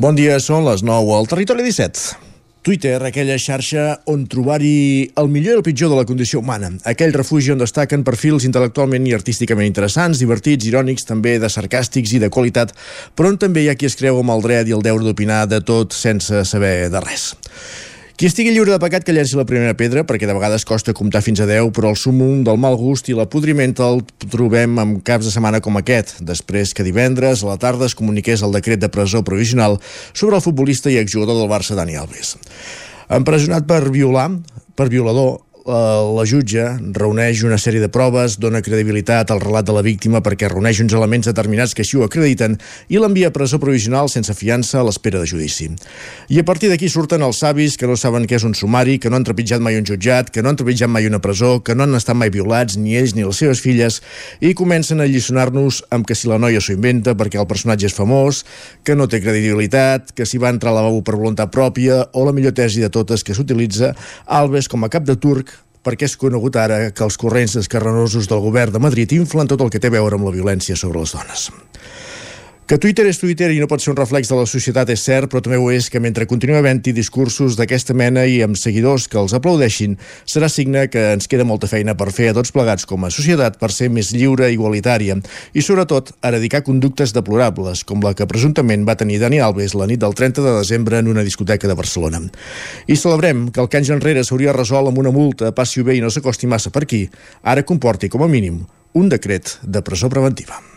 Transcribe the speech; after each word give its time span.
Bon 0.00 0.16
dia, 0.16 0.38
són 0.40 0.62
les 0.64 0.80
9 0.80 1.10
al 1.12 1.26
Territori 1.28 1.60
17. 1.60 2.14
Twitter, 2.64 2.94
aquella 3.04 3.34
xarxa 3.36 3.98
on 4.08 4.22
trobar-hi 4.32 5.10
el 5.20 5.28
millor 5.28 5.52
i 5.52 5.58
el 5.58 5.64
pitjor 5.66 5.90
de 5.92 5.98
la 5.98 6.06
condició 6.08 6.40
humana. 6.40 6.70
Aquell 6.88 7.12
refugi 7.12 7.52
on 7.52 7.60
destaquen 7.60 8.00
perfils 8.06 8.46
intel·lectualment 8.48 9.10
i 9.10 9.12
artísticament 9.12 9.68
interessants, 9.68 10.22
divertits, 10.24 10.70
irònics, 10.72 11.04
també 11.04 11.36
de 11.42 11.52
sarcàstics 11.52 12.16
i 12.16 12.22
de 12.24 12.32
qualitat, 12.32 12.72
però 13.12 13.28
on 13.28 13.36
també 13.44 13.66
hi 13.66 13.68
ha 13.68 13.76
qui 13.76 13.90
es 13.90 13.98
creu 14.00 14.22
amb 14.22 14.32
el 14.32 14.48
dret 14.48 14.72
i 14.72 14.76
el 14.78 14.88
deure 14.88 15.04
d'opinar 15.04 15.42
de 15.52 15.60
tot 15.60 15.92
sense 15.92 16.46
saber 16.48 16.88
de 16.88 17.04
res. 17.04 17.34
Qui 18.20 18.28
estigui 18.28 18.50
lliure 18.52 18.74
de 18.74 18.76
pecat 18.76 19.00
que 19.00 19.14
llenci 19.16 19.32
la 19.38 19.46
primera 19.48 19.72
pedra, 19.72 20.02
perquè 20.04 20.26
de 20.28 20.34
vegades 20.36 20.66
costa 20.68 20.92
comptar 20.92 21.22
fins 21.24 21.40
a 21.40 21.46
10, 21.48 21.70
però 21.72 21.88
el 21.88 21.96
sumum 21.96 22.42
del 22.44 22.58
mal 22.60 22.74
gust 22.76 23.06
i 23.08 23.14
la 23.16 23.24
podrimenta 23.32 23.86
el 23.88 24.02
trobem 24.26 24.74
amb 24.82 24.98
caps 25.08 25.24
de 25.24 25.32
setmana 25.32 25.62
com 25.64 25.80
aquest, 25.80 26.18
després 26.28 26.74
que 26.76 26.84
divendres 26.84 27.40
a 27.40 27.48
la 27.48 27.56
tarda 27.56 27.88
es 27.88 27.96
comuniqués 27.96 28.44
el 28.44 28.52
decret 28.52 28.82
de 28.82 28.90
presó 28.92 29.22
provisional 29.24 29.78
sobre 30.12 30.36
el 30.36 30.44
futbolista 30.44 30.92
i 30.92 30.98
exjugador 31.00 31.40
del 31.40 31.48
Barça 31.48 31.78
Dani 31.78 31.96
Alves. 31.96 32.34
Empresonat 33.08 33.64
per 33.64 33.86
violar, 33.88 34.28
per 34.76 34.90
violador, 34.92 35.38
la 35.66 36.24
jutge 36.24 36.62
reuneix 36.96 37.42
una 37.44 37.58
sèrie 37.60 37.80
de 37.82 37.90
proves, 37.92 38.38
dona 38.40 38.62
credibilitat 38.64 39.30
al 39.30 39.40
relat 39.42 39.66
de 39.68 39.74
la 39.76 39.82
víctima 39.84 40.22
perquè 40.24 40.48
reuneix 40.48 40.80
uns 40.80 40.94
elements 40.96 41.28
determinats 41.28 41.74
que 41.74 41.84
així 41.84 41.98
ho 41.98 42.04
acrediten 42.06 42.56
i 42.88 42.98
l'envia 42.98 43.28
a 43.28 43.34
presó 43.34 43.58
provisional 43.60 44.08
sense 44.08 44.32
fiança 44.34 44.80
a 44.80 44.84
l'espera 44.86 45.20
de 45.20 45.28
judici. 45.28 45.68
I 46.28 46.40
a 46.40 46.44
partir 46.48 46.70
d'aquí 46.70 46.88
surten 46.88 47.22
els 47.22 47.42
savis 47.44 47.76
que 47.76 47.86
no 47.86 47.96
saben 48.00 48.24
què 48.24 48.38
és 48.38 48.46
un 48.48 48.54
sumari, 48.54 48.98
que 48.98 49.10
no 49.10 49.20
han 49.20 49.26
trepitjat 49.26 49.60
mai 49.60 49.76
un 49.76 49.84
jutjat, 49.84 50.30
que 50.32 50.42
no 50.42 50.48
han 50.48 50.56
trepitjat 50.56 50.88
mai 50.88 51.06
una 51.06 51.20
presó, 51.20 51.60
que 51.60 51.76
no 51.76 51.84
han 51.84 51.94
estat 51.98 52.16
mai 52.16 52.32
violats, 52.32 52.78
ni 52.80 52.96
ells 52.96 53.14
ni 53.14 53.26
les 53.26 53.36
seves 53.36 53.60
filles, 53.60 54.00
i 54.40 54.54
comencen 54.56 55.00
a 55.00 55.08
lliçonar-nos 55.08 55.82
amb 55.92 56.08
que 56.08 56.16
si 56.16 56.30
la 56.30 56.40
noia 56.40 56.60
s'ho 56.64 56.76
inventa 56.78 57.14
perquè 57.14 57.40
el 57.40 57.48
personatge 57.50 57.90
és 57.90 57.96
famós, 57.96 58.44
que 58.84 58.96
no 58.96 59.10
té 59.12 59.20
credibilitat, 59.20 60.14
que 60.16 60.24
s'hi 60.24 60.40
va 60.40 60.54
entrar 60.54 60.72
al 60.72 60.80
lavabo 60.80 61.04
per 61.04 61.18
voluntat 61.20 61.52
pròpia, 61.52 62.06
o 62.16 62.24
la 62.24 62.32
millor 62.32 62.56
tesi 62.56 62.80
de 62.80 62.88
totes 62.88 63.24
que 63.24 63.36
s'utilitza 63.36 63.92
Alves 64.26 64.68
com 64.70 64.84
a 64.84 64.88
cap 64.92 65.04
de 65.04 65.16
turc 65.20 65.50
perquè 65.84 66.08
és 66.08 66.16
conegut 66.20 66.56
ara 66.60 66.90
que 66.92 67.04
els 67.06 67.16
corrents 67.20 67.56
escarrenosos 67.60 68.28
del 68.30 68.42
govern 68.44 68.74
de 68.74 68.82
Madrid 68.82 69.12
inflen 69.16 69.48
tot 69.50 69.64
el 69.64 69.72
que 69.72 69.80
té 69.80 69.88
a 69.88 69.96
veure 69.96 70.18
amb 70.18 70.28
la 70.28 70.34
violència 70.36 70.76
sobre 70.76 71.02
les 71.04 71.16
dones. 71.16 71.48
Que 72.70 72.78
Twitter 72.78 73.02
és 73.10 73.18
Twitter 73.18 73.48
i 73.50 73.56
no 73.58 73.66
pot 73.66 73.82
ser 73.82 73.90
un 73.90 73.96
reflex 73.98 74.28
de 74.30 74.36
la 74.38 74.44
societat 74.46 74.92
és 74.94 75.02
cert, 75.02 75.26
però 75.26 75.40
també 75.42 75.56
ho 75.58 75.64
és 75.74 75.88
que 75.90 75.98
mentre 75.98 76.22
continua 76.30 76.60
havent-hi 76.60 76.92
discursos 76.94 77.56
d'aquesta 77.58 77.96
mena 77.98 78.22
i 78.30 78.36
amb 78.46 78.54
seguidors 78.54 79.08
que 79.10 79.18
els 79.18 79.34
aplaudeixin, 79.34 79.96
serà 80.22 80.46
signe 80.46 80.84
que 80.86 81.02
ens 81.16 81.26
queda 81.26 81.42
molta 81.42 81.66
feina 81.66 81.96
per 81.98 82.12
fer 82.14 82.28
a 82.30 82.36
tots 82.38 82.54
plegats 82.54 82.86
com 82.86 83.02
a 83.02 83.10
societat 83.10 83.58
per 83.58 83.72
ser 83.74 83.90
més 83.90 84.12
lliure 84.14 84.46
i 84.46 84.54
igualitària 84.54 85.18
i, 85.18 85.66
sobretot, 85.66 86.14
eradicar 86.22 86.62
conductes 86.62 87.10
deplorables, 87.10 87.82
com 87.82 88.06
la 88.06 88.14
que 88.14 88.30
presumptament 88.30 88.86
va 88.86 88.94
tenir 88.94 89.18
Dani 89.18 89.42
Alves 89.42 89.74
la 89.74 89.90
nit 89.90 90.06
del 90.06 90.14
30 90.14 90.46
de 90.46 90.56
desembre 90.60 91.02
en 91.02 91.10
una 91.10 91.26
discoteca 91.26 91.66
de 91.66 91.74
Barcelona. 91.74 92.22
I 92.86 92.94
celebrem 92.94 93.48
que 93.50 93.66
el 93.66 93.66
que 93.66 93.82
anys 93.82 93.96
enrere 93.98 94.22
s'hauria 94.22 94.54
resolt 94.54 94.94
amb 94.94 95.02
una 95.02 95.10
multa, 95.10 95.50
passi 95.50 95.82
bé 95.82 95.98
i 95.98 96.06
no 96.06 96.14
s'acosti 96.14 96.46
massa 96.46 96.70
per 96.70 96.86
aquí, 96.86 97.08
ara 97.42 97.66
comporti, 97.66 98.06
com 98.06 98.22
a 98.22 98.30
mínim, 98.30 98.62
un 98.94 99.10
decret 99.10 99.58
de 99.66 99.82
presó 99.82 100.06
preventiva. 100.06 100.69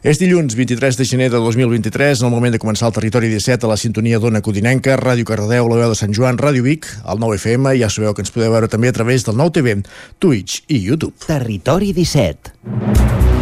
És 0.00 0.16
dilluns 0.16 0.54
23 0.56 0.96
de 0.96 1.04
gener 1.04 1.26
de 1.28 1.36
2023, 1.36 2.22
en 2.22 2.30
el 2.30 2.32
moment 2.32 2.54
de 2.54 2.60
començar 2.62 2.88
el 2.88 2.94
Territori 2.96 3.28
17 3.28 3.66
a 3.66 3.68
la 3.68 3.76
sintonia 3.76 4.16
d'Ona 4.16 4.40
Codinenca, 4.40 4.96
Ràdio 4.96 5.28
Cardedeu, 5.28 5.68
la 5.68 5.76
veu 5.82 5.92
de 5.92 5.98
Sant 5.98 6.16
Joan, 6.16 6.40
Ràdio 6.40 6.64
Vic, 6.64 6.88
el 7.04 7.20
9 7.20 7.36
FM, 7.36 7.74
ja 7.82 7.92
sabeu 7.92 8.16
que 8.16 8.24
ens 8.24 8.32
podeu 8.32 8.54
veure 8.56 8.70
també 8.72 8.88
a 8.88 8.96
través 8.96 9.28
del 9.28 9.36
nou 9.36 9.52
TV, 9.52 9.76
Twitch 10.16 10.64
i 10.72 10.80
YouTube. 10.86 11.20
Territori 11.28 11.92
17. 11.92 13.39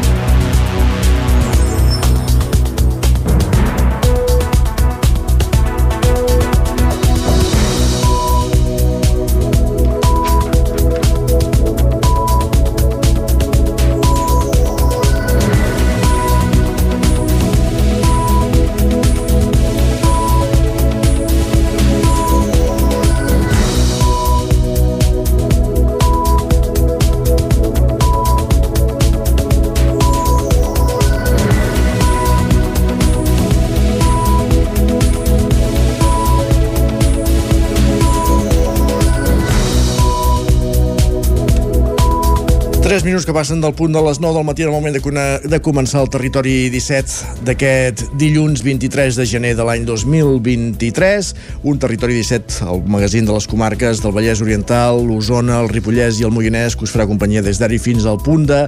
Minuts 43.08 43.24
que 43.24 43.32
passen 43.32 43.62
del 43.62 43.72
punt 43.72 43.94
de 43.94 44.00
les 44.04 44.18
9 44.20 44.36
del 44.36 44.44
matí 44.44 44.62
en 44.62 44.68
el 44.68 44.74
moment 44.74 44.92
de, 44.92 45.22
de 45.48 45.58
començar 45.64 46.02
el 46.04 46.10
territori 46.12 46.68
17 46.68 47.44
d'aquest 47.46 48.02
dilluns 48.20 48.60
23 48.66 49.16
de 49.16 49.24
gener 49.28 49.54
de 49.56 49.64
l'any 49.64 49.86
2023. 49.88 51.30
Un 51.72 51.80
territori 51.80 52.18
17, 52.18 52.58
el 52.68 52.82
magazín 52.84 53.24
de 53.24 53.32
les 53.32 53.48
comarques 53.48 54.02
del 54.04 54.12
Vallès 54.12 54.42
Oriental, 54.44 55.00
l'Osona, 55.08 55.62
el 55.62 55.72
Ripollès 55.72 56.20
i 56.20 56.28
el 56.28 56.34
Moianès, 56.36 56.76
que 56.76 56.84
us 56.84 56.92
farà 56.92 57.08
companyia 57.08 57.44
des 57.46 57.62
d'ara 57.62 57.80
fins 57.80 58.04
al 58.04 58.20
punt 58.20 58.44
de 58.50 58.66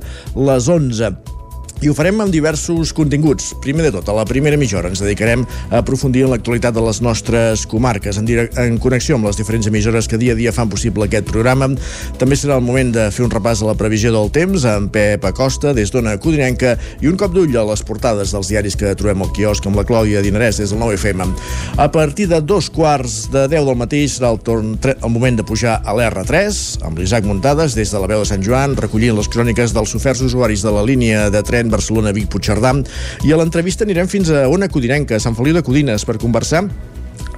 les 0.49 0.73
11. 0.73 1.40
I 1.81 1.89
ho 1.89 1.95
farem 1.97 2.19
amb 2.21 2.29
diversos 2.29 2.91
continguts. 2.93 3.55
Primer 3.65 3.87
de 3.87 3.91
tot, 3.95 4.09
a 4.11 4.13
la 4.13 4.27
primera 4.29 4.59
mitja 4.61 4.77
hora 4.77 4.91
ens 4.93 5.01
dedicarem 5.01 5.47
a 5.71 5.79
aprofundir 5.81 6.27
en 6.27 6.35
l'actualitat 6.35 6.75
de 6.77 6.83
les 6.85 6.99
nostres 7.01 7.63
comarques, 7.71 8.19
en, 8.21 8.27
en 8.29 8.77
connexió 8.77 9.17
amb 9.17 9.25
les 9.25 9.39
diferents 9.41 9.65
emissores 9.71 10.05
que 10.05 10.19
dia 10.21 10.35
a 10.35 10.37
dia 10.37 10.53
fan 10.53 10.69
possible 10.69 11.07
aquest 11.07 11.31
programa. 11.31 11.71
També 12.21 12.37
serà 12.37 12.59
el 12.61 12.67
moment 12.67 12.93
de 12.93 13.07
fer 13.17 13.25
un 13.25 13.33
repàs 13.33 13.63
a 13.65 13.71
la 13.71 13.77
previsió 13.81 14.13
del 14.13 14.29
temps 14.35 14.67
amb 14.69 14.93
Pep 14.93 15.25
Acosta 15.25 15.73
des 15.73 15.89
d'Ona 15.95 16.19
Codinenca 16.21 16.75
i 17.01 17.09
un 17.09 17.17
cop 17.17 17.33
d'ull 17.33 17.57
a 17.57 17.65
les 17.71 17.85
portades 17.89 18.37
dels 18.37 18.53
diaris 18.53 18.77
que 18.77 18.93
trobem 18.93 19.25
al 19.25 19.33
quiosc 19.33 19.65
amb 19.65 19.81
la 19.81 19.87
Clàudia 19.89 20.21
Dinarès 20.21 20.61
des 20.61 20.75
del 20.75 20.83
9FM. 20.85 21.33
A 21.81 21.89
partir 21.89 22.29
de 22.29 22.43
dos 22.45 22.69
quarts 22.69 23.31
de 23.33 23.47
10 23.49 23.71
del 23.71 23.81
matí 23.81 24.03
serà 24.05 24.35
el, 24.35 24.43
torn, 24.45 24.77
el 24.93 25.17
moment 25.17 25.41
de 25.41 25.49
pujar 25.49 25.79
a 25.81 25.97
l'R3 25.97 26.61
amb 26.85 27.01
l'Isaac 27.01 27.25
Muntades 27.25 27.73
des 27.79 27.89
de 27.89 28.05
la 28.05 28.13
veu 28.13 28.21
de 28.21 28.29
Sant 28.29 28.45
Joan 28.45 28.77
recollint 28.77 29.17
les 29.17 29.33
cròniques 29.33 29.73
dels 29.73 29.97
oferts 29.97 30.21
usuaris 30.29 30.61
de 30.61 30.77
la 30.77 30.85
línia 30.85 31.31
de 31.33 31.41
tren 31.41 31.70
Barcelona, 31.73 32.15
Vic, 32.17 32.29
Puigcerdà. 32.33 32.75
I 33.27 33.33
a 33.33 33.41
l'entrevista 33.41 33.87
anirem 33.87 34.11
fins 34.11 34.31
a 34.31 34.47
Ona 34.51 34.69
Codinenca, 34.69 35.17
a 35.17 35.23
Sant 35.23 35.39
Feliu 35.39 35.57
de 35.57 35.65
Codines, 35.67 36.07
per 36.07 36.19
conversar 36.21 36.67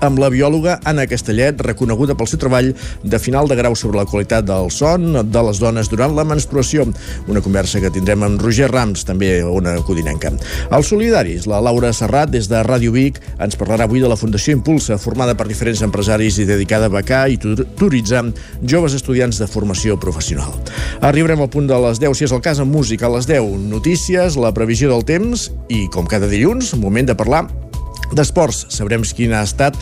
amb 0.02 0.18
la 0.18 0.28
biòloga 0.32 0.80
Anna 0.84 1.06
Castellet, 1.06 1.60
reconeguda 1.62 2.16
pel 2.18 2.26
seu 2.26 2.40
treball 2.42 2.72
de 3.06 3.20
final 3.22 3.46
de 3.48 3.56
grau 3.58 3.76
sobre 3.78 4.00
la 4.00 4.06
qualitat 4.08 4.44
del 4.48 4.70
son 4.74 5.14
de 5.30 5.42
les 5.46 5.60
dones 5.62 5.88
durant 5.90 6.16
la 6.16 6.26
menstruació. 6.26 6.88
Una 7.30 7.42
conversa 7.44 7.80
que 7.80 7.92
tindrem 7.94 8.26
amb 8.26 8.42
Roger 8.42 8.68
Rams, 8.72 9.06
també 9.06 9.30
una 9.46 9.76
codinenca. 9.86 10.32
Els 10.74 10.90
solidaris, 10.90 11.46
la 11.46 11.62
Laura 11.62 11.92
Serrat, 11.94 12.32
des 12.34 12.50
de 12.50 12.60
Ràdio 12.66 12.92
Vic, 12.94 13.22
ens 13.38 13.58
parlarà 13.58 13.86
avui 13.86 14.02
de 14.02 14.10
la 14.10 14.18
Fundació 14.18 14.58
Impulsa, 14.58 14.98
formada 14.98 15.36
per 15.38 15.46
diferents 15.46 15.84
empresaris 15.86 16.42
i 16.42 16.48
dedicada 16.50 16.90
a 16.90 16.96
becar 16.98 17.24
i 17.30 17.38
tutoritzar 17.40 18.24
joves 18.66 18.98
estudiants 18.98 19.38
de 19.38 19.46
formació 19.46 19.98
professional. 20.02 20.50
Arribarem 21.00 21.46
al 21.46 21.52
punt 21.52 21.70
de 21.70 21.78
les 21.86 22.02
10, 22.02 22.18
si 22.18 22.26
és 22.26 22.34
el 22.34 22.42
cas, 22.42 22.58
amb 22.62 22.74
música. 22.74 23.06
A 23.06 23.14
les 23.14 23.30
10, 23.30 23.54
notícies, 23.70 24.38
la 24.40 24.54
previsió 24.54 24.90
del 24.90 25.06
temps 25.06 25.50
i, 25.70 25.86
com 25.94 26.10
cada 26.10 26.30
dilluns, 26.30 26.74
moment 26.78 27.06
de 27.06 27.18
parlar 27.18 27.46
d'esports. 28.18 28.66
Sabrem 28.72 29.04
quin 29.16 29.34
ha 29.36 29.42
estat 29.46 29.78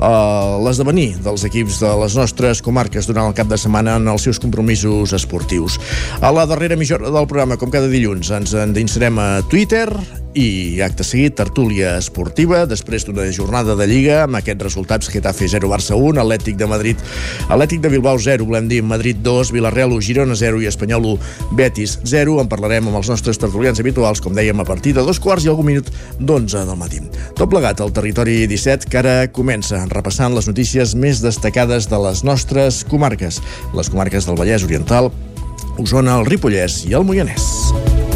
uh, 0.00 0.58
l'esdevenir 0.64 1.12
dels 1.24 1.44
equips 1.46 1.80
de 1.84 1.92
les 2.02 2.16
nostres 2.18 2.62
comarques 2.64 3.08
durant 3.08 3.30
el 3.30 3.36
cap 3.36 3.50
de 3.50 3.58
setmana 3.60 3.98
en 4.00 4.08
els 4.10 4.24
seus 4.26 4.40
compromisos 4.42 5.14
esportius. 5.16 5.78
A 6.20 6.32
la 6.34 6.46
darrera 6.48 6.78
mitja 6.80 6.98
hora 6.98 7.12
del 7.12 7.28
programa, 7.28 7.60
com 7.60 7.70
cada 7.72 7.90
dilluns, 7.92 8.32
ens 8.34 8.56
endinsarem 8.56 9.20
a 9.20 9.30
Twitter 9.50 9.86
i 10.34 10.78
acte 10.84 11.02
seguit, 11.02 11.34
tertúlia 11.34 11.96
esportiva 11.98 12.62
després 12.68 13.02
d'una 13.06 13.26
jornada 13.34 13.74
de 13.74 13.86
Lliga 13.90 14.20
amb 14.24 14.38
aquests 14.38 14.62
resultats 14.62 15.10
Getafe 15.10 15.48
0, 15.50 15.66
Barça 15.72 15.96
1, 15.98 16.20
Atlètic 16.22 16.58
de 16.60 16.68
Madrid 16.70 17.00
Atlètic 17.48 17.80
de 17.82 17.90
Bilbao 17.90 18.18
0, 18.18 18.46
volem 18.46 18.68
dir 18.70 18.78
Madrid 18.86 19.18
2, 19.26 19.50
Villarreal 19.50 19.90
1, 19.96 20.04
Girona 20.06 20.36
0 20.38 20.62
i 20.62 20.68
Espanyol 20.70 21.08
1, 21.16 21.30
Betis 21.58 21.96
0 22.06 22.38
en 22.44 22.50
parlarem 22.52 22.86
amb 22.86 23.00
els 23.00 23.10
nostres 23.10 23.42
tertulians 23.42 23.82
habituals 23.82 24.22
com 24.22 24.36
dèiem 24.36 24.62
a 24.62 24.68
partir 24.68 24.94
de 24.94 25.02
dos 25.06 25.18
quarts 25.18 25.46
i 25.46 25.50
algun 25.50 25.66
minut 25.66 25.90
d'11 26.20 26.62
del 26.68 26.78
matí. 26.78 27.02
Tot 27.34 27.50
plegat 27.50 27.82
al 27.82 27.90
territori 27.96 28.44
17 28.46 28.86
que 28.86 29.02
ara 29.02 29.16
comença 29.34 29.82
repassant 29.94 30.34
les 30.36 30.48
notícies 30.50 30.94
més 30.94 31.22
destacades 31.24 31.88
de 31.90 31.98
les 32.06 32.24
nostres 32.26 32.84
comarques 32.90 33.40
les 33.76 33.90
comarques 33.92 34.28
del 34.28 34.38
Vallès 34.40 34.66
Oriental 34.66 35.10
Osona, 35.80 36.18
el 36.20 36.28
Ripollès 36.28 36.82
i 36.88 36.96
el 36.98 37.06
Moianès. 37.08 38.09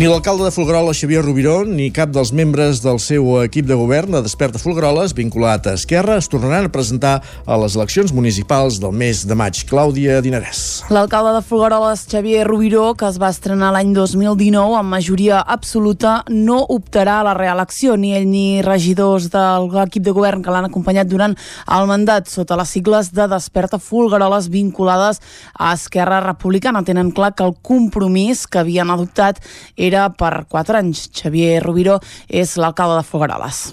Ni 0.00 0.06
l'alcalde 0.08 0.46
de 0.46 0.50
Folgueroles, 0.50 0.96
Xavier 0.96 1.20
Rubiró, 1.20 1.58
ni 1.68 1.90
cap 1.92 2.08
dels 2.08 2.30
membres 2.32 2.78
del 2.80 2.96
seu 3.04 3.26
equip 3.42 3.66
de 3.68 3.76
govern 3.76 4.14
de 4.14 4.22
Desperta 4.24 4.56
Folgueroles, 4.56 5.12
vinculat 5.12 5.66
a 5.68 5.74
Esquerra, 5.76 6.14
es 6.16 6.28
tornaran 6.32 6.70
a 6.70 6.72
presentar 6.72 7.18
a 7.44 7.58
les 7.60 7.74
eleccions 7.76 8.14
municipals 8.16 8.78
del 8.80 8.94
mes 8.96 9.20
de 9.28 9.36
maig. 9.36 9.60
Clàudia 9.68 10.22
Dinarès. 10.24 10.86
L'alcalde 10.88 11.34
de 11.34 11.42
Folgueroles, 11.44 12.06
Xavier 12.08 12.46
Rubiró, 12.48 12.94
que 12.96 13.10
es 13.10 13.18
va 13.20 13.28
estrenar 13.28 13.74
l'any 13.74 13.90
2019 13.92 14.78
amb 14.78 14.94
majoria 14.94 15.42
absoluta, 15.44 16.14
no 16.32 16.62
optarà 16.72 17.18
a 17.20 17.26
la 17.28 17.36
reelecció. 17.36 17.98
Ni 18.00 18.14
ell 18.16 18.24
ni 18.32 18.62
regidors 18.64 19.28
de 19.28 19.44
l'equip 19.66 20.08
de 20.08 20.16
govern 20.16 20.40
que 20.40 20.56
l'han 20.56 20.70
acompanyat 20.70 21.12
durant 21.12 21.36
el 21.68 21.92
mandat 21.92 22.32
sota 22.32 22.56
les 22.56 22.72
sigles 22.72 23.12
de 23.12 23.28
Desperta 23.28 23.76
Folgueroles 23.76 24.48
vinculades 24.48 25.20
a 25.52 25.74
Esquerra 25.76 26.24
Republicana. 26.24 26.86
Tenen 26.88 27.12
clar 27.12 27.34
que 27.36 27.44
el 27.44 27.52
compromís 27.60 28.46
que 28.48 28.64
havien 28.64 28.96
adoptat 28.96 29.44
era 29.76 29.89
per 30.18 30.46
4 30.48 30.78
anys. 30.78 31.08
Xavier 31.10 31.62
Rubiró 31.64 31.98
és 32.28 32.56
l'alcalde 32.56 33.00
de 33.00 33.06
Fogaroles. 33.06 33.70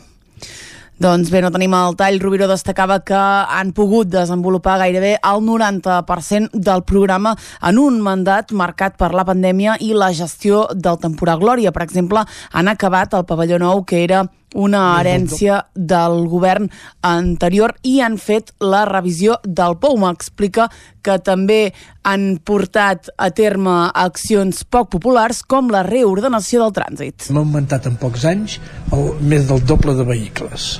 Doncs 0.97 1.29
bé, 1.29 1.43
no 1.45 1.51
tenim 1.53 1.75
el 1.77 1.93
tall. 1.93 2.17
Rubiró 2.17 2.47
destacava 2.49 3.03
que 3.05 3.17
han 3.17 3.69
pogut 3.77 4.09
desenvolupar 4.09 4.79
gairebé 4.81 5.11
el 5.21 5.43
90% 5.45 6.57
del 6.57 6.81
programa 6.89 7.35
en 7.61 7.77
un 7.77 7.99
mandat 8.01 8.49
marcat 8.51 8.97
per 8.97 9.11
la 9.13 9.25
pandèmia 9.27 9.77
i 9.77 9.91
la 9.93 10.09
gestió 10.17 10.65
del 10.73 10.97
temporal 10.97 11.37
Glòria. 11.37 11.71
Per 11.71 11.85
exemple, 11.85 12.25
han 12.51 12.67
acabat 12.67 13.13
el 13.13 13.27
pavelló 13.29 13.61
nou, 13.61 13.85
que 13.85 14.01
era 14.03 14.25
una 14.57 14.81
herència 14.99 15.61
del 15.75 16.25
govern 16.31 16.69
anterior 17.05 17.75
i 17.85 17.99
han 18.01 18.17
fet 18.21 18.53
la 18.63 18.83
revisió 18.89 19.37
del 19.45 19.77
POU. 19.81 19.99
M'explica 20.01 20.67
que 21.05 21.17
també 21.23 21.73
han 22.07 22.39
portat 22.43 23.11
a 23.17 23.29
terme 23.35 23.75
accions 23.93 24.63
poc 24.65 24.91
populars 24.97 25.43
com 25.45 25.71
la 25.73 25.85
reordenació 25.87 26.65
del 26.65 26.75
trànsit. 26.75 27.29
Hem 27.29 27.41
augmentat 27.43 27.87
en 27.89 27.97
pocs 28.01 28.25
anys 28.27 28.59
el, 28.91 29.13
més 29.21 29.47
del 29.49 29.63
doble 29.67 29.95
de 29.97 30.07
vehicles 30.07 30.77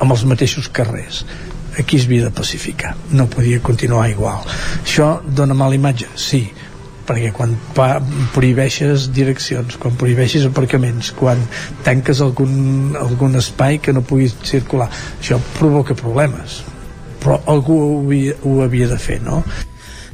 amb 0.00 0.14
els 0.14 0.24
mateixos 0.28 0.68
carrers 0.72 1.24
aquí 1.78 2.00
es 2.00 2.06
havia 2.08 2.26
de 2.26 2.34
pacificar 2.34 2.94
no 3.12 3.28
podia 3.30 3.60
continuar 3.62 4.08
igual 4.10 4.42
això 4.80 5.20
dona 5.24 5.54
mala 5.54 5.76
imatge? 5.76 6.08
sí 6.16 6.48
perquè 7.10 7.32
quan 7.34 7.56
pa, 7.74 7.96
prohibeixes 8.34 9.08
direccions, 9.14 9.78
quan 9.82 9.96
prohibeixes 9.98 10.46
aparcaments, 10.46 11.10
quan 11.18 11.40
tanques 11.86 12.22
algun, 12.22 12.94
algun 12.98 13.34
espai 13.40 13.80
que 13.82 13.94
no 13.96 14.04
puguis 14.06 14.36
circular, 14.46 14.86
això 15.18 15.40
provoca 15.58 15.98
problemes. 15.98 16.62
Però 17.20 17.40
algú 17.50 17.80
ho 17.80 17.98
havia, 18.04 18.36
ho 18.46 18.60
havia 18.64 18.88
de 18.88 19.00
fer, 19.00 19.18
no? 19.24 19.42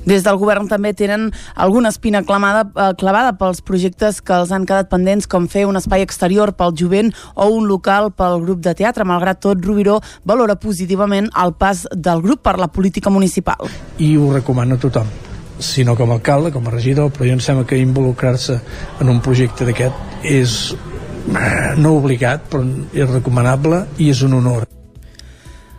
Des 0.07 0.23
del 0.23 0.39
govern 0.39 0.69
també 0.71 0.93
tenen 0.95 1.33
alguna 1.59 1.91
espina 1.91 2.23
clamada, 2.23 2.63
eh, 2.71 2.93
clavada 2.99 3.35
pels 3.39 3.61
projectes 3.61 4.21
que 4.23 4.37
els 4.39 4.53
han 4.55 4.65
quedat 4.65 4.89
pendents, 4.89 5.27
com 5.27 5.51
fer 5.51 5.67
un 5.67 5.77
espai 5.77 6.07
exterior 6.07 6.55
pel 6.55 6.75
jovent 6.79 7.11
o 7.35 7.51
un 7.51 7.67
local 7.67 8.13
pel 8.15 8.41
grup 8.47 8.63
de 8.63 8.75
teatre. 8.79 9.05
Malgrat 9.05 9.43
tot, 9.43 9.59
Rubiró 9.67 10.01
valora 10.25 10.55
positivament 10.55 11.29
el 11.35 11.57
pas 11.59 11.89
del 11.91 12.23
grup 12.23 12.47
per 12.47 12.57
la 12.63 12.71
política 12.71 13.11
municipal. 13.11 13.67
I 13.99 14.15
ho 14.17 14.33
recomano 14.33 14.79
a 14.79 14.87
tothom 14.87 15.36
sinó 15.59 15.97
com 15.97 16.11
a 16.11 16.19
alcalde, 16.19 16.53
com 16.53 16.67
a 16.67 16.75
regidor, 16.75 17.11
però 17.13 17.27
jo 17.29 17.37
em 17.37 17.43
sembla 17.43 17.67
que 17.67 17.79
involucrar-se 17.81 18.61
en 19.01 19.13
un 19.13 19.21
projecte 19.25 19.67
d'aquest 19.69 20.25
és 20.27 20.75
eh, 20.75 21.75
no 21.81 21.97
obligat, 21.97 22.49
però 22.51 22.65
és 22.93 23.11
recomanable 23.11 23.87
i 23.99 24.11
és 24.13 24.23
un 24.27 24.41
honor. 24.41 24.67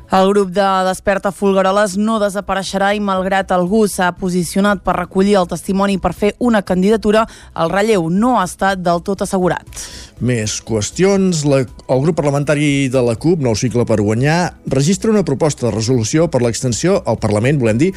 El 0.08 0.30
grup 0.30 0.54
de 0.56 0.66
Desperta 0.88 1.34
Folgueroles 1.36 1.98
no 2.00 2.14
desapareixerà 2.22 2.94
i 2.96 3.02
malgrat 3.04 3.50
algú 3.52 3.82
s'ha 3.92 4.14
posicionat 4.16 4.80
per 4.80 4.96
recollir 4.96 5.34
el 5.36 5.50
testimoni 5.52 5.98
per 6.00 6.14
fer 6.16 6.30
una 6.40 6.62
candidatura, 6.64 7.26
el 7.60 7.74
relleu 7.74 8.08
no 8.08 8.38
ha 8.40 8.46
estat 8.48 8.80
del 8.80 9.04
tot 9.04 9.26
assegurat. 9.26 9.68
Més 10.24 10.62
qüestions. 10.64 11.44
La, 11.44 11.60
el 11.68 12.04
grup 12.06 12.16
parlamentari 12.16 12.88
de 12.88 13.04
la 13.04 13.18
CUP, 13.20 13.44
Nou 13.44 13.60
Cicle 13.60 13.84
per 13.84 14.00
Guanyar, 14.00 14.56
registra 14.72 15.12
una 15.12 15.28
proposta 15.28 15.68
de 15.68 15.76
resolució 15.76 16.32
per 16.32 16.42
l'extensió 16.46 17.02
al 17.04 17.20
Parlament, 17.20 17.60
volem 17.60 17.84
dir, 17.84 17.92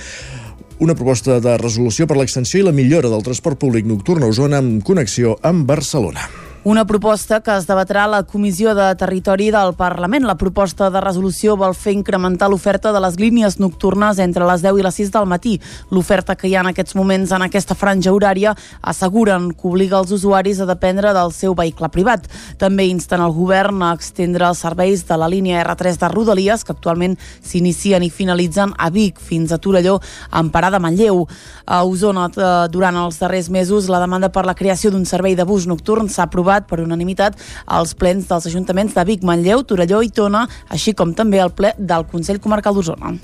una 0.80 0.96
proposta 0.96 1.38
de 1.44 1.56
resolució 1.60 2.08
per 2.08 2.16
l'extensió 2.16 2.62
i 2.62 2.66
la 2.66 2.76
millora 2.76 3.12
del 3.12 3.24
transport 3.24 3.60
públic 3.60 3.88
nocturn 3.88 4.24
a 4.24 4.30
Osona 4.32 4.64
amb 4.64 4.80
connexió 4.84 5.36
amb 5.44 5.68
Barcelona. 5.68 6.49
Una 6.62 6.84
proposta 6.84 7.38
que 7.40 7.54
es 7.56 7.64
debatrà 7.64 8.02
a 8.04 8.08
la 8.12 8.18
Comissió 8.28 8.74
de 8.76 8.90
Territori 9.00 9.46
del 9.48 9.72
Parlament. 9.72 10.26
La 10.28 10.34
proposta 10.36 10.90
de 10.92 11.00
resolució 11.00 11.54
vol 11.56 11.72
fer 11.72 11.94
incrementar 11.96 12.50
l'oferta 12.52 12.90
de 12.92 13.00
les 13.00 13.14
línies 13.16 13.54
nocturnes 13.56 14.18
entre 14.20 14.44
les 14.44 14.60
10 14.60 14.76
i 14.76 14.84
les 14.84 14.98
6 15.00 15.12
del 15.14 15.24
matí. 15.24 15.54
L'oferta 15.88 16.36
que 16.36 16.50
hi 16.50 16.58
ha 16.58 16.60
en 16.60 16.68
aquests 16.68 16.98
moments 16.98 17.32
en 17.32 17.46
aquesta 17.46 17.72
franja 17.74 18.12
horària 18.12 18.52
asseguren 18.82 19.54
que 19.54 19.70
obliga 19.70 19.96
els 20.02 20.12
usuaris 20.12 20.60
a 20.60 20.66
dependre 20.68 21.14
del 21.16 21.32
seu 21.32 21.54
vehicle 21.56 21.88
privat. 21.88 22.28
També 22.60 22.84
insten 22.90 23.24
el 23.24 23.32
govern 23.32 23.80
a 23.80 23.94
extendre 23.96 24.44
els 24.52 24.60
serveis 24.60 25.06
de 25.08 25.16
la 25.16 25.30
línia 25.32 25.64
R3 25.64 25.96
de 25.96 26.12
Rodalies, 26.12 26.66
que 26.68 26.76
actualment 26.76 27.16
s'inicien 27.40 28.04
i 28.04 28.12
finalitzen 28.12 28.76
a 28.76 28.90
Vic 28.90 29.16
fins 29.16 29.56
a 29.56 29.56
Torelló 29.56 29.96
amb 30.28 30.52
parada 30.52 30.76
Manlleu. 30.78 31.24
A 31.64 31.80
Osona, 31.88 32.28
eh, 32.28 32.68
durant 32.68 33.00
els 33.06 33.18
darrers 33.18 33.48
mesos, 33.48 33.88
la 33.88 34.04
demanda 34.04 34.28
per 34.28 34.44
la 34.44 34.54
creació 34.54 34.90
d'un 34.90 35.08
servei 35.08 35.34
de 35.34 35.48
bus 35.48 35.64
nocturn 35.64 36.12
s'ha 36.12 36.28
aprovat 36.28 36.49
aprovat 36.50 36.66
per 36.68 36.80
unanimitat 36.82 37.38
als 37.66 37.94
plens 37.94 38.26
dels 38.28 38.46
ajuntaments 38.50 38.94
de 38.94 39.04
Vic, 39.04 39.22
Manlleu, 39.22 39.62
Torelló 39.62 40.02
i 40.02 40.10
Tona, 40.10 40.46
així 40.68 40.94
com 40.94 41.14
també 41.14 41.40
el 41.40 41.52
ple 41.54 41.74
del 41.78 42.06
Consell 42.10 42.40
Comarcal 42.40 42.74
d'Osona. 42.74 43.14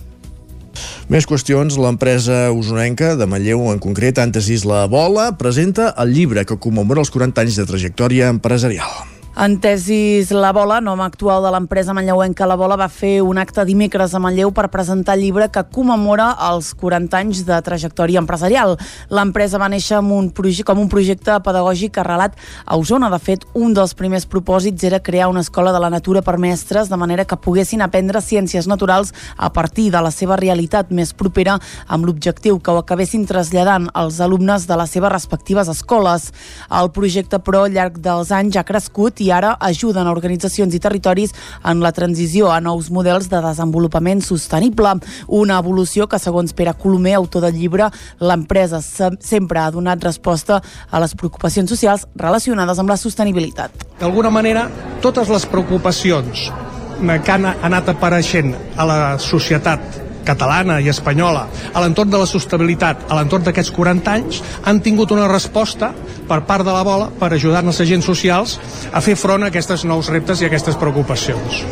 Més 1.09 1.27
qüestions. 1.27 1.79
L'empresa 1.81 2.51
usonenca 2.53 3.15
de 3.17 3.27
Manlleu, 3.27 3.71
en 3.73 3.81
concret, 3.81 4.19
Antesis 4.19 4.67
La 4.67 4.87
Bola, 4.87 5.33
presenta 5.39 5.95
el 5.97 6.13
llibre 6.13 6.45
que 6.45 6.59
commemora 6.59 7.01
els 7.01 7.15
40 7.15 7.47
anys 7.47 7.61
de 7.63 7.67
trajectòria 7.67 8.29
empresarial. 8.29 9.16
Entesis 9.37 10.31
La 10.31 10.49
Bola, 10.51 10.79
nom 10.81 11.03
actual 11.05 11.43
de 11.45 11.51
l'empresa 11.53 11.93
manlleuenca 11.93 12.47
La 12.49 12.55
Bola, 12.57 12.79
va 12.81 12.87
fer 12.89 13.19
un 13.21 13.37
acte 13.37 13.67
dimecres 13.69 14.15
a 14.17 14.19
Manlleu 14.19 14.49
per 14.57 14.71
presentar 14.73 15.13
el 15.13 15.27
llibre 15.27 15.51
que 15.53 15.61
commemora 15.75 16.31
els 16.47 16.71
40 16.73 17.19
anys 17.19 17.43
de 17.45 17.59
trajectòria 17.61 18.23
empresarial. 18.23 18.79
L'empresa 19.13 19.61
va 19.61 19.69
néixer 19.69 19.99
amb 19.99 20.15
un 20.17 20.31
com 20.65 20.81
un 20.81 20.89
projecte 20.89 21.37
pedagògic 21.45 21.99
arrelat 22.01 22.33
a 22.65 22.79
Osona. 22.81 23.11
De 23.13 23.19
fet, 23.21 23.45
un 23.53 23.75
dels 23.77 23.93
primers 23.93 24.25
propòsits 24.25 24.89
era 24.89 25.03
crear 25.05 25.29
una 25.29 25.45
escola 25.45 25.71
de 25.71 25.85
la 25.85 25.93
natura 25.93 26.23
per 26.23 26.39
mestres, 26.39 26.89
de 26.89 26.97
manera 26.97 27.27
que 27.27 27.37
poguessin 27.37 27.85
aprendre 27.85 28.25
ciències 28.25 28.67
naturals 28.67 29.13
a 29.37 29.53
partir 29.53 29.91
de 29.93 30.01
la 30.01 30.11
seva 30.11 30.41
realitat 30.41 30.89
més 30.89 31.13
propera, 31.13 31.59
amb 31.89 32.09
l'objectiu 32.09 32.57
que 32.57 32.73
ho 32.73 32.81
acabessin 32.81 33.29
traslladant 33.29 33.91
als 33.93 34.19
alumnes 34.19 34.65
de 34.65 34.81
les 34.81 34.97
seves 34.97 35.13
respectives 35.13 35.69
escoles. 35.69 36.33
El 36.73 36.91
projecte, 36.91 37.37
però, 37.37 37.67
al 37.67 37.77
llarg 37.77 38.01
dels 38.01 38.33
anys 38.33 38.57
ha 38.57 38.65
crescut 38.65 39.21
i 39.21 39.26
i 39.27 39.33
ara 39.35 39.57
ajuden 39.61 40.07
a 40.07 40.15
organitzacions 40.15 40.75
i 40.75 40.81
territoris 40.83 41.35
en 41.65 41.83
la 41.83 41.93
transició 41.93 42.53
a 42.53 42.61
nous 42.61 42.91
models 42.95 43.29
de 43.33 43.43
desenvolupament 43.43 44.23
sostenible. 44.25 44.95
Una 45.27 45.59
evolució 45.59 46.07
que, 46.07 46.21
segons 46.23 46.55
Pere 46.55 46.75
Colomer, 46.79 47.17
autor 47.19 47.47
del 47.49 47.59
llibre, 47.59 47.91
l'empresa 48.21 48.81
sempre 48.81 49.61
ha 49.61 49.71
donat 49.75 50.05
resposta 50.05 50.61
a 50.91 51.03
les 51.03 51.17
preocupacions 51.19 51.71
socials 51.71 52.07
relacionades 52.15 52.79
amb 52.79 52.95
la 52.95 53.01
sostenibilitat. 53.01 53.87
D'alguna 54.01 54.31
manera, 54.31 54.69
totes 55.03 55.31
les 55.33 55.47
preocupacions 55.51 56.49
que 56.97 57.33
han 57.33 57.45
anat 57.51 57.91
apareixent 57.93 58.55
a 58.77 58.87
la 58.89 59.01
societat 59.21 60.06
catalana 60.27 60.81
i 60.83 60.91
espanyola 60.93 61.47
a 61.73 61.85
l'entorn 61.85 62.11
de 62.13 62.21
la 62.21 62.29
sostenibilitat 62.29 63.07
a 63.09 63.19
l'entorn 63.19 63.47
d'aquests 63.47 63.73
40 63.77 64.17
anys 64.19 64.43
han 64.65 64.83
tingut 64.85 65.15
una 65.15 65.31
resposta 65.31 65.93
per 66.29 66.43
part 66.49 66.67
de 66.67 66.75
la 66.75 66.85
bola 66.87 67.11
per 67.21 67.33
ajudar-nos 67.33 67.81
agents 67.81 68.07
socials 68.07 68.59
a 68.93 69.01
fer 69.01 69.17
front 69.17 69.47
a 69.47 69.53
aquests 69.53 69.87
nous 69.87 70.11
reptes 70.11 70.43
i 70.43 70.49
a 70.49 70.53
aquestes 70.53 70.77
preocupacions. 70.81 71.65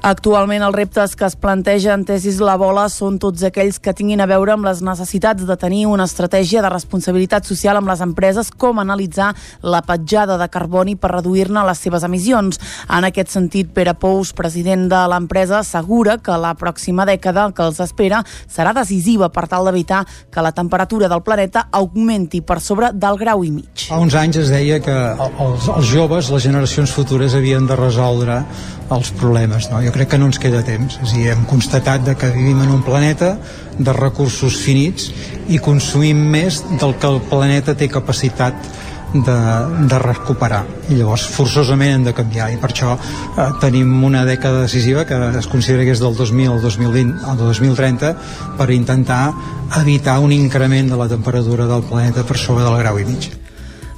Actualment 0.00 0.62
els 0.64 0.72
reptes 0.72 1.12
que 1.12 1.26
es 1.26 1.34
plantegen 1.36 2.06
tesis 2.08 2.38
la 2.40 2.54
bola 2.56 2.86
són 2.88 3.18
tots 3.20 3.42
aquells 3.44 3.76
que 3.84 3.92
tinguin 3.92 4.22
a 4.24 4.26
veure 4.30 4.54
amb 4.54 4.64
les 4.64 4.78
necessitats 4.80 5.44
de 5.44 5.56
tenir 5.60 5.82
una 5.92 6.06
estratègia 6.08 6.62
de 6.64 6.70
responsabilitat 6.72 7.44
social 7.44 7.76
amb 7.76 7.90
les 7.92 8.00
empreses, 8.00 8.48
com 8.48 8.80
analitzar 8.80 9.34
la 9.60 9.82
petjada 9.84 10.38
de 10.40 10.46
carboni 10.48 10.94
per 10.96 11.10
reduir-ne 11.12 11.66
les 11.68 11.84
seves 11.84 12.08
emissions. 12.08 12.56
En 12.88 13.04
aquest 13.04 13.28
sentit, 13.36 13.74
Pere 13.76 13.92
Pous, 13.92 14.32
president 14.32 14.88
de 14.88 15.02
l'empresa, 15.12 15.58
assegura 15.60 16.16
que 16.16 16.40
la 16.40 16.54
pròxima 16.56 17.04
dècada 17.04 17.50
que 17.52 17.68
els 17.68 17.84
espera 17.84 18.22
serà 18.48 18.72
decisiva 18.72 19.28
per 19.28 19.50
tal 19.52 19.68
d'evitar 19.68 20.06
que 20.32 20.40
la 20.40 20.56
temperatura 20.56 21.12
del 21.12 21.20
planeta 21.20 21.68
augmenti 21.70 22.40
per 22.40 22.62
sobre 22.64 22.94
del 22.96 23.20
grau 23.20 23.44
i 23.44 23.52
mig. 23.52 23.90
Fa 23.92 24.00
uns 24.00 24.16
anys 24.16 24.46
es 24.46 24.56
deia 24.56 24.80
que 24.80 24.98
els, 25.20 25.68
els 25.68 25.92
joves, 25.92 26.32
les 26.32 26.48
generacions 26.48 26.88
futures, 26.88 27.36
havien 27.36 27.68
de 27.68 27.76
resoldre 27.76 28.40
els 28.90 29.12
problemes. 29.20 29.68
No? 29.70 29.89
Jo 29.90 29.96
crec 29.96 30.12
que 30.12 30.18
no 30.22 30.28
ens 30.30 30.38
queda 30.38 30.60
temps. 30.62 31.00
És 31.02 31.10
dir, 31.16 31.24
hem 31.32 31.40
constatat 31.50 32.06
que 32.14 32.28
vivim 32.30 32.60
en 32.62 32.70
un 32.70 32.84
planeta 32.86 33.32
de 33.74 33.94
recursos 33.96 34.60
finits 34.62 35.08
i 35.50 35.58
consumim 35.58 36.20
més 36.30 36.60
del 36.78 36.94
que 36.94 37.10
el 37.10 37.18
planeta 37.26 37.74
té 37.74 37.88
capacitat 37.90 38.54
de, 39.10 39.36
de 39.90 39.98
recuperar 39.98 40.60
i 40.86 41.00
llavors 41.00 41.26
forçosament 41.34 41.96
hem 41.96 42.06
de 42.06 42.14
canviar 42.14 42.52
i 42.54 42.60
per 42.62 42.70
això 42.70 42.94
eh, 42.94 43.48
tenim 43.58 43.90
una 44.06 44.22
dècada 44.28 44.62
decisiva 44.68 45.02
que 45.08 45.18
es 45.42 45.50
considera 45.50 45.82
que 45.82 45.98
és 45.98 46.04
del 46.06 46.14
2000 46.14 46.54
al 46.54 46.62
2020 46.62 47.26
al 47.34 47.42
2030 47.42 48.14
per 48.62 48.70
intentar 48.70 49.24
evitar 49.82 50.20
un 50.22 50.30
increment 50.38 50.94
de 50.94 51.02
la 51.02 51.10
temperatura 51.10 51.66
del 51.66 51.82
planeta 51.90 52.22
per 52.22 52.38
sobre 52.38 52.62
del 52.62 52.78
grau 52.84 53.02
i 53.02 53.10
mig. 53.10 53.32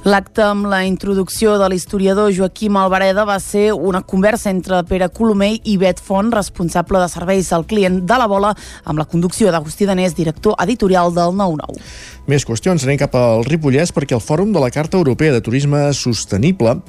L'acte 0.03 0.41
amb 0.43 0.65
la 0.67 0.81
introducció 0.83 1.53
de 1.55 1.69
l'historiador 1.71 2.33
Joaquim 2.35 2.75
Alvareda 2.75 3.23
va 3.23 3.37
ser 3.39 3.69
una 3.71 4.01
conversa 4.03 4.49
entre 4.51 4.81
Pere 4.83 5.07
Colomer 5.07 5.53
i 5.63 5.77
Bet 5.79 6.01
Font, 6.03 6.27
responsable 6.35 6.99
de 6.99 7.07
serveis 7.07 7.53
al 7.55 7.63
client 7.63 8.01
de 8.03 8.17
la 8.19 8.27
bola, 8.27 8.51
amb 8.83 8.99
la 8.99 9.05
conducció 9.07 9.53
d'Agustí 9.55 9.87
Danés, 9.87 10.17
director 10.17 10.59
editorial 10.59 11.15
del 11.15 11.31
9-9. 11.39 11.79
Més 12.27 12.43
qüestions, 12.43 12.83
anem 12.83 12.99
cap 12.99 13.15
al 13.15 13.47
Ripollès 13.47 13.95
perquè 13.95 14.17
el 14.19 14.25
Fòrum 14.25 14.51
de 14.51 14.59
la 14.59 14.73
Carta 14.75 14.99
Europea 14.99 15.31
de 15.31 15.39
Turisme 15.45 15.85
Sostenible 15.95 16.81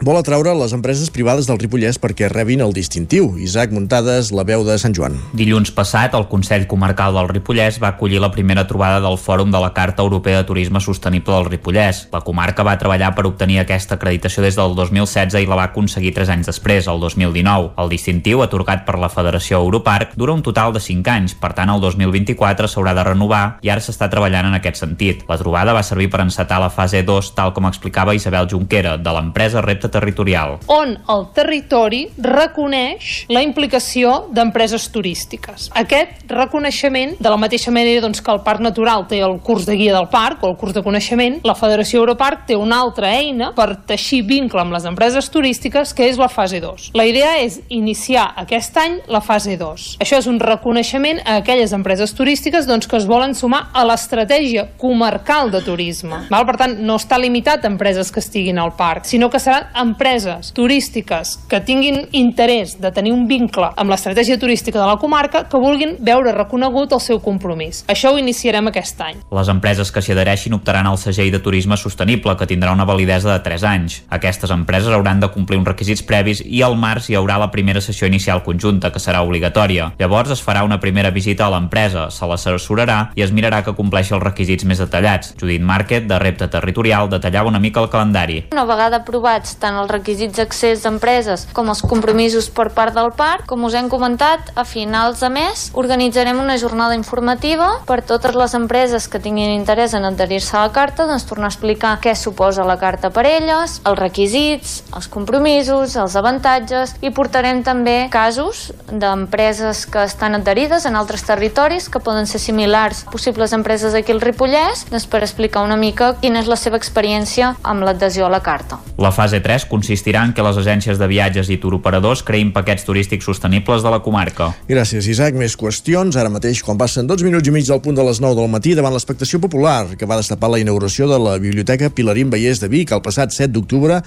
vol 0.00 0.16
atraure 0.18 0.52
les 0.58 0.72
empreses 0.74 1.10
privades 1.10 1.46
del 1.46 1.58
Ripollès 1.60 2.00
perquè 2.02 2.28
rebin 2.32 2.62
el 2.64 2.72
distintiu. 2.74 3.34
Isaac 3.38 3.70
Muntades, 3.72 4.32
la 4.34 4.42
veu 4.44 4.64
de 4.66 4.76
Sant 4.80 4.94
Joan. 4.96 5.14
Dilluns 5.36 5.70
passat, 5.74 6.14
el 6.18 6.26
Consell 6.28 6.66
Comarcal 6.66 7.14
del 7.14 7.28
Ripollès 7.30 7.78
va 7.82 7.92
acollir 7.94 8.20
la 8.20 8.32
primera 8.34 8.66
trobada 8.66 8.98
del 9.04 9.18
Fòrum 9.20 9.52
de 9.54 9.60
la 9.62 9.72
Carta 9.76 10.02
Europea 10.02 10.42
de 10.42 10.48
Turisme 10.48 10.80
Sostenible 10.80 11.34
del 11.36 11.50
Ripollès. 11.52 12.08
La 12.12 12.22
comarca 12.26 12.66
va 12.66 12.76
treballar 12.80 13.12
per 13.14 13.26
obtenir 13.28 13.60
aquesta 13.62 13.94
acreditació 13.94 14.42
des 14.42 14.58
del 14.58 14.74
2016 14.74 15.44
i 15.44 15.48
la 15.50 15.60
va 15.60 15.68
aconseguir 15.70 16.14
3 16.16 16.34
anys 16.34 16.50
després, 16.50 16.88
el 16.90 17.00
2019. 17.00 17.72
El 17.78 17.92
distintiu, 17.92 18.42
atorgat 18.42 18.84
per 18.88 18.98
la 18.98 19.12
Federació 19.12 19.62
Europarc, 19.62 20.16
dura 20.18 20.34
un 20.34 20.42
total 20.42 20.74
de 20.74 20.82
5 20.82 21.14
anys, 21.14 21.36
per 21.38 21.52
tant 21.54 21.70
el 21.70 21.80
2024 21.80 22.68
s'haurà 22.68 22.96
de 22.96 23.06
renovar 23.06 23.44
i 23.62 23.70
ara 23.70 23.84
s'està 23.84 24.10
treballant 24.10 24.50
en 24.50 24.58
aquest 24.58 24.82
sentit. 24.82 25.22
La 25.30 25.38
trobada 25.38 25.76
va 25.76 25.86
servir 25.86 26.10
per 26.10 26.24
encetar 26.24 26.60
la 26.60 26.72
fase 26.72 27.04
2, 27.06 27.32
tal 27.38 27.54
com 27.54 27.70
explicava 27.70 28.14
Isabel 28.14 28.48
Junquera, 28.50 28.96
de 28.98 29.14
l'empresa 29.14 29.62
Repte 29.84 29.88
territorial. 29.88 30.58
On 30.66 30.94
el 30.94 31.26
territori 31.34 32.06
reconeix 32.16 33.26
la 33.28 33.42
implicació 33.44 34.30
d'empreses 34.32 34.86
turístiques. 34.92 35.68
Aquest 35.76 36.24
reconeixement, 36.30 37.14
de 37.18 37.30
la 37.30 37.38
mateixa 37.40 37.72
manera 37.74 38.00
doncs, 38.04 38.22
que 38.24 38.32
el 38.32 38.40
Parc 38.44 38.62
Natural 38.64 39.04
té 39.08 39.20
el 39.24 39.38
curs 39.44 39.66
de 39.68 39.76
guia 39.76 39.94
del 39.94 40.08
parc 40.12 40.42
o 40.44 40.50
el 40.50 40.56
curs 40.56 40.74
de 40.74 40.82
coneixement, 40.82 41.40
la 41.44 41.56
Federació 41.58 42.00
Europarc 42.00 42.46
té 42.48 42.56
una 42.56 42.80
altra 42.80 43.12
eina 43.12 43.50
per 43.56 43.74
teixir 43.86 44.22
vincle 44.24 44.62
amb 44.62 44.72
les 44.72 44.86
empreses 44.88 45.28
turístiques, 45.30 45.92
que 45.94 46.08
és 46.08 46.20
la 46.20 46.30
fase 46.32 46.60
2. 46.62 46.90
La 46.96 47.06
idea 47.06 47.36
és 47.42 47.60
iniciar 47.68 48.30
aquest 48.40 48.76
any 48.80 48.98
la 49.08 49.20
fase 49.20 49.58
2. 49.60 49.86
Això 50.00 50.20
és 50.22 50.30
un 50.30 50.40
reconeixement 50.40 51.20
a 51.24 51.38
aquelles 51.42 51.74
empreses 51.76 52.14
turístiques 52.16 52.68
doncs, 52.70 52.88
que 52.88 52.96
es 52.96 53.08
volen 53.10 53.34
sumar 53.34 53.66
a 53.74 53.84
l'estratègia 53.84 54.68
comarcal 54.80 55.52
de 55.52 55.60
turisme. 55.66 56.24
Val? 56.30 56.48
Per 56.48 56.56
tant, 56.60 56.78
no 56.84 56.96
està 57.00 57.18
limitat 57.20 57.64
a 57.64 57.72
empreses 57.72 58.10
que 58.12 58.22
estiguin 58.22 58.58
al 58.60 58.74
parc, 58.78 59.04
sinó 59.08 59.28
que 59.30 59.40
seran 59.42 59.73
empreses 59.74 60.52
turístiques 60.54 61.36
que 61.48 61.60
tinguin 61.60 62.08
interès 62.12 62.76
de 62.80 62.90
tenir 62.94 63.12
un 63.12 63.26
vincle 63.28 63.70
amb 63.76 63.90
l'estratègia 63.90 64.38
turística 64.38 64.78
de 64.78 64.86
la 64.86 64.96
comarca 65.02 65.44
que 65.50 65.60
vulguin 65.60 65.96
veure 65.98 66.32
reconegut 66.32 66.92
el 66.94 67.02
seu 67.02 67.20
compromís. 67.20 67.82
Això 67.90 68.12
ho 68.12 68.18
iniciarem 68.18 68.70
aquest 68.70 69.00
any. 69.04 69.20
Les 69.34 69.50
empreses 69.50 69.90
que 69.92 70.02
s'hi 70.02 70.14
adhereixin 70.14 70.54
optaran 70.56 70.86
al 70.86 70.98
segell 70.98 71.32
de 71.34 71.40
turisme 71.42 71.76
sostenible, 71.76 72.36
que 72.38 72.46
tindrà 72.46 72.72
una 72.72 72.86
validesa 72.86 73.32
de 73.32 73.40
3 73.44 73.64
anys. 73.68 74.00
Aquestes 74.14 74.52
empreses 74.54 74.94
hauran 74.94 75.20
de 75.20 75.30
complir 75.34 75.58
uns 75.58 75.68
requisits 75.68 76.04
previs 76.06 76.42
i 76.44 76.62
al 76.62 76.76
març 76.78 77.10
hi 77.10 77.18
haurà 77.18 77.38
la 77.40 77.50
primera 77.50 77.82
sessió 77.84 78.06
inicial 78.06 78.42
conjunta, 78.46 78.92
que 78.92 79.02
serà 79.02 79.22
obligatòria. 79.26 79.92
Llavors 79.98 80.30
es 80.34 80.42
farà 80.44 80.64
una 80.64 80.80
primera 80.80 81.10
visita 81.10 81.46
a 81.46 81.50
l'empresa, 81.54 82.08
se 82.10 82.26
l'assessorarà 82.28 82.98
i 83.14 83.24
es 83.26 83.32
mirarà 83.34 83.62
que 83.64 83.74
compleixi 83.74 84.14
els 84.14 84.22
requisits 84.22 84.64
més 84.64 84.82
detallats. 84.82 85.34
Judit 85.40 85.62
Márquez, 85.62 86.06
de 86.08 86.18
Repte 86.18 86.48
Territorial, 86.48 87.10
detallava 87.10 87.50
una 87.50 87.62
mica 87.62 87.82
el 87.82 87.90
calendari. 87.90 88.44
Una 88.52 88.66
vegada 88.68 89.02
aprovats 89.02 89.56
tant 89.64 89.80
els 89.80 89.90
requisits 89.90 90.36
d'accés 90.36 90.84
d'empreses 90.84 91.46
com 91.56 91.70
els 91.72 91.80
compromisos 91.80 92.50
per 92.52 92.68
part 92.76 92.94
del 92.96 93.10
parc, 93.16 93.46
com 93.48 93.64
us 93.64 93.76
hem 93.78 93.88
comentat, 93.92 94.52
a 94.54 94.66
finals 94.68 95.22
de 95.24 95.30
mes 95.32 95.64
organitzarem 95.80 96.40
una 96.40 96.58
jornada 96.60 96.96
informativa 96.98 97.70
per 97.88 98.02
totes 98.04 98.36
les 98.36 98.54
empreses 98.58 99.08
que 99.08 99.22
tinguin 99.22 99.54
interès 99.54 99.94
en 99.96 100.04
adherir-se 100.04 100.56
a 100.58 100.66
la 100.66 100.72
carta, 100.74 101.06
doncs 101.08 101.24
tornar 101.28 101.48
a 101.48 101.54
explicar 101.54 101.94
què 102.04 102.12
suposa 102.18 102.66
la 102.66 102.76
carta 102.80 103.10
per 103.14 103.24
elles, 103.28 103.78
els 103.84 103.98
requisits, 104.00 104.74
els 104.96 105.08
compromisos, 105.08 105.96
els 106.00 106.16
avantatges 106.20 106.96
i 107.00 107.12
portarem 107.14 107.62
també 107.64 108.08
casos 108.12 108.66
d'empreses 108.90 109.84
que 109.88 110.04
estan 110.04 110.36
adherides 110.40 110.84
en 110.88 110.98
altres 111.00 111.24
territoris 111.24 111.88
que 111.88 112.02
poden 112.04 112.28
ser 112.28 112.42
similars 112.42 113.04
a 113.06 113.14
possibles 113.14 113.54
empreses 113.56 113.94
aquí 113.94 114.12
al 114.12 114.20
Ripollès 114.20 114.86
doncs 114.90 115.06
per 115.08 115.22
explicar 115.24 115.64
una 115.64 115.78
mica 115.80 116.14
quina 116.20 116.42
és 116.42 116.50
la 116.50 116.58
seva 116.60 116.80
experiència 116.80 117.54
amb 117.62 117.86
l'adhesió 117.86 118.26
a 118.26 118.32
la 118.32 118.42
carta. 118.44 118.80
La 118.98 119.12
fase 119.14 119.40
3 119.40 119.53
consistirà 119.70 120.24
en 120.26 120.32
que 120.34 120.42
les 120.42 120.58
agències 120.58 120.98
de 120.98 121.06
viatges 121.06 121.52
i 121.54 121.60
turoperadors 121.62 122.24
creïn 122.26 122.50
paquets 122.56 122.82
turístics 122.82 123.30
sostenibles 123.30 123.86
de 123.86 123.92
la 123.94 124.02
comarca. 124.02 124.50
Gràcies, 124.66 125.06
Isaac. 125.06 125.38
Més 125.38 125.54
qüestions. 125.54 126.18
Ara 126.18 126.32
mateix, 126.34 126.64
quan 126.66 126.80
passen 126.80 127.06
dos 127.06 127.22
minuts 127.22 127.46
i 127.46 127.54
mig 127.54 127.70
del 127.70 127.82
punt 127.84 127.94
de 127.94 128.08
les 128.10 128.18
9 128.18 128.34
del 128.40 128.50
matí, 128.50 128.74
davant 128.74 128.96
l'expectació 128.96 129.38
popular 129.38 129.94
que 129.94 130.10
va 130.10 130.18
destapar 130.18 130.50
la 130.50 130.58
inauguració 130.58 131.06
de 131.06 131.22
la 131.22 131.38
Biblioteca 131.38 131.94
Pilarín 131.94 132.34
Vallès 132.34 132.58
de 132.58 132.72
Vic 132.72 132.90
el 132.90 133.06
passat 133.06 133.30
7 133.30 133.54
d'octubre, 133.54 134.02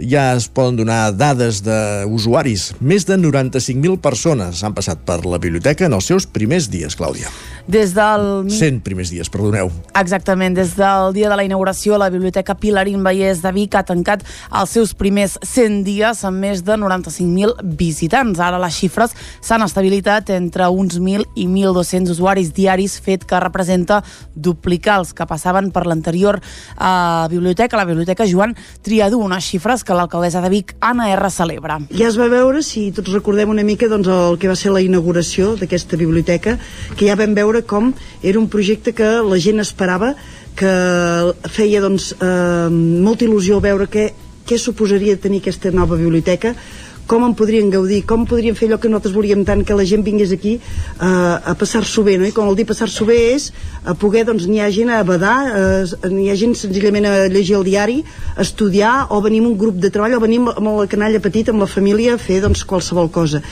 ja 0.00 0.30
es 0.36 0.48
poden 0.48 0.78
donar 0.80 1.12
dades 1.16 1.62
d'usuaris. 1.64 2.72
Més 2.80 3.06
de 3.08 3.18
95.000 3.20 4.00
persones 4.02 4.62
han 4.64 4.74
passat 4.76 5.02
per 5.06 5.22
la 5.24 5.40
biblioteca 5.42 5.86
en 5.86 5.96
els 5.96 6.08
seus 6.08 6.26
primers 6.26 6.70
dies, 6.72 6.96
Clàudia. 6.98 7.30
Des 7.66 7.96
del... 7.96 8.46
100 8.52 8.84
primers 8.86 9.10
dies, 9.10 9.28
perdoneu. 9.32 9.72
Exactament, 9.98 10.54
des 10.54 10.76
del 10.78 11.10
dia 11.16 11.30
de 11.32 11.38
la 11.38 11.42
inauguració 11.42 11.96
la 11.98 12.10
Biblioteca 12.14 12.54
Pilarín 12.54 13.02
Vallès 13.02 13.40
de 13.42 13.50
Vic 13.56 13.74
ha 13.74 13.82
tancat 13.86 14.22
els 14.54 14.74
seus 14.76 14.92
primers 14.94 15.34
100 15.42 15.80
dies 15.86 16.22
amb 16.28 16.44
més 16.44 16.62
de 16.66 16.76
95.000 16.78 17.64
visitants. 17.78 18.38
Ara 18.38 18.60
les 18.62 18.76
xifres 18.76 19.16
s'han 19.42 19.66
estabilitat 19.66 20.30
entre 20.36 20.68
uns 20.70 21.00
1.000 21.00 21.26
i 21.34 21.48
1.200 21.50 22.14
usuaris 22.14 22.52
diaris, 22.54 22.98
fet 23.02 23.26
que 23.26 23.42
representa 23.42 24.02
duplicar 24.34 25.00
els 25.02 25.10
que 25.16 25.26
passaven 25.26 25.72
per 25.74 25.86
l'anterior 25.90 26.38
eh, 26.38 27.26
biblioteca, 27.32 27.80
la 27.80 27.88
Biblioteca 27.88 28.28
Joan 28.30 28.54
Triadú, 28.86 29.18
unes 29.26 29.42
xifres 29.42 29.82
que 29.86 29.96
l'alcaldessa 29.96 30.42
de 30.44 30.50
Vic, 30.52 30.74
Anna 30.84 31.08
R, 31.14 31.30
celebra. 31.30 31.78
Ja 31.94 32.10
es 32.10 32.18
va 32.18 32.26
veure, 32.32 32.62
si 32.66 32.90
tots 32.96 33.14
recordem 33.14 33.52
una 33.52 33.64
mica, 33.66 33.88
doncs, 33.88 34.10
el 34.10 34.38
que 34.42 34.50
va 34.50 34.58
ser 34.58 34.74
la 34.74 34.82
inauguració 34.84 35.54
d'aquesta 35.60 35.98
biblioteca, 36.00 36.58
que 36.96 37.08
ja 37.08 37.16
vam 37.18 37.36
veure 37.38 37.62
com 37.62 37.92
era 38.22 38.40
un 38.42 38.50
projecte 38.52 38.92
que 38.96 39.08
la 39.22 39.38
gent 39.42 39.62
esperava, 39.62 40.14
que 40.56 40.72
feia 41.52 41.82
doncs, 41.84 42.12
eh, 42.18 42.68
molta 42.72 43.26
il·lusió 43.28 43.60
veure 43.62 43.86
què, 43.92 44.10
què 44.46 44.58
suposaria 44.58 45.18
tenir 45.20 45.42
aquesta 45.42 45.72
nova 45.74 45.98
biblioteca, 46.00 46.54
com 47.06 47.24
en 47.26 47.34
podrien 47.38 47.70
gaudir, 47.70 48.02
com 48.06 48.26
podrien 48.28 48.56
fer 48.58 48.68
allò 48.68 48.78
que 48.82 48.90
nosaltres 48.90 49.14
volíem 49.16 49.44
tant, 49.46 49.62
que 49.66 49.76
la 49.78 49.86
gent 49.88 50.04
vingués 50.06 50.32
aquí 50.34 50.56
eh, 50.58 51.06
a 51.06 51.54
passar-s'ho 51.58 52.04
bé, 52.06 52.16
no? 52.18 52.26
i 52.26 52.34
quan 52.34 52.50
el 52.50 52.58
dir 52.58 52.66
passar-s'ho 52.68 53.06
bé 53.08 53.18
és 53.34 53.50
a 53.84 53.94
poder, 53.98 54.24
doncs 54.28 54.48
n'hi 54.50 54.60
ha 54.62 54.70
gent 54.74 54.92
a 54.92 55.02
badar, 55.06 55.36
eh, 55.52 56.10
n'hi 56.10 56.30
ha 56.32 56.38
gent 56.38 56.56
senzillament 56.58 57.06
a 57.08 57.14
llegir 57.32 57.58
el 57.60 57.66
diari, 57.68 58.02
a 58.34 58.42
estudiar, 58.46 58.96
o 59.10 59.22
venir 59.24 59.44
amb 59.44 59.54
un 59.54 59.60
grup 59.60 59.80
de 59.82 59.92
treball, 59.94 60.18
o 60.18 60.24
venir 60.24 60.42
amb 60.54 60.74
la 60.80 60.90
canalla 60.90 61.22
petita, 61.22 61.54
amb 61.54 61.64
la 61.64 61.70
família, 61.70 62.14
a 62.16 62.22
fer 62.22 62.42
doncs, 62.44 62.66
qualsevol 62.66 63.10
cosa. 63.14 63.42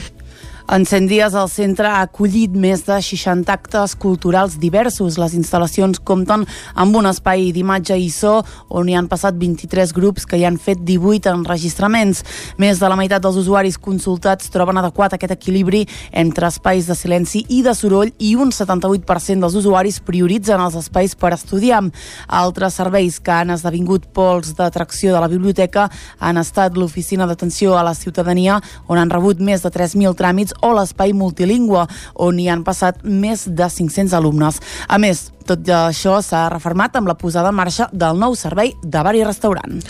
En 0.67 0.83
100 0.83 1.05
dies 1.05 1.35
el 1.37 1.49
centre 1.53 1.85
ha 1.85 1.99
acollit 2.01 2.55
més 2.57 2.81
de 2.87 2.95
60 2.97 3.51
actes 3.53 3.91
culturals 4.01 4.55
diversos. 4.57 5.19
Les 5.21 5.35
instal·lacions 5.37 5.99
compten 6.01 6.41
amb 6.73 6.95
un 6.97 7.05
espai 7.05 7.51
d'imatge 7.53 7.93
i 8.01 8.07
so 8.09 8.39
on 8.73 8.89
hi 8.89 8.95
han 8.97 9.05
passat 9.05 9.37
23 9.37 9.93
grups 9.93 10.25
que 10.25 10.39
hi 10.41 10.45
han 10.47 10.57
fet 10.57 10.81
18 10.81 11.29
enregistraments. 11.29 12.23
Més 12.57 12.81
de 12.81 12.89
la 12.89 12.97
meitat 12.97 13.21
dels 13.21 13.37
usuaris 13.43 13.77
consultats 13.77 14.49
troben 14.49 14.81
adequat 14.81 15.13
aquest 15.13 15.35
equilibri 15.35 15.83
entre 16.09 16.49
espais 16.49 16.89
de 16.89 16.97
silenci 16.97 17.43
i 17.53 17.61
de 17.61 17.75
soroll 17.77 18.15
i 18.17 18.33
un 18.33 18.49
78% 18.49 19.45
dels 19.45 19.59
usuaris 19.61 20.01
prioritzen 20.01 20.65
els 20.65 20.79
espais 20.81 21.13
per 21.13 21.35
estudiar. 21.37 21.83
Altres 22.25 22.81
serveis 22.81 23.21
que 23.21 23.37
han 23.37 23.53
esdevingut 23.53 24.09
pols 24.17 24.55
d'atracció 24.57 25.13
de 25.13 25.21
la 25.21 25.29
biblioteca 25.29 25.91
han 26.17 26.41
estat 26.41 26.73
l'oficina 26.73 27.29
d'atenció 27.29 27.77
a 27.77 27.85
la 27.85 27.93
ciutadania 27.93 28.57
on 28.89 28.97
han 28.97 29.13
rebut 29.13 29.37
més 29.37 29.61
de 29.61 29.69
3.000 29.69 30.17
tràmits 30.17 30.54
o 30.61 30.73
l'espai 30.75 31.15
multilingüe, 31.17 31.85
on 32.15 32.39
hi 32.39 32.49
han 32.51 32.63
passat 32.67 33.01
més 33.03 33.47
de 33.47 33.69
500 33.69 34.13
alumnes. 34.17 34.59
A 34.87 34.99
més, 35.01 35.29
tot 35.45 35.67
això 35.69 36.19
s'ha 36.25 36.47
reformat 36.53 36.95
amb 36.97 37.09
la 37.11 37.17
posada 37.19 37.51
en 37.53 37.57
marxa 37.57 37.89
del 37.93 38.19
nou 38.21 38.35
servei 38.39 38.73
de 38.81 39.03
bar 39.05 39.15
i 39.15 39.25
restaurant. 39.25 39.81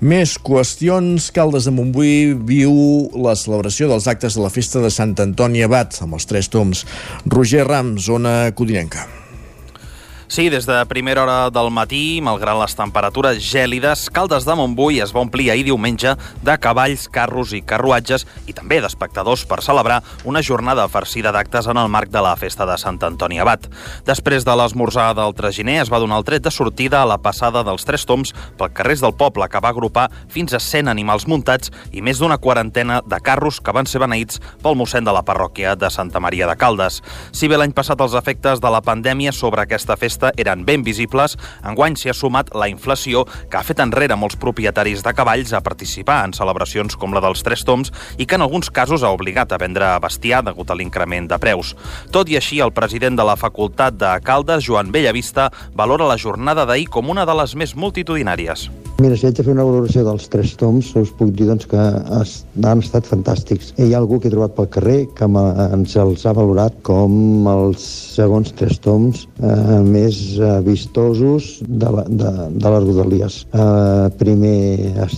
Més 0.00 0.36
qüestions. 0.40 1.30
Caldes 1.34 1.66
de 1.68 1.74
Montbui 1.76 2.34
viu 2.48 2.72
la 3.20 3.36
celebració 3.36 3.90
dels 3.90 4.08
actes 4.08 4.38
de 4.38 4.44
la 4.44 4.52
festa 4.52 4.80
de 4.80 4.92
Sant 4.94 5.16
Antoni 5.20 5.64
Abat 5.66 6.00
amb 6.04 6.16
els 6.16 6.28
Tres 6.30 6.48
Toms. 6.48 6.86
Roger 7.26 7.66
Ram, 7.68 7.98
zona 7.98 8.52
codinenca. 8.56 9.19
Sí, 10.30 10.48
des 10.48 10.64
de 10.64 10.86
primera 10.86 11.24
hora 11.24 11.50
del 11.50 11.72
matí, 11.74 12.20
malgrat 12.22 12.54
les 12.54 12.76
temperatures 12.78 13.40
gèlides, 13.42 14.04
Caldes 14.14 14.44
de 14.46 14.54
Montbui 14.54 15.00
es 15.02 15.10
va 15.10 15.24
omplir 15.24 15.48
ahir 15.50 15.64
diumenge 15.66 16.12
de 16.46 16.54
cavalls, 16.62 17.08
carros 17.10 17.50
i 17.50 17.58
carruatges 17.66 18.22
i 18.46 18.54
també 18.54 18.78
d'espectadors 18.78 19.42
per 19.50 19.58
celebrar 19.66 19.96
una 20.22 20.38
jornada 20.46 20.84
farcida 20.86 21.32
d'actes 21.34 21.66
en 21.66 21.80
el 21.82 21.90
marc 21.90 22.12
de 22.14 22.22
la 22.22 22.36
festa 22.38 22.62
de 22.62 22.76
Sant 22.78 23.00
Antoni 23.02 23.40
Abat. 23.42 23.66
Després 24.06 24.46
de 24.46 24.54
l'esmorzar 24.54 25.08
del 25.18 25.34
Traginer 25.34 25.80
es 25.82 25.90
va 25.90 25.98
donar 25.98 26.20
el 26.22 26.28
tret 26.30 26.46
de 26.46 26.54
sortida 26.54 27.02
a 27.02 27.10
la 27.10 27.18
passada 27.18 27.64
dels 27.66 27.82
Tres 27.82 28.06
Toms 28.06 28.30
pel 28.54 28.70
carrers 28.70 29.02
del 29.02 29.18
poble 29.18 29.50
que 29.50 29.58
va 29.58 29.74
agrupar 29.74 30.12
fins 30.30 30.54
a 30.54 30.62
100 30.62 30.94
animals 30.94 31.26
muntats 31.26 31.74
i 31.90 32.06
més 32.06 32.22
d'una 32.22 32.38
quarantena 32.38 33.00
de 33.02 33.18
carros 33.18 33.58
que 33.58 33.74
van 33.74 33.90
ser 33.90 34.04
beneïts 34.06 34.38
pel 34.62 34.78
mossèn 34.78 35.02
de 35.02 35.10
la 35.10 35.26
parròquia 35.26 35.74
de 35.74 35.90
Santa 35.90 36.22
Maria 36.22 36.46
de 36.46 36.54
Caldes. 36.54 37.02
Si 37.34 37.50
bé 37.50 37.58
l'any 37.58 37.74
passat 37.74 37.98
els 37.98 38.14
efectes 38.14 38.62
de 38.62 38.70
la 38.70 38.84
pandèmia 38.86 39.34
sobre 39.34 39.66
aquesta 39.66 39.98
festa 39.98 40.19
festa 40.20 40.32
eren 40.36 40.64
ben 40.64 40.84
visibles, 40.84 41.36
enguany 41.64 41.96
s'hi 41.96 42.10
ha 42.10 42.14
sumat 42.14 42.52
la 42.54 42.68
inflació 42.68 43.24
que 43.50 43.58
ha 43.58 43.64
fet 43.64 43.80
enrere 43.80 44.16
molts 44.16 44.36
propietaris 44.36 45.02
de 45.02 45.14
cavalls 45.16 45.52
a 45.52 45.62
participar 45.64 46.24
en 46.26 46.34
celebracions 46.36 46.96
com 46.96 47.14
la 47.14 47.22
dels 47.24 47.42
Tres 47.42 47.64
Toms 47.64 47.92
i 48.18 48.26
que 48.26 48.36
en 48.36 48.44
alguns 48.44 48.70
casos 48.70 49.02
ha 49.02 49.12
obligat 49.14 49.52
a 49.52 49.58
vendre 49.58 49.88
bestiar 50.02 50.42
degut 50.44 50.70
a 50.70 50.76
l'increment 50.76 51.28
de 51.30 51.38
preus. 51.38 51.74
Tot 52.12 52.28
i 52.28 52.36
així, 52.36 52.60
el 52.60 52.72
president 52.72 53.16
de 53.16 53.24
la 53.24 53.38
Facultat 53.40 53.96
de 53.96 54.12
Caldes, 54.24 54.64
Joan 54.66 54.92
Bellavista, 54.92 55.50
valora 55.74 56.08
la 56.08 56.18
jornada 56.18 56.66
d'ahir 56.66 56.90
com 56.90 57.08
una 57.08 57.26
de 57.26 57.40
les 57.40 57.56
més 57.56 57.76
multitudinàries. 57.76 58.68
Mira, 59.00 59.16
si 59.16 59.24
haig 59.24 59.38
de 59.38 59.44
fer 59.46 59.54
una 59.54 59.64
valoració 59.64 60.02
dels 60.04 60.26
tres 60.28 60.50
toms, 60.60 60.90
us 61.00 61.08
puc 61.16 61.30
dir 61.32 61.46
doncs, 61.48 61.64
que 61.70 61.80
han 61.80 62.82
estat 62.82 63.06
fantàstics. 63.08 63.70
Hi 63.80 63.94
ha 63.94 64.00
algú 64.02 64.18
que 64.20 64.28
he 64.28 64.32
trobat 64.34 64.52
pel 64.58 64.68
carrer 64.74 64.96
que 65.16 65.24
ens 65.24 65.94
els 66.02 66.26
ha 66.28 66.34
valorat 66.36 66.76
com 66.84 67.48
els 67.48 67.86
segons 68.18 68.52
tres 68.58 68.76
toms 68.84 69.24
eh, 69.40 69.80
més 69.86 70.20
eh, 70.36 70.52
vistosos 70.66 71.48
de, 71.64 71.94
la, 71.96 72.04
de, 72.10 72.34
de 72.60 72.74
les 72.74 72.88
Rodalies. 72.90 73.40
Eh, 73.56 74.10
primer 74.20 74.60
eh, 74.92 75.10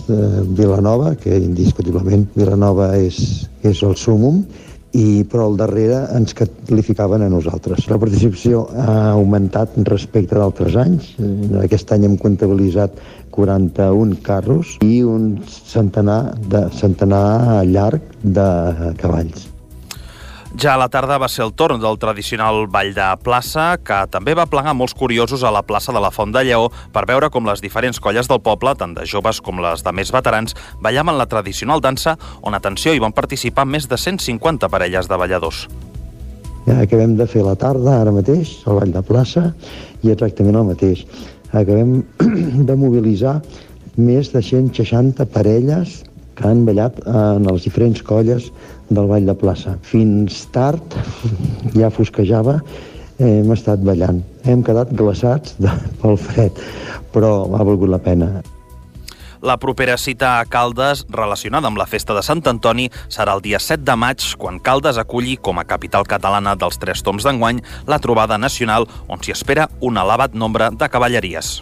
Vilanova, 0.63 1.17
que 1.19 1.43
indiscutiblement 1.43 2.29
Vilanova 2.39 2.93
és, 3.03 3.19
és 3.67 3.83
el 3.83 3.99
súmum, 3.99 4.45
i, 4.93 5.25
però 5.29 5.47
al 5.49 5.57
darrere 5.57 6.03
ens 6.17 6.35
qualificaven 6.37 7.25
a 7.25 7.31
nosaltres. 7.33 7.89
La 7.91 7.99
participació 8.01 8.67
ha 8.77 8.97
augmentat 9.15 9.79
respecte 9.89 10.37
d'altres 10.37 10.77
anys. 10.77 11.15
Aquest 11.63 11.95
any 11.97 12.07
hem 12.09 12.19
comptabilitzat 12.21 13.01
41 13.33 14.21
carros 14.27 14.77
i 14.85 15.01
un 15.03 15.39
centenar, 15.49 16.21
de, 16.53 16.67
centenar 16.77 17.65
llarg 17.69 18.13
de 18.23 18.49
cavalls. 19.01 19.49
Ja 20.61 20.75
a 20.75 20.77
la 20.77 20.91
tarda 20.93 21.17
va 21.17 21.31
ser 21.33 21.47
el 21.47 21.55
torn 21.57 21.81
del 21.81 21.97
tradicional 21.97 22.67
ball 22.69 22.91
de 22.93 23.07
plaça, 23.25 23.79
que 23.81 24.03
també 24.13 24.35
va 24.37 24.45
plegar 24.45 24.75
molts 24.77 24.93
curiosos 24.93 25.47
a 25.49 25.53
la 25.55 25.63
plaça 25.65 25.95
de 25.97 26.01
la 26.05 26.11
Font 26.13 26.35
de 26.35 26.43
Lleó 26.45 26.67
per 26.93 27.07
veure 27.09 27.31
com 27.33 27.49
les 27.49 27.63
diferents 27.65 27.97
colles 28.05 28.29
del 28.29 28.43
poble, 28.45 28.75
tant 28.77 28.93
de 28.93 29.07
joves 29.09 29.41
com 29.41 29.63
les 29.65 29.81
de 29.81 29.95
més 29.97 30.13
veterans, 30.13 30.53
ballaven 30.85 31.17
la 31.17 31.27
tradicional 31.27 31.81
dansa, 31.81 32.19
on, 32.43 32.53
atenció, 32.53 32.93
hi 32.93 33.01
van 33.01 33.17
participar 33.17 33.65
més 33.65 33.89
de 33.89 33.97
150 33.97 34.69
parelles 34.69 35.09
de 35.09 35.21
balladors. 35.25 35.65
Ja 36.69 36.83
acabem 36.85 37.17
de 37.17 37.27
fer 37.27 37.47
la 37.49 37.57
tarda, 37.57 37.97
ara 38.03 38.13
mateix, 38.13 38.59
al 38.67 38.83
ball 38.83 38.93
de 38.93 39.03
plaça, 39.09 39.49
i 40.05 40.13
exactament 40.13 40.61
el 40.61 40.69
mateix. 40.69 41.07
Acabem 41.49 42.03
de 42.69 42.77
mobilitzar 42.77 43.39
més 43.97 44.35
de 44.37 44.45
160 44.45 45.33
parelles 45.33 46.03
que 46.37 46.49
han 46.49 46.65
ballat 46.69 47.01
en 47.09 47.49
les 47.49 47.65
diferents 47.67 48.05
colles 48.05 48.51
del 48.95 49.11
Ball 49.11 49.29
de 49.29 49.35
Plaça. 49.39 49.77
Fins 49.83 50.45
tard, 50.55 50.97
ja 51.79 51.91
fosquejava, 51.93 52.61
hem 53.23 53.53
estat 53.55 53.83
ballant. 53.87 54.23
Hem 54.49 54.65
quedat 54.67 54.93
glaçats 54.97 55.57
de, 55.63 55.71
pel 56.03 56.19
fred, 56.21 56.59
però 57.15 57.35
ha 57.53 57.63
valgut 57.63 57.93
la 57.93 58.03
pena. 58.03 58.33
La 59.43 59.57
propera 59.59 59.97
cita 59.99 60.37
a 60.39 60.45
Caldes, 60.47 61.01
relacionada 61.11 61.67
amb 61.67 61.81
la 61.81 61.89
festa 61.91 62.15
de 62.15 62.23
Sant 62.23 62.45
Antoni, 62.47 62.85
serà 63.11 63.35
el 63.35 63.43
dia 63.43 63.59
7 63.59 63.83
de 63.83 63.97
maig, 63.99 64.23
quan 64.39 64.61
Caldes 64.63 65.01
aculli, 65.03 65.35
com 65.35 65.59
a 65.59 65.67
capital 65.67 66.07
catalana 66.07 66.55
dels 66.55 66.79
Tres 66.79 67.03
Toms 67.03 67.27
d'enguany, 67.27 67.59
la 67.91 67.99
trobada 67.99 68.39
nacional, 68.39 68.87
on 69.11 69.19
s'hi 69.19 69.35
espera 69.35 69.67
un 69.83 69.99
elevat 69.99 70.39
nombre 70.39 70.71
de 70.79 70.91
cavalleries. 70.95 71.57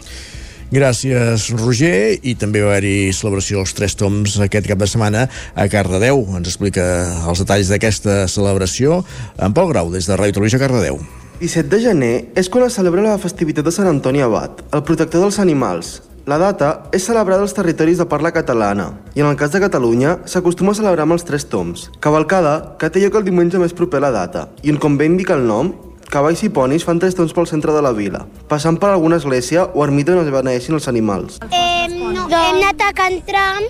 Gràcies, 0.71 1.49
Roger. 1.59 2.15
I 2.23 2.31
també 2.39 2.61
va 2.63 2.69
haver-hi 2.71 3.11
celebració 3.11 3.59
dels 3.59 3.73
Tres 3.75 3.97
Toms 3.99 4.37
aquest 4.39 4.69
cap 4.71 4.79
de 4.79 4.87
setmana 4.87 5.25
a 5.51 5.65
Cardedeu. 5.67 6.23
Ens 6.37 6.47
explica 6.47 6.85
els 7.27 7.41
detalls 7.43 7.67
d'aquesta 7.67 8.21
celebració 8.31 9.01
en 9.35 9.51
Pol 9.51 9.67
Grau, 9.73 9.91
des 9.91 10.07
de 10.07 10.15
Ràdio 10.15 10.37
Televisió 10.39 10.61
Cardedeu. 10.63 11.01
17 11.41 11.67
de 11.67 11.81
gener 11.83 12.13
és 12.39 12.47
quan 12.47 12.63
es 12.69 12.79
celebra 12.79 13.03
la 13.03 13.17
festivitat 13.19 13.67
de 13.67 13.75
Sant 13.75 13.91
Antoni 13.91 14.23
Abat, 14.23 14.63
el 14.71 14.85
protector 14.87 15.25
dels 15.25 15.41
animals. 15.43 15.91
La 16.23 16.39
data 16.39 16.85
és 16.95 17.03
celebrada 17.03 17.43
als 17.43 17.57
territoris 17.57 17.99
de 17.99 18.07
parla 18.07 18.31
catalana 18.31 18.93
i 19.17 19.25
en 19.25 19.27
el 19.27 19.35
cas 19.35 19.51
de 19.51 19.59
Catalunya 19.59 20.19
s'acostuma 20.23 20.71
a 20.71 20.79
celebrar 20.79 21.03
amb 21.03 21.17
els 21.17 21.27
tres 21.27 21.49
toms. 21.51 21.89
Cavalcada, 21.99 22.77
que 22.79 22.87
té 22.87 23.03
lloc 23.03 23.19
el 23.19 23.27
diumenge 23.27 23.59
més 23.59 23.75
proper 23.75 23.99
a 23.99 24.07
la 24.07 24.15
data 24.21 24.47
i 24.63 24.71
on, 24.71 24.79
com 24.79 24.95
bé 24.95 25.11
indica 25.11 25.35
el 25.35 25.49
nom, 25.49 25.73
cavalls 26.11 26.43
i 26.43 26.51
ponis 26.51 26.83
fan 26.87 26.99
tres 26.99 27.15
tons 27.15 27.31
pel 27.33 27.47
centre 27.49 27.73
de 27.75 27.81
la 27.83 27.93
vila, 27.95 28.25
passant 28.51 28.77
per 28.79 28.91
alguna 28.91 29.17
església 29.21 29.65
o 29.73 29.85
ermita 29.85 30.13
on 30.17 30.25
es 30.25 30.31
beneeixin 30.33 30.75
els 30.77 30.87
animals. 30.91 31.39
Eh, 31.49 31.87
no. 31.89 32.27
Hem 32.27 32.59
anat 32.59 32.83
a 32.83 32.91
Can 32.97 33.21
Tram, 33.27 33.67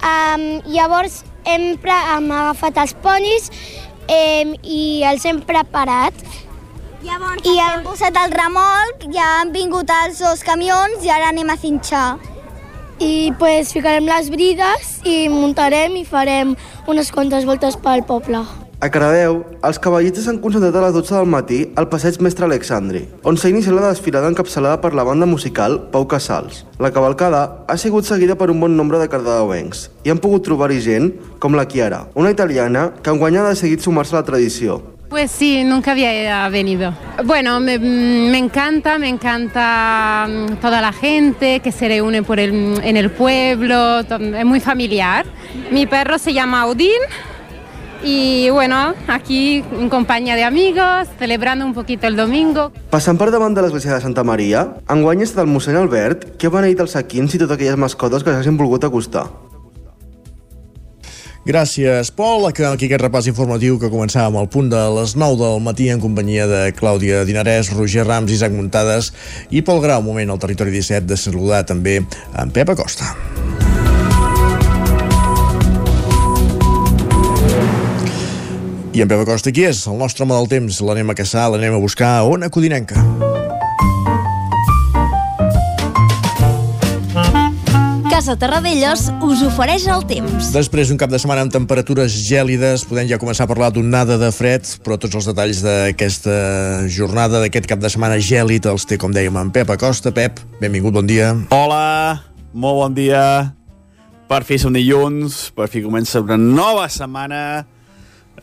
um, 0.00 0.46
llavors 0.72 1.22
hem, 1.44 1.74
hem 1.84 2.32
agafat 2.32 2.82
els 2.84 2.96
ponis 3.04 3.50
eh, 4.08 4.56
i 4.64 5.04
els 5.06 5.26
hem 5.28 5.42
preparat. 5.46 6.16
Llavors, 7.06 7.44
I 7.46 7.58
hem 7.62 7.84
posat 7.86 8.16
el 8.18 8.32
remolc, 8.34 9.04
ja 9.14 9.28
han 9.40 9.52
vingut 9.54 9.92
els 10.02 10.24
dos 10.24 10.42
camions 10.46 11.04
i 11.04 11.12
ara 11.12 11.30
anem 11.30 11.52
a 11.52 11.60
cinxar. 11.60 12.16
I 12.98 13.30
pues, 13.38 13.74
ficarem 13.76 14.08
les 14.08 14.30
brides 14.32 15.02
i 15.04 15.26
muntarem 15.28 15.98
i 16.00 16.06
farem 16.08 16.56
unes 16.88 17.12
quantes 17.12 17.44
voltes 17.44 17.76
pel 17.76 18.02
poble. 18.08 18.40
A 18.76 18.90
Caradeu, 18.92 19.38
els 19.64 19.78
cavallistes 19.80 20.26
s'han 20.28 20.36
concentrat 20.42 20.74
a 20.76 20.82
les 20.84 20.92
12 20.92 21.14
del 21.14 21.28
matí 21.32 21.60
al 21.80 21.86
passeig 21.88 22.18
Mestre 22.20 22.44
Alexandri, 22.44 23.06
on 23.24 23.38
s'ha 23.40 23.48
iniciat 23.48 23.72
la 23.72 23.86
desfilada 23.88 24.28
encapçalada 24.28 24.82
per 24.82 24.90
la 24.92 25.06
banda 25.08 25.24
musical 25.24 25.78
Pau 25.94 26.04
Casals. 26.10 26.66
La 26.76 26.90
cavalcada 26.92 27.64
ha 27.72 27.76
sigut 27.80 28.04
seguida 28.04 28.36
per 28.36 28.50
un 28.52 28.60
bon 28.60 28.76
nombre 28.76 29.00
de 29.00 29.08
cardedeuencs 29.08 29.86
i 30.04 30.12
han 30.12 30.20
pogut 30.20 30.44
trobar-hi 30.44 30.82
gent 30.84 31.08
com 31.40 31.56
la 31.56 31.64
Chiara, 31.64 32.02
una 32.20 32.34
italiana 32.36 32.90
que 33.00 33.14
enguany 33.14 33.38
ha 33.40 33.46
decidit 33.48 33.80
sumar-se 33.80 34.12
a 34.12 34.20
la 34.20 34.28
tradició. 34.28 34.82
Pues 35.08 35.30
sí, 35.30 35.64
nunca 35.64 35.92
había 35.92 36.46
venido. 36.50 36.92
Bueno, 37.24 37.60
me, 37.60 37.78
me, 37.78 38.36
encanta, 38.36 38.98
me 38.98 39.08
encanta 39.08 40.26
mm, 40.28 40.56
toda 40.56 40.82
la 40.82 40.92
gente 40.92 41.60
que 41.60 41.72
se 41.72 41.88
reúne 41.88 42.22
por 42.22 42.40
el, 42.40 42.78
en 42.82 42.96
el 42.98 43.10
pueblo, 43.10 44.00
es 44.00 44.44
muy 44.44 44.60
familiar. 44.60 45.24
Mi 45.70 45.86
perro 45.86 46.18
se 46.18 46.34
llama 46.34 46.66
Odín, 46.66 47.00
y 48.06 48.50
bueno, 48.50 48.94
aquí 49.08 49.64
en 49.72 49.88
compañía 49.88 50.36
de 50.36 50.44
amigos, 50.44 51.08
celebrando 51.18 51.66
un 51.66 51.74
poquito 51.74 52.06
el 52.06 52.14
domingo. 52.14 52.70
Passant 52.90 53.18
per 53.18 53.32
davant 53.34 53.56
de 53.56 53.64
l'església 53.64 53.96
de 53.96 54.00
Santa 54.00 54.22
Maria, 54.22 54.62
enguany 54.88 55.24
és 55.26 55.34
del 55.34 55.50
mossèn 55.50 55.74
Albert 55.80 56.36
que 56.38 56.46
ha 56.46 56.54
beneït 56.54 56.78
els 56.80 56.94
saquins 56.94 57.34
i 57.34 57.42
totes 57.42 57.58
aquelles 57.58 57.76
mascotes 57.76 58.22
que 58.22 58.30
s'hagin 58.30 58.56
volgut 58.60 58.86
acostar. 58.86 59.26
Gràcies, 61.46 62.10
Pol. 62.14 62.46
Aquí 62.46 62.62
aquest 62.66 63.02
repàs 63.02 63.26
informatiu 63.30 63.78
que 63.82 63.90
començàvem 63.90 64.38
al 64.38 64.48
punt 64.50 64.70
de 64.70 64.82
les 64.98 65.14
9 65.18 65.38
del 65.42 65.62
matí 65.66 65.90
en 65.90 66.02
companyia 66.02 66.46
de 66.50 66.62
Clàudia 66.78 67.24
Dinarès, 67.26 67.70
Roger 67.74 68.06
Rams, 68.06 68.34
Isaac 68.34 68.54
Muntades 68.54 69.12
i 69.50 69.62
Pol 69.66 69.82
Grau. 69.82 70.02
Un 70.02 70.10
moment 70.10 70.34
al 70.34 70.42
territori 70.42 70.74
17 70.74 71.06
de 71.06 71.18
saludar 71.18 71.64
també 71.66 72.02
en 72.02 72.54
Pep 72.54 72.70
Acosta. 72.70 73.14
I 78.96 79.02
en 79.04 79.10
Pep 79.10 79.20
Acosta 79.20 79.50
qui 79.52 79.66
és? 79.68 79.82
El 79.90 79.98
nostre 80.00 80.24
home 80.24 80.32
del 80.32 80.46
temps. 80.48 80.78
L'anem 80.80 81.10
a 81.12 81.14
caçar, 81.18 81.50
l'anem 81.52 81.74
a 81.76 81.80
buscar 81.82 82.14
a 82.16 82.22
Ona 82.24 82.48
Codinenca. 82.48 82.96
Casa 88.08 88.38
Terradellos 88.40 89.10
us 89.20 89.42
ofereix 89.44 89.84
el 89.92 90.06
temps. 90.08 90.48
Després 90.54 90.88
d'un 90.88 90.96
cap 90.96 91.12
de 91.12 91.20
setmana 91.20 91.44
amb 91.44 91.52
temperatures 91.52 92.16
gèlides, 92.24 92.86
podem 92.88 93.12
ja 93.12 93.20
començar 93.20 93.44
a 93.44 93.52
parlar 93.52 93.68
d'onada 93.76 94.16
de 94.16 94.32
fred, 94.32 94.64
però 94.80 94.96
tots 94.96 95.20
els 95.20 95.28
detalls 95.28 95.60
d'aquesta 95.66 96.88
jornada, 96.88 97.44
d'aquest 97.44 97.68
cap 97.68 97.84
de 97.84 97.92
setmana 97.92 98.16
gèlid, 98.16 98.64
els 98.72 98.88
té, 98.88 98.96
com 98.96 99.12
dèiem, 99.12 99.36
en 99.36 99.52
Pep 99.52 99.76
Acosta. 99.76 100.08
Pep, 100.08 100.40
benvingut, 100.64 100.96
bon 100.96 101.04
dia. 101.04 101.34
Hola, 101.52 101.84
molt 102.56 102.80
bon 102.80 102.96
dia. 102.96 103.22
Per 104.24 104.40
fi 104.48 104.56
som 104.56 104.72
dilluns, 104.72 105.50
per 105.52 105.68
fi 105.68 105.84
comença 105.84 106.24
una 106.24 106.40
nova 106.40 106.88
setmana 106.88 107.66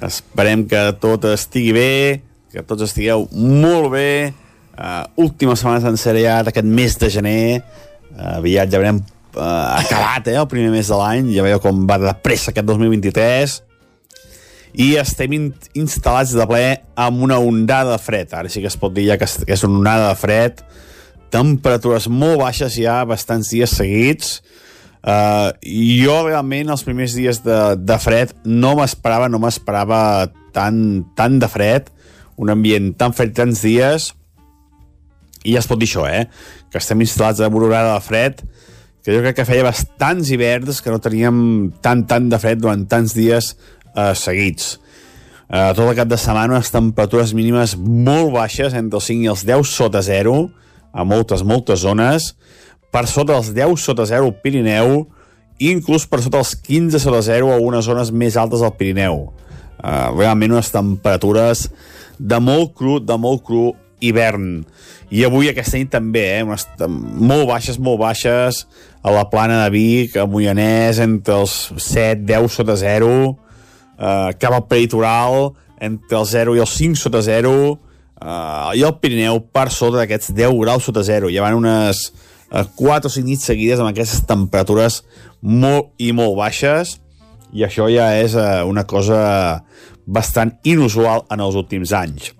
Esperem 0.01 0.65
que 0.67 0.79
tot 1.01 1.25
estigui 1.29 1.73
bé, 1.75 2.21
que 2.53 2.63
tots 2.65 2.85
estigueu 2.87 3.27
molt 3.33 3.91
bé. 3.93 4.33
Uh, 4.73 5.05
última 5.21 5.53
setmana 5.57 5.83
sencera 5.83 6.21
ja 6.21 6.37
d'aquest 6.45 6.65
mes 6.65 6.95
de 6.97 7.09
gener. 7.13 7.61
Uh, 8.13 8.39
aviat 8.39 8.71
ja 8.71 8.79
haurem 8.79 9.03
uh, 9.35 9.77
acabat 9.77 10.31
eh, 10.31 10.39
el 10.39 10.49
primer 10.49 10.71
mes 10.73 10.89
de 10.89 10.97
l'any. 10.97 11.29
Ja 11.35 11.45
veieu 11.45 11.61
com 11.61 11.85
va 11.89 11.99
de 12.01 12.13
pressa 12.25 12.51
aquest 12.51 12.67
2023. 12.69 13.59
I 14.83 14.95
estem 14.97 15.35
in 15.37 15.51
instal·lats 15.77 16.33
de 16.33 16.47
ple 16.49 16.63
amb 16.97 17.21
una 17.25 17.37
ondada 17.37 17.93
de 17.93 18.01
fred. 18.01 18.33
Ara 18.33 18.49
sí 18.49 18.63
que 18.63 18.71
es 18.71 18.79
pot 18.79 18.95
dir 18.95 19.11
ja 19.11 19.19
que 19.21 19.29
és 19.29 19.65
una 19.67 19.79
onada 19.83 20.09
de 20.09 20.17
fred. 20.17 20.63
Temperatures 21.33 22.09
molt 22.09 22.41
baixes 22.41 22.77
ja 22.81 23.03
bastants 23.09 23.53
dies 23.53 23.77
seguits 23.77 24.39
jo 25.03 26.15
realment 26.23 26.71
els 26.71 26.85
primers 26.87 27.15
dies 27.17 27.41
de, 27.43 27.59
de 27.75 27.97
fred 27.99 28.31
no 28.47 28.71
m'esperava, 28.79 29.27
no 29.27 29.41
m'esperava 29.43 30.29
tant, 30.55 31.03
tant 31.17 31.39
de 31.41 31.49
fred, 31.51 31.89
un 32.39 32.53
ambient 32.53 32.93
tan 32.97 33.15
fred 33.15 33.33
tants 33.35 33.65
dies, 33.65 34.13
i 35.43 35.55
ja 35.55 35.59
es 35.59 35.67
pot 35.67 35.79
dir 35.79 35.89
això, 35.89 36.05
eh? 36.07 36.27
que 36.71 36.79
estem 36.79 37.03
instal·lats 37.03 37.43
a 37.43 37.51
una 37.51 37.81
de 37.89 37.97
fred, 38.05 38.39
que 39.03 39.11
jo 39.11 39.19
crec 39.25 39.41
que 39.41 39.47
feia 39.47 39.65
bastants 39.67 40.31
hiverns 40.31 40.79
que 40.81 40.91
no 40.93 41.01
teníem 41.03 41.37
tant, 41.83 42.05
tant 42.07 42.29
de 42.31 42.39
fred 42.39 42.61
durant 42.63 42.85
tants 42.87 43.11
dies 43.17 43.51
uh, 43.97 44.13
seguits. 44.15 44.79
eh, 45.53 45.73
tot 45.75 45.83
el 45.83 45.95
cap 45.97 46.07
de 46.07 46.17
setmana 46.17 46.55
unes 46.55 46.71
temperatures 46.71 47.33
mínimes 47.35 47.75
molt 47.77 48.31
baixes, 48.33 48.73
entre 48.73 48.97
els 48.97 49.09
5 49.11 49.27
i 49.27 49.29
els 49.29 49.43
10 49.45 49.67
sota 49.67 50.01
zero, 50.01 50.47
a 50.93 51.03
moltes, 51.03 51.43
moltes 51.43 51.83
zones, 51.83 52.31
per 52.93 53.07
sota 53.09 53.33
dels 53.33 53.51
10 53.55 53.81
sota 53.81 54.05
zero 54.05 54.29
al 54.29 54.35
Pirineu, 54.43 55.03
i 55.61 55.71
inclús 55.73 56.05
per 56.09 56.21
sota 56.23 56.41
els 56.41 56.53
15 56.61 57.01
sota 57.01 57.21
zero 57.25 57.49
a 57.49 57.57
algunes 57.57 57.85
zones 57.85 58.11
més 58.13 58.37
altes 58.37 58.61
del 58.63 58.73
Pirineu. 58.77 59.27
Uh, 59.83 60.13
realment 60.15 60.53
unes 60.53 60.69
temperatures 60.71 61.67
de 62.19 62.39
molt 62.39 62.73
cru, 62.77 62.99
de 63.03 63.17
molt 63.19 63.43
cru 63.45 63.71
hivern. 64.03 64.63
I 65.13 65.23
avui 65.27 65.49
aquesta 65.49 65.79
nit 65.79 65.91
també, 65.93 66.23
eh? 66.37 66.43
Unes, 66.45 66.65
molt 66.89 67.47
baixes, 67.49 67.79
molt 67.79 67.99
baixes, 68.01 68.63
a 69.03 69.13
la 69.13 69.25
plana 69.29 69.63
de 69.63 69.71
Vic, 69.73 70.17
a 70.17 70.25
Moianès, 70.29 70.99
entre 71.03 71.37
els 71.43 71.55
7, 71.77 72.23
10 72.27 72.57
sota 72.57 72.75
0, 72.79 73.09
eh, 73.99 74.29
cap 74.39 74.53
al 74.53 74.65
peritoral, 74.67 75.53
entre 75.83 76.17
el 76.19 76.27
0 76.29 76.55
i 76.57 76.63
els 76.63 76.75
5 76.79 76.99
sota 77.03 77.21
0, 77.25 77.53
eh, 78.21 78.77
i 78.79 78.83
el 78.83 78.95
Pirineu 79.03 79.41
per 79.53 79.69
sota 79.71 80.01
d'aquests 80.01 80.33
10 80.33 80.57
graus 80.63 80.87
sota 80.89 81.03
0. 81.05 81.29
Hi 81.29 81.43
van 81.43 81.59
unes 81.59 82.07
4 82.53 83.09
o 83.09 83.13
5 83.13 83.25
nits 83.25 83.47
seguides 83.49 83.81
amb 83.81 83.89
aquestes 83.89 84.23
temperatures 84.29 85.01
molt 85.41 85.91
i 85.97 86.11
molt 86.13 86.37
baixes, 86.37 86.99
i 87.53 87.65
això 87.65 87.89
ja 87.89 88.11
és 88.17 88.37
eh, 88.37 88.61
una 88.65 88.85
cosa 88.89 89.63
bastant 90.05 90.55
inusual 90.67 91.25
en 91.31 91.41
els 91.43 91.57
últims 91.57 91.93
anys. 91.95 92.33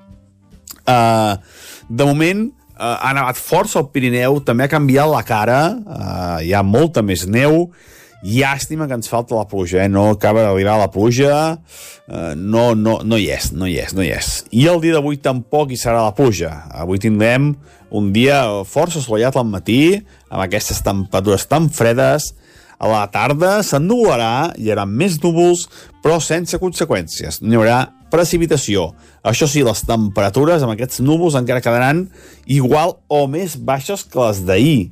Uh, 0.84 1.40
de 1.88 2.04
moment, 2.04 2.50
ha 2.76 3.14
nevat 3.16 3.40
força 3.40 3.80
al 3.80 3.90
Pirineu, 3.94 4.42
també 4.44 4.66
ha 4.66 4.72
canviat 4.72 5.08
la 5.08 5.22
cara, 5.24 5.60
hi 6.44 6.54
ha 6.54 6.64
molta 6.66 7.04
més 7.06 7.24
neu, 7.30 7.70
llàstima 8.24 8.88
que 8.88 8.98
ens 8.98 9.12
falta 9.12 9.36
la 9.36 9.46
pluja, 9.48 9.84
eh? 9.84 9.92
no 9.92 10.10
acaba 10.14 10.46
d'arribar 10.46 10.78
la 10.80 10.90
pluja, 10.92 11.34
no, 12.40 12.64
no, 12.76 12.98
no 13.04 13.20
hi 13.20 13.30
és, 13.36 13.52
no 13.56 13.68
hi 13.68 13.78
és, 13.84 13.94
no 13.96 14.04
hi 14.04 14.14
és. 14.16 14.32
I 14.56 14.68
el 14.72 14.82
dia 14.84 14.98
d'avui 14.98 15.20
tampoc 15.24 15.72
hi 15.72 15.80
serà 15.80 16.06
la 16.06 16.16
pluja. 16.16 16.54
Avui 16.84 17.02
tindrem 17.04 17.54
un 17.94 18.12
dia 18.14 18.42
força 18.66 19.00
assolellat 19.00 19.38
al 19.38 19.50
matí, 19.50 20.02
amb 20.30 20.42
aquestes 20.44 20.82
temperatures 20.86 21.46
tan 21.50 21.70
fredes, 21.74 22.32
a 22.84 22.90
la 22.90 23.04
tarda 23.14 23.62
s'ennubularà, 23.64 24.54
hi 24.60 24.72
haurà 24.74 24.84
més 24.90 25.20
núvols, 25.24 25.68
però 26.04 26.18
sense 26.20 26.58
conseqüències. 26.60 27.40
No 27.42 27.54
hi 27.54 27.62
haurà 27.62 27.78
precipitació. 28.14 28.90
Això 29.26 29.48
sí, 29.50 29.64
les 29.66 29.86
temperatures 29.88 30.66
amb 30.66 30.76
aquests 30.76 31.02
núvols 31.06 31.38
encara 31.40 31.64
quedaran 31.64 32.08
igual 32.46 32.98
o 33.08 33.24
més 33.32 33.56
baixes 33.56 34.04
que 34.06 34.20
les 34.20 34.44
d'ahir. 34.48 34.92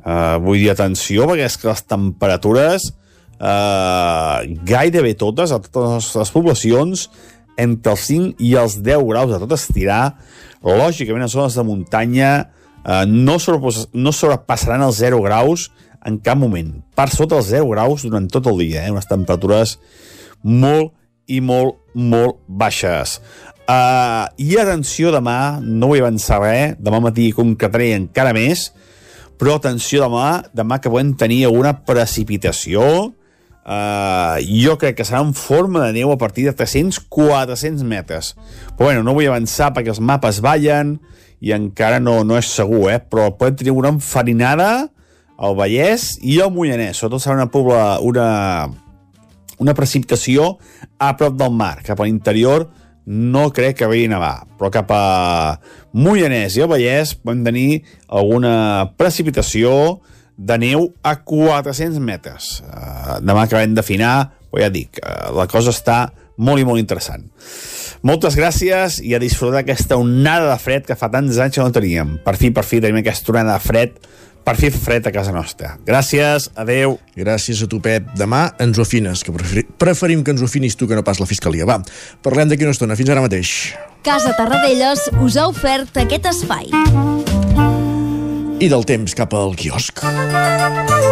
Uh, 0.00 0.40
vull 0.40 0.58
dir, 0.58 0.70
atenció, 0.72 1.28
perquè 1.28 1.46
és 1.46 1.58
que 1.60 1.68
les 1.68 1.84
temperatures 1.84 2.88
uh, 3.38 4.40
gairebé 4.66 5.12
totes, 5.20 5.52
a 5.52 5.60
totes 5.60 6.10
les 6.16 6.32
poblacions, 6.34 7.06
entre 7.60 7.94
els 7.94 8.06
5 8.08 8.40
i 8.42 8.54
els 8.58 8.78
10 8.84 9.04
graus 9.08 9.32
de 9.32 9.40
tot 9.42 9.54
estirar. 9.56 10.02
Lògicament, 10.64 11.24
en 11.24 11.32
zones 11.32 11.56
de 11.56 11.64
muntanya 11.64 12.30
uh, 12.84 13.04
no, 13.08 13.36
no 13.38 14.12
sobrepassaran 14.12 14.84
els 14.86 15.00
0 15.00 15.20
graus 15.24 15.68
en 16.06 16.18
cap 16.24 16.38
moment. 16.40 16.72
Per 16.96 17.08
sota 17.12 17.38
els 17.40 17.52
10 17.52 17.68
graus 17.70 18.06
durant 18.08 18.28
tot 18.32 18.48
el 18.50 18.64
dia, 18.64 18.86
eh? 18.86 18.92
unes 18.92 19.08
temperatures 19.08 19.76
molt 20.42 20.94
i 21.30 21.40
molt, 21.44 21.78
molt 21.94 22.40
baixes. 22.48 23.18
Uh, 23.70 24.26
I 24.40 24.56
atenció 24.58 25.12
demà, 25.14 25.60
no 25.62 25.92
vull 25.92 26.02
avançar 26.02 26.40
res, 26.42 26.78
demà 26.82 26.98
matí 27.04 27.28
concretaré 27.36 27.92
encara 27.94 28.32
més, 28.34 28.70
però 29.38 29.56
atenció 29.56 30.02
demà, 30.02 30.42
demà 30.56 30.80
que 30.82 30.90
podem 30.90 31.12
tenir 31.16 31.44
alguna 31.46 31.76
precipitació, 31.86 33.12
uh, 33.64 34.36
jo 34.44 34.76
crec 34.80 34.98
que 34.98 35.06
serà 35.06 35.22
en 35.24 35.32
forma 35.36 35.84
de 35.86 35.94
neu 36.00 36.12
a 36.12 36.18
partir 36.20 36.46
de 36.48 36.54
300-400 36.56 37.84
metres. 37.86 38.34
Però 38.76 38.90
bueno, 38.90 39.04
no 39.06 39.16
vull 39.16 39.30
avançar 39.30 39.72
perquè 39.76 39.92
els 39.94 40.02
mapes 40.02 40.40
ballen 40.44 40.98
i 41.40 41.54
encara 41.56 42.00
no, 42.02 42.20
no 42.24 42.36
és 42.38 42.50
segur, 42.52 42.90
eh? 42.92 43.00
però 43.00 43.30
podem 43.36 43.60
tenir 43.62 43.76
una 43.76 43.94
enfarinada 43.94 44.70
al 45.40 45.56
Vallès 45.56 46.18
i 46.20 46.40
al 46.40 46.52
Moianès. 46.52 47.00
Sobretot 47.00 47.24
serà 47.24 47.38
una, 47.38 47.48
pobla, 47.52 47.96
una, 48.04 48.68
una 49.58 49.76
precipitació 49.76 50.58
a 51.00 51.14
prop 51.16 51.38
del 51.40 51.56
mar, 51.56 51.78
cap 51.86 52.00
a 52.00 52.08
l'interior 52.08 52.68
no 53.10 53.48
crec 53.50 53.80
que 53.80 53.88
vegi 53.90 54.08
nevar, 54.10 54.44
però 54.58 54.68
cap 54.70 54.90
a 54.94 55.04
Moianès 55.96 56.54
i 56.54 56.62
el 56.62 56.68
Vallès 56.70 57.16
podem 57.18 57.42
tenir 57.48 57.80
alguna 58.06 58.92
precipitació 59.00 59.72
de 60.40 60.56
neu 60.62 60.88
a 61.04 61.18
400 61.20 62.00
metres. 62.00 62.60
Uh, 62.64 63.18
demà 63.20 63.44
acabem 63.44 63.76
d'afinar, 63.76 64.14
però 64.48 64.64
ja 64.64 64.72
dic, 64.72 65.00
uh, 65.04 65.30
la 65.36 65.46
cosa 65.50 65.74
està 65.74 66.00
molt 66.40 66.62
i 66.62 66.64
molt 66.64 66.80
interessant. 66.80 67.26
Moltes 68.06 68.38
gràcies 68.38 69.02
i 69.04 69.12
a 69.12 69.20
disfrutar 69.20 69.60
d'aquesta 69.60 69.98
onada 70.00 70.48
de 70.48 70.56
fred 70.62 70.86
que 70.88 70.96
fa 70.96 71.10
tants 71.12 71.36
anys 71.36 71.58
que 71.58 71.66
no 71.66 71.74
teníem. 71.76 72.16
Per 72.24 72.36
fi, 72.40 72.48
per 72.56 72.64
fi, 72.64 72.80
tenim 72.80 73.02
aquesta 73.02 73.34
onada 73.34 73.58
de 73.58 73.66
fred 73.66 74.00
per 74.44 74.56
fi 74.56 74.70
fred 74.72 75.06
a 75.06 75.12
casa 75.12 75.34
nostra. 75.36 75.74
Gràcies, 75.86 76.48
adeu. 76.58 76.96
Gràcies 77.16 77.60
a 77.62 77.68
tu, 77.70 77.80
Pep. 77.84 78.08
Demà 78.18 78.46
ens 78.62 78.78
ho 78.78 78.86
afines, 78.86 79.24
que 79.24 79.34
preferim 79.78 80.24
que 80.24 80.34
ens 80.34 80.40
ho 80.40 80.48
afinis 80.48 80.78
tu 80.80 80.88
que 80.88 80.96
no 80.98 81.04
pas 81.06 81.20
la 81.20 81.28
Fiscalia. 81.28 81.68
Va, 81.68 81.80
parlem 82.24 82.50
d'aquí 82.50 82.66
una 82.66 82.74
estona. 82.76 82.96
Fins 82.98 83.12
ara 83.12 83.24
mateix. 83.24 83.74
Casa 84.06 84.32
Tarradellas 84.38 85.10
us 85.20 85.36
ha 85.36 85.50
ofert 85.52 86.00
aquest 86.00 86.32
espai. 86.32 86.72
I 88.60 88.68
del 88.68 88.82
temps 88.84 89.14
cap 89.16 89.32
al 89.32 89.54
quiosc. 89.56 90.02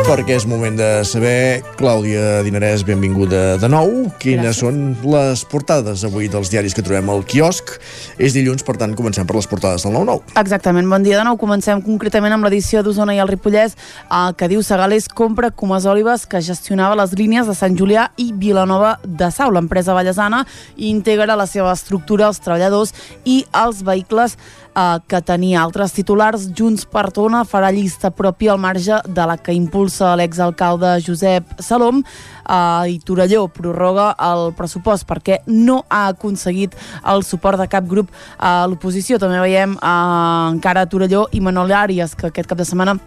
Perquè 0.08 0.34
és 0.36 0.44
moment 0.48 0.74
de 0.76 0.86
saber, 1.08 1.62
Clàudia 1.78 2.42
Dinarès, 2.44 2.82
benvinguda 2.84 3.56
de 3.60 3.68
nou. 3.72 3.88
Quines 4.20 4.44
Gràcies. 4.44 4.60
són 4.60 4.96
les 5.04 5.44
portades 5.48 6.04
avui 6.04 6.28
dels 6.28 6.50
diaris 6.52 6.76
que 6.76 6.84
trobem 6.84 7.08
al 7.08 7.24
quiosc? 7.24 7.74
És 8.18 8.36
dilluns, 8.36 8.64
per 8.64 8.76
tant, 8.76 8.94
comencem 8.96 9.26
per 9.26 9.36
les 9.36 9.48
portades 9.48 9.84
del 9.84 9.92
9-9. 9.96 10.36
Exactament, 10.36 10.88
bon 10.88 11.02
dia 11.02 11.16
de 11.16 11.24
nou. 11.24 11.38
Comencem 11.40 11.80
concretament 11.80 12.36
amb 12.36 12.44
l'edició 12.44 12.82
d'Osona 12.82 13.16
i 13.16 13.18
el 13.18 13.28
Ripollès, 13.28 13.76
eh, 13.76 14.32
que 14.36 14.48
diu 14.48 14.62
Segalés 14.62 15.08
compra 15.08 15.50
Comas 15.50 15.86
Olives, 15.86 16.26
que 16.26 16.40
gestionava 16.40 16.96
les 16.96 17.12
línies 17.12 17.46
de 17.46 17.54
Sant 17.54 17.76
Julià 17.76 18.10
i 18.16 18.32
Vilanova 18.32 18.98
de 19.04 19.30
Sau. 19.30 19.50
L'empresa 19.50 19.94
ballesana 19.94 20.46
integra 20.76 21.36
la 21.36 21.46
seva 21.46 21.72
estructura, 21.72 22.28
els 22.28 22.40
treballadors 22.40 22.92
i 23.24 23.44
els 23.52 23.82
vehicles 23.82 24.36
eh, 24.78 24.98
que 25.10 25.20
tenia 25.22 25.62
altres 25.62 25.92
titulars. 25.96 26.48
Junts 26.56 26.86
per 26.88 27.08
Tona 27.14 27.44
farà 27.48 27.72
llista 27.74 28.10
pròpia 28.14 28.54
al 28.54 28.62
marge 28.62 29.00
de 29.06 29.26
la 29.26 29.36
que 29.36 29.54
impulsa 29.56 30.14
l'exalcalde 30.18 30.96
Josep 31.04 31.58
Salom 31.64 32.02
eh, 32.02 32.94
i 32.94 32.98
Torelló 33.04 33.46
prorroga 33.52 34.12
el 34.30 34.52
pressupost 34.58 35.08
perquè 35.08 35.42
no 35.46 35.82
ha 35.88 36.06
aconseguit 36.14 36.76
el 37.04 37.24
suport 37.26 37.60
de 37.60 37.68
cap 37.70 37.86
grup 37.88 38.12
a 38.38 38.66
l'oposició. 38.70 39.18
També 39.18 39.42
veiem 39.42 39.76
eh, 39.76 39.92
encara 40.54 40.86
Torelló 40.86 41.26
i 41.32 41.42
Manol 41.44 41.74
Àries, 41.74 42.14
que 42.14 42.30
aquest 42.30 42.48
cap 42.48 42.58
de 42.58 42.68
setmana 42.68 42.98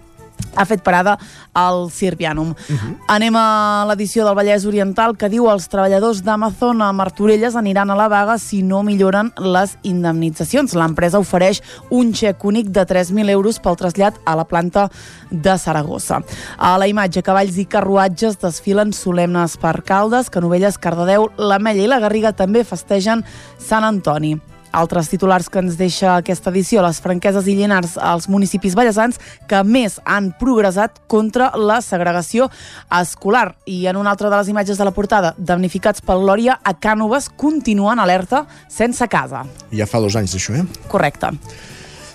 ha 0.55 0.65
fet 0.65 0.83
parada 0.83 1.17
al 1.53 1.89
Sirvianum. 1.91 2.49
Uh 2.51 2.55
-huh. 2.75 2.95
Anem 3.07 3.35
a 3.35 3.85
l'edició 3.87 4.25
del 4.25 4.35
Vallès 4.35 4.65
Oriental 4.65 5.17
que 5.17 5.29
diu 5.29 5.49
els 5.49 5.67
treballadors 5.67 6.23
d'Amazon 6.23 6.81
a 6.81 6.91
Martorelles 6.91 7.55
aniran 7.55 7.89
a 7.89 7.95
la 7.95 8.07
vaga 8.07 8.37
si 8.37 8.61
no 8.63 8.83
milloren 8.83 9.31
les 9.37 9.77
indemnitzacions. 9.83 10.73
L'empresa 10.73 11.19
ofereix 11.19 11.61
un 11.89 12.13
xec 12.13 12.43
únic 12.45 12.67
de 12.67 12.85
3.000 12.85 13.29
euros 13.29 13.59
pel 13.59 13.75
trasllat 13.75 14.15
a 14.25 14.35
la 14.35 14.45
planta 14.45 14.89
de 15.29 15.57
Saragossa. 15.57 16.21
A 16.57 16.77
la 16.77 16.87
imatge, 16.87 17.23
cavalls 17.23 17.57
i 17.57 17.65
carruatges 17.65 18.39
desfilen 18.39 18.93
solemnes 18.93 19.57
per 19.57 19.83
Caldes, 19.83 20.29
Canovelles, 20.29 20.77
Cardedeu, 20.77 21.29
l'Ametlla 21.37 21.83
i 21.83 21.87
la 21.87 21.99
Garriga 21.99 22.33
també 22.33 22.63
festegen 22.63 23.23
Sant 23.57 23.83
Antoni. 23.83 24.39
Altres 24.71 25.09
titulars 25.11 25.49
que 25.51 25.59
ens 25.59 25.75
deixa 25.79 26.15
aquesta 26.15 26.51
edició, 26.53 26.81
les 26.85 27.01
franqueses 27.03 27.47
i 27.51 27.57
llenars 27.57 27.97
als 27.99 28.29
municipis 28.31 28.75
ballesans 28.77 29.19
que 29.51 29.59
més 29.67 29.99
han 30.05 30.31
progressat 30.39 31.01
contra 31.11 31.51
la 31.59 31.81
segregació 31.83 32.47
escolar. 33.01 33.51
I 33.65 33.85
en 33.91 33.99
una 33.99 34.13
altra 34.15 34.31
de 34.31 34.39
les 34.39 34.53
imatges 34.53 34.79
de 34.79 34.87
la 34.87 34.95
portada, 34.95 35.33
damnificats 35.37 36.01
pel 36.05 36.23
Lòria 36.27 36.59
a 36.63 36.73
Cànoves 36.73 37.27
continuen 37.35 37.99
alerta 37.99 38.45
sense 38.69 39.07
casa. 39.11 39.43
Ja 39.75 39.89
fa 39.89 39.99
dos 39.99 40.15
anys 40.15 40.37
d'això, 40.37 40.55
eh? 40.61 40.65
Correcte. 40.91 41.35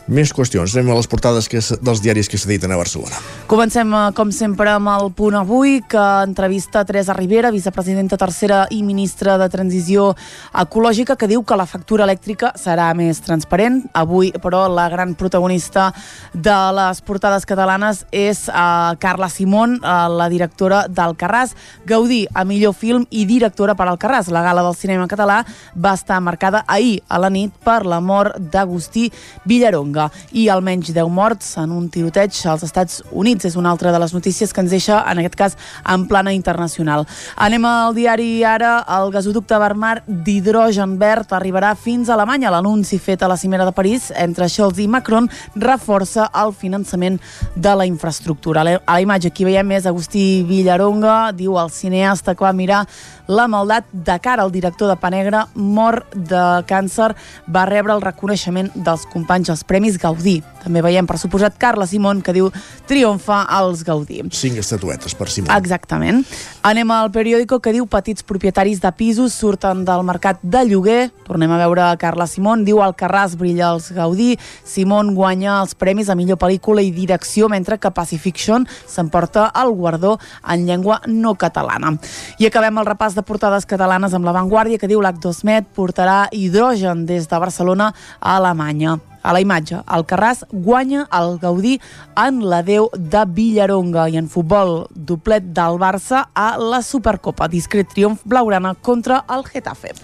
Més 0.06 0.30
qüestions. 0.30 0.70
Anem 0.76 0.92
a 0.92 0.96
les 1.00 1.08
portades 1.10 1.48
que, 1.50 1.58
dels 1.82 1.98
diaris 1.98 2.28
que 2.30 2.38
s'editen 2.38 2.70
a 2.70 2.76
Barcelona. 2.78 3.18
Comencem, 3.50 3.90
eh, 3.90 4.12
com 4.14 4.30
sempre, 4.30 4.70
amb 4.70 4.86
el 4.92 5.10
punt 5.10 5.34
avui, 5.34 5.80
que 5.82 6.04
entrevista 6.22 6.84
Teresa 6.84 7.12
Rivera, 7.12 7.50
vicepresidenta 7.50 8.16
tercera 8.16 8.68
i 8.70 8.84
ministra 8.84 9.36
de 9.36 9.48
Transició 9.50 10.14
Ecològica, 10.54 11.16
que 11.16 11.26
diu 11.26 11.42
que 11.42 11.56
la 11.56 11.66
factura 11.66 12.04
elèctrica 12.04 12.52
serà 12.54 12.94
més 12.94 13.18
transparent. 13.20 13.82
Avui, 13.94 14.30
però, 14.30 14.68
la 14.68 14.88
gran 14.88 15.16
protagonista 15.16 15.92
de 16.32 16.54
les 16.78 17.00
portades 17.02 17.44
catalanes 17.44 18.04
és 18.12 18.46
uh, 18.48 18.94
Carla 19.00 19.28
Simón, 19.28 19.80
uh, 19.82 20.06
la 20.06 20.28
directora 20.30 20.86
d'Alcarràs. 20.86 21.56
Gaudí 21.84 22.28
a 22.32 22.44
millor 22.44 22.74
film 22.74 23.08
i 23.10 23.24
directora 23.26 23.74
per 23.74 23.88
Alcarràs. 23.88 24.30
La 24.30 24.46
gala 24.46 24.62
del 24.62 24.78
cinema 24.78 25.08
català 25.10 25.42
va 25.74 25.94
estar 25.98 26.20
marcada 26.20 26.62
ahir 26.68 27.02
a 27.08 27.18
la 27.18 27.28
nit 27.28 27.50
per 27.64 27.84
la 27.84 27.98
mort 27.98 28.38
d'Agustí 28.38 29.10
Villaronga 29.44 29.95
Tonga 29.96 30.10
i 30.36 30.48
almenys 30.52 30.92
10 30.92 31.08
morts 31.10 31.54
en 31.60 31.72
un 31.72 31.88
tiroteig 31.92 32.34
als 32.50 32.64
Estats 32.66 33.00
Units. 33.10 33.46
És 33.46 33.56
una 33.56 33.70
altra 33.70 33.92
de 33.92 34.00
les 34.02 34.12
notícies 34.12 34.52
que 34.52 34.60
ens 34.60 34.70
deixa, 34.70 35.02
en 35.10 35.20
aquest 35.20 35.36
cas, 35.36 35.56
en 35.88 36.06
plana 36.08 36.32
internacional. 36.34 37.06
Anem 37.36 37.64
al 37.64 37.94
diari 37.96 38.44
ara. 38.44 38.78
El 38.98 39.12
gasoducte 39.14 39.58
Vermar 39.58 40.02
d'hidrogen 40.06 40.96
verd 41.00 41.32
arribarà 41.32 41.74
fins 41.76 42.08
a 42.08 42.14
Alemanya. 42.14 42.52
L'anunci 42.52 42.98
fet 42.98 43.22
a 43.22 43.30
la 43.30 43.36
cimera 43.36 43.64
de 43.64 43.72
París 43.72 44.10
entre 44.16 44.48
Scholz 44.48 44.80
i 44.82 44.88
Macron 44.88 45.28
reforça 45.54 46.28
el 46.34 46.52
finançament 46.52 47.20
de 47.54 47.74
la 47.76 47.86
infraestructura. 47.86 48.62
A 48.62 48.96
la 48.96 49.00
imatge 49.00 49.32
aquí 49.32 49.46
veiem 49.46 49.76
és 49.78 49.86
Agustí 49.86 50.44
Villaronga, 50.46 51.32
diu 51.36 51.56
el 51.60 51.70
cineasta 51.70 52.34
que 52.34 52.44
va 52.44 52.52
mirar 52.52 52.84
la 53.26 53.46
maldat 53.50 53.86
de 53.92 54.18
cara 54.22 54.42
al 54.42 54.52
director 54.52 54.88
de 54.88 54.96
Panegra, 54.96 55.46
mort 55.54 56.14
de 56.14 56.42
càncer, 56.68 57.12
va 57.46 57.66
rebre 57.66 57.94
el 57.94 58.04
reconeixement 58.04 58.70
dels 58.74 59.06
companys 59.12 59.50
als 59.50 59.64
Premis 59.66 59.98
Gaudí. 59.98 60.40
També 60.66 60.82
veiem, 60.82 61.06
per 61.06 61.14
suposat, 61.22 61.54
Carla 61.62 61.86
Simón, 61.86 62.24
que 62.26 62.32
diu 62.34 62.48
triomfa 62.90 63.44
als 63.54 63.84
Gaudí. 63.86 64.24
Cinc 64.34 64.58
estatuetes 64.58 65.14
per 65.14 65.28
Simón. 65.30 65.52
Exactament. 65.54 66.24
Anem 66.66 66.90
al 66.90 67.12
periòdico 67.14 67.60
que 67.62 67.70
diu 67.76 67.86
petits 67.86 68.26
propietaris 68.26 68.80
de 68.82 68.90
pisos 68.98 69.36
surten 69.38 69.84
del 69.86 70.02
mercat 70.08 70.42
de 70.42 70.64
lloguer. 70.66 71.12
Tornem 71.28 71.54
a 71.54 71.60
veure 71.62 71.86
Carla 72.02 72.26
Simón. 72.26 72.64
Diu 72.66 72.82
Alcarràs 72.82 73.38
brilla 73.38 73.70
als 73.70 73.92
Gaudí. 73.94 74.34
Simón 74.66 75.14
guanya 75.14 75.60
els 75.60 75.78
premis 75.78 76.10
a 76.10 76.18
millor 76.18 76.40
pel·lícula 76.42 76.82
i 76.82 76.90
direcció, 76.90 77.46
mentre 77.48 77.78
que 77.78 77.94
Pacifiction 77.94 78.66
s'emporta 78.90 79.52
el 79.62 79.70
guardó 79.70 80.18
en 80.42 80.66
llengua 80.66 81.00
no 81.06 81.36
catalana. 81.38 81.94
I 82.42 82.50
acabem 82.50 82.82
el 82.82 82.90
repàs 82.90 83.14
de 83.14 83.22
portades 83.22 83.70
catalanes 83.70 84.18
amb 84.18 84.26
l'avantguàrdia 84.26 84.82
que 84.82 84.90
diu 84.90 84.98
l'Ac2Med 84.98 85.70
portarà 85.76 86.24
hidrogen 86.32 87.06
des 87.06 87.30
de 87.30 87.38
Barcelona 87.38 87.92
a 88.18 88.40
Alemanya. 88.40 88.98
A 89.26 89.32
la 89.34 89.42
imatge, 89.42 89.80
el 89.90 90.04
Carràs 90.06 90.44
guanya 90.52 91.08
el 91.18 91.40
Gaudí 91.42 91.80
en 92.22 92.44
la 92.46 92.60
Déu 92.62 92.86
de 92.94 93.24
Villaronga 93.26 94.06
i 94.06 94.20
en 94.20 94.28
futbol 94.30 94.84
doblet 94.94 95.48
del 95.56 95.80
Barça 95.82 96.28
a 96.30 96.52
la 96.62 96.78
Supercopa. 96.78 97.48
Discret 97.50 97.90
triomf 97.90 98.22
blaugrana 98.22 98.76
contra 98.78 99.24
el 99.26 99.42
Getafe. 99.50 99.96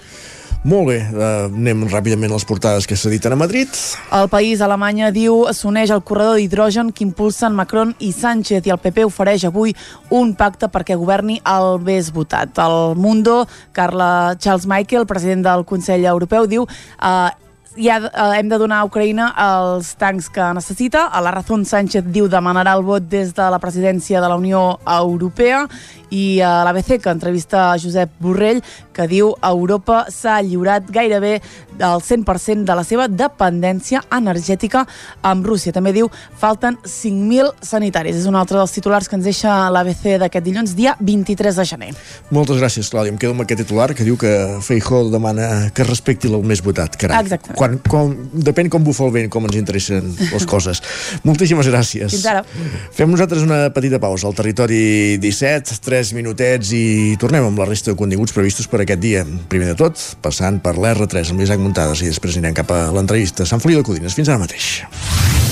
Molt 0.62 0.86
bé, 0.90 0.96
uh, 1.10 1.48
anem 1.50 1.84
ràpidament 1.90 2.30
a 2.30 2.36
les 2.36 2.46
portades 2.46 2.86
que 2.86 2.98
s'editen 2.98 3.34
a 3.34 3.38
Madrid. 3.38 3.70
El 4.14 4.28
país 4.30 4.60
Alemanya 4.62 5.10
diu 5.14 5.40
s'uneix 5.54 5.90
al 5.90 6.04
corredor 6.06 6.38
d'hidrogen 6.38 6.90
que 6.94 7.02
impulsen 7.02 7.54
Macron 7.58 7.94
i 7.98 8.12
Sánchez 8.14 8.66
i 8.66 8.74
el 8.74 8.78
PP 8.82 9.06
ofereix 9.08 9.46
avui 9.46 9.74
un 10.10 10.34
pacte 10.38 10.70
perquè 10.70 10.98
governi 10.98 11.40
el 11.50 11.78
més 11.82 12.10
votat. 12.14 12.58
El 12.62 12.94
Mundo, 12.94 13.44
Carla 13.74 14.36
Charles 14.38 14.66
Michael, 14.70 15.06
president 15.10 15.42
del 15.46 15.66
Consell 15.66 16.06
Europeu, 16.06 16.46
diu 16.46 16.66
eh, 16.66 17.30
ja 17.76 17.98
eh, 18.04 18.38
hem 18.38 18.48
de 18.48 18.58
donar 18.58 18.82
a 18.82 18.86
Ucraïna 18.88 19.30
els 19.38 19.94
tancs 20.00 20.28
que 20.32 20.52
necessita. 20.54 21.06
A 21.08 21.20
la 21.24 21.32
Razón 21.32 21.64
Sánchez 21.64 22.04
diu 22.12 22.28
demanarà 22.28 22.76
el 22.76 22.84
vot 22.84 23.08
des 23.08 23.32
de 23.34 23.48
la 23.50 23.60
presidència 23.62 24.20
de 24.20 24.28
la 24.28 24.36
Unió 24.36 24.78
Europea 24.86 25.66
i 26.12 26.42
a 26.44 26.60
l'ABC 26.66 26.98
que 27.00 27.12
entrevista 27.12 27.72
Josep 27.80 28.10
Borrell 28.20 28.60
que 28.92 29.06
diu 29.08 29.32
Europa 29.48 30.04
s'ha 30.12 30.42
lliurat 30.44 30.84
gairebé 30.92 31.38
del 31.78 32.02
100% 32.04 32.66
de 32.68 32.76
la 32.76 32.84
seva 32.84 33.06
dependència 33.08 34.02
energètica 34.12 34.84
amb 35.24 35.46
Rússia. 35.48 35.72
També 35.72 35.94
diu 35.96 36.10
falten 36.38 36.76
5.000 36.84 37.64
sanitaris. 37.64 38.18
És 38.20 38.28
un 38.28 38.36
altre 38.36 38.60
dels 38.60 38.74
titulars 38.76 39.08
que 39.08 39.16
ens 39.16 39.24
deixa 39.24 39.70
l'ABC 39.72 40.18
d'aquest 40.20 40.44
dilluns, 40.44 40.76
dia 40.76 40.96
23 41.00 41.56
de 41.56 41.66
gener. 41.72 41.90
Moltes 42.30 42.60
gràcies, 42.60 42.92
Clàudia. 42.92 43.14
Em 43.14 43.20
quedo 43.20 43.32
amb 43.32 43.46
aquest 43.46 43.64
titular 43.64 43.92
que 43.96 44.04
diu 44.04 44.18
que 44.20 44.34
Feijó 44.60 45.06
demana 45.10 45.70
que 45.72 45.88
respecti 45.88 46.28
el 46.28 46.44
més 46.44 46.60
votat. 46.64 47.00
Carai. 47.00 47.24
Exactament. 47.24 47.58
Quan, 47.62 47.76
com, 47.86 48.10
depèn 48.42 48.66
com 48.72 48.82
bufa 48.82 49.04
el 49.06 49.12
vent, 49.14 49.28
com 49.30 49.46
ens 49.46 49.54
interessen 49.60 50.08
les 50.32 50.46
coses. 50.50 50.82
Moltíssimes 51.28 51.68
gràcies. 51.70 52.10
Fins 52.10 52.26
ara. 52.26 52.42
Fem 52.96 53.10
nosaltres 53.12 53.46
una 53.46 53.68
petita 53.74 54.00
pausa 54.02 54.26
al 54.26 54.34
territori 54.34 54.82
17, 55.22 55.78
3 55.86 56.12
minutets 56.18 56.74
i 56.74 56.84
tornem 57.22 57.46
amb 57.46 57.62
la 57.62 57.68
resta 57.70 57.92
de 57.92 57.98
continguts 58.00 58.34
previstos 58.34 58.66
per 58.66 58.82
aquest 58.82 59.02
dia. 59.04 59.22
Primer 59.52 59.70
de 59.70 59.78
tot, 59.78 60.02
passant 60.24 60.58
per 60.64 60.74
l'R3 60.74 61.30
amb 61.30 61.44
l'Isaac 61.44 61.62
Muntades 61.62 62.02
i 62.02 62.10
després 62.10 62.40
anirem 62.40 62.58
cap 62.64 62.74
a 62.74 62.84
l'entrevista. 62.96 63.46
Sant 63.46 63.62
Feliu 63.62 63.78
de 63.78 63.86
Codines. 63.86 64.18
Fins 64.18 64.32
ara 64.32 64.42
mateix. 64.42 65.51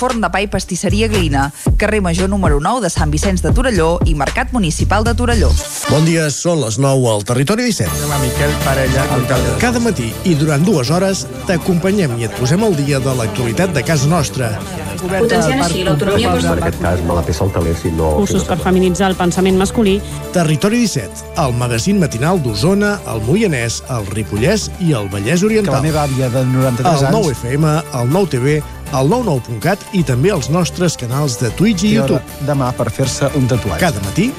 Forn 0.00 0.22
de 0.24 0.30
pa 0.32 0.40
i 0.40 0.46
pastisseria 0.48 1.10
Glina, 1.12 1.50
carrer 1.76 2.00
Major 2.00 2.28
número 2.32 2.56
9 2.56 2.80
de 2.86 2.88
Sant 2.88 3.10
Vicenç 3.12 3.42
de 3.44 3.50
Torelló 3.52 3.98
i 4.08 4.14
Mercat 4.16 4.48
Municipal 4.56 5.04
de 5.04 5.12
Torelló. 5.12 5.50
Bon 5.90 6.06
dia, 6.08 6.30
són 6.32 6.62
les 6.62 6.78
9 6.80 7.10
al 7.12 7.26
Territori 7.28 7.66
17. 7.68 8.06
Hola, 8.06 8.16
Miquel 8.22 8.54
Parella, 8.64 9.04
alcalde. 9.12 9.58
Cada 9.60 9.82
matí 9.84 10.08
i 10.24 10.32
durant 10.40 10.64
dues 10.64 10.88
hores 10.88 11.26
t'acompanyem 11.50 12.16
i 12.16 12.24
et 12.30 12.38
posem 12.40 12.64
al 12.64 12.78
dia 12.80 13.02
de 13.04 13.12
l'actualitat 13.18 13.76
de 13.76 13.82
casa 13.84 14.08
nostra. 14.08 14.54
Potenciant 15.00 15.60
així 15.64 15.84
l'autonomia 15.84 16.32
En 16.32 16.48
aquest 16.62 16.80
cas, 16.80 17.04
me 17.04 17.14
la 17.16 17.22
peça 17.24 17.44
el 17.44 17.52
taler, 17.52 17.76
si 17.76 17.92
no... 17.92 18.14
Cursos 18.22 18.44
per 18.48 18.56
feminitzar 18.60 19.12
el 19.12 19.16
pensament 19.20 19.56
masculí. 19.60 19.98
Territori 20.32 20.80
17, 20.80 21.28
el 21.44 21.54
magazín 21.60 22.00
matinal 22.00 22.40
d'Osona, 22.40 22.96
el 23.12 23.20
Moianès, 23.28 23.82
el 23.92 24.08
Ripollès 24.16 24.68
i 24.80 24.92
el 24.96 25.08
Vallès 25.12 25.40
Que 25.40 25.48
Oriental. 25.52 25.76
la 25.76 25.84
meva 25.84 26.04
àvia 26.08 26.28
de 26.32 26.44
93 26.44 26.88
El 26.88 27.08
anys... 27.08 27.16
9 27.16 27.32
FM, 27.36 27.72
el 28.00 28.12
9 28.12 28.32
TV, 28.36 28.60
el 28.92 29.10
99.cat 29.10 29.82
i 29.94 30.02
també 30.06 30.32
els 30.34 30.50
nostres 30.50 30.96
canals 30.98 31.38
de 31.40 31.50
Twitch 31.58 31.84
i 31.86 31.96
hora 31.98 32.18
YouTube. 32.18 32.46
demà 32.48 32.72
per 32.76 32.90
fer-se 32.90 33.30
un 33.38 33.46
tatuatge. 33.50 33.80
Cada 33.80 34.02
matí, 34.06 34.30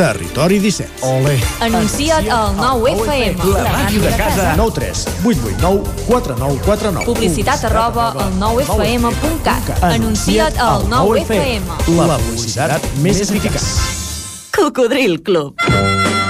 Territori 0.00 0.58
17. 0.58 1.04
Ole. 1.04 1.34
Anuncia't 1.60 2.28
al 2.32 2.54
9FM. 2.56 3.50
La 3.52 3.64
màquina 3.68 4.04
de 4.06 4.16
casa. 4.16 4.54
9 4.56 4.72
3 4.74 5.06
8 5.24 5.40
8 5.44 5.56
9 5.60 5.82
4 6.06 6.36
9 6.38 6.60
4 6.64 6.92
9. 6.92 7.04
Publicitat 7.06 7.64
arroba 7.68 8.10
al 8.12 8.32
9FM.cat. 8.40 9.82
Anuncia't 9.92 10.58
al 10.58 10.86
9FM. 10.88 11.62
La 11.98 12.16
publicitat 12.18 12.86
més 13.04 13.20
eficaç. 13.20 13.68
Cocodril 14.56 15.20
Club. 15.22 16.09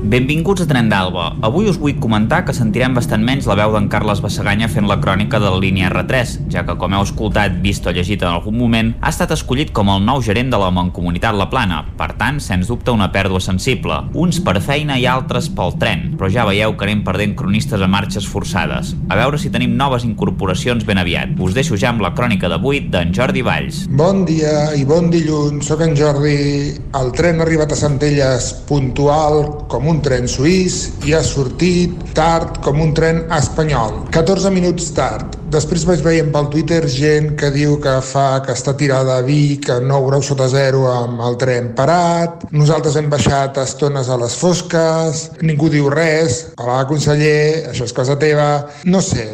Benvinguts 0.00 0.62
a 0.62 0.66
Tren 0.66 0.86
d'Alba. 0.88 1.26
Avui 1.44 1.66
us 1.68 1.76
vull 1.76 1.98
comentar 2.00 2.38
que 2.46 2.54
sentirem 2.56 2.94
bastant 2.96 3.20
menys 3.20 3.44
la 3.44 3.52
veu 3.58 3.74
d'en 3.74 3.84
Carles 3.92 4.22
Bassaganya 4.24 4.64
fent 4.72 4.86
la 4.88 4.96
crònica 4.96 5.36
de 5.38 5.50
la 5.52 5.58
línia 5.60 5.90
R3, 5.90 6.46
ja 6.48 6.62
que, 6.64 6.72
com 6.80 6.94
heu 6.96 7.04
escoltat, 7.04 7.58
vist 7.60 7.84
o 7.84 7.92
llegit 7.92 8.24
en 8.24 8.30
algun 8.30 8.56
moment, 8.56 8.94
ha 9.04 9.10
estat 9.12 9.34
escollit 9.36 9.74
com 9.76 9.90
el 9.92 10.00
nou 10.06 10.22
gerent 10.24 10.48
de 10.48 10.58
la 10.58 10.70
Mancomunitat 10.72 11.36
La 11.36 11.50
Plana. 11.52 11.82
Per 11.98 12.08
tant, 12.16 12.38
sens 12.40 12.70
dubte, 12.72 12.94
una 12.96 13.10
pèrdua 13.12 13.42
sensible. 13.44 13.98
Uns 14.16 14.40
per 14.40 14.56
feina 14.64 14.96
i 14.96 15.04
altres 15.04 15.50
pel 15.52 15.76
tren, 15.82 16.08
però 16.16 16.32
ja 16.32 16.48
veieu 16.48 16.72
que 16.80 16.88
anem 16.88 17.04
perdent 17.04 17.36
cronistes 17.36 17.84
a 17.84 17.90
marxes 17.90 18.24
forçades. 18.24 18.94
A 19.12 19.20
veure 19.20 19.38
si 19.38 19.52
tenim 19.52 19.76
noves 19.76 20.08
incorporacions 20.08 20.88
ben 20.88 21.02
aviat. 21.04 21.36
Us 21.44 21.52
deixo 21.52 21.76
ja 21.76 21.92
amb 21.92 22.00
la 22.00 22.14
crònica 22.16 22.48
d'avui 22.48 22.86
d'en 22.88 23.12
Jordi 23.12 23.44
Valls. 23.44 23.84
Bon 24.00 24.24
dia 24.24 24.72
i 24.80 24.88
bon 24.88 25.12
dilluns, 25.12 25.68
sóc 25.68 25.84
en 25.84 25.92
Jordi. 25.92 26.72
El 26.96 27.12
tren 27.12 27.44
ha 27.44 27.44
arribat 27.44 27.76
a 27.76 27.80
Centelles 27.84 28.54
puntual 28.64 29.44
com 29.68 29.89
un 29.90 30.00
tren 30.04 30.28
suís 30.30 30.80
i 31.08 31.14
ha 31.16 31.22
sortit 31.26 32.12
tard 32.14 32.62
com 32.64 32.80
un 32.84 32.94
tren 32.94 33.24
espanyol. 33.40 34.04
14 34.14 34.54
minuts 34.54 34.92
tard. 34.94 35.39
Després 35.50 35.82
vaig 35.82 35.98
veient 36.04 36.28
pel 36.30 36.46
Twitter 36.52 36.84
gent 36.86 37.32
que 37.38 37.48
diu 37.50 37.72
que 37.82 37.96
fa 38.06 38.38
que 38.44 38.54
està 38.54 38.70
tirada 38.78 39.16
a 39.18 39.22
Vic 39.26 39.66
a 39.74 39.80
9 39.82 40.06
graus 40.06 40.28
sota 40.30 40.46
zero 40.52 40.84
amb 40.92 41.18
el 41.26 41.34
tren 41.40 41.72
parat. 41.74 42.44
Nosaltres 42.54 42.94
hem 43.00 43.08
baixat 43.10 43.58
estones 43.58 44.06
a 44.06 44.18
les 44.20 44.36
fosques. 44.38 45.24
Ningú 45.42 45.66
diu 45.72 45.88
res. 45.90 46.36
Hola, 46.54 46.84
conseller, 46.86 47.66
això 47.72 47.88
és 47.88 47.94
cosa 47.96 48.14
teva. 48.20 48.46
No 48.86 49.00
sé, 49.02 49.26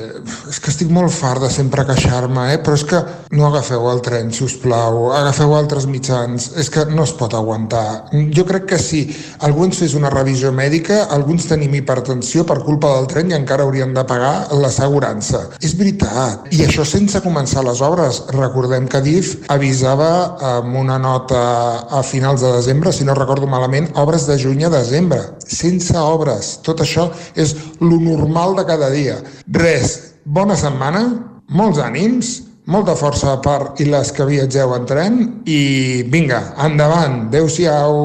és 0.49 0.57
que 0.63 0.73
estic 0.73 0.89
molt 0.89 1.13
fart 1.13 1.45
de 1.45 1.51
sempre 1.53 1.85
queixar-me, 1.85 2.47
eh? 2.55 2.63
però 2.65 2.79
és 2.81 2.87
que 2.89 3.03
no 3.37 3.51
agafeu 3.51 3.85
el 3.93 4.01
tren, 4.07 4.33
si 4.33 4.47
us 4.49 4.57
plau. 4.63 5.11
Agafeu 5.19 5.53
altres 5.59 5.85
mitjans. 5.91 6.49
És 6.57 6.73
que 6.73 6.87
no 6.95 7.05
es 7.05 7.13
pot 7.21 7.37
aguantar. 7.37 8.07
Jo 8.33 8.47
crec 8.49 8.71
que 8.73 8.81
si 8.81 9.05
algú 9.45 9.69
ens 9.69 9.85
fes 9.85 9.99
una 10.01 10.15
revisió 10.17 10.49
mèdica, 10.49 11.05
alguns 11.13 11.51
tenim 11.53 11.77
hipertensió 11.77 12.49
per 12.49 12.63
culpa 12.65 12.97
del 12.97 13.13
tren 13.13 13.35
i 13.35 13.37
encara 13.37 13.69
hauríem 13.69 13.93
de 13.93 14.09
pagar 14.09 14.35
l'assegurança. 14.57 15.51
És 15.61 15.77
veritat. 15.77 16.06
I 16.55 16.62
això 16.66 16.85
sense 16.87 17.21
començar 17.25 17.64
les 17.66 17.83
obres. 17.85 18.23
Recordem 18.37 18.88
que 18.90 19.03
DIF 19.05 19.35
avisava 19.53 20.11
amb 20.57 20.77
una 20.81 20.99
nota 21.03 21.42
a 21.90 22.03
finals 22.07 22.45
de 22.45 22.53
desembre, 22.57 22.92
si 22.92 23.05
no 23.05 23.16
recordo 23.19 23.47
malament, 23.51 23.90
obres 23.95 24.27
de 24.27 24.38
juny 24.38 24.64
a 24.66 24.73
desembre. 24.73 25.23
Sense 25.47 25.97
obres. 25.99 26.57
Tot 26.66 26.83
això 26.85 27.11
és 27.35 27.57
lo 27.81 28.01
normal 28.03 28.57
de 28.61 28.66
cada 28.69 28.90
dia. 28.95 29.21
Res. 29.53 29.97
Bona 30.27 30.57
setmana, 30.59 31.05
molts 31.55 31.79
ànims, 31.79 32.33
molta 32.66 32.97
força 32.99 33.37
per 33.45 33.77
i 33.79 33.87
les 33.87 34.11
que 34.11 34.27
viatgeu 34.27 34.75
en 34.75 34.87
tren 34.90 35.21
i 35.47 35.61
vinga, 36.11 36.40
endavant, 36.66 37.29
adeu-siau. 37.29 38.01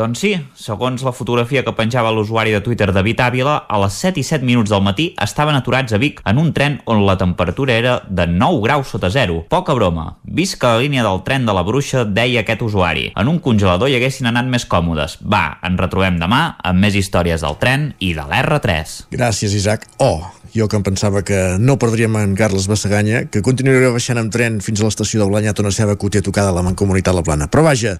Doncs 0.00 0.22
sí, 0.22 0.30
segons 0.56 1.02
la 1.04 1.12
fotografia 1.12 1.60
que 1.60 1.74
penjava 1.76 2.08
l'usuari 2.14 2.54
de 2.54 2.62
Twitter 2.64 2.86
David 2.88 3.18
Ávila, 3.20 3.56
a 3.68 3.80
les 3.82 3.98
7 4.00 4.16
i 4.16 4.24
7 4.24 4.46
minuts 4.48 4.72
del 4.72 4.80
matí 4.80 5.10
estaven 5.20 5.58
aturats 5.58 5.92
a 5.92 6.00
Vic 6.00 6.22
en 6.24 6.40
un 6.40 6.54
tren 6.56 6.78
on 6.88 7.02
la 7.04 7.18
temperatura 7.20 7.76
era 7.76 7.98
de 8.08 8.24
9 8.24 8.62
graus 8.64 8.94
sota 8.94 9.10
zero. 9.12 9.42
Poca 9.52 9.76
broma. 9.76 10.16
Vist 10.24 10.56
que 10.56 10.72
la 10.72 10.80
línia 10.80 11.04
del 11.04 11.20
tren 11.26 11.44
de 11.44 11.52
la 11.52 11.66
Bruixa 11.68 12.06
deia 12.08 12.40
aquest 12.46 12.64
usuari. 12.64 13.10
En 13.12 13.28
un 13.28 13.42
congelador 13.44 13.92
hi 13.92 13.98
haguessin 13.98 14.30
anat 14.32 14.48
més 14.48 14.64
còmodes. 14.64 15.18
Va, 15.20 15.60
ens 15.68 15.84
retrobem 15.84 16.16
demà 16.22 16.40
amb 16.64 16.80
més 16.80 16.96
històries 16.96 17.44
del 17.44 17.60
tren 17.60 17.90
i 18.00 18.14
de 18.16 18.24
l'R3. 18.24 18.96
Gràcies, 19.12 19.52
Isaac. 19.52 19.84
Oh, 20.00 20.24
jo 20.56 20.64
que 20.66 20.80
em 20.80 20.86
pensava 20.86 21.26
que 21.28 21.58
no 21.60 21.76
perdríem 21.78 22.16
en 22.24 22.36
Carles 22.40 22.72
Bassaganya, 22.72 23.26
que 23.28 23.44
continuaria 23.44 23.92
baixant 23.92 24.18
amb 24.18 24.32
tren 24.32 24.62
fins 24.64 24.80
a 24.80 24.88
l'estació 24.88 25.20
de 25.20 25.28
Blanyat 25.28 25.60
on 25.60 25.68
seva 25.76 26.00
que 26.00 26.08
ho 26.08 26.10
té 26.16 26.24
tocada 26.24 26.56
la 26.56 26.64
Mancomunitat 26.64 27.14
La 27.14 27.26
Plana. 27.26 27.52
Però 27.52 27.68
vaja, 27.68 27.98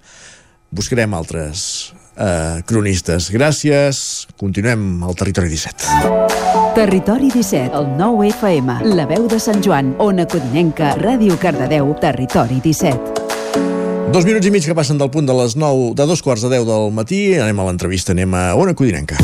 buscarem 0.71 1.15
altres 1.15 1.93
eh, 2.17 2.63
cronistes. 2.67 3.31
Gràcies. 3.35 4.27
Continuem 4.41 5.03
al 5.05 5.17
Territori 5.19 5.51
17. 5.53 6.31
Territori 6.75 7.31
17, 7.35 7.75
el 7.75 7.89
9 7.99 8.29
FM, 8.31 8.77
la 8.95 9.07
veu 9.11 9.27
de 9.29 9.41
Sant 9.43 9.59
Joan, 9.65 9.97
Ona 9.99 10.25
Codinenca, 10.31 10.95
Ràdio 11.01 11.37
Cardedeu, 11.43 11.91
Territori 12.01 12.61
17. 12.63 13.19
Dos 14.15 14.27
minuts 14.27 14.47
i 14.47 14.51
mig 14.55 14.65
que 14.67 14.75
passen 14.75 14.99
del 14.99 15.11
punt 15.11 15.27
de 15.27 15.35
les 15.35 15.59
9, 15.59 15.93
de 15.99 16.07
dos 16.07 16.23
quarts 16.23 16.47
de 16.47 16.51
10 16.55 16.67
del 16.71 16.91
matí. 16.95 17.21
Anem 17.39 17.63
a 17.63 17.69
l'entrevista, 17.69 18.15
anem 18.15 18.35
a 18.35 18.51
Ona 18.59 18.75
Codinenca. 18.75 19.19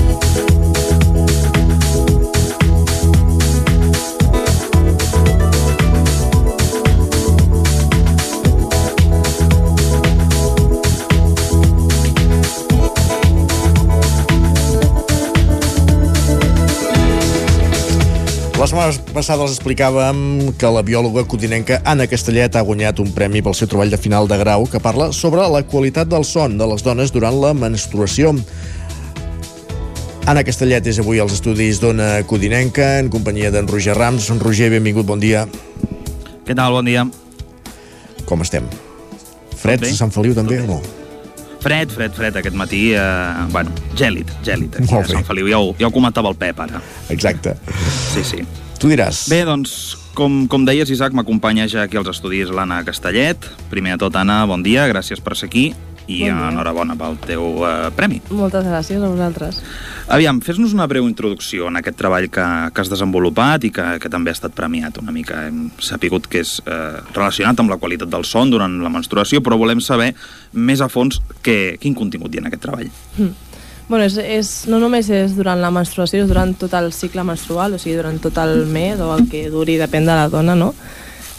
Setmana 18.76 19.14
passada 19.14 19.44
els 19.46 19.54
explicàvem 19.54 20.18
que 20.60 20.68
la 20.68 20.82
biòloga 20.84 21.22
codinenca 21.24 21.78
Anna 21.88 22.04
Castellet 22.10 22.56
ha 22.56 22.64
guanyat 22.66 22.98
un 23.00 23.08
premi 23.14 23.40
pel 23.40 23.54
seu 23.56 23.68
treball 23.70 23.88
de 23.88 23.96
final 23.96 24.28
de 24.28 24.36
grau 24.36 24.66
que 24.68 24.80
parla 24.84 25.12
sobre 25.16 25.46
la 25.48 25.62
qualitat 25.64 26.10
del 26.10 26.26
son 26.28 26.58
de 26.58 26.66
les 26.68 26.84
dones 26.84 27.12
durant 27.12 27.38
la 27.40 27.54
menstruació. 27.56 28.34
Anna 30.26 30.42
Castellet 30.44 30.86
és 30.90 30.98
avui 31.00 31.22
als 31.22 31.38
estudis 31.38 31.80
d'Ona 31.80 32.26
Codinenca 32.28 32.98
en 33.00 33.08
companyia 33.08 33.52
d'en 33.54 33.68
Roger 33.70 33.96
Rams. 33.96 34.28
En 34.34 34.42
Roger, 34.42 34.68
benvingut, 34.74 35.06
bon 35.08 35.22
dia. 35.24 35.46
Què 36.44 36.52
tal, 36.52 36.76
bon 36.76 36.84
dia? 36.84 37.06
Com 38.28 38.44
estem? 38.44 38.68
Fred, 39.56 39.88
a 39.88 39.94
Sant 39.96 40.12
Feliu 40.12 40.36
també 40.36 40.60
o 40.60 40.68
no? 40.74 40.82
Fred, 41.64 41.90
fred, 41.90 42.12
fred, 42.14 42.36
aquest 42.36 42.54
matí, 42.54 42.92
eh, 42.92 43.48
bueno, 43.54 43.72
gèlid, 43.96 44.28
gèlid, 44.44 44.76
aquí 44.76 44.92
Molt 44.92 45.08
a 45.08 45.14
Sant 45.14 45.24
bé. 45.24 45.30
Feliu. 45.32 45.48
Ja 45.48 45.64
ho, 45.64 45.72
ja 45.80 45.88
ho 45.88 45.94
comentava 45.94 46.28
el 46.28 46.36
Pep, 46.36 46.60
ara. 46.60 46.84
Exacte. 47.08 47.56
Sí, 48.12 48.22
sí. 48.22 48.44
Tu 48.76 48.90
diràs. 48.92 49.24
Bé, 49.32 49.40
doncs, 49.48 49.96
com, 50.16 50.44
com 50.52 50.64
deies, 50.68 50.90
Isaac, 50.92 51.14
m'acompanya 51.16 51.64
ja 51.70 51.86
aquí 51.86 51.96
als 51.96 52.10
estudis 52.12 52.52
l'Anna 52.52 52.82
Castellet. 52.84 53.48
Primer 53.72 53.96
de 53.96 54.04
tot, 54.04 54.16
Anna, 54.20 54.42
bon 54.48 54.64
dia, 54.64 54.84
gràcies 54.90 55.22
per 55.24 55.36
ser 55.38 55.48
aquí 55.48 55.70
i 56.06 56.20
Bon 56.22 56.38
enhorabona 56.52 56.94
pel 56.98 57.16
teu 57.26 57.64
eh, 57.66 57.88
premi. 57.96 58.20
Moltes 58.30 58.66
gràcies 58.66 59.02
a 59.02 59.08
vosaltres. 59.10 59.58
Aviam, 60.12 60.38
fes-nos 60.44 60.74
una 60.76 60.86
breu 60.86 61.08
introducció 61.08 61.66
en 61.66 61.80
aquest 61.80 61.98
treball 61.98 62.28
que, 62.30 62.44
que 62.70 62.82
has 62.82 62.90
desenvolupat 62.92 63.66
i 63.66 63.72
que, 63.74 63.86
que 64.02 64.10
també 64.12 64.30
ha 64.30 64.38
estat 64.38 64.54
premiat 64.54 65.00
una 65.02 65.14
mica. 65.14 65.46
Hem 65.48 65.66
sapigut 65.82 66.28
que 66.30 66.44
és 66.44 66.56
eh, 66.62 67.00
relacionat 67.10 67.58
amb 67.62 67.74
la 67.74 67.80
qualitat 67.82 68.12
del 68.12 68.26
son 68.28 68.54
durant 68.54 68.78
la 68.82 68.92
menstruació, 68.92 69.42
però 69.42 69.58
volem 69.58 69.82
saber 69.82 70.12
més 70.52 70.84
a 70.84 70.90
fons 70.92 71.18
que, 71.42 71.74
quin 71.82 71.96
contingut 71.98 72.34
hi 72.34 72.40
ha 72.40 72.46
en 72.46 72.50
aquest 72.52 72.66
treball. 72.68 72.92
Mm. 73.18 73.45
Bueno, 73.88 74.05
és, 74.05 74.16
és, 74.18 74.49
no 74.66 74.81
només 74.83 75.07
és 75.14 75.37
durant 75.37 75.61
la 75.62 75.70
menstruació, 75.70 76.25
és 76.25 76.31
durant 76.31 76.51
tot 76.59 76.72
el 76.75 76.88
cicle 76.90 77.22
menstrual, 77.22 77.77
o 77.77 77.79
sigui, 77.79 77.94
durant 77.94 78.16
tot 78.18 78.38
el 78.42 78.64
mes 78.66 78.99
o 78.99 79.12
el 79.14 79.29
que 79.31 79.44
duri, 79.53 79.77
depèn 79.79 80.09
de 80.09 80.16
la 80.16 80.27
dona, 80.33 80.57
no? 80.59 80.72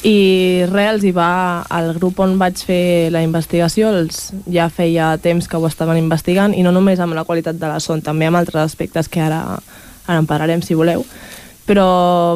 I 0.07 0.63
res, 0.69 0.93
els 0.93 1.03
hi 1.09 1.11
va, 1.11 1.65
al 1.67 1.91
grup 1.97 2.21
on 2.23 2.37
vaig 2.39 2.61
fer 2.63 3.09
la 3.11 3.23
investigació, 3.25 3.89
els, 3.91 4.29
ja 4.53 4.69
feia 4.71 5.09
temps 5.19 5.49
que 5.49 5.59
ho 5.59 5.67
estaven 5.67 5.99
investigant, 5.99 6.55
i 6.55 6.63
no 6.63 6.71
només 6.71 7.01
amb 7.03 7.17
la 7.17 7.25
qualitat 7.27 7.59
de 7.59 7.67
la 7.67 7.81
son, 7.83 8.05
també 8.05 8.29
amb 8.29 8.39
altres 8.39 8.63
aspectes 8.63 9.11
que 9.11 9.25
ara, 9.25 9.41
ara 10.05 10.21
en 10.21 10.29
parlarem, 10.29 10.63
si 10.63 10.77
voleu, 10.77 11.03
però 11.67 11.89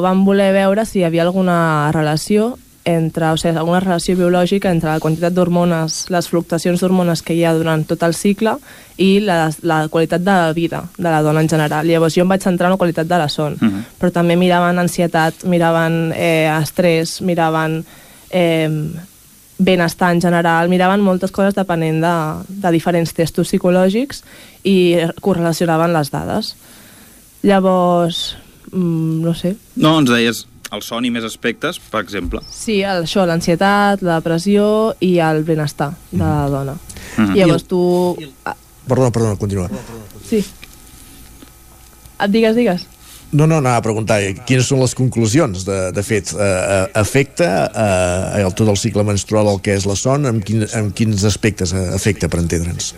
vam 0.04 0.26
voler 0.28 0.50
veure 0.52 0.84
si 0.84 1.00
hi 1.00 1.06
havia 1.08 1.24
alguna 1.24 1.88
relació 1.96 2.52
entre, 2.84 3.28
o 3.30 3.36
sigui, 3.38 3.56
alguna 3.56 3.78
relació 3.80 4.16
biològica 4.18 4.70
entre 4.70 4.90
la 4.90 4.98
quantitat 5.00 5.32
d'hormones, 5.36 6.10
les 6.10 6.26
fluctuacions 6.28 6.80
d'hormones 6.82 7.22
que 7.22 7.34
hi 7.36 7.44
ha 7.46 7.52
durant 7.54 7.84
tot 7.86 8.02
el 8.02 8.14
cicle 8.14 8.56
i 8.98 9.20
la, 9.22 9.52
la 9.62 9.84
qualitat 9.88 10.20
de 10.20 10.32
la 10.32 10.52
vida 10.52 10.82
de 10.98 11.04
la 11.08 11.22
dona 11.22 11.40
en 11.40 11.48
general. 11.48 11.86
Llavors 11.86 12.16
jo 12.16 12.24
em 12.24 12.28
vaig 12.34 12.42
centrar 12.42 12.66
en 12.70 12.74
la 12.74 12.80
qualitat 12.80 13.06
de 13.06 13.18
la 13.18 13.28
son, 13.28 13.56
Mhm. 13.60 13.84
però 14.00 14.10
també 14.10 14.34
miraven 14.36 14.78
ansietat, 14.78 15.44
miraven 15.44 16.12
eh, 16.16 16.50
estrès, 16.60 17.20
miraven 17.22 17.84
eh, 18.30 18.68
benestar 19.58 20.10
en 20.12 20.20
general, 20.20 20.68
miraven 20.68 21.00
moltes 21.00 21.30
coses 21.30 21.54
depenent 21.54 22.00
de, 22.02 22.14
de 22.48 22.70
diferents 22.74 23.12
testos 23.14 23.46
psicològics 23.46 24.24
i 24.64 24.96
correlacionaven 25.20 25.92
les 25.92 26.10
dades. 26.10 26.56
Llavors, 27.42 28.36
mm, 28.72 29.22
no 29.22 29.34
sé, 29.34 29.56
No, 29.76 29.98
ens 30.00 30.10
deies 30.10 30.46
el 30.72 30.82
son 30.84 31.04
i 31.04 31.10
més 31.12 31.24
aspectes, 31.28 31.78
per 31.92 32.00
exemple. 32.02 32.40
Sí, 32.52 32.80
el, 32.80 33.04
això, 33.04 33.26
l'ansietat, 33.28 34.02
la 34.06 34.18
depressió 34.22 34.64
i 35.04 35.18
el 35.20 35.44
benestar 35.44 35.92
de 36.10 36.22
la 36.24 36.48
dona. 36.52 36.76
Mhm. 37.18 37.36
Llavors 37.36 37.68
tu... 37.68 37.82
Ah, 38.44 38.56
Perdona, 38.88 39.12
perdona, 39.14 39.36
continua. 39.38 39.68
Sí. 40.26 40.40
Et 42.22 42.30
digues, 42.32 42.56
digues. 42.56 42.88
No, 43.32 43.46
no, 43.46 43.60
anava 43.62 43.78
a 43.78 43.84
preguntar 43.84 44.18
eh, 44.20 44.32
quines 44.44 44.66
són 44.68 44.82
les 44.82 44.92
conclusions. 44.98 45.62
De, 45.64 45.76
de 45.94 46.02
fet, 46.04 46.34
eh, 46.34 46.48
eh, 46.48 46.88
afecta 47.00 47.46
eh, 47.70 48.42
el, 48.42 48.50
tot 48.58 48.68
el 48.68 48.76
cicle 48.76 49.04
menstrual 49.08 49.48
el 49.54 49.62
que 49.64 49.76
és 49.78 49.86
la 49.88 49.96
son? 49.96 50.26
Amb, 50.28 50.42
quin, 50.44 50.66
amb 50.76 50.92
quins 50.98 51.24
aspectes 51.28 51.72
eh, 51.72 51.86
afecta, 51.96 52.28
per 52.28 52.42
entendre'ns? 52.42 52.92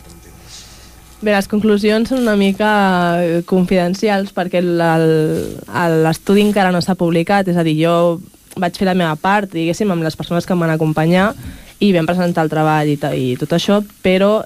Bé, 1.24 1.32
les 1.32 1.46
conclusions 1.48 2.10
són 2.10 2.20
una 2.20 2.34
mica 2.36 2.70
eh, 3.16 3.40
confidencials 3.48 4.34
perquè 4.36 4.60
l'estudi 4.60 6.42
encara 6.44 6.72
no 6.74 6.82
s'ha 6.84 6.98
publicat, 7.00 7.48
és 7.48 7.56
a 7.56 7.64
dir, 7.64 7.78
jo 7.80 8.20
vaig 8.60 8.76
fer 8.76 8.86
la 8.90 8.96
meva 8.98 9.14
part, 9.16 9.48
diguéssim, 9.54 9.88
amb 9.90 10.04
les 10.04 10.18
persones 10.18 10.44
que 10.44 10.52
em 10.52 10.60
van 10.60 10.74
acompanyar 10.74 11.30
i 11.80 11.94
vam 11.96 12.04
presentar 12.06 12.44
el 12.44 12.52
treball 12.52 12.90
i, 12.92 12.98
i 13.16 13.38
tot 13.40 13.54
això, 13.56 13.80
però 14.04 14.44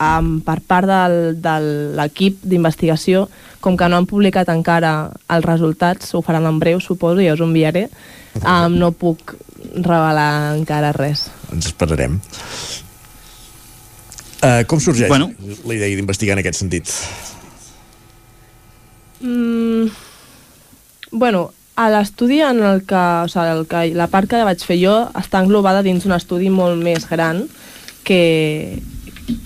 um, 0.00 0.40
per 0.46 0.56
part 0.64 0.88
del, 0.88 1.36
de 1.44 1.54
l'equip 2.00 2.40
d'investigació, 2.40 3.26
com 3.60 3.76
que 3.76 3.88
no 3.90 4.00
han 4.00 4.08
publicat 4.08 4.48
encara 4.48 4.94
els 5.28 5.44
resultats, 5.44 6.14
ho 6.16 6.24
faran 6.24 6.48
en 6.48 6.58
breu, 6.62 6.80
suposo, 6.80 7.20
i 7.20 7.28
ja 7.28 7.36
us 7.36 7.44
ho 7.44 7.50
enviaré, 7.50 7.90
um, 8.40 8.80
no 8.80 8.94
puc 8.96 9.36
revelar 9.74 10.56
encara 10.56 10.96
res. 10.96 11.28
Ens 11.52 11.68
esperarem. 11.68 12.16
Uh, 14.44 14.60
com 14.68 14.76
sorgeix 14.82 15.08
Bueno. 15.08 15.30
la 15.64 15.74
idea 15.74 15.88
d'investigar 15.96 16.34
en 16.36 16.42
aquest 16.42 16.58
sentit? 16.60 16.90
Mm, 19.20 19.86
bueno, 21.12 21.52
a 21.76 21.88
l'estudi 21.90 22.40
en 22.42 22.60
el 22.62 22.82
que, 22.86 22.94
o 23.24 23.28
sigui, 23.28 23.46
el 23.54 23.64
que, 23.66 23.84
la 23.96 24.08
part 24.12 24.28
que 24.30 24.42
vaig 24.46 24.60
fer 24.62 24.76
jo 24.82 24.94
està 25.16 25.40
englobada 25.42 25.80
dins 25.82 26.04
un 26.06 26.12
estudi 26.14 26.50
molt 26.52 26.76
més 26.82 27.06
gran 27.08 27.44
que, 28.04 28.82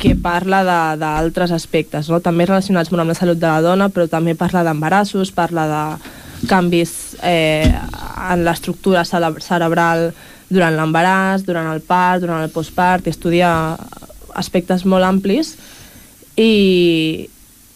que 0.01 0.17
parla 0.19 0.65
de- 0.67 0.99
d'altres 1.01 1.53
aspectes, 1.55 2.09
no? 2.11 2.19
també 2.21 2.47
relacionats 2.47 2.91
molt 2.91 3.05
amb 3.05 3.15
la 3.15 3.19
salut 3.21 3.39
de 3.39 3.47
la 3.47 3.63
dona, 3.63 3.89
però 3.89 4.09
també 4.11 4.35
parla 4.35 4.65
d'embarassos, 4.67 5.31
parla 5.33 5.69
de 5.71 6.49
canvis 6.51 7.17
eh, 7.23 7.71
en 8.33 8.45
l'estructura 8.45 9.05
cere- 9.07 9.39
cerebral 9.41 10.11
durant 10.51 10.75
l'embaràs, 10.75 11.45
durant 11.47 11.71
el 11.73 11.81
part, 11.87 12.21
durant 12.25 12.43
el 12.43 12.51
postpart, 12.51 13.07
i 13.07 13.11
estudia 13.15 13.77
aspectes 14.39 14.85
molt 14.87 15.05
amplis 15.07 15.57
i, 16.39 17.29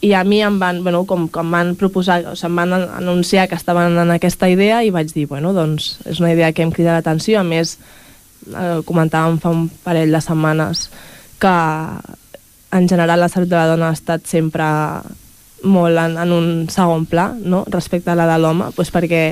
i 0.03 0.13
a 0.15 0.23
mi 0.25 0.41
em 0.43 0.59
van, 0.63 0.83
bueno, 0.83 1.05
com, 1.07 1.29
com 1.31 1.51
van 1.51 1.75
proposar, 1.79 2.21
o 2.33 2.37
sigui, 2.37 2.51
em 2.53 2.57
van 2.63 2.73
an- 2.79 2.89
anunciar 3.03 3.49
que 3.51 3.59
estaven 3.59 3.99
en 3.99 4.11
aquesta 4.15 4.49
idea 4.51 4.83
i 4.87 4.91
vaig 4.95 5.13
dir, 5.15 5.27
bueno, 5.31 5.53
doncs 5.57 5.99
és 6.07 6.21
una 6.23 6.33
idea 6.35 6.53
que 6.53 6.63
em 6.67 6.73
crida 6.75 6.95
l'atenció, 6.97 7.41
a 7.41 7.47
més 7.47 7.77
eh, 8.51 8.81
comentàvem 8.87 9.39
fa 9.43 9.51
un 9.55 9.69
parell 9.85 10.15
de 10.15 10.21
setmanes 10.23 10.89
que 11.43 11.57
en 12.73 12.87
general 12.89 13.21
la 13.21 13.29
salut 13.29 13.51
de 13.51 13.59
la 13.59 13.67
dona 13.75 13.91
ha 13.91 13.97
estat 13.99 14.27
sempre 14.31 14.65
molt 15.63 15.99
en, 15.99 16.17
en 16.19 16.33
un 16.35 16.47
segon 16.73 17.05
pla 17.07 17.29
no? 17.39 17.65
respecte 17.71 18.11
a 18.11 18.17
la 18.19 18.27
de 18.31 18.39
l'home, 18.43 18.71
doncs 18.75 18.91
perquè 18.95 19.25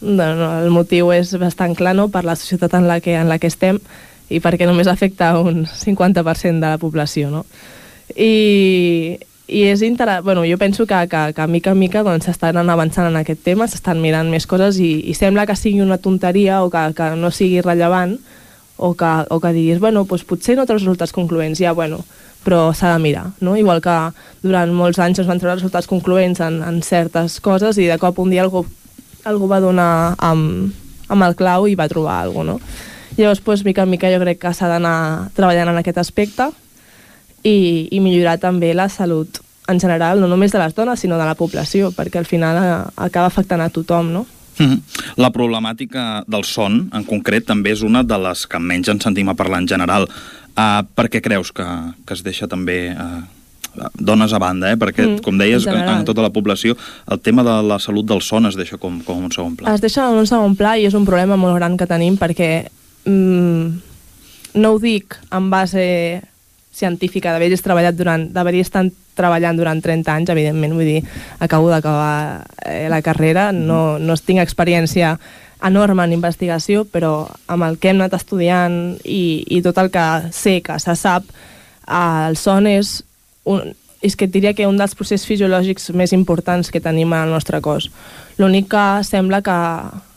no, 0.00 0.24
no, 0.34 0.46
el 0.64 0.70
motiu 0.72 1.12
és 1.14 1.34
bastant 1.38 1.74
clar 1.78 1.92
no? 1.94 2.08
per 2.10 2.24
la 2.24 2.34
societat 2.38 2.74
en 2.78 2.86
la 2.88 3.00
que, 3.04 3.14
en 3.20 3.28
la 3.28 3.38
que 3.38 3.50
estem 3.50 3.78
i 4.30 4.40
perquè 4.40 4.66
només 4.68 4.88
afecta 4.88 5.34
un 5.42 5.66
50% 5.66 6.62
de 6.62 6.70
la 6.70 6.78
població. 6.78 7.30
No? 7.34 7.44
I, 8.14 9.18
i 9.50 9.64
és 9.66 9.82
interessant, 9.82 10.24
bueno, 10.24 10.44
jo 10.46 10.58
penso 10.58 10.86
que, 10.86 11.00
que, 11.10 11.22
que 11.34 11.46
mica 11.50 11.74
en 11.74 11.80
mica 11.82 12.04
doncs, 12.06 12.28
s'estan 12.28 12.58
avançant 12.62 13.10
en 13.10 13.18
aquest 13.18 13.42
tema, 13.44 13.66
s'estan 13.66 14.00
mirant 14.02 14.30
més 14.30 14.46
coses 14.46 14.78
i, 14.78 14.92
i 15.10 15.14
sembla 15.18 15.46
que 15.46 15.58
sigui 15.58 15.82
una 15.82 15.98
tonteria 15.98 16.62
o 16.62 16.70
que, 16.70 16.84
que 16.94 17.12
no 17.18 17.32
sigui 17.34 17.60
rellevant 17.66 18.16
o 18.80 18.94
que, 18.94 19.12
o 19.28 19.40
que 19.42 19.52
diguis, 19.52 19.80
bueno, 19.82 20.06
doncs 20.08 20.24
potser 20.24 20.56
no 20.56 20.64
té 20.64 20.76
els 20.76 20.84
resultats 20.84 21.12
concloents, 21.12 21.58
ja, 21.60 21.74
bueno, 21.76 21.98
però 22.46 22.70
s'ha 22.72 22.94
de 22.94 23.02
mirar, 23.02 23.26
no? 23.44 23.56
Igual 23.58 23.82
que 23.84 23.96
durant 24.40 24.70
molts 24.72 25.02
anys 25.02 25.20
es 25.20 25.28
van 25.28 25.42
treure 25.42 25.58
resultats 25.58 25.90
concloents 25.90 26.40
en, 26.46 26.62
en 26.64 26.78
certes 26.86 27.40
coses 27.44 27.76
i 27.76 27.90
de 27.90 27.98
cop 28.00 28.22
un 28.22 28.30
dia 28.32 28.46
algú, 28.46 28.62
algú 29.28 29.50
va 29.50 29.60
donar 29.60 30.14
amb, 30.16 30.70
amb 31.10 31.26
el 31.26 31.36
clau 31.36 31.66
i 31.68 31.76
va 31.76 31.90
trobar 31.90 32.22
alguna 32.22 32.56
cosa, 32.56 32.70
no? 32.70 32.88
Llavors, 33.16 33.42
doncs, 33.44 33.64
mica 33.66 33.84
en 33.84 33.90
mica 33.90 34.10
jo 34.12 34.20
crec 34.22 34.40
que 34.40 34.52
s'ha 34.54 34.68
d'anar 34.70 35.30
treballant 35.36 35.72
en 35.72 35.80
aquest 35.80 35.98
aspecte 35.98 36.50
i, 37.42 37.88
i 37.90 38.00
millorar 38.00 38.38
també 38.42 38.72
la 38.74 38.88
salut 38.88 39.40
en 39.70 39.78
general, 39.78 40.20
no 40.20 40.28
només 40.28 40.52
de 40.52 40.58
les 40.58 40.74
dones, 40.74 41.00
sinó 41.00 41.18
de 41.18 41.26
la 41.28 41.36
població, 41.38 41.92
perquè 41.94 42.18
al 42.18 42.26
final 42.26 42.58
eh, 42.58 42.76
acaba 43.06 43.30
afectant 43.30 43.62
a 43.62 43.70
tothom, 43.70 44.12
no? 44.12 44.26
Mhm. 44.58 44.80
La 45.16 45.30
problemàtica 45.32 46.22
del 46.26 46.44
son, 46.44 46.88
en 46.92 47.04
concret, 47.08 47.46
també 47.46 47.72
és 47.72 47.82
una 47.86 48.02
de 48.02 48.18
les 48.18 48.46
que 48.46 48.58
menys 48.58 48.90
ens 48.92 49.06
sentim 49.06 49.28
a 49.28 49.34
parlar 49.34 49.62
en 49.62 49.68
general. 49.68 50.08
Uh, 50.50 50.82
per 50.94 51.06
què 51.08 51.22
creus 51.22 51.52
que, 51.54 51.64
que 52.04 52.12
es 52.12 52.24
deixa 52.26 52.48
també 52.50 52.90
uh, 52.92 53.22
dones 53.94 54.34
a 54.34 54.40
banda, 54.42 54.72
eh? 54.72 54.76
perquè, 54.76 55.06
Mm, 55.06 55.22
com 55.24 55.38
deies, 55.38 55.64
en 55.66 55.78
en, 55.78 56.04
tota 56.04 56.20
la 56.20 56.32
població, 56.34 56.76
el 57.08 57.20
tema 57.20 57.44
de 57.46 57.62
la 57.62 57.78
salut 57.78 58.04
del 58.04 58.20
son 58.20 58.46
es 58.46 58.56
deixa 58.56 58.76
com, 58.76 59.00
com 59.00 59.24
un 59.24 59.32
segon 59.32 59.56
pla. 59.56 59.72
Es 59.74 59.80
deixa 59.80 60.10
en 60.10 60.18
un 60.18 60.26
segon 60.26 60.56
pla 60.56 60.76
i 60.76 60.84
és 60.84 60.94
un 60.94 61.06
problema 61.06 61.36
molt 61.36 61.56
gran 61.56 61.78
que 61.78 61.86
tenim 61.86 62.18
perquè 62.18 62.68
mm, 63.04 63.80
no 64.60 64.72
ho 64.72 64.80
dic 64.82 65.16
en 65.30 65.50
base 65.50 66.22
científica 66.72 67.32
d'haver 67.32 67.52
treballat 67.60 67.96
durant, 67.98 68.26
d'haver 68.32 68.54
estat 68.60 68.92
treballant 69.18 69.58
durant 69.58 69.82
30 69.82 70.14
anys, 70.14 70.32
evidentment, 70.32 70.74
vull 70.74 70.88
dir, 70.88 71.02
acabo 71.42 71.68
d'acabar 71.68 72.46
eh, 72.64 72.88
la 72.88 73.02
carrera, 73.02 73.50
no, 73.52 73.98
no 73.98 74.16
tinc 74.16 74.40
experiència 74.40 75.16
enorme 75.66 76.06
en 76.06 76.14
investigació, 76.16 76.86
però 76.88 77.28
amb 77.50 77.66
el 77.66 77.76
que 77.78 77.90
hem 77.90 78.00
anat 78.00 78.16
estudiant 78.16 78.96
i, 79.04 79.44
i 79.44 79.60
tot 79.66 79.78
el 79.82 79.90
que 79.92 80.06
sé 80.32 80.60
que 80.64 80.78
se 80.80 80.96
sap, 80.96 81.28
eh, 81.84 82.28
el 82.30 82.38
son 82.40 82.70
és 82.70 83.00
un, 83.44 83.74
és 84.00 84.16
que 84.16 84.24
et 84.24 84.32
diria 84.32 84.54
que 84.56 84.68
un 84.68 84.78
dels 84.80 84.96
processos 84.96 85.28
fisiològics 85.28 85.90
més 85.92 86.14
importants 86.16 86.72
que 86.72 86.80
tenim 86.80 87.12
en 87.12 87.26
el 87.26 87.34
nostre 87.34 87.60
cos. 87.60 87.90
L'únic 88.40 88.70
que 88.72 88.86
sembla 89.04 89.42
que, 89.44 89.58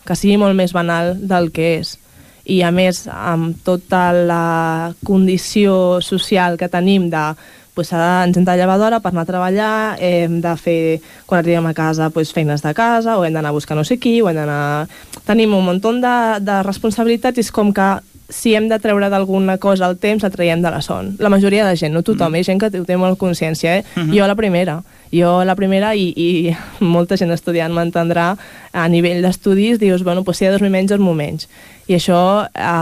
que 0.08 0.16
sigui 0.16 0.40
molt 0.40 0.56
més 0.56 0.72
banal 0.76 1.18
del 1.20 1.52
que 1.52 1.74
és. 1.82 1.98
I 2.46 2.62
a 2.64 2.72
més, 2.76 3.06
amb 3.08 3.56
tota 3.64 4.12
la 4.14 4.94
condició 5.06 6.02
social 6.04 6.58
que 6.60 6.68
tenim 6.68 7.10
de 7.12 7.34
pues, 7.74 7.90
de, 7.90 7.98
ens 7.98 8.38
hem 8.38 8.46
de 8.46 8.56
llevar 8.58 8.78
d'hora 8.78 9.00
per 9.02 9.12
anar 9.12 9.24
a 9.26 9.30
treballar, 9.30 9.74
hem 10.04 10.40
de 10.44 10.54
fer, 10.62 10.80
quan 11.26 11.42
arribem 11.42 11.66
a 11.66 11.74
casa, 11.74 12.12
pues, 12.14 12.34
feines 12.34 12.62
de 12.62 12.74
casa, 12.78 13.18
o 13.18 13.26
hem 13.26 13.34
d'anar 13.34 13.50
a 13.50 13.58
buscar 13.58 13.78
no 13.78 13.84
sé 13.84 13.98
qui, 13.98 14.20
o 14.22 14.30
hem 14.30 14.38
d'anar... 14.38 14.88
Tenim 15.26 15.56
un 15.58 15.66
munt 15.66 15.82
de, 15.82 16.16
de 16.44 16.62
responsabilitats 16.68 17.40
i 17.40 17.46
és 17.48 17.52
com 17.52 17.74
que 17.74 17.90
si 18.34 18.56
hem 18.56 18.68
de 18.70 18.80
treure 18.82 19.10
d'alguna 19.10 19.58
cosa 19.62 19.90
el 19.90 19.98
temps, 20.02 20.24
la 20.24 20.32
traiem 20.34 20.62
de 20.62 20.72
la 20.72 20.82
son. 20.82 21.16
La 21.20 21.30
majoria 21.30 21.66
de 21.68 21.76
gent, 21.78 21.94
no 21.94 22.04
tothom, 22.04 22.32
mm. 22.32 22.36
hi 22.36 22.42
ha 22.42 22.50
gent 22.52 22.62
que 22.62 22.72
ho 22.82 22.86
té 22.88 22.98
molt 22.98 23.20
consciència, 23.22 23.80
eh? 23.80 23.86
Mhm. 23.96 24.14
Jo 24.18 24.28
la 24.28 24.36
primera. 24.40 24.82
Jo 25.14 25.44
la 25.46 25.56
primera 25.56 25.94
i, 25.96 26.10
i 26.18 26.30
molta 26.96 27.18
gent 27.20 27.34
estudiant 27.36 27.74
m'entendrà 27.76 28.34
a 28.74 28.88
nivell 28.90 29.22
d'estudis, 29.22 29.78
dius, 29.80 30.04
bueno, 30.04 30.24
pues 30.24 30.40
si 30.40 30.46
he 30.46 30.50
de 30.50 30.58
dormir 30.58 30.74
menys, 30.74 30.90
dormo 30.92 31.14
menys. 31.14 31.48
I 31.88 32.00
això 32.00 32.20
a, 32.48 32.80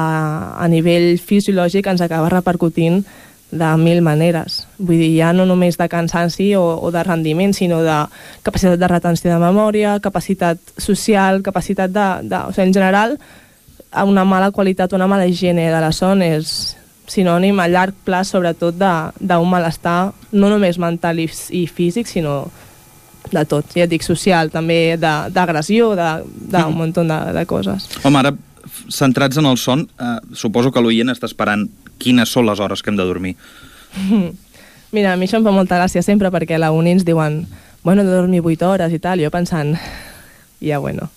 a 0.55 0.69
nivell 0.71 1.17
fisiològic 1.19 1.89
ens 1.91 2.03
acaba 2.05 2.31
repercutint 2.31 3.03
de 3.51 3.69
mil 3.77 3.99
maneres. 4.01 4.61
Vull 4.79 5.01
dir, 5.01 5.11
ja 5.17 5.33
no 5.35 5.45
només 5.45 5.75
de 5.77 5.87
cansanci 5.91 6.53
o, 6.55 6.63
o 6.79 6.91
de 6.95 7.03
rendiment, 7.03 7.51
sinó 7.53 7.81
de 7.83 7.97
capacitat 8.47 8.79
de 8.79 8.87
retenció 8.87 9.33
de 9.33 9.39
memòria, 9.43 9.99
capacitat 9.99 10.59
social, 10.79 11.43
capacitat 11.43 11.91
de... 11.91 12.07
de 12.31 12.43
o 12.47 12.55
sigui, 12.55 12.69
en 12.69 12.75
general, 12.79 13.17
una 14.07 14.23
mala 14.23 14.51
qualitat, 14.55 14.93
una 14.93 15.07
mala 15.07 15.27
higiene 15.27 15.67
de 15.67 15.81
la 15.83 15.91
son 15.91 16.23
és 16.23 16.77
sinònim 17.11 17.59
a 17.59 17.67
llarg 17.71 17.95
plaç, 18.05 18.31
sobretot 18.31 18.77
d'un 18.79 19.49
malestar 19.51 20.11
no 20.31 20.51
només 20.51 20.79
mental 20.79 21.19
i, 21.19 21.27
i 21.51 21.65
físic, 21.67 22.07
sinó 22.07 22.45
de 23.31 23.43
tot. 23.45 23.67
Ja 23.75 23.85
et 23.85 23.91
dic, 23.91 24.05
social, 24.05 24.51
també 24.53 24.97
d'agressió, 24.99 25.91
d'un 25.95 26.77
munt 26.77 26.95
de, 26.95 27.19
de 27.35 27.45
coses. 27.49 27.89
Home, 28.03 28.21
ara, 28.23 28.33
centrats 28.91 29.37
en 29.37 29.49
el 29.49 29.57
son, 29.57 29.87
eh, 29.99 30.17
suposo 30.33 30.71
que 30.71 30.83
l'oient 30.83 31.11
està 31.13 31.29
esperant 31.29 31.67
quines 32.01 32.31
són 32.31 32.47
les 32.49 32.59
hores 32.59 32.81
que 32.81 32.91
hem 32.91 32.99
de 32.99 33.07
dormir. 33.07 33.35
Mira, 34.91 35.13
a 35.13 35.17
mi 35.19 35.27
això 35.27 35.39
em 35.39 35.45
fa 35.47 35.53
molta 35.55 35.77
gràcia 35.79 36.03
sempre 36.03 36.31
perquè 36.33 36.57
a 36.57 36.65
la 36.65 36.71
uni 36.75 36.97
ens 36.97 37.05
diuen 37.07 37.45
bueno, 37.83 38.03
de 38.03 38.11
dormir 38.11 38.41
8 38.43 38.67
hores 38.67 38.93
i 38.93 38.99
tal, 38.99 39.21
jo 39.23 39.31
pensant 39.33 39.77
ja 40.61 40.77
bueno, 40.77 41.09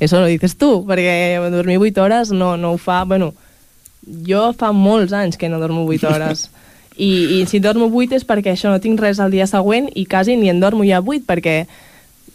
eso 0.00 0.20
lo 0.20 0.26
dices 0.26 0.56
tu 0.58 0.82
perquè 0.88 1.38
dormir 1.54 1.78
8 1.78 2.02
hores 2.02 2.32
no, 2.34 2.56
no 2.58 2.74
ho 2.74 2.78
fa, 2.78 3.04
bueno 3.04 3.32
jo 4.26 4.52
fa 4.56 4.72
molts 4.72 5.12
anys 5.12 5.36
que 5.36 5.48
no 5.48 5.58
dormo 5.60 5.84
8 5.86 6.06
hores 6.08 6.48
i, 6.96 7.40
i 7.40 7.46
si 7.46 7.60
dormo 7.60 7.86
8 7.92 8.16
és 8.18 8.24
perquè 8.26 8.54
això 8.54 8.70
no 8.72 8.80
tinc 8.80 9.00
res 9.00 9.20
al 9.20 9.30
dia 9.30 9.46
següent 9.46 9.88
i 9.94 10.06
quasi 10.06 10.36
ni 10.36 10.50
en 10.50 10.60
dormo 10.60 10.84
ja 10.88 11.00
8 11.00 11.24
perquè 11.28 11.66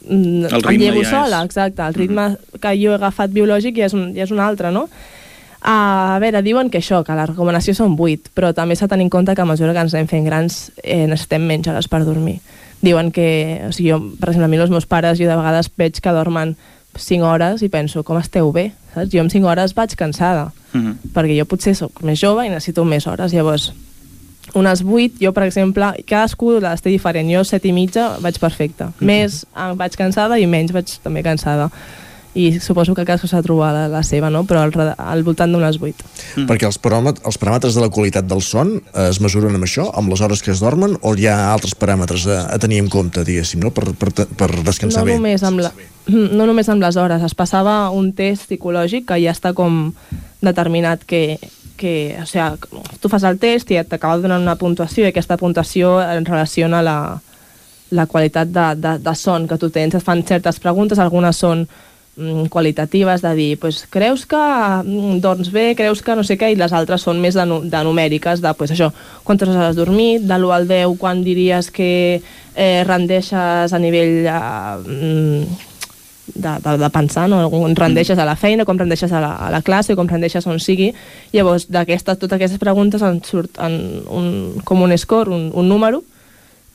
mm, 0.07 0.45
El 0.53 0.63
em 0.74 0.80
llevo 0.80 1.03
ja 1.03 1.09
sola, 1.09 1.39
és- 1.41 1.45
exacte, 1.51 1.82
el 1.82 1.93
ritme 1.93 2.38
que 2.61 2.76
jo 2.80 2.91
he 2.93 2.95
agafat 2.99 3.32
biològic 3.34 3.78
ja 3.78 3.86
és 3.89 3.93
un, 3.97 4.13
ja 4.16 4.24
és 4.24 4.32
un 4.32 4.39
altre, 4.39 4.72
no? 4.72 4.88
A 5.68 6.20
veure, 6.22 6.43
diuen 6.45 6.70
que 6.70 6.78
això, 6.78 6.99
que 7.03 7.16
la 7.18 7.26
recomanació 7.26 7.74
són 7.74 7.95
8, 7.97 8.30
però 8.38 8.51
també 8.53 8.76
s'ha 8.78 8.86
de 8.86 8.91
tenir 8.93 9.07
en 9.07 9.09
compte 9.09 9.34
que 9.34 9.41
a 9.41 9.47
mesura 9.49 9.74
que 9.74 9.82
ens 9.82 9.95
anem 9.95 10.07
fent 10.11 10.26
grans 10.28 10.57
eh, 10.84 11.07
necessitem 11.09 11.41
menys 11.41 11.68
hores 11.72 11.88
per 11.89 12.03
dormir. 12.05 12.36
Diuen 12.86 13.09
que, 13.11 13.63
o 13.66 13.72
sigui, 13.74 13.89
jo, 13.89 13.97
per 14.20 14.30
exemple, 14.30 14.45
a 14.45 14.51
mi 14.51 14.59
els 14.61 14.70
meus 14.70 14.86
pares, 14.86 15.18
jo 15.18 15.26
de 15.26 15.36
vegades 15.39 15.72
veig 15.76 15.97
que 15.97 16.13
dormen 16.13 16.53
5 16.97 17.25
hores 17.25 17.61
i 17.61 17.69
penso, 17.69 18.03
com 18.03 18.17
esteu 18.19 18.51
bé? 18.51 18.71
Saps? 18.93 19.11
Jo 19.13 19.21
amb 19.21 19.31
5 19.31 19.47
hores 19.47 19.75
vaig 19.75 19.95
cansada, 19.95 20.51
Mm 20.75 20.81
-hmm. 20.81 20.95
perquè 21.13 21.37
jo 21.39 21.45
potser 21.45 21.75
sóc 21.75 22.01
més 22.03 22.19
jove 22.19 22.45
i 22.45 22.49
necessito 22.49 22.83
més 22.83 23.07
hores, 23.07 23.31
llavors 23.31 23.71
unes 24.53 24.83
8, 24.83 25.19
jo 25.19 25.31
per 25.31 25.43
exemple, 25.43 25.85
cadascú 26.05 26.59
les 26.59 26.81
té 26.81 26.89
diferent, 26.89 27.31
jo 27.31 27.43
7 27.43 27.67
i 27.67 27.71
mitja 27.71 28.17
vaig 28.19 28.39
perfecte, 28.39 28.87
més 28.99 29.45
eh, 29.55 29.73
vaig 29.75 29.95
cansada 29.95 30.37
i 30.39 30.45
menys 30.45 30.71
vaig 30.71 30.99
també 31.03 31.23
cansada 31.23 31.69
i 32.36 32.59
suposo 32.59 32.93
que 32.93 33.05
cadascú 33.07 33.29
s'ha 33.31 33.39
de 33.39 33.47
trobar 33.47 33.71
la, 33.71 33.86
la 33.91 34.01
seva, 34.03 34.29
no? 34.29 34.43
però 34.47 34.65
al, 34.65 34.73
al 34.91 35.23
voltant 35.23 35.53
d'unes 35.55 35.79
8. 35.79 36.05
Mm. 36.36 36.45
Perquè 36.49 36.67
els, 36.67 36.77
paràmet 36.83 37.21
els 37.23 37.39
paràmetres 37.39 37.77
de 37.77 37.83
la 37.83 37.89
qualitat 37.93 38.27
del 38.27 38.43
son 38.43 38.75
eh, 38.81 39.07
es 39.07 39.21
mesuren 39.23 39.55
amb 39.55 39.67
això, 39.67 39.88
amb 39.95 40.11
les 40.11 40.23
hores 40.25 40.43
que 40.43 40.51
es 40.51 40.63
dormen, 40.63 40.97
o 41.01 41.15
hi 41.15 41.29
ha 41.31 41.38
altres 41.53 41.77
paràmetres 41.79 42.27
a, 42.27 42.41
a 42.51 42.59
tenir 42.61 42.81
en 42.83 42.91
compte, 42.91 43.23
diguéssim, 43.27 43.63
no? 43.63 43.71
per, 43.71 43.88
per, 43.95 44.11
per 44.27 44.49
descansar 44.67 45.05
no 45.05 45.09
bé? 45.09 45.17
Només 45.19 45.47
amb 45.47 45.63
la, 45.63 45.71
no 46.11 46.47
només 46.49 46.69
amb 46.69 46.83
les 46.83 46.99
hores, 46.99 47.23
es 47.23 47.38
passava 47.39 47.77
un 47.95 48.11
test 48.17 48.49
psicològic 48.49 49.07
que 49.09 49.21
ja 49.23 49.31
està 49.31 49.55
com 49.55 49.93
determinat 50.43 51.07
que, 51.07 51.39
que 51.79 52.17
o 52.19 52.27
sigui, 52.27 52.83
tu 52.99 53.11
fas 53.11 53.23
el 53.27 53.39
test 53.39 53.71
i 53.71 53.79
t'acaba 53.88 54.19
donant 54.19 54.43
una 54.43 54.59
puntuació 54.59 55.05
i 55.05 55.13
aquesta 55.13 55.39
puntuació 55.39 55.97
en 56.03 56.27
relaciona 56.27 56.83
la, 56.83 56.97
la 57.95 58.05
qualitat 58.11 58.51
de, 58.51 58.69
de, 58.75 58.97
de 58.99 59.15
son 59.15 59.47
que 59.47 59.57
tu 59.57 59.71
tens. 59.71 59.95
Et 59.95 60.03
fan 60.03 60.23
certes 60.27 60.59
preguntes, 60.59 60.99
algunes 60.99 61.39
són 61.39 61.65
qualitatives, 62.49 63.22
de 63.22 63.34
dir, 63.36 63.59
pues, 63.59 63.86
creus 63.89 64.26
que 64.26 64.38
mm, 64.38 65.20
dorms 65.20 65.51
bé, 65.51 65.76
creus 65.76 66.01
que 66.01 66.16
no 66.16 66.24
sé 66.24 66.38
què, 66.39 66.53
i 66.53 66.55
les 66.59 66.72
altres 66.74 67.03
són 67.03 67.20
més 67.20 67.36
de, 67.36 67.43
de 67.43 67.84
numèriques, 67.84 68.41
de 68.41 68.53
pues, 68.55 68.72
això, 68.72 68.91
quantes 69.28 69.49
hores 69.49 69.61
has 69.61 69.76
dormit, 69.76 70.24
de 70.24 70.38
l'1 70.39 70.55
al 70.55 70.68
10, 70.68 70.97
quan 71.01 71.24
diries 71.26 71.72
que 71.76 72.22
eh, 72.55 72.84
rendeixes 72.88 73.74
a 73.76 73.80
nivell 73.84 74.24
eh, 74.24 74.39
mm, 74.80 75.74
de, 76.36 76.55
de, 76.63 76.78
de 76.78 76.89
pensar, 76.89 77.28
no? 77.30 77.43
com 77.51 77.76
rendeixes 77.76 78.18
a 78.18 78.26
la 78.26 78.36
feina, 78.39 78.66
com 78.66 78.80
rendeixes 78.80 79.11
a 79.11 79.20
la, 79.20 79.36
a 79.36 79.51
la 79.51 79.61
classe, 79.61 79.95
com 79.95 80.07
rendeixes 80.07 80.47
on 80.47 80.59
sigui. 80.63 80.93
Llavors, 81.36 81.68
d'aquestes, 81.68 82.18
totes 82.18 82.39
aquestes 82.39 82.61
preguntes 82.61 83.03
en 83.03 83.22
surt 83.28 83.59
en 83.59 83.78
un, 84.07 84.30
com 84.63 84.88
un 84.88 84.95
score, 84.97 85.36
un, 85.36 85.51
un 85.53 85.68
número, 85.70 86.03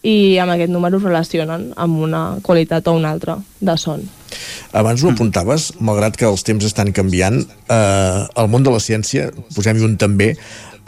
i 0.03 0.39
amb 0.41 0.55
aquest 0.55 0.73
número 0.73 0.99
es 0.99 1.05
relacionen 1.05 1.71
amb 1.77 2.01
una 2.07 2.23
qualitat 2.43 2.89
o 2.89 2.97
una 2.97 3.11
altra 3.11 3.37
de 3.61 3.77
son. 3.77 4.07
Abans 4.73 5.03
ho 5.03 5.11
apuntaves, 5.11 5.73
malgrat 5.83 6.17
que 6.17 6.29
els 6.29 6.45
temps 6.47 6.65
estan 6.65 6.93
canviant, 6.97 7.43
eh, 7.69 8.27
el 8.37 8.49
món 8.49 8.65
de 8.65 8.73
la 8.73 8.81
ciència, 8.81 9.29
posem-hi 9.57 9.85
un 9.85 9.97
també, 9.99 10.37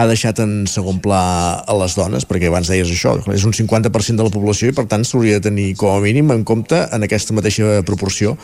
ha 0.02 0.06
deixat 0.08 0.40
en 0.42 0.64
segon 0.70 0.98
pla 1.02 1.20
a 1.60 1.76
les 1.78 1.94
dones, 1.98 2.24
perquè 2.28 2.48
abans 2.48 2.70
deies 2.70 2.90
això, 2.90 3.14
és 3.34 3.44
un 3.46 3.54
50% 3.54 4.18
de 4.18 4.26
la 4.26 4.32
població 4.34 4.70
i 4.70 4.76
per 4.76 4.86
tant 4.90 5.04
s'hauria 5.06 5.38
de 5.38 5.46
tenir 5.48 5.68
com 5.78 5.92
a 5.92 6.00
mínim 6.02 6.32
en 6.34 6.46
compte 6.48 6.80
en 6.90 7.06
aquesta 7.06 7.36
mateixa 7.36 7.82
proporció, 7.86 8.36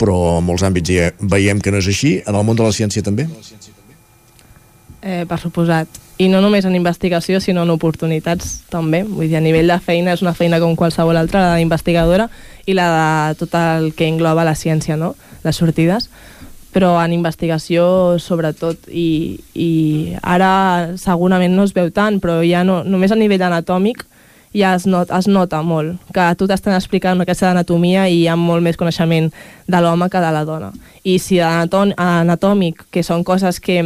però 0.00 0.38
en 0.38 0.46
molts 0.48 0.64
àmbits 0.66 0.92
ja 0.96 1.10
veiem 1.20 1.60
que 1.60 1.74
no 1.74 1.82
és 1.82 1.90
així. 1.92 2.16
En 2.26 2.34
el 2.34 2.46
món 2.46 2.58
de 2.58 2.66
la 2.66 2.74
ciència 2.74 3.04
també? 3.06 3.28
Eh, 5.06 5.22
per 5.28 5.38
suposat. 5.38 5.86
I 6.18 6.26
no 6.26 6.40
només 6.42 6.64
en 6.66 6.74
investigació, 6.74 7.38
sinó 7.38 7.62
en 7.62 7.70
oportunitats 7.70 8.64
també. 8.72 9.04
Vull 9.06 9.28
dir, 9.28 9.36
a 9.38 9.42
nivell 9.44 9.68
de 9.70 9.76
feina 9.78 10.16
és 10.16 10.22
una 10.24 10.32
feina 10.34 10.58
com 10.58 10.72
qualsevol 10.74 11.14
altra, 11.20 11.44
la 11.44 11.60
d'investigadora 11.60 12.26
i 12.66 12.74
la 12.74 12.86
de 12.90 13.36
tot 13.38 13.54
el 13.54 13.92
que 13.94 14.08
engloba 14.08 14.42
la 14.42 14.56
ciència, 14.58 14.96
no? 14.98 15.12
les 15.44 15.60
sortides. 15.62 16.08
Però 16.74 16.96
en 17.04 17.14
investigació, 17.14 17.84
sobretot, 18.18 18.88
i, 18.90 19.38
i 19.54 20.16
ara 20.26 20.96
segurament 20.98 21.54
no 21.54 21.68
es 21.68 21.76
veu 21.76 21.92
tant, 21.94 22.18
però 22.18 22.40
ja 22.42 22.64
no, 22.66 22.80
només 22.82 23.14
a 23.14 23.20
nivell 23.20 23.46
anatòmic 23.46 24.02
ja 24.56 24.74
es, 24.74 24.88
not, 24.90 25.12
es 25.14 25.30
nota 25.30 25.62
molt 25.62 26.02
que 26.16 26.26
tu 26.40 26.50
t'estan 26.50 26.74
explicant 26.74 27.22
aquesta 27.22 27.52
anatomia 27.52 28.08
i 28.08 28.24
hi 28.24 28.26
ha 28.26 28.34
molt 28.40 28.64
més 28.64 28.76
coneixement 28.80 29.30
de 29.68 29.84
l'home 29.84 30.10
que 30.10 30.18
de 30.26 30.34
la 30.34 30.44
dona. 30.48 30.72
I 31.04 31.20
si 31.22 31.38
anatò- 31.38 31.94
anatòmic, 31.94 32.88
que 32.90 33.06
són 33.06 33.22
coses 33.22 33.60
que 33.60 33.78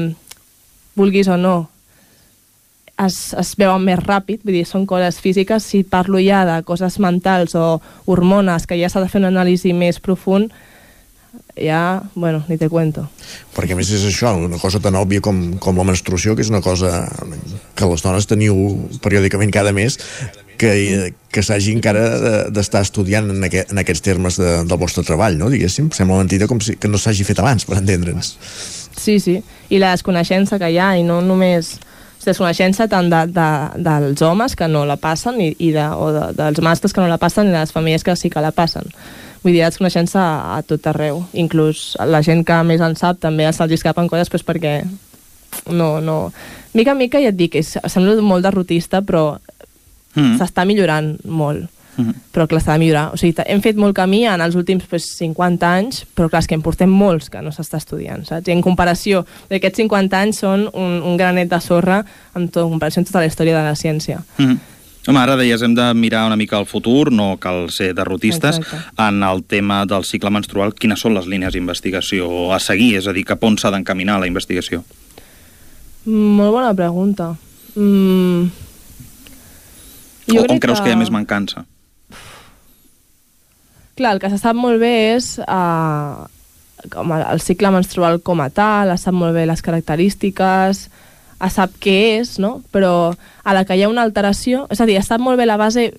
vulguis 0.96 1.28
o 1.28 1.36
no, 1.36 1.68
es, 3.00 3.32
es 3.38 3.54
veuen 3.56 3.84
més 3.86 4.00
ràpid, 4.02 4.42
vull 4.44 4.56
dir, 4.58 4.66
són 4.68 4.86
coses 4.88 5.20
físiques, 5.24 5.64
si 5.64 5.82
parlo 5.84 6.20
ja 6.20 6.42
de 6.48 6.58
coses 6.68 6.98
mentals 7.00 7.54
o 7.56 7.80
hormones, 8.06 8.66
que 8.68 8.76
ja 8.80 8.90
s'ha 8.92 9.00
de 9.00 9.08
fer 9.08 9.22
una 9.22 9.30
anàlisi 9.32 9.72
més 9.72 10.00
profund, 10.04 10.52
ja, 11.56 12.02
bueno, 12.14 12.42
ni 12.48 12.56
te 12.58 12.68
cuento. 12.68 13.06
Perquè 13.54 13.72
a 13.72 13.78
més 13.78 13.90
és 13.94 14.02
això, 14.08 14.32
una 14.36 14.58
cosa 14.58 14.80
tan 14.82 14.96
òbvia 14.98 15.22
com, 15.24 15.56
com 15.62 15.78
la 15.78 15.86
menstruació, 15.86 16.34
que 16.34 16.42
és 16.44 16.50
una 16.50 16.60
cosa 16.64 17.06
que 17.78 17.86
les 17.88 18.02
dones 18.04 18.26
teniu 18.28 18.56
periòdicament 19.04 19.52
cada 19.54 19.72
mes, 19.76 19.96
que, 20.60 21.14
que 21.32 21.42
s'hagi 21.46 21.72
encara 21.72 22.02
de- 22.20 22.42
d'estar 22.52 22.82
estudiant 22.84 23.30
en, 23.32 23.44
aquest, 23.46 23.70
en 23.72 23.80
aquests 23.80 24.02
termes 24.04 24.36
de, 24.36 24.50
del 24.68 24.80
vostre 24.80 25.04
treball, 25.06 25.38
no? 25.40 25.48
diguéssim. 25.52 25.88
Sembla 25.94 26.18
mentida 26.20 26.48
com 26.50 26.60
si, 26.60 26.74
que 26.76 26.90
no 26.90 26.98
s'hagi 27.00 27.24
fet 27.24 27.40
abans, 27.40 27.64
per 27.64 27.78
entendre'ns. 27.80 28.34
Sí, 28.96 29.18
sí, 29.20 29.38
i 29.70 29.78
la 29.78 29.92
desconeixença 29.94 30.58
que 30.58 30.70
hi 30.70 30.78
ha, 30.78 30.90
i 30.98 31.02
no 31.06 31.20
només 31.22 31.78
desconeixença 32.24 32.86
tant 32.90 33.08
de, 33.08 33.20
de, 33.32 33.48
dels 33.80 34.20
homes 34.22 34.56
que 34.56 34.68
no 34.68 34.84
la 34.84 34.98
passen 35.00 35.40
i, 35.40 35.54
i 35.58 35.70
de, 35.72 35.86
o 35.96 36.10
de, 36.12 36.24
dels 36.36 36.60
mascles 36.60 36.92
que 36.92 37.00
no 37.00 37.08
la 37.08 37.16
passen 37.18 37.48
i 37.48 37.54
de 37.54 37.60
les 37.62 37.72
famílies 37.72 38.04
que 38.04 38.16
sí 38.16 38.28
que 38.30 38.42
la 38.44 38.50
passen. 38.52 38.90
Vull 39.42 39.54
dir, 39.56 39.62
desconeixença 39.64 40.20
a, 40.20 40.56
a 40.58 40.62
tot 40.62 40.84
arreu. 40.90 41.22
Inclús 41.32 41.94
la 42.04 42.20
gent 42.22 42.44
que 42.44 42.58
més 42.68 42.82
en 42.84 42.96
sap 43.00 43.22
també 43.22 43.46
se'ls 43.52 43.72
escapen 43.78 44.08
coses 44.10 44.28
pues, 44.28 44.44
perquè 44.44 44.82
no, 45.72 46.00
no... 46.04 46.32
Mica 46.74 46.92
en 46.92 46.98
mica 47.00 47.22
ja 47.22 47.32
et 47.32 47.38
dic, 47.38 47.56
és, 47.56 47.72
sembla 47.88 48.20
molt 48.22 48.44
derrotista, 48.44 49.00
però 49.02 49.38
Mm. 50.10 50.40
s'està 50.40 50.64
millorant 50.66 51.12
molt. 51.22 51.68
Mhm. 51.96 52.14
Però 52.32 52.46
clar, 52.48 52.62
s'ha 52.62 52.72
de 52.72 52.78
millorar. 52.78 53.10
O 53.12 53.16
sigui, 53.16 53.34
hem 53.46 53.60
fet 53.60 53.76
molt 53.76 53.96
camí 53.96 54.24
en 54.26 54.40
els 54.40 54.54
últims 54.54 54.84
pues, 54.88 55.04
50 55.18 55.66
anys, 55.66 56.04
però 56.14 56.30
clar, 56.30 56.42
és 56.42 56.46
que 56.46 56.54
en 56.54 56.62
portem 56.62 56.90
molts 56.90 57.30
que 57.30 57.42
no 57.42 57.50
s'està 57.50 57.78
estudiant, 57.78 58.24
saps? 58.24 58.48
I 58.48 58.52
en 58.52 58.62
comparació 58.62 59.24
d'aquests 59.50 59.82
50 59.82 60.20
anys 60.20 60.42
són 60.44 60.68
un, 60.72 61.00
un 61.02 61.16
granet 61.16 61.50
de 61.50 61.60
sorra 61.60 62.04
en, 62.34 62.48
tot, 62.48 62.64
en 62.64 62.70
comparació 62.76 63.00
amb 63.00 63.08
tota 63.08 63.24
la 63.24 63.26
història 63.26 63.58
de 63.58 63.64
la 63.64 63.74
ciència. 63.74 64.22
Mm. 64.38 64.60
Home, 65.08 65.16
ara 65.16 65.34
deies, 65.34 65.62
hem 65.64 65.74
de 65.74 65.86
mirar 65.96 66.26
una 66.28 66.36
mica 66.36 66.58
al 66.58 66.66
futur, 66.68 67.10
no 67.10 67.38
cal 67.40 67.70
ser 67.72 67.94
derrotistes. 67.96 68.58
Exacte. 68.60 68.92
En 69.00 69.22
el 69.24 69.42
tema 69.48 69.86
del 69.88 70.04
cicle 70.04 70.30
menstrual, 70.30 70.74
quines 70.76 71.00
són 71.00 71.16
les 71.16 71.26
línies 71.26 71.56
d'investigació 71.56 72.52
a 72.52 72.60
seguir? 72.60 72.98
És 72.98 73.08
a 73.08 73.14
dir, 73.16 73.24
cap 73.24 73.42
on 73.48 73.56
s'ha 73.56 73.72
d'encaminar 73.72 74.18
la 74.20 74.28
investigació? 74.28 74.84
Molt 76.04 76.52
bona 76.52 76.74
pregunta. 76.76 77.32
Mm, 77.74 78.50
O 80.30 80.44
on 80.46 80.60
creus 80.62 80.80
que 80.80 80.90
hi 80.90 80.94
ha 80.94 81.00
més 81.00 81.10
mancança? 81.10 81.64
Clar, 84.00 84.14
el 84.16 84.20
que 84.22 84.30
se 84.32 84.38
sap 84.40 84.56
molt 84.56 84.80
bé 84.80 84.90
és 85.18 85.34
uh, 85.44 86.24
com 86.88 87.10
el, 87.12 87.20
el 87.34 87.40
cicle 87.44 87.68
menstrual 87.74 88.22
com 88.24 88.40
a 88.40 88.46
tal, 88.48 88.94
es 88.94 89.02
sap 89.04 89.12
molt 89.12 89.34
bé 89.36 89.42
les 89.44 89.60
característiques, 89.60 90.86
es 91.44 91.52
sap 91.58 91.74
què 91.84 91.96
és, 92.22 92.38
no? 92.40 92.62
però 92.72 93.12
a 93.44 93.52
la 93.56 93.66
que 93.68 93.76
hi 93.76 93.82
ha 93.84 93.90
una 93.92 94.06
alteració, 94.08 94.62
és 94.72 94.80
a 94.80 94.86
dir, 94.88 94.96
es 94.96 95.10
sap 95.12 95.20
molt 95.20 95.36
bé 95.36 95.44
la 95.44 95.58
base 95.60 95.90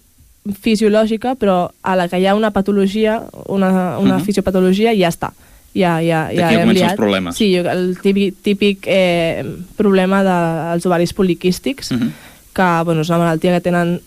fisiològica, 0.66 1.36
però 1.38 1.70
a 1.86 1.96
la 1.96 2.08
que 2.10 2.18
hi 2.18 2.26
ha 2.26 2.34
una 2.34 2.50
patologia, 2.50 3.20
una, 3.46 4.00
una 4.02 4.18
Mhm. 4.18 4.26
fisiopatologia, 4.26 4.94
ja 4.98 5.10
està. 5.14 5.32
Ja, 5.78 6.02
ja, 6.02 6.26
ja 6.34 6.48
D'aquí 6.50 6.58
comencen 6.60 6.90
els 6.90 6.98
problemes. 6.98 7.38
Sí, 7.38 7.56
el 7.56 7.98
típic, 8.02 8.42
típic 8.44 8.88
eh, 8.88 9.46
problema 9.78 10.24
dels 10.26 10.86
ovaris 10.90 11.14
poliquístics, 11.14 11.92
Mhm. 11.92 12.10
que 12.54 12.70
bueno, 12.84 13.02
és 13.02 13.10
una 13.10 13.20
malaltia 13.20 13.54
que 13.54 13.62
tenen 13.62 14.02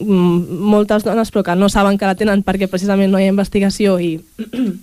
moltes 0.00 1.04
dones 1.06 1.30
però 1.32 1.42
que 1.42 1.56
no 1.56 1.68
saben 1.72 1.98
que 1.98 2.08
la 2.08 2.16
tenen 2.18 2.42
perquè 2.44 2.68
precisament 2.68 3.12
no 3.12 3.20
hi 3.20 3.28
ha 3.28 3.32
investigació 3.32 3.96
i, 4.00 4.16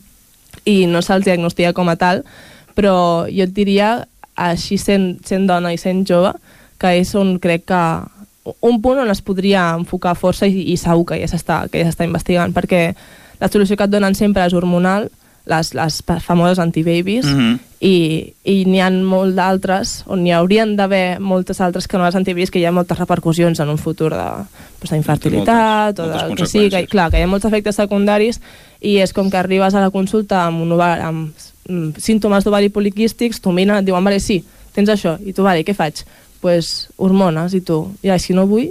i 0.74 0.86
no 0.90 1.02
se'ls 1.02 1.26
diagnostica 1.26 1.74
com 1.74 1.92
a 1.92 1.98
tal 2.00 2.24
però 2.74 3.28
jo 3.30 3.46
et 3.46 3.54
diria 3.54 4.08
així 4.34 4.80
sent, 4.82 5.20
sent 5.26 5.46
dona 5.48 5.74
i 5.74 5.78
sent 5.78 6.08
jove 6.10 6.34
que 6.82 6.96
és 6.98 7.14
on 7.16 7.38
crec 7.40 7.68
que 7.70 7.84
un 8.66 8.82
punt 8.82 9.00
on 9.00 9.12
es 9.14 9.22
podria 9.22 9.70
enfocar 9.78 10.16
força 10.20 10.50
i, 10.50 10.66
i 10.74 10.78
segur 10.78 11.06
que 11.12 11.20
ja 11.22 11.30
s'està 11.30 11.64
ja 11.72 11.94
investigant 12.04 12.54
perquè 12.56 12.94
la 13.40 13.50
solució 13.52 13.78
que 13.78 13.86
et 13.86 13.94
donen 13.94 14.16
sempre 14.16 14.46
és 14.46 14.54
hormonal 14.58 15.10
les, 15.46 15.74
les 15.76 16.02
famoses 16.24 16.60
antibabies 16.60 17.26
Mhm. 17.26 17.60
i, 17.84 18.34
i 18.48 18.64
n'hi 18.66 18.80
ha 18.80 18.90
molt 18.90 19.36
d'altres 19.36 20.06
on 20.08 20.24
n'hi 20.24 20.32
haurien 20.32 20.76
d'haver 20.78 21.20
moltes 21.20 21.60
altres 21.60 21.88
que 21.88 21.98
no 21.98 22.06
les 22.06 22.16
antibabies 22.16 22.52
que 22.52 22.60
hi 22.60 22.66
ha 22.66 22.72
moltes 22.72 22.98
repercussions 22.98 23.60
en 23.60 23.70
un 23.70 23.78
futur 23.78 24.12
de, 24.14 24.30
doncs, 24.80 24.92
d'infertilitat 24.92 26.00
o 26.00 26.08
del 26.08 26.36
que 26.36 26.46
sigui, 26.48 26.70
que, 26.70 26.88
clar, 26.88 27.10
que 27.12 27.20
hi 27.20 27.24
ha 27.24 27.28
molts 27.28 27.46
efectes 27.46 27.76
secundaris 27.76 28.40
i 28.80 28.98
és 29.04 29.12
com 29.14 29.30
que 29.30 29.38
arribes 29.38 29.76
a 29.76 29.82
la 29.84 29.92
consulta 29.92 30.46
amb, 30.46 30.62
un 30.64 30.72
ovari, 30.72 31.02
amb 31.02 31.34
mm, 31.68 32.00
símptomes 32.00 32.44
d'ovari 32.44 32.70
poliquístics, 32.70 33.42
tu 33.42 33.52
mira, 33.52 33.80
et 33.80 33.86
diuen, 33.86 34.04
vale, 34.04 34.20
sí, 34.20 34.44
tens 34.74 34.90
això, 34.90 35.18
i 35.24 35.34
tu, 35.34 35.44
vale, 35.44 35.64
què 35.64 35.76
faig? 35.76 36.06
pues, 36.44 36.90
hormones, 36.98 37.54
i 37.56 37.62
tu, 37.64 37.78
ja, 38.04 38.18
si 38.20 38.34
no 38.36 38.44
vull, 38.46 38.68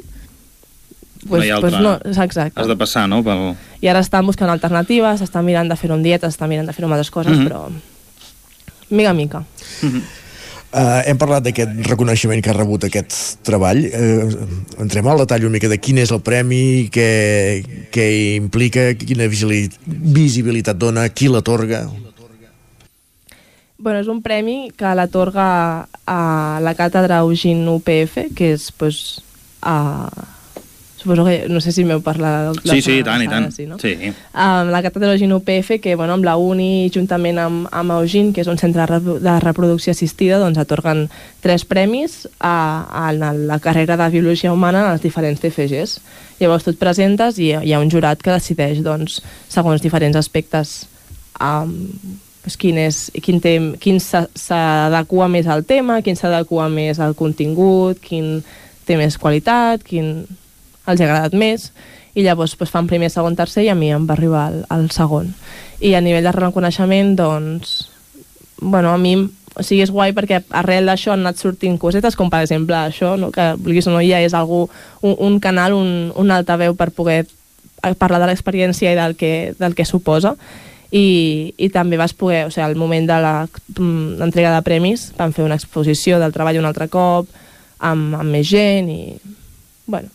pues, 1.29 1.41
no 1.41 1.45
hi 1.45 1.51
ha 1.51 1.61
pues 1.61 1.75
no, 1.81 1.95
és 2.05 2.19
exacte. 2.19 2.61
Has 2.61 2.69
de 2.69 2.77
passar, 2.77 3.09
no? 3.09 3.23
Pel... 3.27 3.53
I 3.83 3.89
ara 3.93 4.01
estan 4.05 4.27
buscant 4.27 4.51
alternatives, 4.51 5.23
estan 5.23 5.45
mirant 5.47 5.69
de 5.71 5.77
fer-ho 5.77 5.95
en 5.99 6.03
dietes, 6.03 6.35
estan 6.35 6.51
mirant 6.51 6.67
de 6.67 6.75
fer-ho 6.77 6.87
amb 6.91 6.99
altres 6.99 7.11
coses, 7.15 7.37
Mhm. 7.39 7.47
però 7.49 7.69
mica 8.91 9.11
a 9.11 9.15
mica. 9.15 9.45
Uh, 10.73 11.03
hem 11.05 11.19
parlat 11.21 11.45
d'aquest 11.45 11.83
reconeixement 11.85 12.41
que 12.41 12.49
ha 12.49 12.55
rebut 12.57 12.85
aquest 12.89 13.43
treball. 13.45 13.83
Uh, 13.93 14.47
entrem 14.81 15.07
al 15.07 15.19
detall 15.21 15.45
una 15.45 15.53
mica 15.59 15.69
de 15.69 15.77
quin 15.77 15.99
és 16.01 16.11
el 16.11 16.23
premi, 16.25 16.89
què, 16.89 17.89
què 17.93 18.07
implica, 18.39 18.95
quina 18.97 19.27
visibilitat 19.29 20.79
dona, 20.81 21.11
qui 21.13 21.29
l'atorga. 21.29 21.85
Bueno, 23.77 23.99
és 24.01 24.09
un 24.09 24.23
premi 24.23 24.71
que 24.79 24.95
l'atorga 24.95 25.47
a 26.07 26.59
la 26.63 26.73
càtedra 26.79 27.19
Eugene 27.27 27.69
UPF, 27.69 28.31
que 28.35 28.53
és 28.55 28.71
pues, 28.73 29.21
a, 29.61 30.07
Suposo 31.03 31.25
que, 31.25 31.49
no 31.51 31.59
sé 31.59 31.73
si 31.75 31.83
m'heu 31.83 31.99
parlat... 31.99 32.55
Sí, 32.63 32.79
sí, 32.79 33.01
i 33.01 33.03
tant, 33.03 33.25
i 33.25 33.27
tant. 33.27 33.49
Sí, 33.51 33.65
no? 33.67 33.75
sí. 33.83 33.97
Um, 34.31 34.69
la 34.71 34.83
càtedra 34.85 35.11
Eugene 35.11 35.35
UPF, 35.35 35.81
que 35.83 35.97
bueno, 35.99 36.15
amb 36.15 36.23
la 36.23 36.37
UNI, 36.39 36.93
juntament 36.95 37.41
amb, 37.43 37.67
amb 37.75 37.97
Eugene, 37.97 38.31
que 38.31 38.45
és 38.45 38.51
un 38.51 38.61
centre 38.61 38.87
de 39.03 39.33
reproducció 39.43 39.91
assistida, 39.97 40.39
doncs 40.39 40.61
atorguen 40.63 41.09
tres 41.43 41.65
premis 41.67 42.29
a, 42.39 42.55
a 42.87 43.11
la 43.19 43.59
carrera 43.59 43.97
de 43.99 44.07
Biologia 44.15 44.53
Humana 44.55 44.85
en 44.85 44.93
els 44.93 45.03
diferents 45.03 45.43
TFGs. 45.43 45.97
Llavors 46.39 46.63
tu 46.63 46.71
et 46.71 46.79
presentes 46.79 47.41
i 47.43 47.51
hi 47.51 47.75
ha 47.75 47.81
un 47.83 47.91
jurat 47.91 48.23
que 48.23 48.37
decideix, 48.37 48.79
doncs, 48.87 49.19
segons 49.51 49.83
diferents 49.83 50.21
aspectes, 50.21 50.85
um, 51.43 51.75
pues 52.45 52.55
quin, 52.59 52.79
és, 52.79 53.09
quin, 53.27 53.41
té, 53.43 53.57
quin 53.83 53.99
s'adequa 53.99 55.27
més 55.35 55.51
al 55.51 55.67
tema, 55.67 55.99
quin 56.07 56.15
s'adequa 56.19 56.69
més 56.71 57.03
al 57.03 57.19
contingut, 57.19 57.99
quin 58.03 58.39
té 58.87 58.95
més 58.99 59.19
qualitat, 59.19 59.83
quin 59.87 60.23
els 60.93 61.03
ha 61.03 61.09
agradat 61.09 61.37
més 61.39 61.71
i 62.15 62.25
llavors 62.27 62.57
pues, 62.57 62.71
fan 62.71 62.89
primer, 62.91 63.11
segon, 63.11 63.37
tercer 63.37 63.65
i 63.67 63.71
a 63.73 63.77
mi 63.79 63.93
em 63.93 64.07
va 64.09 64.17
arribar 64.17 64.49
el, 64.53 64.65
el 64.75 64.91
segon 64.93 65.33
i 65.81 65.95
a 65.97 66.03
nivell 66.05 66.29
de 66.29 66.35
reconeixement 66.37 67.17
doncs 67.19 67.79
bueno, 68.63 68.93
a 68.93 68.99
mi 68.99 69.17
o 69.53 69.61
sigui, 69.61 69.83
és 69.85 69.93
guai 69.93 70.15
perquè 70.17 70.41
arrel 70.57 70.89
d'això 70.89 71.13
han 71.13 71.27
anat 71.27 71.41
sortint 71.41 71.77
cosetes, 71.81 72.17
com 72.17 72.31
per 72.33 72.43
exemple 72.45 72.77
això, 72.79 73.17
no? 73.21 73.29
que 73.35 73.53
vulguis 73.61 73.89
o 73.91 73.93
no 73.93 74.01
ja 74.05 74.23
és 74.25 74.33
algú, 74.37 74.65
un, 75.03 75.17
un 75.19 75.39
canal, 75.45 75.77
un, 75.77 76.13
un 76.17 76.33
altaveu 76.33 76.77
per 76.79 76.89
poder 76.97 77.27
parlar 77.99 78.23
de 78.23 78.31
l'experiència 78.31 78.93
i 78.93 78.99
del 78.99 79.17
que, 79.19 79.53
del 79.59 79.77
que 79.77 79.85
suposa 79.85 80.37
i, 80.93 81.53
i 81.57 81.69
també 81.75 81.99
vas 82.01 82.15
poder, 82.17 82.47
o 82.47 82.55
sigui, 82.55 82.65
al 82.65 82.79
moment 82.81 83.09
de 83.09 83.19
l'entrega 83.21 84.55
de 84.55 84.65
premis 84.65 85.11
vam 85.19 85.35
fer 85.37 85.45
una 85.45 85.59
exposició 85.59 86.21
del 86.23 86.33
treball 86.33 86.61
un 86.63 86.69
altre 86.71 86.89
cop 86.93 87.29
amb, 87.83 88.17
amb 88.21 88.29
més 88.31 88.49
gent 88.49 88.89
i 88.93 89.03
bueno, 89.85 90.09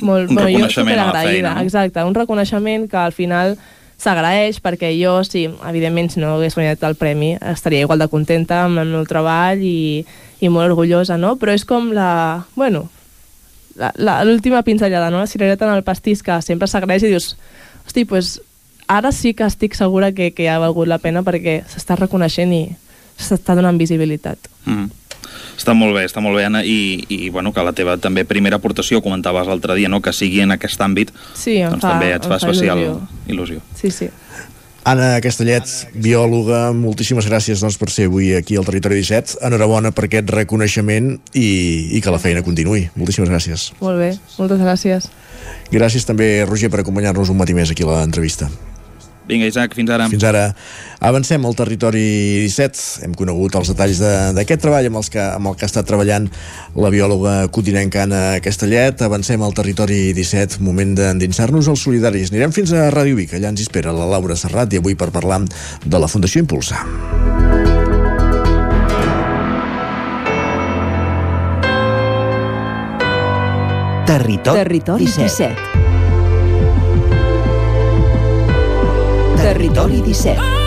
molt, 0.00 0.30
un 0.30 0.36
bueno, 0.36 0.46
reconeixement 0.46 0.98
a 0.98 1.08
la 1.10 1.22
feina. 1.22 1.54
No? 1.54 1.66
Exacte, 1.66 2.04
un 2.04 2.14
reconeixement 2.14 2.88
que 2.90 2.98
al 3.00 3.14
final 3.16 3.56
s'agraeix 3.98 4.60
perquè 4.62 4.92
jo, 4.94 5.16
sí, 5.26 5.48
evidentment, 5.66 6.12
si 6.12 6.22
no 6.22 6.36
hagués 6.36 6.54
guanyat 6.54 6.84
el 6.86 6.94
premi, 6.98 7.32
estaria 7.40 7.82
igual 7.82 7.98
de 7.98 8.08
contenta 8.08 8.62
amb 8.64 8.78
el 8.84 8.92
meu 8.94 9.06
treball 9.10 9.62
i, 9.64 10.04
i 10.40 10.50
molt 10.54 10.70
orgullosa, 10.70 11.18
no? 11.18 11.34
Però 11.40 11.54
és 11.54 11.66
com 11.66 11.90
la... 11.96 12.46
Bueno, 12.54 12.86
l'última 13.98 14.62
pinzellada, 14.62 15.10
no? 15.10 15.18
La 15.18 15.30
cirereta 15.30 15.66
en 15.66 15.74
el 15.74 15.86
pastís 15.86 16.22
que 16.22 16.38
sempre 16.46 16.70
s'agraeix 16.70 17.06
i 17.06 17.10
dius, 17.10 17.32
hosti, 17.86 18.04
pues, 18.06 18.38
ara 18.86 19.10
sí 19.12 19.34
que 19.34 19.46
estic 19.46 19.74
segura 19.74 20.12
que, 20.12 20.30
que 20.32 20.48
ha 20.48 20.58
valgut 20.62 20.88
la 20.88 21.02
pena 21.02 21.24
perquè 21.26 21.60
s'està 21.68 21.98
reconeixent 21.98 22.54
i 22.54 22.62
s'està 23.18 23.58
donant 23.58 23.78
visibilitat. 23.78 24.38
Mm. 24.64 24.88
Està 25.58 25.74
molt 25.74 25.96
bé, 25.96 26.04
està 26.06 26.22
molt 26.22 26.38
bé, 26.38 26.44
Anna, 26.46 26.62
i, 26.62 27.02
i 27.10 27.30
bueno, 27.34 27.52
que 27.52 27.64
la 27.66 27.74
teva 27.76 27.96
també 27.98 28.24
primera 28.28 28.60
aportació, 28.60 29.02
comentaves 29.02 29.48
l'altre 29.50 29.74
dia, 29.78 29.90
no? 29.90 30.00
que 30.04 30.14
sigui 30.14 30.44
en 30.44 30.54
aquest 30.54 30.80
àmbit, 30.84 31.10
sí, 31.34 31.58
doncs 31.64 31.82
fa, 31.82 31.96
també 31.96 32.12
et 32.14 32.22
fa, 32.22 32.36
fa 32.36 32.40
especial 32.40 32.78
il·lusió. 32.78 33.24
il·lusió. 33.34 33.64
Sí, 33.80 33.90
sí. 33.90 34.10
Anna 34.88 35.18
Castellet, 35.20 35.68
biòloga, 35.92 36.70
moltíssimes 36.72 37.26
gràcies 37.28 37.60
doncs, 37.60 37.76
per 37.76 37.90
ser 37.92 38.06
avui 38.08 38.30
aquí 38.38 38.56
al 38.56 38.64
Territori 38.64 39.02
17. 39.02 39.42
Enhorabona 39.44 39.90
per 39.92 40.06
aquest 40.06 40.30
reconeixement 40.32 41.10
i, 41.36 41.50
i 41.92 42.00
que 42.00 42.14
la 42.14 42.20
feina 42.22 42.40
continuï. 42.46 42.86
Moltíssimes 42.96 43.28
gràcies. 43.28 43.66
Molt 43.82 44.00
bé, 44.00 44.14
moltes 44.38 44.62
gràcies. 44.64 45.10
Gràcies 45.74 46.08
també, 46.08 46.30
Roger, 46.48 46.72
per 46.72 46.80
acompanyar-nos 46.80 47.28
un 47.28 47.36
matí 47.36 47.58
més 47.58 47.74
aquí 47.74 47.84
a 47.84 47.90
l'entrevista. 47.98 48.48
Vinga, 49.28 49.46
Isaac, 49.46 49.74
fins 49.76 49.90
ara. 49.92 50.06
Fins 50.08 50.24
ara. 50.24 50.46
Avancem 51.04 51.44
al 51.44 51.54
territori 51.54 52.00
17. 52.46 53.04
Hem 53.04 53.14
conegut 53.18 53.58
els 53.60 53.68
detalls 53.74 54.00
d'aquest 54.00 54.56
de, 54.56 54.62
treball 54.64 54.88
amb, 54.88 55.00
els 55.02 55.12
que, 55.12 55.20
amb 55.20 55.50
el 55.50 55.58
que 55.58 55.66
ha 55.66 55.68
estat 55.68 55.86
treballant 55.88 56.30
la 56.80 56.90
biòloga 56.94 57.34
codinenca 57.52 58.06
Anna 58.06 58.22
Castellet. 58.44 59.04
Avancem 59.04 59.44
al 59.44 59.52
territori 59.52 60.14
17. 60.16 60.62
Moment 60.64 60.96
d'endinsar-nos 60.96 61.68
als 61.68 61.84
solidaris. 61.84 62.32
Anirem 62.32 62.56
fins 62.56 62.72
a 62.72 62.88
Ràdio 62.94 63.20
Vic. 63.20 63.36
Allà 63.36 63.52
ens 63.52 63.66
espera 63.66 63.92
la 63.92 64.08
Laura 64.08 64.36
Serrat 64.38 64.72
i 64.72 64.80
avui 64.80 64.96
per 64.96 65.12
parlar 65.12 65.42
de 65.84 66.00
la 66.00 66.08
Fundació 66.08 66.40
Impulsa. 66.40 66.80
Territori, 74.08 74.56
territori 74.64 75.04
17. 75.04 75.52
17. 75.52 75.77
Territori 79.40 80.02
17. 80.02 80.57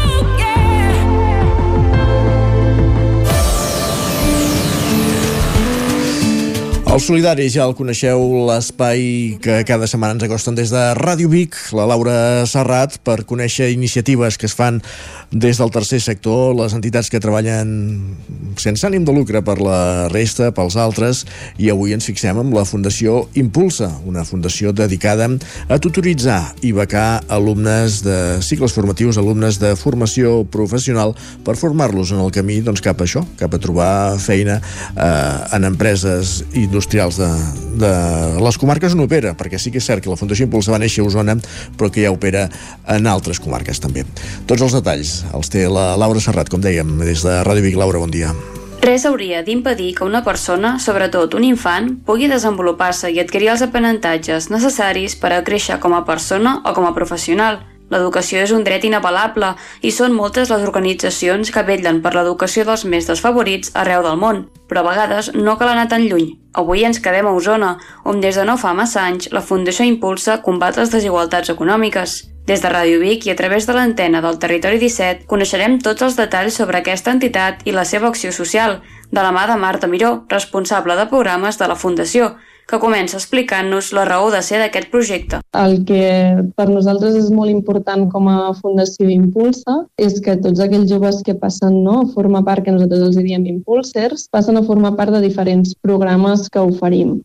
Els 6.91 7.05
solidaris 7.07 7.53
ja 7.55 7.63
el 7.63 7.71
coneixeu, 7.71 8.19
l'espai 8.49 9.37
que 9.39 9.61
cada 9.63 9.87
setmana 9.87 10.17
ens 10.17 10.25
acosten 10.25 10.57
des 10.57 10.73
de 10.73 10.79
Ràdio 10.97 11.29
Vic, 11.31 11.55
la 11.71 11.85
Laura 11.87 12.43
Serrat, 12.51 12.97
per 13.07 13.21
conèixer 13.23 13.69
iniciatives 13.71 14.35
que 14.35 14.49
es 14.49 14.55
fan 14.57 14.81
des 15.31 15.61
del 15.61 15.71
tercer 15.71 16.01
sector, 16.03 16.51
les 16.59 16.75
entitats 16.75 17.07
que 17.07 17.21
treballen 17.23 17.71
sense 18.59 18.83
ànim 18.83 19.05
de 19.07 19.15
lucre 19.15 19.39
per 19.39 19.55
la 19.63 20.09
resta, 20.11 20.49
pels 20.51 20.75
altres, 20.75 21.21
i 21.55 21.69
avui 21.71 21.95
ens 21.95 22.09
fixem 22.09 22.41
amb 22.41 22.51
la 22.57 22.65
Fundació 22.67 23.21
Impulsa, 23.39 23.87
una 24.03 24.25
fundació 24.27 24.75
dedicada 24.75 25.29
a 25.71 25.79
tutoritzar 25.79 26.41
i 26.67 26.73
becar 26.75 27.21
alumnes 27.31 28.01
de 28.03 28.17
cicles 28.43 28.75
formatius, 28.75 29.15
alumnes 29.15 29.61
de 29.63 29.77
formació 29.79 30.41
professional, 30.43 31.15
per 31.47 31.55
formar-los 31.55 32.11
en 32.11 32.19
el 32.19 32.35
camí 32.35 32.59
doncs, 32.59 32.83
cap 32.83 32.99
a 32.99 33.07
això, 33.07 33.23
cap 33.39 33.55
a 33.55 33.63
trobar 33.63 34.19
feina 34.19 34.59
eh, 34.59 35.55
en 35.55 35.71
empreses 35.71 36.41
industrials 36.51 36.80
industrials 36.82 37.17
de, 37.17 37.29
de 37.77 38.41
les 38.41 38.57
comarques 38.57 38.95
on 38.95 39.03
opera, 39.05 39.36
perquè 39.38 39.59
sí 39.61 39.69
que 39.71 39.77
és 39.77 39.86
cert 39.86 40.01
que 40.01 40.09
la 40.09 40.17
Fundació 40.17 40.47
Impulsa 40.47 40.73
va 40.73 40.79
néixer 40.82 41.03
a 41.03 41.07
Osona, 41.07 41.36
però 41.77 41.91
que 41.93 42.01
ja 42.01 42.11
opera 42.11 42.47
en 42.89 43.05
altres 43.07 43.39
comarques 43.39 43.79
també. 43.79 44.03
Tots 44.49 44.65
els 44.65 44.73
detalls 44.73 45.21
els 45.32 45.53
té 45.53 45.67
la 45.69 45.93
Laura 45.95 46.19
Serrat, 46.23 46.49
com 46.49 46.61
dèiem, 46.61 46.97
des 47.05 47.21
de 47.21 47.38
Ràdio 47.45 47.67
Vic. 47.67 47.77
Laura, 47.77 48.01
bon 48.01 48.11
dia. 48.11 48.34
Res 48.82 49.05
hauria 49.05 49.43
d'impedir 49.45 49.93
que 49.93 50.07
una 50.07 50.23
persona, 50.25 50.79
sobretot 50.82 51.38
un 51.38 51.45
infant, 51.45 51.91
pugui 52.05 52.32
desenvolupar-se 52.32 53.13
i 53.13 53.21
adquirir 53.21 53.53
els 53.53 53.61
aprenentatges 53.61 54.49
necessaris 54.49 55.19
per 55.21 55.36
a 55.36 55.43
créixer 55.45 55.77
com 55.79 55.93
a 55.93 56.01
persona 56.07 56.63
o 56.65 56.73
com 56.73 56.89
a 56.89 56.95
professional– 56.97 57.61
L'educació 57.91 58.39
és 58.45 58.53
un 58.55 58.63
dret 58.63 58.85
inapel·lable 58.87 59.51
i 59.83 59.91
són 59.91 60.15
moltes 60.15 60.49
les 60.53 60.63
organitzacions 60.63 61.51
que 61.51 61.63
vetllen 61.67 61.99
per 62.01 62.13
l'educació 62.15 62.63
dels 62.67 62.85
més 62.87 63.09
desfavorits 63.09 63.73
arreu 63.75 64.05
del 64.05 64.19
món, 64.21 64.45
però 64.69 64.85
a 64.85 64.89
vegades 64.89 65.33
no 65.35 65.57
cal 65.59 65.73
anar 65.73 65.89
tan 65.91 66.07
lluny. 66.07 66.37
Avui 66.55 66.85
ens 66.87 67.01
quedem 67.03 67.27
a 67.27 67.35
Osona, 67.35 67.77
on 68.07 68.23
des 68.23 68.39
de 68.39 68.45
no 68.47 68.57
fa 68.57 68.71
massa 68.73 69.03
anys 69.03 69.29
la 69.35 69.43
Fundació 69.43 69.85
Impulsa 69.87 70.39
combat 70.45 70.79
les 70.79 70.91
desigualtats 70.91 71.51
econòmiques. 71.51 72.21
Des 72.47 72.63
de 72.63 72.71
Ràdio 72.71 72.99
Vic 73.03 73.27
i 73.27 73.31
a 73.31 73.35
través 73.37 73.67
de 73.67 73.75
l'antena 73.75 74.21
del 74.23 74.39
Territori 74.41 74.79
17 74.81 75.27
coneixerem 75.29 75.77
tots 75.79 76.01
els 76.07 76.17
detalls 76.17 76.57
sobre 76.57 76.79
aquesta 76.79 77.11
entitat 77.13 77.61
i 77.67 77.75
la 77.75 77.85
seva 77.85 78.09
acció 78.09 78.31
social, 78.31 78.79
de 79.11 79.21
la 79.21 79.31
mà 79.35 79.45
de 79.47 79.59
Marta 79.59 79.87
Miró, 79.87 80.23
responsable 80.31 80.95
de 80.95 81.05
programes 81.11 81.59
de 81.59 81.67
la 81.67 81.75
Fundació, 81.75 82.31
que 82.68 82.80
comença 82.80 83.18
explicant-nos 83.20 83.91
la 83.95 84.05
raó 84.07 84.30
de 84.32 84.41
ser 84.45 84.59
d'aquest 84.62 84.91
projecte. 84.91 85.39
El 85.57 85.82
que 85.88 86.03
per 86.55 86.68
nosaltres 86.70 87.18
és 87.20 87.32
molt 87.34 87.51
important 87.51 88.07
com 88.12 88.30
a 88.32 88.53
Fundació 88.59 89.09
Impulsa 89.12 89.82
és 89.97 90.20
que 90.24 90.38
tots 90.43 90.62
aquells 90.64 90.89
joves 90.91 91.20
que 91.26 91.36
passen 91.36 91.82
no, 91.84 91.97
a 92.03 92.07
formar 92.14 92.45
part, 92.47 92.64
que 92.66 92.76
nosaltres 92.76 93.03
els 93.09 93.20
diem 93.20 93.49
impulsers, 93.55 94.30
passen 94.32 94.57
a 94.57 94.64
formar 94.68 94.95
part 94.99 95.12
de 95.16 95.22
diferents 95.26 95.76
programes 95.82 96.47
que 96.49 96.64
oferim. 96.64 97.20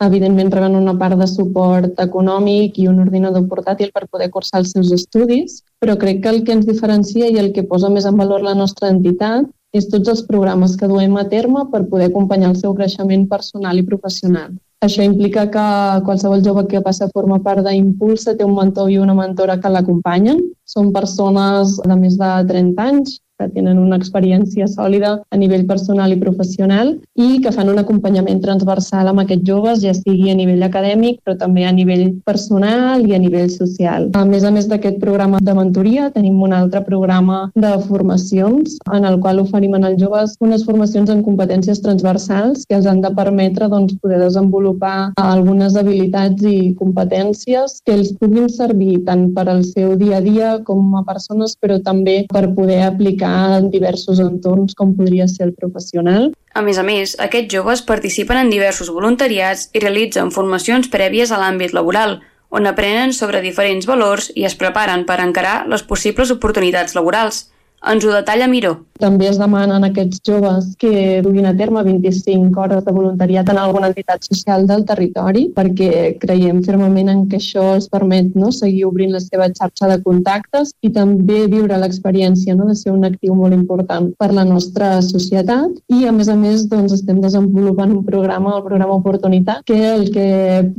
Evidentment 0.00 0.48
reben 0.52 0.76
una 0.78 0.94
part 0.96 1.18
de 1.20 1.26
suport 1.28 1.98
econòmic 2.00 2.78
i 2.80 2.86
un 2.88 3.02
ordinador 3.02 3.44
portàtil 3.50 3.90
per 3.92 4.06
poder 4.08 4.30
cursar 4.32 4.62
els 4.62 4.72
seus 4.72 4.92
estudis, 4.96 5.58
però 5.80 5.98
crec 6.00 6.22
que 6.24 6.32
el 6.32 6.40
que 6.44 6.56
ens 6.56 6.68
diferencia 6.68 7.28
i 7.28 7.36
el 7.42 7.52
que 7.56 7.66
posa 7.68 7.90
més 7.92 8.08
en 8.08 8.16
valor 8.16 8.40
la 8.46 8.56
nostra 8.56 8.88
entitat 8.88 9.44
és 9.76 9.90
tots 9.92 10.08
els 10.08 10.24
programes 10.30 10.76
que 10.80 10.88
duem 10.88 11.20
a 11.20 11.28
terme 11.28 11.66
per 11.72 11.84
poder 11.92 12.08
acompanyar 12.08 12.54
el 12.54 12.58
seu 12.62 12.72
creixement 12.74 13.28
personal 13.28 13.78
i 13.78 13.86
professional. 13.92 14.56
Això 14.80 15.04
implica 15.04 15.42
que 15.52 15.62
qualsevol 16.06 16.40
jove 16.44 16.62
que 16.68 16.80
passa 16.80 17.04
a 17.04 17.12
formar 17.12 17.42
part 17.44 17.60
d'Impulsa 17.66 18.32
té 18.36 18.46
un 18.46 18.54
mentor 18.56 18.88
i 18.88 18.96
una 18.98 19.16
mentora 19.18 19.58
que 19.60 19.72
l'acompanyen. 19.72 20.40
Són 20.64 20.88
persones 20.94 21.74
de 21.84 21.96
més 22.00 22.16
de 22.20 22.30
30 22.48 22.86
anys 22.86 23.18
que 23.40 23.48
tenen 23.54 23.80
una 23.80 23.96
experiència 24.00 24.68
sòlida 24.68 25.16
a 25.30 25.40
nivell 25.40 25.66
personal 25.66 26.12
i 26.12 26.18
professional 26.20 26.92
i 27.16 27.40
que 27.44 27.52
fan 27.54 27.72
un 27.72 27.80
acompanyament 27.80 28.42
transversal 28.44 29.08
amb 29.10 29.24
aquests 29.24 29.46
joves, 29.48 29.80
ja 29.84 29.94
sigui 29.96 30.30
a 30.30 30.36
nivell 30.36 30.62
acadèmic, 30.66 31.20
però 31.24 31.36
també 31.40 31.64
a 31.64 31.72
nivell 31.72 32.06
personal 32.28 33.06
i 33.08 33.16
a 33.16 33.22
nivell 33.22 33.50
social. 33.52 34.10
A 34.14 34.24
més 34.28 34.44
a 34.44 34.52
més 34.54 34.68
d'aquest 34.70 35.00
programa 35.00 35.40
de 35.42 35.54
mentoria, 35.56 36.10
tenim 36.14 36.40
un 36.42 36.52
altre 36.56 36.82
programa 36.84 37.40
de 37.56 37.72
formacions 37.88 38.76
en 38.92 39.08
el 39.08 39.18
qual 39.24 39.40
oferim 39.40 39.76
als 39.78 40.00
joves 40.00 40.36
unes 40.44 40.64
formacions 40.66 41.10
en 41.10 41.22
competències 41.24 41.80
transversals 41.84 42.66
que 42.68 42.76
els 42.78 42.88
han 42.90 43.00
de 43.04 43.12
permetre 43.16 43.68
doncs, 43.72 43.96
poder 44.02 44.20
desenvolupar 44.22 45.12
algunes 45.20 45.76
habilitats 45.78 46.44
i 46.46 46.74
competències 46.78 47.78
que 47.86 47.94
els 47.96 48.12
puguin 48.20 48.48
servir 48.52 49.00
tant 49.06 49.28
per 49.36 49.46
al 49.48 49.62
seu 49.64 49.94
dia 50.00 50.18
a 50.18 50.24
dia 50.24 50.50
com 50.66 50.96
a 50.98 51.04
persones, 51.06 51.56
però 51.60 51.78
també 51.84 52.24
per 52.32 52.48
poder 52.56 52.82
aplicar 52.86 53.29
en 53.58 53.70
diversos 53.70 54.20
entorns 54.22 54.74
com 54.78 54.96
podria 54.98 55.28
ser 55.30 55.46
el 55.48 55.54
professional. 55.54 56.30
A 56.54 56.62
més 56.66 56.80
a 56.80 56.84
més, 56.86 57.14
aquests 57.18 57.52
joves 57.54 57.84
participen 57.86 58.40
en 58.40 58.50
diversos 58.52 58.90
voluntariats 58.90 59.68
i 59.74 59.82
realitzen 59.82 60.32
formacions 60.34 60.90
prèvies 60.92 61.30
a 61.30 61.38
l'àmbit 61.40 61.74
laboral, 61.76 62.18
on 62.50 62.66
aprenen 62.66 63.14
sobre 63.14 63.42
diferents 63.44 63.86
valors 63.86 64.30
i 64.34 64.44
es 64.48 64.56
preparen 64.58 65.06
per 65.06 65.20
encarar 65.22 65.64
les 65.70 65.86
possibles 65.86 66.32
oportunitats 66.34 66.96
laborals. 66.98 67.46
Ens 67.80 68.04
ho 68.04 68.12
detalla 68.12 68.46
Miró. 68.46 68.76
També 69.00 69.30
es 69.30 69.38
demanen 69.40 69.84
a 69.84 69.88
aquests 69.88 70.20
joves 70.28 70.74
que 70.80 71.22
duguin 71.24 71.46
a 71.48 71.54
terme 71.56 71.80
25 71.86 72.60
hores 72.60 72.84
de 72.84 72.92
voluntariat 72.92 73.48
en 73.48 73.58
alguna 73.58 73.88
entitat 73.88 74.26
social 74.28 74.66
del 74.68 74.84
territori 74.84 75.46
perquè 75.56 76.18
creiem 76.20 76.58
fermament 76.66 77.08
en 77.08 77.22
que 77.30 77.38
això 77.40 77.62
els 77.78 77.88
permet 77.88 78.34
no, 78.36 78.50
seguir 78.52 78.84
obrint 78.90 79.14
la 79.16 79.22
seva 79.24 79.48
xarxa 79.48 79.88
de 79.88 79.96
contactes 80.04 80.74
i 80.84 80.90
també 80.92 81.46
viure 81.48 81.78
l'experiència 81.80 82.54
no, 82.58 82.66
de 82.68 82.76
ser 82.76 82.92
un 82.92 83.06
actiu 83.08 83.38
molt 83.38 83.56
important 83.56 84.10
per 84.20 84.28
la 84.36 84.44
nostra 84.44 84.90
societat 85.06 85.80
i 85.88 86.04
a 86.04 86.12
més 86.12 86.28
a 86.28 86.36
més 86.36 86.66
doncs, 86.68 86.92
estem 86.98 87.24
desenvolupant 87.24 87.96
un 87.96 88.04
programa, 88.04 88.58
el 88.58 88.66
programa 88.68 89.00
Oportunitat, 89.00 89.64
que 89.64 89.80
el 89.94 90.10
que 90.12 90.28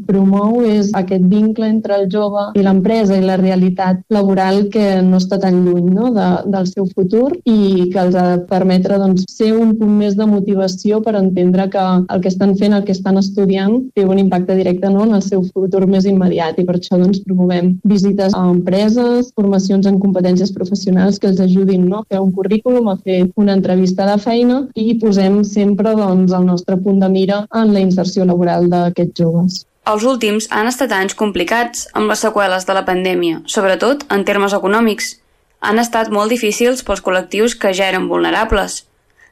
promou 0.05 0.61
és 0.69 0.93
aquest 0.93 1.25
vincle 1.25 1.65
entre 1.65 1.97
el 1.97 2.05
jove 2.13 2.51
i 2.53 2.61
l'empresa 2.61 3.17
i 3.17 3.25
la 3.25 3.41
realitat 3.41 4.05
laboral 4.13 4.67
que 4.69 5.01
no 5.01 5.17
està 5.17 5.41
tan 5.41 5.63
lluny 5.65 5.89
no, 5.89 6.13
de, 6.13 6.29
del 6.53 6.69
seu 6.69 6.90
futur 6.95 7.29
i 7.45 7.87
que 7.91 8.01
els 8.01 8.15
ha 8.15 8.25
de 8.31 8.43
permetre 8.49 8.97
doncs, 9.01 9.25
ser 9.29 9.51
un 9.57 9.73
punt 9.79 9.93
més 9.99 10.17
de 10.19 10.27
motivació 10.29 11.01
per 11.05 11.15
entendre 11.19 11.67
que 11.73 11.85
el 12.01 12.21
que 12.23 12.31
estan 12.31 12.55
fent, 12.59 12.75
el 12.77 12.85
que 12.87 12.95
estan 12.95 13.19
estudiant, 13.21 13.77
té 13.95 14.05
un 14.05 14.19
impacte 14.21 14.57
directe 14.59 14.89
no, 14.89 15.05
en 15.07 15.15
el 15.17 15.25
seu 15.25 15.43
futur 15.53 15.85
més 15.87 16.07
immediat 16.09 16.59
i 16.59 16.67
per 16.67 16.77
això 16.77 16.99
doncs, 17.01 17.23
promovem 17.25 17.73
visites 17.87 18.35
a 18.37 18.43
empreses, 18.51 19.31
formacions 19.37 19.89
en 19.89 19.99
competències 20.03 20.53
professionals 20.55 21.19
que 21.19 21.31
els 21.31 21.41
ajudin 21.43 21.87
no, 21.87 22.03
a 22.03 22.07
fer 22.09 22.21
un 22.21 22.31
currículum, 22.35 22.91
a 22.91 22.97
fer 23.01 23.23
una 23.35 23.57
entrevista 23.57 24.07
de 24.09 24.19
feina 24.21 24.61
i 24.75 24.95
posem 25.01 25.41
sempre 25.47 25.95
doncs, 25.97 26.31
el 26.33 26.47
nostre 26.47 26.77
punt 26.77 27.01
de 27.01 27.09
mira 27.09 27.43
en 27.55 27.73
la 27.73 27.83
inserció 27.83 28.25
laboral 28.25 28.69
d'aquests 28.71 29.21
joves. 29.23 29.65
Els 29.89 30.03
últims 30.05 30.45
han 30.53 30.67
estat 30.69 30.91
anys 30.93 31.15
complicats 31.17 31.87
amb 31.97 32.11
les 32.11 32.21
seqüeles 32.21 32.67
de 32.67 32.73
la 32.77 32.83
pandèmia, 32.85 33.39
sobretot 33.49 34.05
en 34.13 34.25
termes 34.27 34.53
econòmics. 34.53 35.15
Han 35.61 35.79
estat 35.81 36.09
molt 36.09 36.33
difícils 36.33 36.81
pels 36.85 37.03
col·lectius 37.05 37.55
que 37.61 37.73
ja 37.77 37.89
eren 37.91 38.07
vulnerables. 38.09 38.81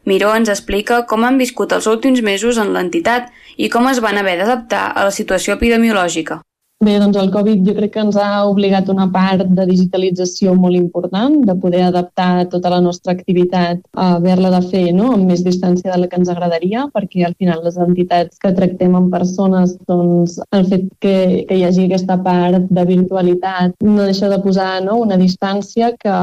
Miró 0.10 0.30
ens 0.38 0.50
explica 0.54 1.02
com 1.10 1.26
han 1.26 1.40
viscut 1.42 1.74
els 1.76 1.88
últims 1.90 2.22
mesos 2.26 2.58
en 2.62 2.74
l'entitat 2.76 3.34
i 3.58 3.70
com 3.74 3.90
es 3.90 4.02
van 4.06 4.18
haver 4.22 4.38
d'adaptar 4.40 4.86
a 4.94 5.08
la 5.10 5.16
situació 5.16 5.58
epidemiològica. 5.58 6.40
Bé, 6.80 6.94
doncs 6.96 7.18
el 7.20 7.28
Covid 7.28 7.66
jo 7.68 7.74
crec 7.76 7.92
que 7.92 8.00
ens 8.06 8.16
ha 8.16 8.46
obligat 8.48 8.88
una 8.92 9.10
part 9.12 9.50
de 9.56 9.64
digitalització 9.68 10.54
molt 10.56 10.78
important, 10.78 11.34
de 11.50 11.56
poder 11.60 11.82
adaptar 11.84 12.46
tota 12.54 12.70
la 12.72 12.78
nostra 12.86 13.12
activitat 13.12 13.82
a 14.00 14.06
haver-la 14.14 14.54
de 14.54 14.62
fer 14.70 14.86
no? 14.96 15.10
amb 15.12 15.28
més 15.28 15.44
distància 15.44 15.92
de 15.92 15.98
la 16.00 16.08
que 16.08 16.16
ens 16.22 16.32
agradaria, 16.32 16.86
perquè 16.94 17.26
al 17.28 17.36
final 17.36 17.66
les 17.66 17.76
entitats 17.84 18.40
que 18.40 18.54
tractem 18.56 18.96
amb 18.96 19.12
persones, 19.12 19.74
doncs 19.92 20.38
el 20.56 20.70
fet 20.72 20.86
que, 21.04 21.18
que 21.50 21.58
hi 21.60 21.66
hagi 21.68 21.90
aquesta 21.90 22.16
part 22.24 22.72
de 22.72 22.88
virtualitat 22.94 23.76
no 23.84 24.08
deixa 24.08 24.32
de 24.32 24.40
posar 24.48 24.78
no? 24.88 25.02
una 25.04 25.20
distància 25.20 25.92
que 26.00 26.16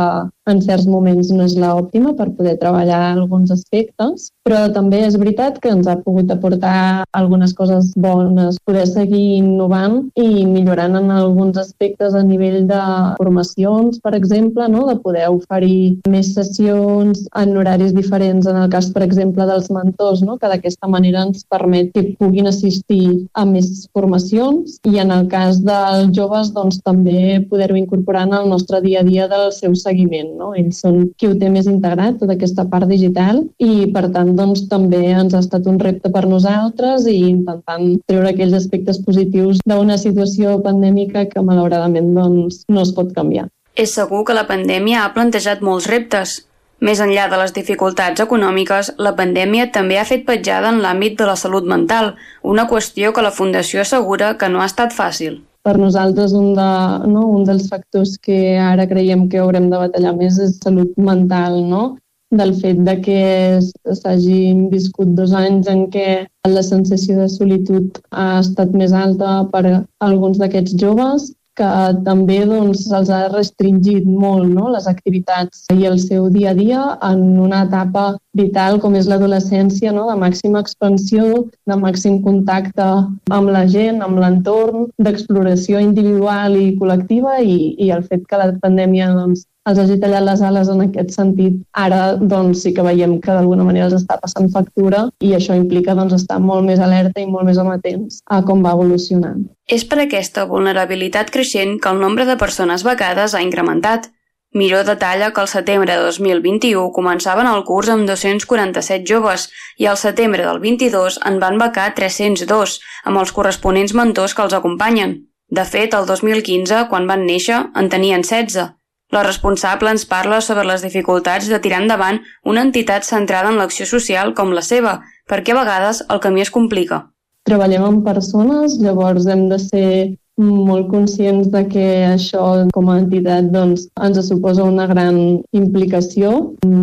en 0.47 0.63
certs 0.63 0.87
moments 0.87 1.29
no 1.35 1.45
és 1.45 1.57
l'òptima 1.59 2.15
per 2.17 2.31
poder 2.39 2.55
treballar 2.63 3.03
alguns 3.11 3.51
aspectes, 3.53 4.31
però 4.47 4.67
també 4.73 5.03
és 5.05 5.19
veritat 5.19 5.59
que 5.61 5.73
ens 5.75 5.89
ha 5.91 5.99
pogut 6.05 6.31
aportar 6.31 7.05
algunes 7.19 7.53
coses 7.59 7.91
bones, 7.99 8.61
poder 8.65 8.87
seguir 8.87 9.25
innovant 9.41 10.05
i 10.15 10.45
millorant 10.51 10.97
en 10.99 11.11
alguns 11.14 11.59
aspectes 11.61 12.14
a 12.14 12.22
nivell 12.24 12.66
de 12.68 12.80
formacions, 13.18 14.01
per 14.03 14.14
exemple, 14.18 14.68
no? 14.72 14.86
de 14.88 14.97
poder 15.03 15.28
oferir 15.32 15.99
més 16.09 16.32
sessions 16.36 17.26
en 17.36 17.57
horaris 17.57 17.94
diferents, 17.97 18.47
en 18.47 18.59
el 18.62 18.70
cas, 18.72 18.90
per 18.94 19.05
exemple, 19.07 19.47
dels 19.49 19.70
mentors, 19.74 20.22
no? 20.26 20.38
que 20.40 20.51
d'aquesta 20.51 20.90
manera 20.90 21.24
ens 21.26 21.44
permet 21.51 21.92
que 21.94 22.05
puguin 22.20 22.51
assistir 22.51 23.28
a 23.34 23.47
més 23.49 23.86
formacions 23.97 24.78
i 24.86 25.01
en 25.03 25.12
el 25.14 25.26
cas 25.32 25.61
dels 25.64 26.12
joves 26.16 26.53
doncs, 26.55 26.80
també 26.86 27.40
poder-ho 27.51 27.78
incorporar 27.78 28.26
en 28.28 28.36
el 28.40 28.51
nostre 28.51 28.80
dia 28.84 29.01
a 29.01 29.07
dia 29.07 29.28
del 29.28 29.51
seu 29.53 29.74
seguiment. 29.78 30.34
No? 30.38 30.53
Ells 30.59 30.82
són 30.84 31.03
qui 31.18 31.30
ho 31.30 31.36
té 31.38 31.51
més 31.53 31.68
integrat, 31.70 32.18
tota 32.20 32.36
aquesta 32.36 32.66
part 32.70 32.88
digital, 32.90 33.42
i 33.62 33.88
per 33.94 34.07
tant 34.14 34.34
doncs, 34.38 34.66
també 34.70 35.03
ens 35.12 35.34
ha 35.34 35.42
estat 35.44 35.66
un 35.70 35.80
repte 35.82 36.11
per 36.12 36.26
nosaltres 36.28 37.07
i 37.11 37.18
intentant 37.30 37.97
treure 38.09 38.32
aquells 38.32 38.57
aspectes 38.61 39.01
positius 39.05 39.61
d'una 39.66 39.97
situació 40.01 40.36
pandèmica 40.64 41.26
que 41.30 41.43
malauradament 41.43 42.12
doncs, 42.16 42.64
no 42.68 42.82
es 42.82 42.93
pot 42.97 43.12
canviar. 43.16 43.49
És 43.76 43.95
segur 43.95 44.24
que 44.24 44.37
la 44.37 44.47
pandèmia 44.49 45.05
ha 45.05 45.14
plantejat 45.16 45.64
molts 45.64 45.89
reptes. 45.91 46.43
Més 46.80 47.01
enllà 47.01 47.26
de 47.32 47.41
les 47.41 47.53
dificultats 47.57 48.20
econòmiques, 48.20 48.93
la 49.01 49.14
pandèmia 49.16 49.70
també 49.72 49.99
ha 49.99 50.05
fet 50.09 50.26
petjada 50.28 50.68
en 50.72 50.82
l'àmbit 50.84 51.16
de 51.18 51.28
la 51.28 51.37
salut 51.41 51.64
mental, 51.64 52.14
una 52.43 52.66
qüestió 52.68 53.12
que 53.16 53.24
la 53.24 53.32
Fundació 53.32 53.80
assegura 53.80 54.34
que 54.37 54.49
no 54.53 54.61
ha 54.61 54.70
estat 54.72 54.93
fàcil 54.97 55.43
per 55.66 55.80
nosaltres 55.82 56.30
un, 56.39 56.53
de, 56.55 56.66
no, 57.11 57.24
un 57.26 57.43
dels 57.47 57.66
factors 57.66 58.12
que 58.22 58.55
ara 58.62 58.84
creiem 58.87 59.24
que 59.30 59.41
haurem 59.43 59.66
de 59.72 59.80
batallar 59.80 60.12
més 60.14 60.39
és 60.39 60.61
salut 60.62 60.93
mental, 61.09 61.59
no? 61.66 61.97
Del 62.31 62.55
fet 62.59 62.79
de 62.87 62.97
que 63.01 63.20
s'hagin 63.62 64.66
viscut 64.70 65.14
dos 65.18 65.33
anys 65.33 65.68
en 65.70 65.87
què 65.95 66.27
la 66.51 66.62
sensació 66.62 67.20
de 67.22 67.29
solitud 67.31 68.01
ha 68.11 68.41
estat 68.41 68.74
més 68.74 68.93
alta 68.93 69.43
per 69.53 69.64
a 69.70 69.77
alguns 70.09 70.39
d'aquests 70.43 70.74
joves 70.83 71.31
que 71.57 71.68
també 72.05 72.43
doncs, 72.45 72.85
se'ls 72.91 73.11
ha 73.11 73.22
restringit 73.33 74.05
molt 74.05 74.49
no? 74.53 74.68
les 74.74 74.87
activitats 74.91 75.64
i 75.72 75.87
el 75.89 75.97
seu 76.03 76.29
dia 76.35 76.51
a 76.53 76.59
dia 76.59 76.83
en 77.09 77.22
una 77.47 77.62
etapa 77.64 78.05
vital 78.37 78.77
com 78.83 78.97
és 79.01 79.09
l'adolescència, 79.09 79.95
no? 79.97 80.05
de 80.11 80.18
màxima 80.20 80.61
expansió, 80.61 81.47
de 81.70 81.79
màxim 81.81 82.20
contacte 82.27 82.91
amb 83.39 83.53
la 83.57 83.64
gent, 83.72 84.03
amb 84.05 84.20
l'entorn, 84.20 84.91
d'exploració 85.01 85.81
individual 85.81 86.59
i 86.61 86.74
col·lectiva 86.81 87.41
i, 87.41 87.74
i 87.81 87.93
el 87.97 88.05
fet 88.05 88.29
que 88.29 88.43
la 88.43 88.53
pandèmia 88.61 89.14
doncs, 89.16 89.47
els 89.67 89.81
hagi 89.83 89.99
tallat 90.03 90.25
les 90.27 90.43
ales 90.47 90.71
en 90.73 90.83
aquest 90.85 91.12
sentit. 91.17 91.59
Ara 91.85 92.01
doncs, 92.17 92.62
sí 92.64 92.73
que 92.75 92.85
veiem 92.87 93.19
que 93.23 93.35
d'alguna 93.35 93.67
manera 93.67 93.89
els 93.89 93.99
està 93.99 94.19
passant 94.23 94.49
factura 94.55 95.07
i 95.21 95.35
això 95.37 95.57
implica 95.59 95.97
doncs, 95.99 96.14
estar 96.21 96.39
molt 96.43 96.67
més 96.67 96.83
alerta 96.83 97.23
i 97.23 97.29
molt 97.31 97.49
més 97.49 97.59
amatents 97.62 98.21
a 98.31 98.43
com 98.47 98.62
va 98.64 98.77
evolucionant. 98.79 99.47
És 99.67 99.85
per 99.85 100.03
aquesta 100.05 100.47
vulnerabilitat 100.47 101.33
creixent 101.35 101.81
que 101.83 101.91
el 101.91 102.03
nombre 102.03 102.27
de 102.29 102.39
persones 102.39 102.87
becades 102.87 103.35
ha 103.35 103.43
incrementat. 103.43 104.12
Miró 104.57 104.85
detalla 104.87 105.33
que 105.35 105.43
al 105.43 105.51
setembre 105.51 105.93
de 105.93 106.05
2021 106.07 106.93
començaven 106.97 107.49
el 107.51 107.64
curs 107.69 107.91
amb 107.93 108.07
247 108.09 109.05
joves 109.05 109.51
i 109.77 109.91
al 109.91 109.99
setembre 110.01 110.47
del 110.47 110.62
22 110.62 111.19
en 111.29 111.41
van 111.43 111.59
becar 111.61 111.91
302, 111.99 112.79
amb 113.05 113.21
els 113.21 113.35
corresponents 113.37 113.93
mentors 113.93 114.33
que 114.33 114.47
els 114.47 114.57
acompanyen. 114.57 115.19
De 115.51 115.67
fet, 115.67 115.93
el 115.95 116.07
2015, 116.07 116.87
quan 116.89 117.05
van 117.11 117.27
néixer, 117.27 117.59
en 117.77 117.91
tenien 117.93 118.25
16. 118.25 118.73
La 119.15 119.23
responsable 119.23 119.93
ens 119.95 120.05
parla 120.11 120.41
sobre 120.43 120.65
les 120.67 120.83
dificultats 120.83 121.47
de 121.51 121.61
tirar 121.63 121.79
endavant 121.85 122.19
una 122.45 122.65
entitat 122.67 123.07
centrada 123.07 123.53
en 123.53 123.61
l'acció 123.61 123.87
social 123.87 124.35
com 124.35 124.55
la 124.57 124.65
seva, 124.67 124.99
perquè 125.31 125.55
a 125.55 125.61
vegades 125.61 126.03
el 126.11 126.23
camí 126.25 126.43
es 126.43 126.51
complica. 126.51 127.05
Treballem 127.47 127.85
amb 127.87 128.07
persones, 128.07 128.81
llavors 128.83 129.29
hem 129.31 129.47
de 129.53 129.59
ser 129.63 129.91
molt 130.37 130.91
conscients 130.91 131.49
de 131.53 131.62
que 131.68 131.87
això 132.07 132.45
com 132.74 132.91
a 132.91 132.99
entitat 133.01 133.49
doncs, 133.53 133.87
ens 134.05 134.20
suposa 134.28 134.64
una 134.64 134.87
gran 134.87 135.18
implicació. 135.57 136.32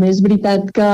És 0.04 0.22
veritat 0.26 0.70
que 0.76 0.90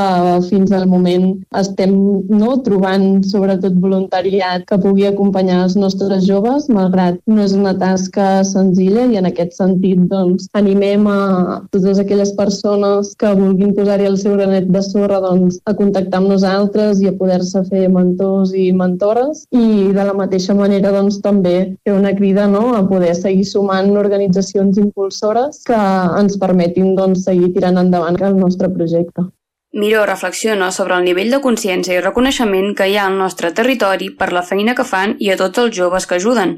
fins 0.50 0.72
al 0.76 0.88
moment 0.90 1.32
estem 1.58 1.94
no, 2.30 2.56
trobant 2.66 3.24
sobretot 3.28 3.78
voluntariat 3.80 4.66
que 4.70 4.80
pugui 4.82 5.08
acompanyar 5.08 5.64
els 5.66 5.78
nostres 5.80 6.26
joves, 6.28 6.68
malgrat 6.70 7.20
no 7.28 7.44
és 7.44 7.56
una 7.56 7.76
tasca 7.80 8.44
senzilla 8.48 9.08
i 9.10 9.20
en 9.20 9.30
aquest 9.30 9.56
sentit 9.58 10.02
doncs, 10.12 10.50
animem 10.60 11.08
a 11.10 11.20
totes 11.74 12.00
aquelles 12.02 12.34
persones 12.38 13.14
que 13.20 13.34
vulguin 13.40 13.74
posar-hi 13.78 14.10
el 14.10 14.20
seu 14.20 14.36
granet 14.38 14.70
de 14.72 14.84
sorra 14.86 15.22
doncs, 15.24 15.60
a 15.66 15.76
contactar 15.78 16.22
amb 16.22 16.34
nosaltres 16.34 17.04
i 17.04 17.10
a 17.10 17.16
poder-se 17.16 17.64
fer 17.70 17.88
mentors 17.94 18.54
i 18.56 18.70
mentores 18.76 19.46
i 19.56 19.90
de 19.96 20.06
la 20.06 20.16
mateixa 20.18 20.56
manera 20.58 20.94
doncs, 20.96 21.20
també 21.24 21.56
fer 21.86 21.96
una 21.96 22.14
crida 22.16 22.49
no? 22.50 22.76
a 22.76 22.84
poder 22.88 23.16
seguir 23.16 23.46
sumant 23.46 23.92
organitzacions 23.98 24.78
impulsores 24.82 25.62
que 25.66 25.80
ens 26.22 26.38
permetin 26.42 26.96
doncs, 26.98 27.26
seguir 27.26 27.54
tirant 27.56 27.78
endavant 27.82 28.20
el 28.22 28.38
nostre 28.38 28.70
projecte. 28.70 29.30
Miró 29.72 30.06
reflexiona 30.06 30.72
sobre 30.72 30.96
el 30.98 31.06
nivell 31.06 31.30
de 31.30 31.42
consciència 31.44 31.94
i 31.94 32.02
reconeixement 32.02 32.74
que 32.76 32.88
hi 32.90 32.98
ha 32.98 33.06
al 33.06 33.20
nostre 33.20 33.52
territori 33.54 34.10
per 34.22 34.32
la 34.34 34.42
feina 34.42 34.74
que 34.76 34.88
fan 34.92 35.14
i 35.20 35.30
a 35.30 35.38
tots 35.38 35.62
els 35.62 35.76
joves 35.78 36.10
que 36.10 36.18
ajuden. 36.18 36.56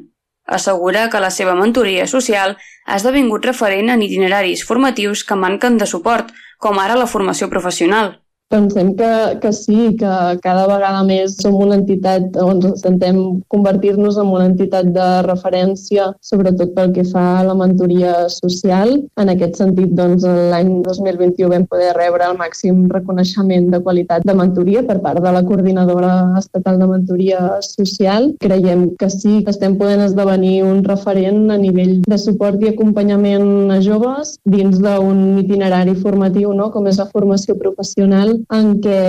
Assegura 0.48 1.10
que 1.10 1.20
la 1.20 1.30
seva 1.30 1.54
mentoria 1.56 2.08
social 2.08 2.56
ha 2.86 2.96
esdevingut 2.96 3.46
referent 3.46 3.92
en 3.92 4.02
itineraris 4.08 4.64
formatius 4.68 5.26
que 5.28 5.36
manquen 5.36 5.78
de 5.78 5.88
suport, 5.92 6.32
com 6.58 6.80
ara 6.80 6.96
la 6.96 7.08
formació 7.08 7.50
professional. 7.50 8.22
Pensem 8.52 8.96
que, 9.00 9.40
que 9.40 9.54
sí, 9.54 9.96
que 9.96 10.14
cada 10.44 10.66
vegada 10.68 11.06
més 11.08 11.38
som 11.40 11.56
una 11.56 11.78
entitat 11.80 12.36
on 12.44 12.60
intentem 12.68 13.20
convertir-nos 13.54 14.18
en 14.20 14.28
una 14.28 14.50
entitat 14.50 14.90
de 14.92 15.06
referència, 15.24 16.10
sobretot 16.20 16.74
pel 16.76 16.92
que 16.92 17.06
fa 17.08 17.24
a 17.40 17.46
la 17.48 17.56
mentoria 17.56 18.28
social. 18.34 18.98
En 19.22 19.32
aquest 19.32 19.62
sentit, 19.62 19.94
doncs, 19.96 20.26
l'any 20.52 20.74
2021 20.84 21.52
vam 21.54 21.68
poder 21.72 21.94
rebre 21.96 22.28
el 22.28 22.36
màxim 22.42 22.84
reconeixement 22.92 23.70
de 23.72 23.80
qualitat 23.86 24.28
de 24.28 24.36
mentoria 24.36 24.84
per 24.84 25.00
part 25.06 25.24
de 25.24 25.32
la 25.32 25.46
Coordinadora 25.48 26.12
Estatal 26.42 26.82
de 26.82 26.90
Mentoria 26.92 27.62
Social. 27.64 28.34
Creiem 28.44 28.90
que 29.00 29.10
sí, 29.16 29.38
que 29.46 29.56
estem 29.56 29.80
podent 29.80 30.04
esdevenir 30.10 30.66
un 30.68 30.84
referent 30.84 31.48
a 31.56 31.60
nivell 31.62 32.02
de 32.04 32.20
suport 32.20 32.60
i 32.60 32.74
acompanyament 32.74 33.72
a 33.72 33.80
joves 33.80 34.36
dins 34.44 34.84
d'un 34.84 35.40
itinerari 35.40 35.96
formatiu, 36.04 36.52
no? 36.52 36.68
com 36.76 36.92
és 36.92 37.00
la 37.00 37.08
formació 37.16 37.56
professional, 37.56 38.41
en 38.54 38.74
què 38.84 39.02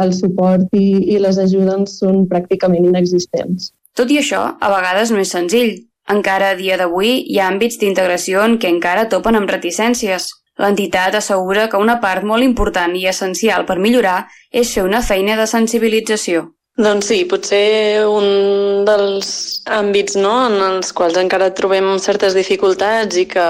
el 0.00 0.14
suport 0.16 0.72
i, 0.72 1.14
i 1.14 1.18
les 1.22 1.38
ajudes 1.38 1.98
són 2.00 2.26
pràcticament 2.30 2.88
inexistents. 2.88 3.72
Tot 3.98 4.10
i 4.14 4.18
això, 4.20 4.44
a 4.60 4.72
vegades 4.72 5.12
no 5.12 5.22
és 5.22 5.32
senzill. 5.34 5.74
Encara 6.08 6.52
a 6.52 6.56
dia 6.56 6.76
d'avui 6.80 7.18
hi 7.28 7.38
ha 7.38 7.48
àmbits 7.52 7.80
d'integració 7.80 8.44
en 8.46 8.56
què 8.62 8.70
encara 8.72 9.08
topen 9.12 9.36
amb 9.36 9.50
reticències. 9.50 10.28
L'entitat 10.58 11.14
assegura 11.14 11.68
que 11.70 11.78
una 11.78 11.98
part 12.02 12.24
molt 12.26 12.42
important 12.42 12.94
i 12.98 13.06
essencial 13.06 13.66
per 13.66 13.78
millorar 13.78 14.24
és 14.50 14.72
fer 14.74 14.86
una 14.86 15.02
feina 15.02 15.36
de 15.38 15.46
sensibilització. 15.46 16.48
Doncs 16.78 17.08
sí, 17.10 17.24
potser 17.26 18.04
un 18.06 18.84
dels 18.86 19.28
àmbits 19.66 20.14
no, 20.14 20.30
en 20.46 20.60
els 20.62 20.92
quals 20.94 21.16
encara 21.18 21.48
trobem 21.50 21.88
certes 21.98 22.36
dificultats 22.38 23.18
i 23.18 23.24
que 23.26 23.46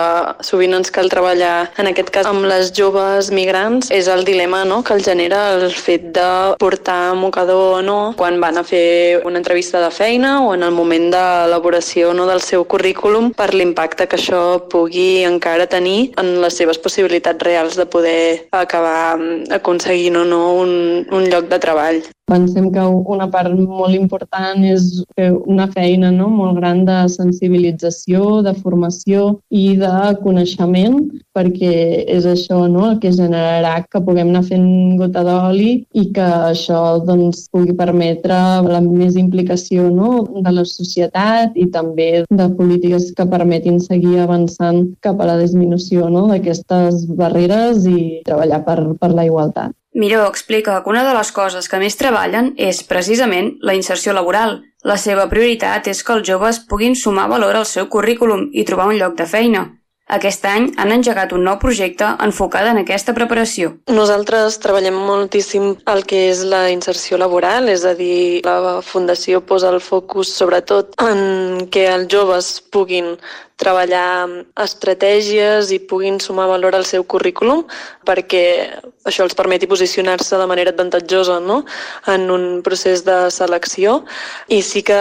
sovint 0.49 0.73
ens 0.79 0.89
cal 0.89 1.13
treballar, 1.13 1.69
en 1.77 1.91
aquest 1.91 2.09
cas 2.15 2.31
amb 2.31 2.49
les 2.49 2.73
joves 2.73 3.29
migrants, 3.29 3.93
és 3.93 4.09
el 4.09 4.25
dilema 4.25 4.63
no, 4.65 4.81
que 4.81 4.97
el 4.97 5.05
genera 5.05 5.43
el 5.59 5.69
fet 5.77 6.09
de 6.17 6.31
portar 6.57 7.13
mocador 7.21 7.83
o 7.83 7.85
no 7.85 8.01
quan 8.17 8.41
van 8.41 8.57
a 8.57 8.65
fer 8.65 9.21
una 9.29 9.45
entrevista 9.45 9.85
de 9.85 9.93
feina 9.93 10.39
o 10.49 10.55
en 10.57 10.65
el 10.65 10.73
moment 10.73 11.11
d'elaboració 11.13 12.17
no, 12.17 12.25
del 12.33 12.41
seu 12.41 12.65
currículum 12.65 13.35
per 13.37 13.53
l'impacte 13.53 14.09
que 14.09 14.17
això 14.17 14.45
pugui 14.73 15.27
encara 15.29 15.69
tenir 15.69 16.15
en 16.17 16.39
les 16.41 16.57
seves 16.57 16.81
possibilitats 16.81 17.45
reals 17.45 17.77
de 17.77 17.85
poder 17.85 18.49
acabar 18.57 19.19
aconseguint 19.53 20.17
o 20.17 20.25
no 20.25 20.47
un, 20.65 20.79
un 21.13 21.29
lloc 21.29 21.53
de 21.53 21.61
treball. 21.61 22.07
Pensem 22.29 22.67
que 22.73 22.83
una 22.85 23.27
part 23.33 23.55
molt 23.57 23.97
important 23.97 24.65
és 24.69 24.89
fer 25.17 25.31
una 25.33 25.65
feina 25.73 26.11
no? 26.13 26.27
molt 26.29 26.59
gran 26.59 26.83
de 26.85 26.99
sensibilització, 27.09 28.43
de 28.45 28.53
formació 28.59 29.23
i 29.49 29.79
de 29.81 29.93
coneixement, 30.21 30.99
perquè 31.37 31.73
és 32.19 32.29
això 32.29 32.61
no? 32.69 32.85
el 32.91 32.99
que 33.01 33.15
generarà 33.17 33.79
que 33.87 34.03
puguem 34.05 34.35
anar 34.35 34.45
fent 34.51 34.69
gota 35.01 35.25
d'oli 35.25 35.71
i 35.97 36.05
que 36.13 36.29
això 36.51 36.83
doncs, 37.09 37.47
pugui 37.55 37.73
permetre 37.81 38.37
la 38.69 38.83
més 38.85 39.17
implicació 39.17 39.89
no? 39.89 40.27
de 40.37 40.53
la 40.59 40.67
societat 40.69 41.57
i 41.57 41.71
també 41.73 42.11
de 42.29 42.51
polítiques 42.61 43.09
que 43.17 43.29
permetin 43.33 43.81
seguir 43.81 44.19
avançant 44.27 44.85
cap 45.01 45.25
a 45.25 45.33
la 45.33 45.41
disminució 45.41 46.13
no? 46.13 46.29
d'aquestes 46.29 47.07
barreres 47.17 47.89
i 47.89 48.21
treballar 48.29 48.65
per, 48.69 48.81
per 49.01 49.15
la 49.17 49.25
igualtat. 49.33 49.73
Miró 49.99 50.29
explica 50.29 50.81
que 50.83 50.91
una 50.91 51.03
de 51.03 51.13
les 51.17 51.33
coses 51.35 51.67
que 51.67 51.79
més 51.83 51.97
treballen 51.99 52.53
és 52.57 52.85
precisament 52.87 53.49
la 53.67 53.75
inserció 53.75 54.13
laboral. 54.15 54.53
La 54.87 54.95
seva 54.95 55.25
prioritat 55.33 55.89
és 55.91 56.05
que 56.07 56.15
els 56.15 56.29
joves 56.29 56.61
puguin 56.71 56.95
sumar 56.95 57.25
valor 57.33 57.59
al 57.59 57.67
seu 57.67 57.89
currículum 57.91 58.45
i 58.53 58.63
trobar 58.69 58.87
un 58.93 59.01
lloc 59.01 59.17
de 59.19 59.27
feina. 59.27 59.65
Aquest 60.09 60.45
any 60.49 60.71
han 60.81 60.93
engegat 60.95 61.35
un 61.37 61.43
nou 61.45 61.59
projecte 61.61 62.07
enfocat 62.25 62.71
en 62.71 62.81
aquesta 62.81 63.13
preparació. 63.17 63.75
Nosaltres 63.93 64.57
treballem 64.63 64.97
moltíssim 65.09 65.75
el 65.93 66.05
que 66.09 66.23
és 66.31 66.41
la 66.49 66.69
inserció 66.73 67.21
laboral, 67.21 67.69
és 67.69 67.85
a 67.85 67.93
dir, 67.99 68.41
la 68.47 68.79
Fundació 68.85 69.43
posa 69.45 69.69
el 69.75 69.83
focus 69.85 70.33
sobretot 70.33 70.97
en 71.05 71.69
que 71.73 71.85
els 71.93 72.09
joves 72.13 72.55
puguin 72.73 73.17
treballar 73.59 74.47
estratègies 74.63 75.73
i 75.75 75.81
puguin 75.91 76.21
sumar 76.23 76.47
valor 76.49 76.77
al 76.79 76.87
seu 76.87 77.03
currículum 77.03 77.65
perquè 78.07 78.43
això 79.09 79.25
els 79.27 79.35
permeti 79.39 79.67
posicionar-se 79.67 80.39
de 80.39 80.47
manera 80.47 80.73
avantatjosa 80.75 81.41
no? 81.43 81.65
en 82.07 82.31
un 82.31 82.45
procés 82.63 83.03
de 83.07 83.17
selecció 83.35 84.05
i 84.55 84.61
sí 84.63 84.85
que 84.87 84.99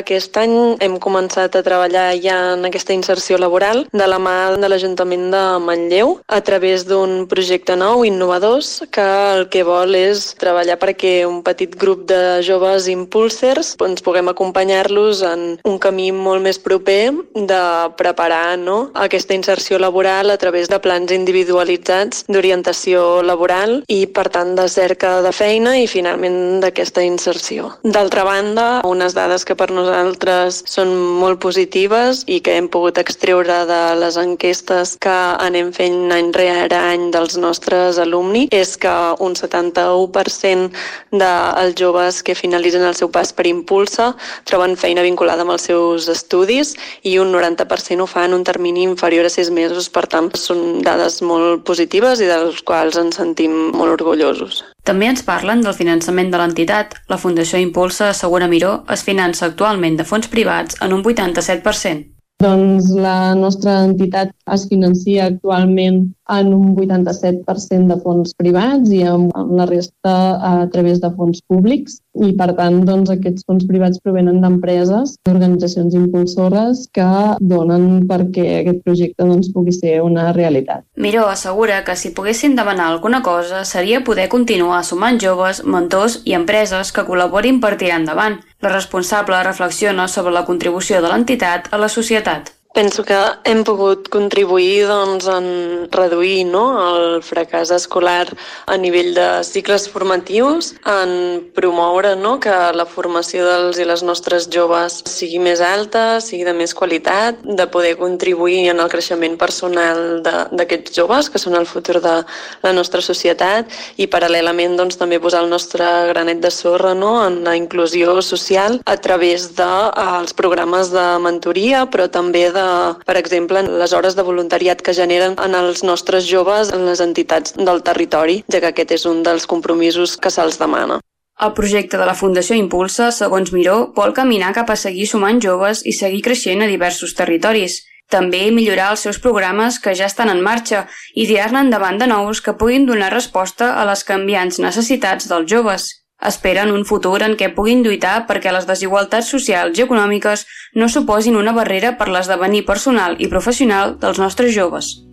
aquest 0.00 0.38
any 0.38 0.54
hem 0.84 0.98
començat 1.02 1.58
a 1.58 1.64
treballar 1.66 2.12
ja 2.22 2.38
en 2.54 2.70
aquesta 2.70 2.94
inserció 2.94 3.38
laboral 3.42 3.84
de 3.90 4.06
la 4.06 4.22
mà 4.22 4.37
de 4.58 4.68
l'Ajuntament 4.70 5.28
de 5.32 5.42
Manlleu 5.64 6.14
a 6.28 6.40
través 6.44 6.84
d'un 6.88 7.26
projecte 7.30 7.76
nou, 7.76 8.04
innovadors, 8.06 8.84
que 8.94 9.04
el 9.34 9.48
que 9.52 9.64
vol 9.66 9.96
és 9.98 10.34
treballar 10.40 10.78
perquè 10.80 11.26
un 11.26 11.42
petit 11.46 11.74
grup 11.78 12.06
de 12.10 12.40
joves 12.46 12.88
impulsers 12.92 13.74
ens 13.84 14.04
puguem 14.04 14.30
acompanyar-los 14.30 15.22
en 15.26 15.44
un 15.66 15.78
camí 15.82 16.10
molt 16.12 16.44
més 16.44 16.60
proper 16.62 17.10
de 17.34 17.62
preparar 17.98 18.58
no, 18.60 18.78
aquesta 18.94 19.34
inserció 19.34 19.78
laboral 19.82 20.30
a 20.30 20.38
través 20.38 20.68
de 20.68 20.78
plans 20.82 21.12
individualitzats 21.14 22.24
d'orientació 22.28 23.22
laboral 23.26 23.82
i, 23.88 24.04
per 24.06 24.28
tant, 24.34 24.54
de 24.58 24.68
cerca 24.70 25.18
de 25.24 25.32
feina 25.34 25.76
i, 25.78 25.86
finalment, 25.90 26.60
d'aquesta 26.62 27.02
inserció. 27.06 27.72
D'altra 27.82 28.24
banda, 28.28 28.68
unes 28.86 29.16
dades 29.16 29.44
que 29.48 29.56
per 29.58 29.70
nosaltres 29.74 30.62
són 30.68 30.94
molt 31.20 31.40
positives 31.42 32.24
i 32.26 32.40
que 32.44 32.56
hem 32.58 32.68
pogut 32.70 32.98
extreure 33.00 33.64
de 33.68 33.82
les 33.98 34.16
enquestes 34.16 34.27
que 34.36 35.14
anem 35.40 35.72
fent 35.72 36.12
any 36.12 36.32
rere 36.36 36.76
any 36.76 37.08
dels 37.14 37.38
nostres 37.40 37.98
alumni 38.02 38.46
és 38.52 38.76
que 38.76 38.94
un 39.24 39.36
71% 39.38 40.70
dels 41.12 41.78
joves 41.78 42.22
que 42.22 42.36
finalitzen 42.36 42.84
el 42.84 42.96
seu 42.98 43.08
pas 43.08 43.32
per 43.32 43.46
Impulsa 43.48 44.12
troben 44.44 44.76
feina 44.76 45.06
vinculada 45.06 45.46
amb 45.46 45.54
els 45.56 45.68
seus 45.70 46.08
estudis 46.12 46.74
i 47.02 47.16
un 47.22 47.32
90% 47.32 48.04
ho 48.04 48.08
fa 48.10 48.26
en 48.26 48.34
un 48.34 48.44
termini 48.44 48.82
inferior 48.84 49.26
a 49.26 49.32
sis 49.32 49.50
mesos. 49.50 49.88
Per 49.88 50.06
tant, 50.06 50.28
són 50.34 50.82
dades 50.84 51.22
molt 51.22 51.64
positives 51.64 52.20
i 52.20 52.28
dels 52.28 52.60
quals 52.66 52.98
ens 53.00 53.16
sentim 53.20 53.70
molt 53.76 53.96
orgullosos. 54.00 54.64
També 54.88 55.08
ens 55.10 55.24
parlen 55.24 55.60
del 55.64 55.76
finançament 55.76 56.30
de 56.32 56.40
l'entitat. 56.40 56.94
La 57.12 57.20
Fundació 57.20 57.60
Impulsa, 57.60 58.08
assegura 58.10 58.48
Miró, 58.48 58.78
es 58.94 59.04
finança 59.04 59.46
actualment 59.48 59.98
de 59.98 60.06
fons 60.08 60.30
privats 60.32 60.80
en 60.84 60.96
un 60.96 61.04
87%. 61.04 62.17
Doncs 62.42 62.92
la 63.04 63.34
nostra 63.34 63.72
entitat 63.84 64.28
es 64.56 64.66
financia 64.72 65.24
actualment 65.30 65.96
en 66.28 66.52
un 66.54 66.74
87% 66.76 67.88
de 67.88 67.96
fons 68.02 68.34
privats 68.38 68.92
i 68.92 69.02
amb 69.08 69.32
la 69.56 69.66
resta 69.68 70.14
a 70.36 70.52
través 70.72 71.00
de 71.00 71.10
fons 71.16 71.40
públics. 71.48 71.98
I, 72.18 72.32
per 72.34 72.50
tant, 72.58 72.80
doncs, 72.86 73.12
aquests 73.14 73.46
fons 73.46 73.64
privats 73.68 74.00
provenen 74.02 74.40
d'empreses, 74.42 75.14
d'organitzacions 75.26 75.94
impulsores 75.94 76.86
que 76.94 77.06
donen 77.40 78.08
perquè 78.10 78.46
aquest 78.58 78.82
projecte 78.84 79.26
doncs, 79.28 79.52
pugui 79.54 79.72
ser 79.76 80.00
una 80.02 80.32
realitat. 80.34 80.84
Miró 80.98 81.28
assegura 81.30 81.84
que 81.86 81.96
si 81.96 82.12
poguessin 82.16 82.58
demanar 82.58 82.90
alguna 82.90 83.22
cosa 83.22 83.64
seria 83.64 84.02
poder 84.04 84.28
continuar 84.28 84.82
sumant 84.84 85.22
joves, 85.22 85.62
mentors 85.64 86.20
i 86.24 86.34
empreses 86.34 86.92
que 86.92 87.06
col·laborin 87.06 87.62
per 87.62 87.76
tirar 87.78 88.02
endavant. 88.02 88.40
La 88.60 88.74
responsable 88.74 89.38
reflexiona 89.46 90.08
sobre 90.08 90.34
la 90.34 90.44
contribució 90.44 91.02
de 91.02 91.12
l'entitat 91.12 91.70
a 91.70 91.78
la 91.78 91.88
societat. 91.88 92.57
Penso 92.74 93.02
que 93.02 93.16
hem 93.48 93.64
pogut 93.64 94.06
contribuir 94.12 94.84
doncs, 94.86 95.24
en 95.32 95.88
reduir 95.90 96.44
no, 96.46 96.62
el 96.78 97.22
fracàs 97.24 97.72
escolar 97.74 98.28
a 98.68 98.76
nivell 98.78 99.14
de 99.16 99.26
cicles 99.42 99.86
formatius, 99.90 100.74
en 100.86 101.48
promoure 101.56 102.12
no, 102.20 102.36
que 102.38 102.52
la 102.76 102.84
formació 102.86 103.46
dels 103.48 103.80
i 103.80 103.86
les 103.88 104.04
nostres 104.06 104.46
joves 104.52 105.00
sigui 105.10 105.40
més 105.42 105.62
alta, 105.64 106.20
sigui 106.22 106.44
de 106.46 106.54
més 106.54 106.76
qualitat, 106.76 107.40
de 107.42 107.66
poder 107.72 107.96
contribuir 107.98 108.68
en 108.70 108.84
el 108.84 108.92
creixement 108.92 109.34
personal 109.40 110.20
d'aquests 110.22 110.94
joves, 111.00 111.32
que 111.32 111.42
són 111.42 111.56
el 111.58 111.66
futur 111.66 111.98
de 112.04 112.14
la 112.62 112.74
nostra 112.76 113.02
societat, 113.02 113.72
i 113.96 114.06
paral·lelament 114.12 114.76
doncs, 114.78 115.00
també 115.00 115.18
posar 115.18 115.42
el 115.42 115.50
nostre 115.50 115.88
granet 116.12 116.44
de 116.44 116.52
sorra 116.54 116.92
no, 116.94 117.16
en 117.26 117.40
la 117.48 117.56
inclusió 117.58 118.20
social 118.22 118.78
a 118.84 119.00
través 119.00 119.50
dels 119.56 120.30
de, 120.30 120.38
programes 120.38 120.92
de 120.94 121.08
mentoria, 121.24 121.86
però 121.90 122.06
també 122.12 122.46
de 122.54 122.67
per 123.06 123.16
exemple, 123.20 123.62
les 123.80 123.92
hores 123.96 124.16
de 124.16 124.24
voluntariat 124.26 124.82
que 124.84 124.94
generen 124.96 125.36
en 125.44 125.54
els 125.58 125.84
nostres 125.84 126.26
joves 126.28 126.72
en 126.74 126.86
les 126.88 127.02
entitats 127.04 127.54
del 127.58 127.82
territori, 127.82 128.42
ja 128.52 128.60
que 128.62 128.72
aquest 128.72 128.96
és 128.98 129.06
un 129.10 129.22
dels 129.26 129.46
compromisos 129.46 130.16
que 130.16 130.32
se'ls 130.34 130.58
demana. 130.60 131.00
El 131.46 131.52
projecte 131.54 131.98
de 132.00 132.06
la 132.06 132.16
Fundació 132.18 132.56
Impulsa, 132.58 133.12
segons 133.14 133.52
Miró, 133.54 133.76
vol 133.94 134.14
caminar 134.14 134.54
cap 134.56 134.72
a 134.74 134.76
seguir 134.80 135.06
sumant 135.06 135.38
joves 135.44 135.84
i 135.86 135.94
seguir 135.94 136.24
creixent 136.26 136.64
a 136.64 136.70
diversos 136.70 137.14
territoris. 137.14 137.76
També 138.10 138.40
millorar 138.50 138.88
els 138.94 139.04
seus 139.06 139.20
programes 139.22 139.78
que 139.84 139.94
ja 139.94 140.08
estan 140.08 140.32
en 140.32 140.42
marxa 140.42 140.86
i 141.14 141.28
tirar-ne 141.28 141.62
endavant 141.66 142.00
de 142.00 142.08
nous 142.10 142.40
que 142.42 142.56
puguin 142.58 142.88
donar 142.88 143.12
resposta 143.14 143.74
a 143.78 143.86
les 143.86 144.02
canviants 144.10 144.58
necessitats 144.64 145.28
dels 145.30 145.50
joves. 145.52 145.90
Esperen 146.18 146.72
un 146.74 146.84
futur 146.84 147.22
en 147.22 147.36
què 147.38 147.52
puguin 147.54 147.84
lluitar 147.86 148.26
perquè 148.26 148.50
les 148.54 148.66
desigualtats 148.66 149.30
socials 149.30 149.78
i 149.78 149.84
econòmiques 149.86 150.46
no 150.74 150.88
suposin 150.90 151.38
una 151.38 151.54
barrera 151.54 151.94
per 151.98 152.10
l'esdevenir 152.10 152.64
personal 152.66 153.14
i 153.22 153.30
professional 153.30 153.94
dels 154.02 154.18
nostres 154.18 154.54
joves. 154.54 155.07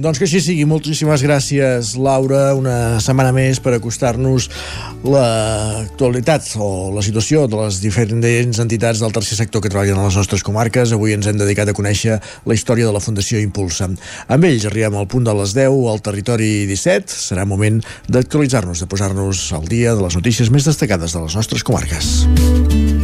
Doncs 0.00 0.16
que 0.16 0.24
així 0.24 0.40
sigui. 0.40 0.64
Moltíssimes 0.64 1.20
gràcies, 1.20 1.92
Laura, 2.00 2.54
una 2.56 3.00
setmana 3.04 3.34
més 3.36 3.58
per 3.60 3.74
acostar-nos 3.76 4.46
l'actualitat 5.04 6.54
o 6.56 6.68
la 6.94 7.04
situació 7.04 7.44
de 7.50 7.58
les 7.60 7.80
diferents 7.82 8.62
entitats 8.64 9.02
del 9.04 9.12
tercer 9.12 9.36
sector 9.42 9.60
que 9.60 9.68
treballen 9.72 10.00
a 10.00 10.06
les 10.06 10.16
nostres 10.16 10.44
comarques. 10.46 10.94
Avui 10.96 11.12
ens 11.16 11.28
hem 11.28 11.36
dedicat 11.40 11.68
a 11.68 11.76
conèixer 11.76 12.16
la 12.16 12.56
història 12.56 12.88
de 12.88 12.94
la 12.96 13.04
Fundació 13.04 13.42
Impulsa. 13.44 13.90
Amb 14.32 14.48
ells 14.48 14.64
arribem 14.70 14.96
al 14.96 15.10
punt 15.10 15.28
de 15.28 15.36
les 15.36 15.52
10 15.58 15.76
al 15.92 16.00
territori 16.06 16.50
17. 16.70 17.20
Serà 17.28 17.44
moment 17.44 17.82
d'actualitzar-nos, 18.08 18.80
de 18.80 18.88
posar-nos 18.88 19.50
al 19.52 19.68
dia 19.68 19.92
de 19.92 20.06
les 20.06 20.16
notícies 20.16 20.48
més 20.48 20.64
destacades 20.64 21.12
de 21.12 21.26
les 21.26 21.36
nostres 21.36 21.66
comarques. 21.66 22.99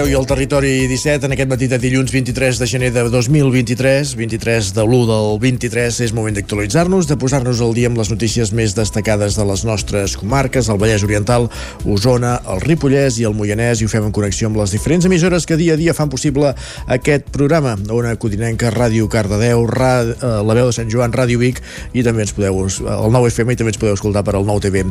10 0.00 0.08
i 0.08 0.14
el 0.16 0.24
territori 0.24 0.70
17 0.88 1.26
en 1.26 1.34
aquest 1.34 1.48
matí 1.50 1.66
de 1.68 1.76
dilluns 1.76 2.12
23 2.14 2.56
de 2.56 2.66
gener 2.66 2.88
de 2.94 3.02
2023, 3.12 4.14
23 4.16 4.70
de 4.72 4.84
l'1 4.86 5.00
del 5.10 5.38
23, 5.42 5.98
és 6.06 6.14
moment 6.16 6.32
d'actualitzar-nos, 6.32 7.08
de 7.10 7.18
posar-nos 7.20 7.60
al 7.60 7.74
dia 7.76 7.90
amb 7.90 8.00
les 8.00 8.08
notícies 8.08 8.54
més 8.56 8.72
destacades 8.78 9.36
de 9.36 9.44
les 9.44 9.64
nostres 9.68 10.14
comarques, 10.16 10.70
el 10.72 10.78
Vallès 10.80 11.04
Oriental, 11.04 11.50
Osona, 11.84 12.38
el 12.48 12.62
Ripollès 12.64 13.18
i 13.20 13.26
el 13.28 13.36
Moianès, 13.36 13.82
i 13.82 13.88
ho 13.88 13.92
fem 13.92 14.06
en 14.08 14.14
connexió 14.16 14.48
amb 14.48 14.56
les 14.62 14.72
diferents 14.72 15.04
emissores 15.04 15.44
que 15.44 15.58
dia 15.60 15.76
a 15.76 15.80
dia 15.80 15.96
fan 15.96 16.08
possible 16.08 16.54
aquest 16.86 17.28
programa. 17.34 17.76
Ona 17.92 18.14
Codinenca, 18.16 18.72
Ràdio 18.72 19.10
Cardedeu, 19.12 19.66
Rad, 19.68 20.14
eh, 20.14 20.32
La 20.46 20.56
Veu 20.56 20.70
de 20.70 20.78
Sant 20.78 20.88
Joan, 20.88 21.12
Ràdio 21.12 21.42
Vic, 21.42 21.60
i 21.92 22.06
també 22.06 22.24
ens 22.24 22.32
podeu, 22.32 22.64
el 22.64 23.12
9 23.12 23.34
FM, 23.34 23.52
i 23.52 23.60
també 23.60 23.74
ens 23.74 23.82
podeu 23.82 24.00
escoltar 24.00 24.24
per 24.24 24.38
al 24.38 24.48
9 24.48 24.64
TV, 24.64 24.86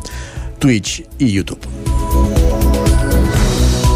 Twitch 0.59 1.01
i 1.17 1.33
YouTube. 1.33 2.48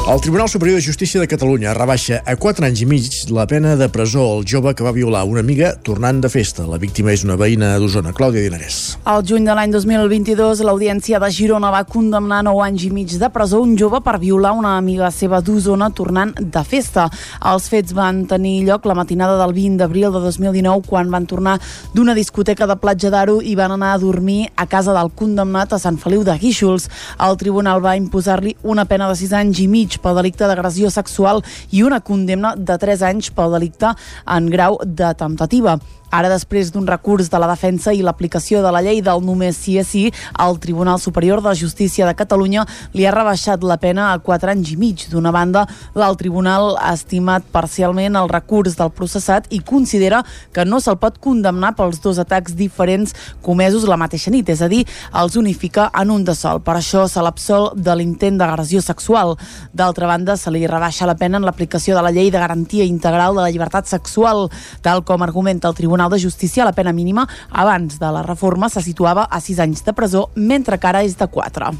El 0.06 0.20
Tribunal 0.20 0.50
Superior 0.50 0.76
de 0.76 0.82
Justícia 0.82 1.22
de 1.22 1.30
Catalunya 1.30 1.74
rebaixa 1.74 2.18
a 2.28 2.36
4 2.36 2.66
anys 2.68 2.82
i 2.84 2.86
mig 2.86 3.06
la 3.32 3.46
pena 3.48 3.78
de 3.80 3.86
presó 3.88 4.26
al 4.34 4.42
jove 4.44 4.74
que 4.76 4.84
va 4.84 4.92
violar 4.92 5.22
una 5.24 5.40
amiga 5.40 5.70
tornant 5.80 6.20
de 6.20 6.28
festa. 6.28 6.66
La 6.68 6.76
víctima 6.78 7.14
és 7.14 7.22
una 7.24 7.38
veïna 7.40 7.70
d'Osona, 7.80 8.12
Clàudia 8.12 8.44
Dinarès. 8.44 8.98
Al 9.08 9.24
juny 9.24 9.48
de 9.48 9.56
l'any 9.56 9.72
2022, 9.72 10.60
l'Audiència 10.68 11.22
de 11.24 11.30
Girona 11.32 11.70
va 11.72 11.86
condemnar 11.88 12.42
9 12.44 12.66
anys 12.66 12.84
i 12.84 12.90
mig 12.92 13.14
de 13.16 13.30
presó 13.32 13.62
un 13.64 13.78
jove 13.80 14.02
per 14.04 14.18
violar 14.20 14.52
una 14.60 14.74
amiga 14.76 15.08
seva 15.08 15.40
d'Osona 15.40 15.88
tornant 15.96 16.36
de 16.36 16.66
festa. 16.68 17.08
Els 17.40 17.70
fets 17.72 17.96
van 17.96 18.26
tenir 18.28 18.66
lloc 18.68 18.84
la 18.84 18.98
matinada 19.00 19.40
del 19.40 19.56
20 19.56 19.80
d'abril 19.80 20.12
de 20.12 20.20
2019 20.28 20.84
quan 20.84 21.16
van 21.16 21.30
tornar 21.32 21.56
d'una 21.96 22.14
discoteca 22.14 22.68
de 22.68 22.76
Platja 22.76 23.08
d'Aro 23.08 23.40
i 23.40 23.56
van 23.56 23.72
anar 23.78 23.94
a 23.94 24.04
dormir 24.04 24.52
a 24.58 24.68
casa 24.68 24.92
del 24.92 25.16
condemnat 25.16 25.72
a 25.72 25.80
Sant 25.80 25.96
Feliu 25.96 26.28
de 26.28 26.36
Guíxols. 26.36 26.90
El 27.24 27.40
tribunal 27.40 27.80
va 27.80 27.96
imposar-li 27.96 28.58
una 28.68 28.84
pena 28.84 29.08
de 29.08 29.16
6 29.24 29.40
anys 29.40 29.64
i 29.64 29.72
mig 29.72 29.93
pel 30.02 30.18
delicte 30.20 30.48
d'agressió 30.50 30.90
sexual 30.94 31.44
i 31.72 31.84
una 31.84 32.02
condemna 32.02 32.56
de 32.56 32.78
3 32.80 33.04
anys 33.10 33.32
pel 33.34 33.54
delicte 33.58 33.94
en 34.38 34.50
grau 34.54 34.80
de 34.84 35.14
temptativa. 35.20 35.78
Ara, 36.14 36.30
després 36.30 36.70
d'un 36.70 36.86
recurs 36.86 37.32
de 37.34 37.40
la 37.42 37.48
defensa 37.50 37.90
i 37.94 38.04
l'aplicació 38.06 38.62
de 38.62 38.70
la 38.74 38.84
llei 38.86 39.02
del 39.02 39.24
només 39.26 39.58
sí 39.58 39.80
és 39.82 39.88
sí, 39.90 40.04
el 40.40 40.60
Tribunal 40.62 41.00
Superior 41.02 41.42
de 41.42 41.56
Justícia 41.58 42.06
de 42.06 42.14
Catalunya 42.14 42.68
li 42.94 43.08
ha 43.08 43.14
rebaixat 43.16 43.64
la 43.66 43.80
pena 43.82 44.12
a 44.12 44.20
4 44.22 44.54
anys 44.54 44.74
i 44.74 44.78
mig. 44.78 45.08
D'una 45.10 45.32
banda, 45.34 45.66
el 45.96 46.18
Tribunal 46.20 46.76
ha 46.78 46.94
estimat 46.94 47.48
parcialment 47.54 48.18
el 48.20 48.30
recurs 48.30 48.78
del 48.78 48.92
processat 48.94 49.50
i 49.50 49.64
considera 49.66 50.22
que 50.54 50.66
no 50.70 50.80
se'l 50.84 51.00
pot 51.02 51.18
condemnar 51.18 51.74
pels 51.80 52.02
dos 52.04 52.22
atacs 52.22 52.54
diferents 52.60 53.16
comesos 53.42 53.88
la 53.90 53.98
mateixa 53.98 54.30
nit, 54.34 54.50
és 54.54 54.62
a 54.62 54.70
dir, 54.70 54.84
els 55.18 55.38
unifica 55.40 55.90
en 55.98 56.14
un 56.14 56.28
de 56.28 56.38
sol. 56.38 56.62
Per 56.62 56.78
això 56.78 57.08
se 57.10 57.26
l'absol 57.26 57.72
de 57.74 57.98
l'intent 57.98 58.38
d'agressió 58.38 58.82
sexual. 58.86 59.34
D'altra 59.74 60.08
banda, 60.14 60.38
se 60.38 60.54
li 60.54 60.68
rebaixa 60.70 61.10
la 61.10 61.18
pena 61.18 61.42
en 61.42 61.50
l'aplicació 61.50 61.98
de 61.98 62.06
la 62.06 62.14
llei 62.14 62.30
de 62.30 62.42
garantia 62.42 62.86
integral 62.86 63.34
de 63.34 63.48
la 63.48 63.50
llibertat 63.50 63.90
sexual, 63.90 64.50
tal 64.86 65.02
com 65.04 65.26
argumenta 65.26 65.68
el 65.68 65.78
Tribunal 65.78 66.03
de 66.10 66.20
Justícia, 66.20 66.66
la 66.66 66.74
pena 66.74 66.94
mínima 66.94 67.28
abans 67.52 68.00
de 68.00 68.12
la 68.12 68.24
reforma 68.24 68.70
se 68.70 68.82
situava 68.82 69.28
a 69.30 69.40
6 69.40 69.60
anys 69.60 69.84
de 69.86 69.94
presó, 69.94 70.30
mentre 70.36 70.80
que 70.80 70.88
ara 70.88 71.04
és 71.04 71.18
de 71.18 71.28
4. 71.28 71.72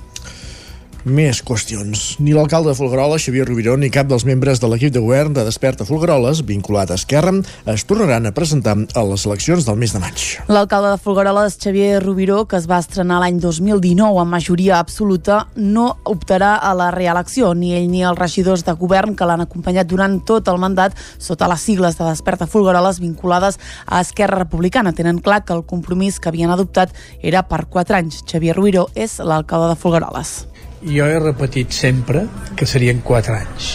Més 1.04 1.42
qüestions. 1.44 2.00
Ni 2.24 2.32
l'alcalde 2.32 2.72
de 2.72 2.78
Folgueroles, 2.78 3.26
Xavier 3.26 3.44
Rubiró, 3.44 3.74
ni 3.76 3.90
cap 3.92 4.08
dels 4.08 4.24
membres 4.24 4.62
de 4.64 4.70
l'equip 4.72 4.94
de 4.96 5.02
govern 5.04 5.34
de 5.36 5.44
Desperta 5.44 5.84
Folgueroles, 5.84 6.46
vinculat 6.48 6.94
a 6.94 6.96
Esquerra, 6.96 7.34
es 7.68 7.84
tornaran 7.84 8.30
a 8.30 8.32
presentar 8.32 8.78
a 8.96 9.04
les 9.10 9.26
eleccions 9.28 9.68
del 9.68 9.82
mes 9.82 9.92
de 9.92 10.00
maig. 10.00 10.24
L'alcalde 10.48 10.94
de 10.94 11.02
Folgueroles, 11.04 11.58
Xavier 11.60 12.00
Rubiró, 12.00 12.46
que 12.48 12.56
es 12.56 12.70
va 12.72 12.80
estrenar 12.80 13.18
l'any 13.20 13.42
2019 13.44 14.22
amb 14.22 14.32
majoria 14.32 14.78
absoluta, 14.80 15.42
no 15.58 15.90
optarà 16.08 16.54
a 16.56 16.72
la 16.72 16.88
reelecció. 16.96 17.52
Ni 17.52 17.74
ell 17.76 17.92
ni 17.92 18.06
els 18.08 18.20
regidors 18.20 18.64
de 18.64 18.78
govern 18.80 19.20
que 19.20 19.28
l'han 19.28 19.44
acompanyat 19.44 19.92
durant 19.92 20.22
tot 20.24 20.48
el 20.48 20.62
mandat 20.64 20.96
sota 21.18 21.52
les 21.52 21.68
sigles 21.68 22.00
de 22.00 22.08
Desperta 22.08 22.48
Folgueroles 22.48 23.04
vinculades 23.04 23.60
a 23.88 24.00
Esquerra 24.00 24.40
Republicana. 24.46 24.96
Tenen 24.96 25.20
clar 25.20 25.44
que 25.44 25.52
el 25.52 25.68
compromís 25.68 26.24
que 26.24 26.32
havien 26.32 26.56
adoptat 26.56 26.96
era 27.20 27.44
per 27.44 27.66
4 27.68 28.00
anys. 28.00 28.24
Xavier 28.24 28.56
Rubiró 28.56 28.88
és 28.96 29.20
l'alcalde 29.20 29.74
de 29.76 29.80
Folgueroles 29.84 30.53
jo 30.86 31.08
he 31.08 31.20
repetit 31.20 31.72
sempre 31.72 32.28
que 32.56 32.68
serien 32.68 33.02
4 33.06 33.36
anys 33.40 33.74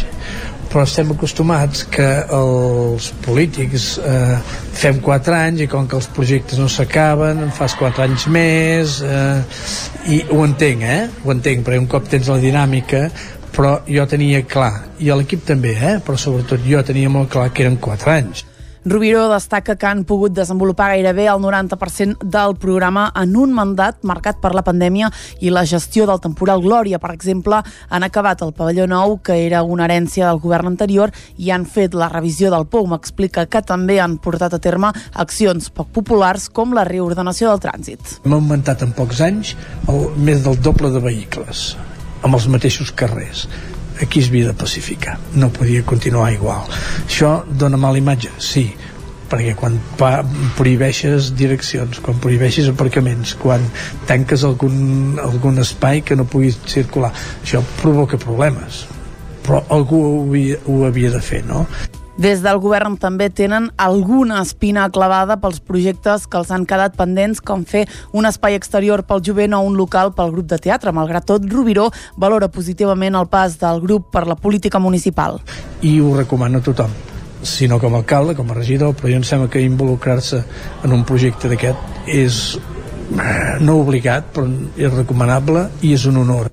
però 0.68 0.82
estem 0.84 1.08
acostumats 1.14 1.86
que 1.88 2.06
els 2.36 3.08
polítics 3.24 3.86
eh, 4.04 4.36
fem 4.76 5.00
4 5.04 5.36
anys 5.38 5.64
i 5.64 5.68
com 5.70 5.88
que 5.88 5.96
els 5.96 6.10
projectes 6.12 6.60
no 6.60 6.68
s'acaben 6.68 7.40
en 7.46 7.54
fas 7.56 7.76
4 7.80 8.04
anys 8.04 8.26
més 8.32 8.98
eh, 9.00 9.40
i 10.12 10.20
ho 10.28 10.42
entenc, 10.44 10.84
eh? 10.84 11.00
ho 11.24 11.32
entenc 11.32 11.64
perquè 11.64 11.80
un 11.80 11.88
cop 11.88 12.10
tens 12.12 12.28
la 12.28 12.38
dinàmica 12.42 13.06
però 13.54 13.78
jo 13.88 14.04
tenia 14.06 14.44
clar, 14.46 14.74
i 15.00 15.08
l'equip 15.08 15.48
també 15.48 15.72
eh? 15.74 15.96
però 16.04 16.20
sobretot 16.20 16.68
jo 16.68 16.84
tenia 16.84 17.10
molt 17.12 17.32
clar 17.32 17.48
que 17.48 17.64
eren 17.64 17.80
4 17.80 18.14
anys 18.18 18.44
Rubiró 18.88 19.28
destaca 19.28 19.76
que 19.76 19.84
han 19.84 20.06
pogut 20.08 20.32
desenvolupar 20.32 20.86
gairebé 20.94 21.26
el 21.28 21.42
90% 21.42 22.24
del 22.24 22.54
programa 22.56 23.10
en 23.20 23.34
un 23.36 23.52
mandat 23.52 24.00
marcat 24.00 24.38
per 24.40 24.54
la 24.56 24.62
pandèmia 24.64 25.10
i 25.44 25.52
la 25.52 25.66
gestió 25.68 26.06
del 26.08 26.22
temporal 26.24 26.62
Glòria. 26.64 26.96
Per 26.96 27.10
exemple, 27.12 27.60
han 27.90 28.06
acabat 28.06 28.40
el 28.46 28.54
pavelló 28.56 28.86
nou, 28.88 29.18
que 29.20 29.36
era 29.44 29.60
una 29.62 29.84
herència 29.84 30.24
del 30.30 30.40
govern 30.40 30.72
anterior, 30.72 31.12
i 31.36 31.52
han 31.52 31.66
fet 31.68 31.92
la 31.92 32.08
revisió 32.08 32.48
del 32.54 32.64
POU. 32.64 32.88
M'explica 32.94 33.44
que 33.44 33.60
també 33.60 34.00
han 34.00 34.16
portat 34.16 34.56
a 34.56 34.62
terme 34.62 34.94
accions 35.12 35.68
poc 35.68 35.92
populars 35.92 36.48
com 36.48 36.72
la 36.72 36.88
reordenació 36.88 37.52
del 37.52 37.60
trànsit. 37.68 38.22
Hem 38.24 38.38
augmentat 38.40 38.86
en 38.88 38.96
pocs 38.96 39.20
anys 39.20 39.52
el, 39.84 40.06
més 40.16 40.40
del 40.48 40.56
doble 40.64 40.94
de 40.96 41.04
vehicles 41.04 41.74
amb 42.24 42.40
els 42.40 42.48
mateixos 42.50 42.88
carrers 42.96 43.44
aquí 44.02 44.20
es 44.20 44.28
havia 44.32 44.52
de 44.52 44.58
pacificar 44.58 45.18
no 45.34 45.50
podia 45.54 45.84
continuar 45.86 46.32
igual 46.32 46.68
això 47.06 47.42
dona 47.48 47.80
mala 47.80 47.98
imatge, 47.98 48.32
sí 48.38 48.68
perquè 49.28 49.54
quan 49.58 49.76
pa, 50.00 50.22
prohibeixes 50.56 51.32
direccions, 51.36 52.00
quan 52.04 52.16
prohibeixes 52.22 52.70
aparcaments, 52.70 53.34
quan 53.36 53.64
tanques 54.08 54.44
algun, 54.48 55.18
algun 55.20 55.60
espai 55.60 56.00
que 56.00 56.16
no 56.16 56.24
puguis 56.24 56.56
circular, 56.64 57.12
això 57.42 57.60
provoca 57.82 58.20
problemes. 58.20 58.86
Però 59.44 59.62
algú 59.72 60.00
ho 60.00 60.16
havia, 60.24 60.58
ho 60.64 60.82
havia 60.88 61.12
de 61.12 61.22
fer, 61.24 61.42
no? 61.44 61.66
Des 62.18 62.40
del 62.42 62.58
govern 62.58 62.96
també 62.98 63.28
tenen 63.30 63.68
alguna 63.78 64.40
espina 64.42 64.88
clavada 64.90 65.36
pels 65.38 65.60
projectes 65.62 66.24
que 66.26 66.40
els 66.40 66.50
han 66.50 66.64
quedat 66.66 66.96
pendents, 66.98 67.38
com 67.38 67.62
fer 67.62 67.84
un 68.10 68.26
espai 68.26 68.56
exterior 68.58 69.04
pel 69.06 69.22
jovent 69.22 69.54
o 69.54 69.60
un 69.62 69.76
local 69.78 70.10
pel 70.16 70.32
grup 70.34 70.48
de 70.50 70.58
teatre. 70.58 70.90
Malgrat 70.90 71.28
tot, 71.30 71.46
Rubiró 71.46 71.92
valora 72.16 72.50
positivament 72.50 73.14
el 73.14 73.30
pas 73.30 73.54
del 73.60 73.78
grup 73.84 74.10
per 74.10 74.26
la 74.26 74.34
política 74.34 74.82
municipal. 74.82 75.38
I 75.86 76.00
ho 76.00 76.16
recomano 76.16 76.58
a 76.58 76.66
tothom 76.66 76.98
sinó 77.42 77.78
com 77.78 77.94
a 77.94 77.98
alcalde, 78.02 78.34
com 78.34 78.50
a 78.50 78.54
regidor, 78.54 78.96
però 78.98 79.12
jo 79.12 79.20
em 79.20 79.24
sembla 79.24 79.46
que 79.48 79.62
involucrar-se 79.62 80.42
en 80.82 80.92
un 80.92 81.04
projecte 81.06 81.46
d'aquest 81.46 82.10
és 82.10 82.58
eh, 82.58 83.58
no 83.62 83.78
obligat, 83.78 84.32
però 84.34 84.50
és 84.74 84.90
recomanable 84.90 85.68
i 85.86 85.94
és 85.94 86.10
un 86.10 86.18
honor. 86.24 86.50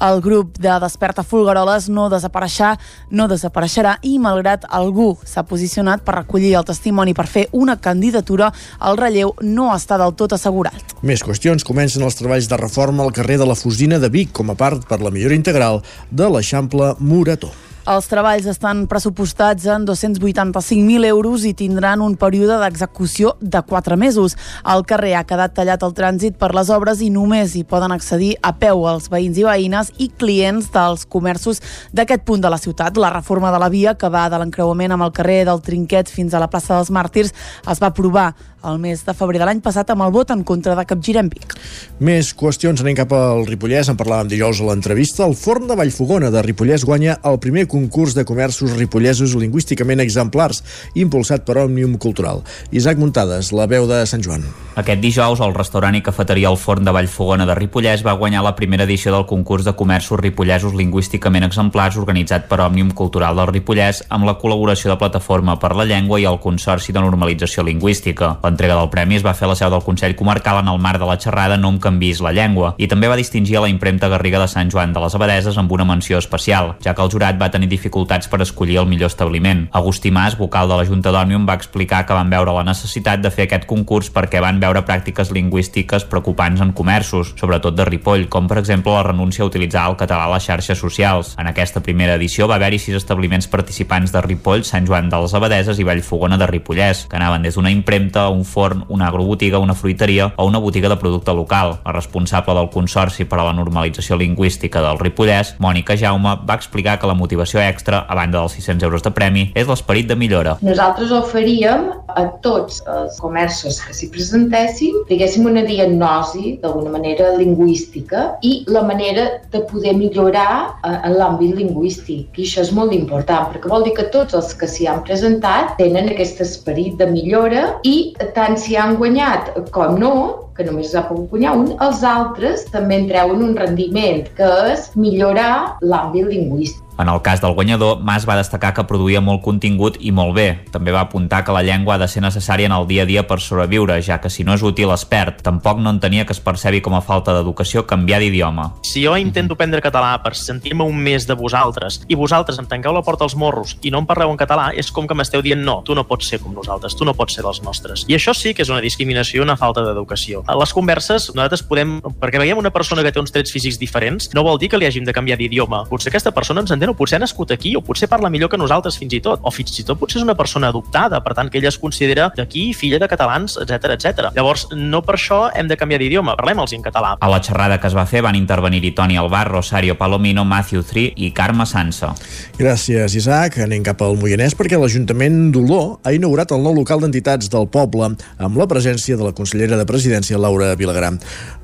El 0.00 0.20
grup 0.20 0.58
de 0.60 0.74
Desperta 0.82 1.22
Fulgaroles 1.24 1.88
no 1.88 2.10
desapareixerà, 2.12 2.74
no 3.10 3.26
desapareixerà 3.30 3.96
i, 4.04 4.18
malgrat 4.20 4.66
algú 4.68 5.14
s'ha 5.24 5.46
posicionat 5.48 6.04
per 6.04 6.18
recollir 6.18 6.52
el 6.58 6.66
testimoni 6.68 7.14
per 7.16 7.26
fer 7.30 7.46
una 7.56 7.78
candidatura, 7.80 8.50
el 8.84 9.00
relleu 9.00 9.32
no 9.42 9.70
està 9.74 9.96
del 10.00 10.12
tot 10.14 10.36
assegurat. 10.36 10.96
Més 11.02 11.24
qüestions. 11.24 11.64
Comencen 11.66 12.04
els 12.04 12.18
treballs 12.18 12.50
de 12.50 12.60
reforma 12.60 13.04
al 13.04 13.14
carrer 13.16 13.40
de 13.40 13.48
la 13.48 13.56
Fusina 13.56 13.98
de 13.98 14.12
Vic 14.12 14.34
com 14.36 14.52
a 14.52 14.58
part 14.58 14.84
per 14.88 15.00
la 15.00 15.12
millora 15.14 15.38
integral 15.38 15.82
de 16.10 16.28
l'Eixample 16.28 16.94
Morató. 17.00 17.52
Els 17.86 18.08
treballs 18.10 18.48
estan 18.50 18.80
pressupostats 18.90 19.62
en 19.70 19.84
285.000 19.86 21.06
euros 21.06 21.44
i 21.46 21.52
tindran 21.54 22.00
un 22.02 22.16
període 22.18 22.56
d'execució 22.58 23.36
de 23.38 23.60
4 23.62 23.94
mesos. 23.94 24.34
El 24.66 24.82
carrer 24.90 25.12
ha 25.14 25.22
quedat 25.22 25.54
tallat 25.54 25.84
al 25.86 25.94
trànsit 25.94 26.34
per 26.34 26.48
les 26.58 26.72
obres 26.74 26.98
i 26.98 27.12
només 27.14 27.54
hi 27.54 27.62
poden 27.62 27.94
accedir 27.94 28.32
a 28.42 28.50
peu 28.58 28.82
els 28.90 29.06
veïns 29.12 29.38
i 29.38 29.46
veïnes 29.46 29.92
i 30.02 30.08
clients 30.10 30.66
dels 30.74 31.06
comerços 31.06 31.62
d'aquest 31.94 32.26
punt 32.26 32.42
de 32.42 32.50
la 32.50 32.58
ciutat. 32.58 32.98
La 32.98 33.12
reforma 33.14 33.54
de 33.54 33.62
la 33.62 33.70
via, 33.70 33.94
que 33.94 34.10
va 34.10 34.26
de 34.34 34.42
l'encreuament 34.42 34.96
amb 34.96 35.06
el 35.06 35.14
carrer 35.14 35.44
del 35.46 35.62
Trinquet 35.62 36.10
fins 36.10 36.34
a 36.34 36.42
la 36.42 36.50
plaça 36.50 36.74
dels 36.74 36.90
Màrtirs, 36.90 37.30
es 37.70 37.78
va 37.78 37.94
aprovar 37.94 38.32
el 38.66 38.78
mes 38.82 39.04
de 39.06 39.14
febrer 39.14 39.40
de 39.40 39.46
l'any 39.48 39.62
passat 39.64 39.90
amb 39.92 40.04
el 40.06 40.12
vot 40.14 40.30
en 40.34 40.42
contra 40.46 40.74
de 40.78 40.84
Capgirem 40.88 41.28
Vic. 41.32 41.54
Més 42.02 42.32
qüestions, 42.36 42.82
anem 42.82 42.96
cap 42.98 43.12
al 43.16 43.46
Ripollès, 43.48 43.90
en 43.92 43.98
parlàvem 43.98 44.30
dijous 44.32 44.60
a 44.60 44.68
l'entrevista. 44.68 45.24
El 45.26 45.36
Forn 45.38 45.68
de 45.70 45.76
Vallfogona 45.78 46.30
de 46.34 46.42
Ripollès 46.44 46.84
guanya 46.84 47.18
el 47.24 47.38
primer 47.42 47.66
concurs 47.70 48.16
de 48.16 48.26
comerços 48.28 48.76
ripollesos 48.76 49.36
lingüísticament 49.38 50.02
exemplars, 50.04 50.62
impulsat 50.94 51.46
per 51.46 51.60
Òmnium 51.62 51.96
Cultural. 52.02 52.42
Isaac 52.70 52.98
Muntades, 52.98 53.52
la 53.56 53.68
veu 53.70 53.86
de 53.88 54.02
Sant 54.06 54.24
Joan. 54.24 54.44
Aquest 54.76 55.00
dijous, 55.00 55.40
el 55.40 55.54
restaurant 55.56 55.96
i 55.96 56.02
cafeteria 56.04 56.50
El 56.50 56.58
Forn 56.60 56.84
de 56.84 56.92
Vallfogona 56.92 57.46
de 57.48 57.54
Ripollès 57.56 58.04
va 58.04 58.16
guanyar 58.18 58.42
la 58.44 58.54
primera 58.58 58.84
edició 58.84 59.14
del 59.14 59.24
concurs 59.30 59.64
de 59.64 59.72
comerços 59.72 60.20
ripollesos 60.20 60.74
lingüísticament 60.76 61.46
exemplars 61.46 61.96
organitzat 61.96 62.44
per 62.50 62.60
Òmnium 62.66 62.90
Cultural 62.98 63.38
del 63.40 63.48
Ripollès 63.54 64.02
amb 64.12 64.28
la 64.28 64.36
col·laboració 64.40 64.92
de 64.92 64.98
Plataforma 65.00 65.56
per 65.62 65.72
la 65.76 65.86
Llengua 65.88 66.20
i 66.20 66.26
el 66.28 66.40
Consorci 66.42 66.92
de 66.92 67.00
Normalització 67.00 67.64
Lingüística. 67.64 68.34
L'entrega 68.56 68.78
del 68.80 68.88
premi 68.88 69.18
es 69.18 69.24
va 69.24 69.34
fer 69.36 69.44
a 69.44 69.50
la 69.50 69.54
seu 69.58 69.68
del 69.68 69.82
Consell 69.84 70.14
Comarcal 70.16 70.62
en 70.62 70.68
el 70.72 70.78
marc 70.80 70.96
de 70.96 71.04
la 71.04 71.18
xerrada 71.20 71.58
No 71.60 71.68
em 71.74 71.76
canvis 71.76 72.22
la 72.24 72.30
llengua 72.32 72.70
i 72.80 72.86
també 72.88 73.10
va 73.12 73.18
distingir 73.20 73.58
a 73.58 73.64
la 73.66 73.68
impremta 73.68 74.08
Garriga 74.08 74.38
de 74.40 74.46
Sant 74.48 74.70
Joan 74.72 74.94
de 74.94 75.02
les 75.02 75.12
Abadeses 75.18 75.58
amb 75.60 75.74
una 75.76 75.84
menció 75.84 76.16
especial, 76.16 76.70
ja 76.80 76.94
que 76.96 77.04
el 77.04 77.10
jurat 77.12 77.36
va 77.36 77.50
tenir 77.52 77.68
dificultats 77.68 78.30
per 78.32 78.40
escollir 78.40 78.78
el 78.80 78.88
millor 78.88 79.10
establiment. 79.12 79.66
Agustí 79.76 80.08
Mas, 80.10 80.38
vocal 80.38 80.70
de 80.70 80.78
la 80.78 80.86
Junta 80.88 81.12
d'Òmnium, 81.12 81.44
va 81.44 81.58
explicar 81.60 82.06
que 82.06 82.16
van 82.16 82.32
veure 82.32 82.54
la 82.56 82.62
necessitat 82.64 83.20
de 83.20 83.32
fer 83.34 83.44
aquest 83.44 83.66
concurs 83.68 84.08
perquè 84.14 84.40
van 84.40 84.62
veure 84.62 84.86
pràctiques 84.88 85.34
lingüístiques 85.36 86.08
preocupants 86.08 86.64
en 86.64 86.72
comerços, 86.72 87.34
sobretot 87.36 87.76
de 87.76 87.84
Ripoll, 87.84 88.24
com 88.32 88.48
per 88.48 88.62
exemple 88.62 88.96
la 88.96 89.04
renúncia 89.10 89.44
a 89.44 89.50
utilitzar 89.50 89.84
el 89.90 89.98
català 90.00 90.30
a 90.30 90.32
les 90.32 90.48
xarxes 90.48 90.80
socials. 90.80 91.34
En 91.36 91.52
aquesta 91.52 91.84
primera 91.84 92.16
edició 92.16 92.48
va 92.48 92.56
haver-hi 92.56 92.80
sis 92.80 92.96
establiments 93.02 93.52
participants 93.52 94.16
de 94.16 94.24
Ripoll, 94.24 94.64
Sant 94.64 94.88
Joan 94.88 95.12
de 95.12 95.20
les 95.26 95.36
Abadeses 95.36 95.76
i 95.76 95.84
Vallfogona 95.84 96.40
de 96.40 96.48
Ripollès, 96.48 97.04
que 97.10 97.20
anaven 97.20 97.44
des 97.44 97.60
d'una 97.60 97.74
impremta, 97.74 98.30
un 98.32 98.45
forn, 98.46 98.84
una 98.88 99.08
agrobotiga, 99.10 99.58
una 99.58 99.74
fruiteria 99.74 100.32
o 100.36 100.46
una 100.46 100.58
botiga 100.62 100.88
de 100.88 100.96
producte 100.96 101.34
local. 101.34 101.80
La 101.84 101.92
responsable 101.92 102.54
del 102.54 102.70
Consorci 102.70 103.26
per 103.26 103.40
a 103.40 103.48
la 103.48 103.54
Normalització 103.56 104.16
Lingüística 104.16 104.82
del 104.84 105.00
Ripollès, 105.02 105.56
Mònica 105.62 105.96
Jaume, 105.98 106.36
va 106.46 106.56
explicar 106.56 106.98
que 107.00 107.10
la 107.10 107.18
motivació 107.18 107.60
extra, 107.60 108.04
a 108.08 108.14
banda 108.14 108.40
dels 108.40 108.56
600 108.58 108.86
euros 108.88 109.04
de 109.04 109.12
premi, 109.12 109.50
és 109.54 109.68
l'esperit 109.68 110.08
de 110.08 110.16
millora. 110.16 110.56
Nosaltres 110.64 111.12
oferíem 111.12 111.90
a 112.16 112.26
tots 112.44 112.80
els 112.88 113.18
comerços 113.20 113.80
que 113.84 113.94
s'hi 113.96 114.08
presentessin, 114.14 115.02
diguéssim, 115.10 115.46
una 115.50 115.64
diagnosi, 115.66 116.56
d'alguna 116.62 116.92
manera, 116.94 117.32
lingüística 117.36 118.26
i 118.46 118.62
la 118.72 118.82
manera 118.86 119.26
de 119.52 119.62
poder 119.70 119.94
millorar 119.98 120.76
eh, 120.84 120.94
en 120.94 121.16
l'àmbit 121.18 121.56
lingüístic. 121.58 122.38
I 122.38 122.46
això 122.46 122.64
és 122.64 122.72
molt 122.76 122.94
important, 122.96 123.50
perquè 123.52 123.70
vol 123.72 123.86
dir 123.86 123.94
que 123.96 124.08
tots 124.14 124.36
els 124.38 124.54
que 124.56 124.68
s'hi 124.70 124.88
han 124.90 125.02
presentat 125.06 125.76
tenen 125.80 126.10
aquest 126.12 126.40
esperit 126.44 126.96
de 127.00 127.08
millora 127.10 127.66
i 127.84 128.14
tant 128.34 128.58
si 128.58 128.76
han 128.76 128.96
guanyat 128.96 129.52
com 129.74 129.98
no, 130.00 130.14
que 130.56 130.66
només 130.66 130.94
ha 130.94 131.04
pogut 131.08 131.30
guanyar 131.34 131.54
un, 131.58 131.68
els 131.86 132.02
altres 132.06 132.66
també 132.72 133.02
en 133.02 133.06
treuen 133.12 133.44
un 133.50 133.54
rendiment, 133.58 134.24
que 134.36 134.50
és 134.72 134.90
millorar 134.96 135.76
l'àmbit 135.84 136.32
lingüístic. 136.32 136.86
En 136.98 137.08
el 137.08 137.20
cas 137.20 137.42
del 137.42 137.52
guanyador, 137.52 137.98
Mas 138.00 138.24
va 138.24 138.38
destacar 138.38 138.72
que 138.72 138.86
produïa 138.88 139.20
molt 139.20 139.42
contingut 139.44 139.98
i 140.00 140.12
molt 140.16 140.32
bé. 140.36 140.46
També 140.72 140.94
va 140.94 141.02
apuntar 141.04 141.42
que 141.44 141.52
la 141.52 141.62
llengua 141.62 141.94
ha 141.96 142.00
de 142.00 142.08
ser 142.08 142.22
necessària 142.24 142.70
en 142.70 142.72
el 142.72 142.86
dia 142.88 143.04
a 143.04 143.08
dia 143.08 143.26
per 143.28 143.36
sobreviure, 143.44 143.98
ja 144.02 144.16
que 144.20 144.30
si 144.32 144.44
no 144.48 144.54
és 144.56 144.64
útil 144.64 144.92
es 144.94 145.04
perd. 145.04 145.42
Tampoc 145.44 145.78
no 145.78 145.92
entenia 145.92 146.24
que 146.24 146.32
es 146.32 146.40
percebi 146.40 146.80
com 146.80 146.96
a 146.96 147.02
falta 147.04 147.34
d'educació 147.36 147.84
canviar 147.86 148.22
d'idioma. 148.24 148.70
Si 148.82 149.04
jo 149.04 149.16
intento 149.20 149.54
aprendre 149.54 149.82
català 149.84 150.14
per 150.24 150.32
sentir-me 150.34 150.86
un 150.88 150.96
més 150.96 151.28
de 151.28 151.36
vosaltres 151.36 152.00
i 152.08 152.16
vosaltres 152.16 152.58
em 152.58 152.66
tanqueu 152.70 152.96
la 152.96 153.04
porta 153.04 153.28
als 153.28 153.36
morros 153.36 153.76
i 153.82 153.92
no 153.92 154.00
em 154.00 154.08
parleu 154.08 154.32
en 154.32 154.40
català, 154.40 154.70
és 154.72 154.88
com 154.90 155.06
que 155.06 155.14
m'esteu 155.14 155.44
dient 155.44 155.60
no, 155.60 155.82
tu 155.84 155.94
no 155.94 156.06
pots 156.08 156.32
ser 156.32 156.40
com 156.40 156.56
nosaltres, 156.56 156.96
tu 156.96 157.04
no 157.04 157.12
pots 157.12 157.36
ser 157.36 157.44
dels 157.44 157.60
nostres. 157.62 158.06
I 158.08 158.16
això 158.16 158.32
sí 158.32 158.54
que 158.54 158.64
és 158.64 158.72
una 158.72 158.80
discriminació 158.80 159.42
i 159.42 159.44
una 159.44 159.58
falta 159.60 159.84
d'educació. 159.84 160.45
A 160.46 160.54
les 160.54 160.72
converses 160.74 161.28
nosaltres 161.34 161.64
podem, 161.66 161.96
perquè 162.20 162.38
veiem 162.38 162.58
una 162.60 162.70
persona 162.70 163.02
que 163.02 163.10
té 163.10 163.18
uns 163.18 163.32
trets 163.34 163.50
físics 163.50 163.80
diferents, 163.80 164.28
no 164.34 164.44
vol 164.46 164.60
dir 164.62 164.68
que 164.70 164.78
li 164.78 164.86
hàgim 164.86 165.06
de 165.06 165.14
canviar 165.14 165.38
d'idioma. 165.40 165.82
Potser 165.90 166.12
aquesta 166.12 166.30
persona 166.34 166.62
ens 166.62 166.70
entén 166.70 166.92
o 166.92 166.94
potser 166.98 167.18
ha 167.18 167.24
nascut 167.24 167.50
aquí 167.50 167.74
o 167.76 167.82
potser 167.82 168.08
parla 168.08 168.30
millor 168.30 168.52
que 168.52 168.60
nosaltres 168.60 168.98
fins 169.00 169.16
i 169.18 169.20
tot, 169.24 169.42
o 169.42 169.50
fins 169.50 169.74
i 169.80 169.84
tot 169.86 169.98
potser 169.98 170.20
és 170.20 170.26
una 170.26 170.36
persona 170.38 170.70
adoptada, 170.70 171.18
per 171.24 171.34
tant 171.34 171.50
que 171.50 171.58
ella 171.58 171.72
es 171.72 171.78
considera 171.82 172.28
d'aquí, 172.36 172.68
filla 172.78 173.00
de 173.02 173.08
catalans, 173.10 173.58
etc 173.62 173.96
etc. 173.96 174.30
Llavors, 174.36 174.68
no 174.76 175.02
per 175.02 175.16
això 175.18 175.40
hem 175.54 175.66
de 175.66 175.78
canviar 175.80 176.00
d'idioma, 176.02 176.36
parlem-los 176.38 176.76
en 176.76 176.84
català. 176.86 177.16
A 177.20 177.30
la 177.32 177.42
xerrada 177.42 177.80
que 177.82 177.90
es 177.90 177.96
va 177.96 178.06
fer 178.06 178.22
van 178.22 178.38
intervenir-hi 178.38 178.92
Toni 178.94 179.18
Albar, 179.18 179.48
Rosario 179.50 179.98
Palomino, 179.98 180.44
Matthew 180.44 180.84
Three 180.86 181.12
i 181.16 181.32
Carme 181.34 181.66
Sansa. 181.66 182.12
Gràcies, 182.58 183.16
Isaac. 183.18 183.58
Anem 183.66 183.82
cap 183.86 184.02
al 184.04 184.16
Moianès 184.20 184.54
perquè 184.56 184.78
l'Ajuntament 184.78 185.50
d'Oló 185.54 185.98
ha 186.04 186.14
inaugurat 186.14 186.54
el 186.54 186.62
nou 186.64 186.76
local 186.76 187.02
d'entitats 187.02 187.50
del 187.52 187.68
poble 187.72 188.12
amb 188.14 188.58
la 188.60 188.68
presència 188.70 189.16
de 189.18 189.26
la 189.26 189.34
consellera 189.36 189.78
de 189.80 189.86
Presidència, 189.88 190.35
Laura 190.38 190.74
Vilagrà. 190.76 191.14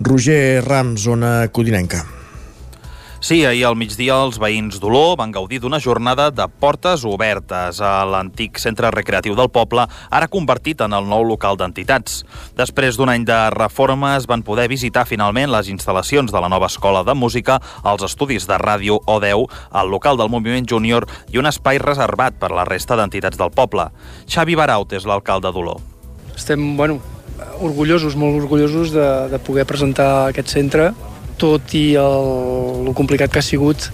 Roger 0.00 0.64
Rams, 0.64 1.04
zona 1.04 1.48
codinenca. 1.52 2.04
Sí, 3.22 3.44
ahir 3.46 3.68
al 3.68 3.76
migdia 3.78 4.16
els 4.18 4.34
veïns 4.42 4.80
d'Oló 4.82 5.12
van 5.14 5.30
gaudir 5.30 5.60
d'una 5.62 5.78
jornada 5.78 6.24
de 6.34 6.42
portes 6.58 7.04
obertes 7.06 7.78
a 7.78 7.92
l'antic 8.02 8.58
centre 8.58 8.90
recreatiu 8.90 9.36
del 9.38 9.46
poble, 9.46 9.84
ara 10.10 10.26
convertit 10.26 10.82
en 10.82 10.90
el 10.98 11.06
nou 11.06 11.22
local 11.28 11.54
d'entitats. 11.60 12.24
Després 12.58 12.98
d'un 12.98 13.12
any 13.14 13.22
de 13.22 13.38
reformes 13.54 14.26
van 14.26 14.42
poder 14.42 14.66
visitar 14.66 15.06
finalment 15.06 15.54
les 15.54 15.70
instal·lacions 15.70 16.34
de 16.34 16.42
la 16.42 16.50
nova 16.50 16.66
escola 16.66 17.04
de 17.06 17.14
música, 17.14 17.60
els 17.86 18.02
estudis 18.02 18.50
de 18.50 18.58
ràdio 18.58 18.98
O10, 19.06 19.46
el 19.70 19.94
local 19.94 20.18
del 20.18 20.34
moviment 20.34 20.66
júnior 20.66 21.06
i 21.30 21.38
un 21.38 21.46
espai 21.46 21.78
reservat 21.78 22.42
per 22.42 22.50
la 22.50 22.66
resta 22.66 22.98
d'entitats 22.98 23.38
del 23.38 23.54
poble. 23.54 23.86
Xavi 24.26 24.58
Baraut 24.58 24.98
és 24.98 25.06
l'alcalde 25.06 25.54
d'Oló. 25.54 25.78
Estem, 26.34 26.72
bueno, 26.74 26.98
orgullosos, 27.62 28.18
molt 28.18 28.42
orgullosos 28.42 28.92
de, 28.94 29.08
de 29.32 29.40
poder 29.42 29.64
presentar 29.68 30.10
aquest 30.28 30.52
centre 30.52 30.90
tot 31.42 31.74
i 31.74 31.94
el, 31.98 32.86
el 32.86 32.94
complicat 32.94 33.32
que 33.32 33.40
ha 33.40 33.44
sigut 33.44 33.88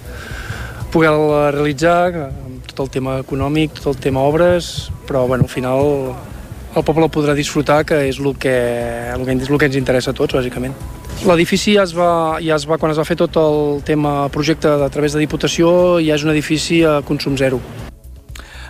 poder-la 0.92 1.48
realitzar, 1.54 2.28
amb 2.28 2.64
tot 2.68 2.86
el 2.86 2.92
tema 2.98 3.18
econòmic, 3.22 3.76
tot 3.78 3.94
el 3.94 4.00
tema 4.08 4.24
obres, 4.28 4.88
però 5.08 5.26
bueno, 5.28 5.48
al 5.48 5.52
final 5.52 6.14
el 6.76 6.84
poble 6.84 7.08
podrà 7.12 7.34
disfrutar, 7.36 7.82
que 7.88 8.02
és 8.08 8.20
el 8.20 8.34
que, 8.36 8.54
el 9.14 9.24
que, 9.24 9.36
el 9.36 9.58
que 9.60 9.68
ens 9.70 9.80
interessa 9.80 10.12
a 10.12 10.16
tots, 10.16 10.36
bàsicament. 10.36 10.76
L'edifici 11.26 11.74
ja, 11.74 11.82
es 11.88 11.96
va, 11.96 12.38
ja 12.44 12.54
es 12.54 12.68
va, 12.68 12.78
quan 12.78 12.92
es 12.92 13.00
va 13.00 13.08
fer 13.08 13.18
tot 13.18 13.36
el 13.40 13.82
tema 13.88 14.28
projecte 14.32 14.70
a 14.70 14.88
través 14.92 15.16
de 15.16 15.24
Diputació, 15.24 15.70
ja 16.04 16.14
és 16.14 16.24
un 16.24 16.34
edifici 16.36 16.84
a 16.86 17.00
consum 17.02 17.36
zero. 17.40 17.60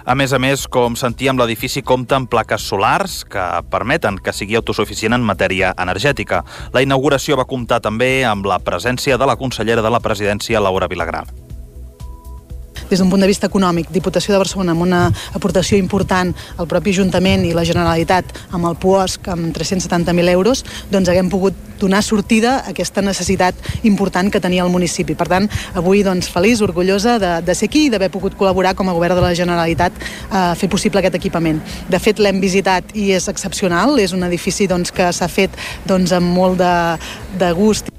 A 0.08 0.14
més 0.16 0.32
a 0.32 0.38
més, 0.40 0.62
com 0.72 0.94
sentíem, 0.96 1.36
l'edifici 1.36 1.82
compta 1.84 2.16
amb 2.16 2.30
plaques 2.32 2.64
solars 2.70 3.18
que 3.28 3.42
permeten 3.68 4.16
que 4.24 4.32
sigui 4.32 4.56
autosuficient 4.56 5.12
en 5.12 5.26
matèria 5.28 5.74
energètica. 5.84 6.38
La 6.72 6.80
inauguració 6.80 7.36
va 7.36 7.44
comptar 7.50 7.82
també 7.84 8.24
amb 8.24 8.48
la 8.48 8.56
presència 8.64 9.20
de 9.20 9.28
la 9.28 9.36
consellera 9.36 9.84
de 9.84 9.92
la 9.92 10.00
presidència, 10.00 10.64
Laura 10.64 10.88
Vilagrà 10.88 11.26
des 12.90 12.98
d'un 12.98 13.10
punt 13.10 13.20
de 13.20 13.26
vista 13.26 13.46
econòmic, 13.46 13.90
Diputació 13.92 14.34
de 14.34 14.38
Barcelona 14.42 14.72
amb 14.72 14.82
una 14.82 15.00
aportació 15.34 15.78
important 15.78 16.34
al 16.56 16.68
propi 16.70 16.90
Ajuntament 16.94 17.44
i 17.46 17.54
la 17.56 17.64
Generalitat 17.64 18.32
amb 18.50 18.68
el 18.68 18.76
POSC 18.80 19.28
amb 19.34 19.56
370.000 19.56 20.32
euros, 20.32 20.64
doncs 20.90 21.08
haguem 21.08 21.30
pogut 21.30 21.54
donar 21.78 22.02
sortida 22.02 22.58
a 22.58 22.72
aquesta 22.72 23.02
necessitat 23.02 23.54
important 23.82 24.32
que 24.32 24.40
tenia 24.40 24.64
el 24.64 24.72
municipi. 24.72 25.14
Per 25.14 25.28
tant, 25.30 25.48
avui 25.78 26.02
doncs, 26.06 26.30
feliç, 26.32 26.62
orgullosa 26.64 27.18
de, 27.22 27.32
de 27.46 27.54
ser 27.54 27.68
aquí 27.70 27.86
i 27.86 27.92
d'haver 27.92 28.10
pogut 28.14 28.36
col·laborar 28.38 28.74
com 28.78 28.88
a 28.88 28.96
govern 28.96 29.18
de 29.18 29.24
la 29.24 29.34
Generalitat 29.38 29.92
a 30.30 30.54
fer 30.58 30.70
possible 30.70 31.02
aquest 31.02 31.18
equipament. 31.20 31.60
De 31.88 32.00
fet, 32.02 32.18
l'hem 32.18 32.40
visitat 32.42 32.96
i 32.98 33.12
és 33.16 33.28
excepcional, 33.30 33.98
és 34.02 34.16
un 34.16 34.26
edifici 34.26 34.66
doncs, 34.70 34.94
que 34.94 35.12
s'ha 35.12 35.30
fet 35.30 35.54
doncs, 35.86 36.16
amb 36.16 36.34
molt 36.34 36.58
de, 36.58 36.74
de 37.38 37.52
gust 37.54 37.92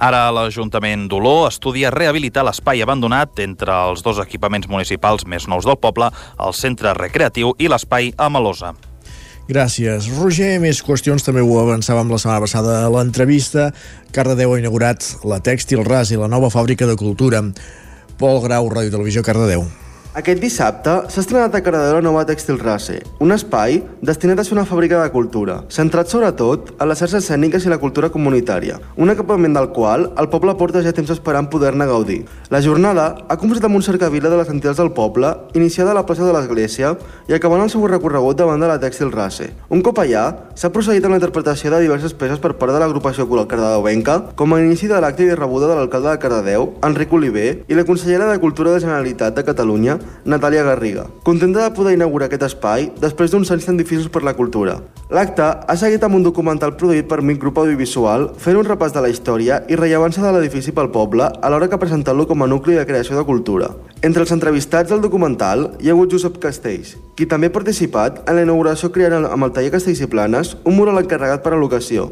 Ara 0.00 0.30
l'Ajuntament 0.32 1.02
d'Oló 1.12 1.44
estudia 1.44 1.90
rehabilitar 1.92 2.40
l'espai 2.46 2.80
abandonat 2.80 3.42
entre 3.44 3.74
els 3.90 4.00
dos 4.00 4.16
equipaments 4.22 4.68
municipals 4.70 5.26
més 5.28 5.44
nous 5.44 5.66
del 5.68 5.76
poble, 5.76 6.08
el 6.40 6.56
centre 6.56 6.94
recreatiu 6.96 7.52
i 7.60 7.68
l'espai 7.68 8.14
a 8.16 8.30
Malosa. 8.32 8.72
Gràcies. 9.50 10.06
Roger, 10.16 10.54
més 10.62 10.80
qüestions, 10.86 11.26
també 11.26 11.42
ho 11.44 11.58
avançàvem 11.60 12.08
la 12.08 12.20
setmana 12.22 12.44
passada 12.46 12.78
a 12.86 12.88
l'entrevista. 12.94 13.68
Cardedeu 14.14 14.54
ha 14.54 14.62
inaugurat 14.62 15.04
la 15.26 15.42
Tèxtil 15.44 15.84
Ras 15.84 16.14
i 16.14 16.20
la 16.20 16.30
nova 16.32 16.48
fàbrica 16.54 16.88
de 16.88 16.96
cultura. 16.96 17.42
Pol 18.16 18.40
Grau, 18.46 18.72
Ràdio 18.72 18.94
Televisió, 18.94 19.26
Cardedeu. 19.26 19.66
Aquest 20.10 20.40
dissabte 20.42 20.90
s'ha 21.06 21.22
estrenat 21.22 21.54
a 21.54 21.60
Cardedeu 21.62 22.00
la 22.00 22.02
nova 22.02 22.24
Tèxtil 22.26 22.56
Race, 22.58 22.96
un 23.22 23.30
espai 23.30 23.76
destinat 24.02 24.40
a 24.42 24.44
ser 24.44 24.56
una 24.56 24.64
fàbrica 24.66 24.98
de 24.98 25.10
cultura, 25.14 25.60
centrat 25.70 26.10
sobretot 26.10 26.72
en 26.72 26.88
les 26.90 27.02
arts 27.06 27.14
escèniques 27.20 27.62
i 27.62 27.70
la 27.70 27.78
cultura 27.78 28.08
comunitària, 28.10 28.80
un 28.98 29.14
acabament 29.14 29.54
del 29.54 29.68
qual 29.70 30.08
el 30.18 30.28
poble 30.32 30.56
porta 30.58 30.82
ja 30.82 30.90
temps 30.90 31.12
esperant 31.14 31.46
poder-ne 31.52 31.86
gaudir. 31.86 32.24
La 32.50 32.58
jornada 32.64 33.04
ha 33.30 33.36
començat 33.38 33.68
amb 33.68 33.78
un 33.78 33.86
cercavila 33.86 34.32
de 34.32 34.40
les 34.40 34.50
entitats 34.50 34.80
del 34.82 34.90
poble, 34.96 35.30
iniciada 35.54 35.94
a 35.94 35.98
la 36.00 36.02
plaça 36.08 36.26
de 36.26 36.34
l'Església 36.34 36.96
i 37.30 37.38
acabant 37.38 37.62
el 37.62 37.70
seu 37.70 37.86
recorregut 37.86 38.42
davant 38.42 38.58
de 38.58 38.66
la 38.66 38.80
Tèxtil 38.82 39.14
Race. 39.14 39.46
Un 39.70 39.86
cop 39.86 40.02
allà, 40.02 40.24
s'ha 40.58 40.72
procedit 40.74 41.06
amb 41.06 41.14
la 41.14 41.20
interpretació 41.22 41.70
de 41.70 41.84
diverses 41.86 42.18
peces 42.18 42.42
per 42.42 42.56
part 42.58 42.74
de 42.74 42.82
l'agrupació 42.82 43.28
coral 43.30 43.46
cardedeuenca, 43.46 44.34
com 44.34 44.58
a 44.58 44.60
inici 44.66 44.90
de 44.90 44.98
l'acte 44.98 45.22
i 45.22 45.38
rebuda 45.38 45.70
de 45.70 45.78
l'alcalde 45.78 46.10
de 46.10 46.18
Cardedeu, 46.26 46.72
Enric 46.82 47.14
Oliver, 47.14 47.48
i 47.70 47.78
la 47.78 47.86
consellera 47.86 48.26
de 48.26 48.42
Cultura 48.42 48.74
de 48.74 48.82
Generalitat 48.82 49.38
de 49.38 49.46
Catalunya, 49.46 49.99
Natàlia 50.24 50.62
Garriga, 50.66 51.06
contenta 51.24 51.62
de 51.64 51.74
poder 51.76 51.94
inaugurar 51.96 52.28
aquest 52.28 52.46
espai 52.46 52.88
després 53.02 53.32
d'uns 53.32 53.50
anys 53.50 53.66
tan 53.68 53.78
difícils 53.80 54.08
per 54.12 54.22
la 54.26 54.34
cultura. 54.38 54.78
L'acte 55.10 55.42
ha 55.42 55.76
seguit 55.76 56.04
amb 56.06 56.18
un 56.18 56.22
documental 56.26 56.76
produït 56.78 57.08
per 57.10 57.18
Mic 57.26 57.40
Grup 57.42 57.58
Audiovisual, 57.58 58.28
fent 58.38 58.60
un 58.60 58.68
repàs 58.68 58.94
de 58.94 59.02
la 59.02 59.10
història 59.10 59.60
i 59.68 59.78
rellevància 59.78 60.22
de 60.22 60.32
l'edifici 60.36 60.74
pel 60.76 60.92
poble, 60.94 61.26
alhora 61.42 61.70
que 61.70 61.80
presentant-lo 61.82 62.28
com 62.30 62.44
a 62.44 62.50
nucli 62.50 62.78
de 62.78 62.86
creació 62.86 63.18
de 63.18 63.26
cultura. 63.26 63.72
Entre 64.02 64.22
els 64.22 64.32
entrevistats 64.36 64.90
del 64.90 65.02
documental 65.02 65.70
hi 65.80 65.90
ha 65.90 65.96
hagut 65.96 66.14
Josep 66.14 66.38
Castells, 66.42 66.96
qui 67.16 67.26
també 67.26 67.50
ha 67.50 67.56
participat 67.58 68.22
en 68.26 68.38
la 68.38 68.44
inauguració 68.46 68.92
creant 68.94 69.26
amb 69.26 69.48
el 69.48 69.56
taller 69.56 69.74
Castells 69.74 70.04
i 70.04 70.10
Planes 70.10 70.54
un 70.64 70.78
mural 70.78 71.02
encarregat 71.02 71.42
per 71.42 71.56
a 71.56 71.58
l'ocasió. 71.58 72.10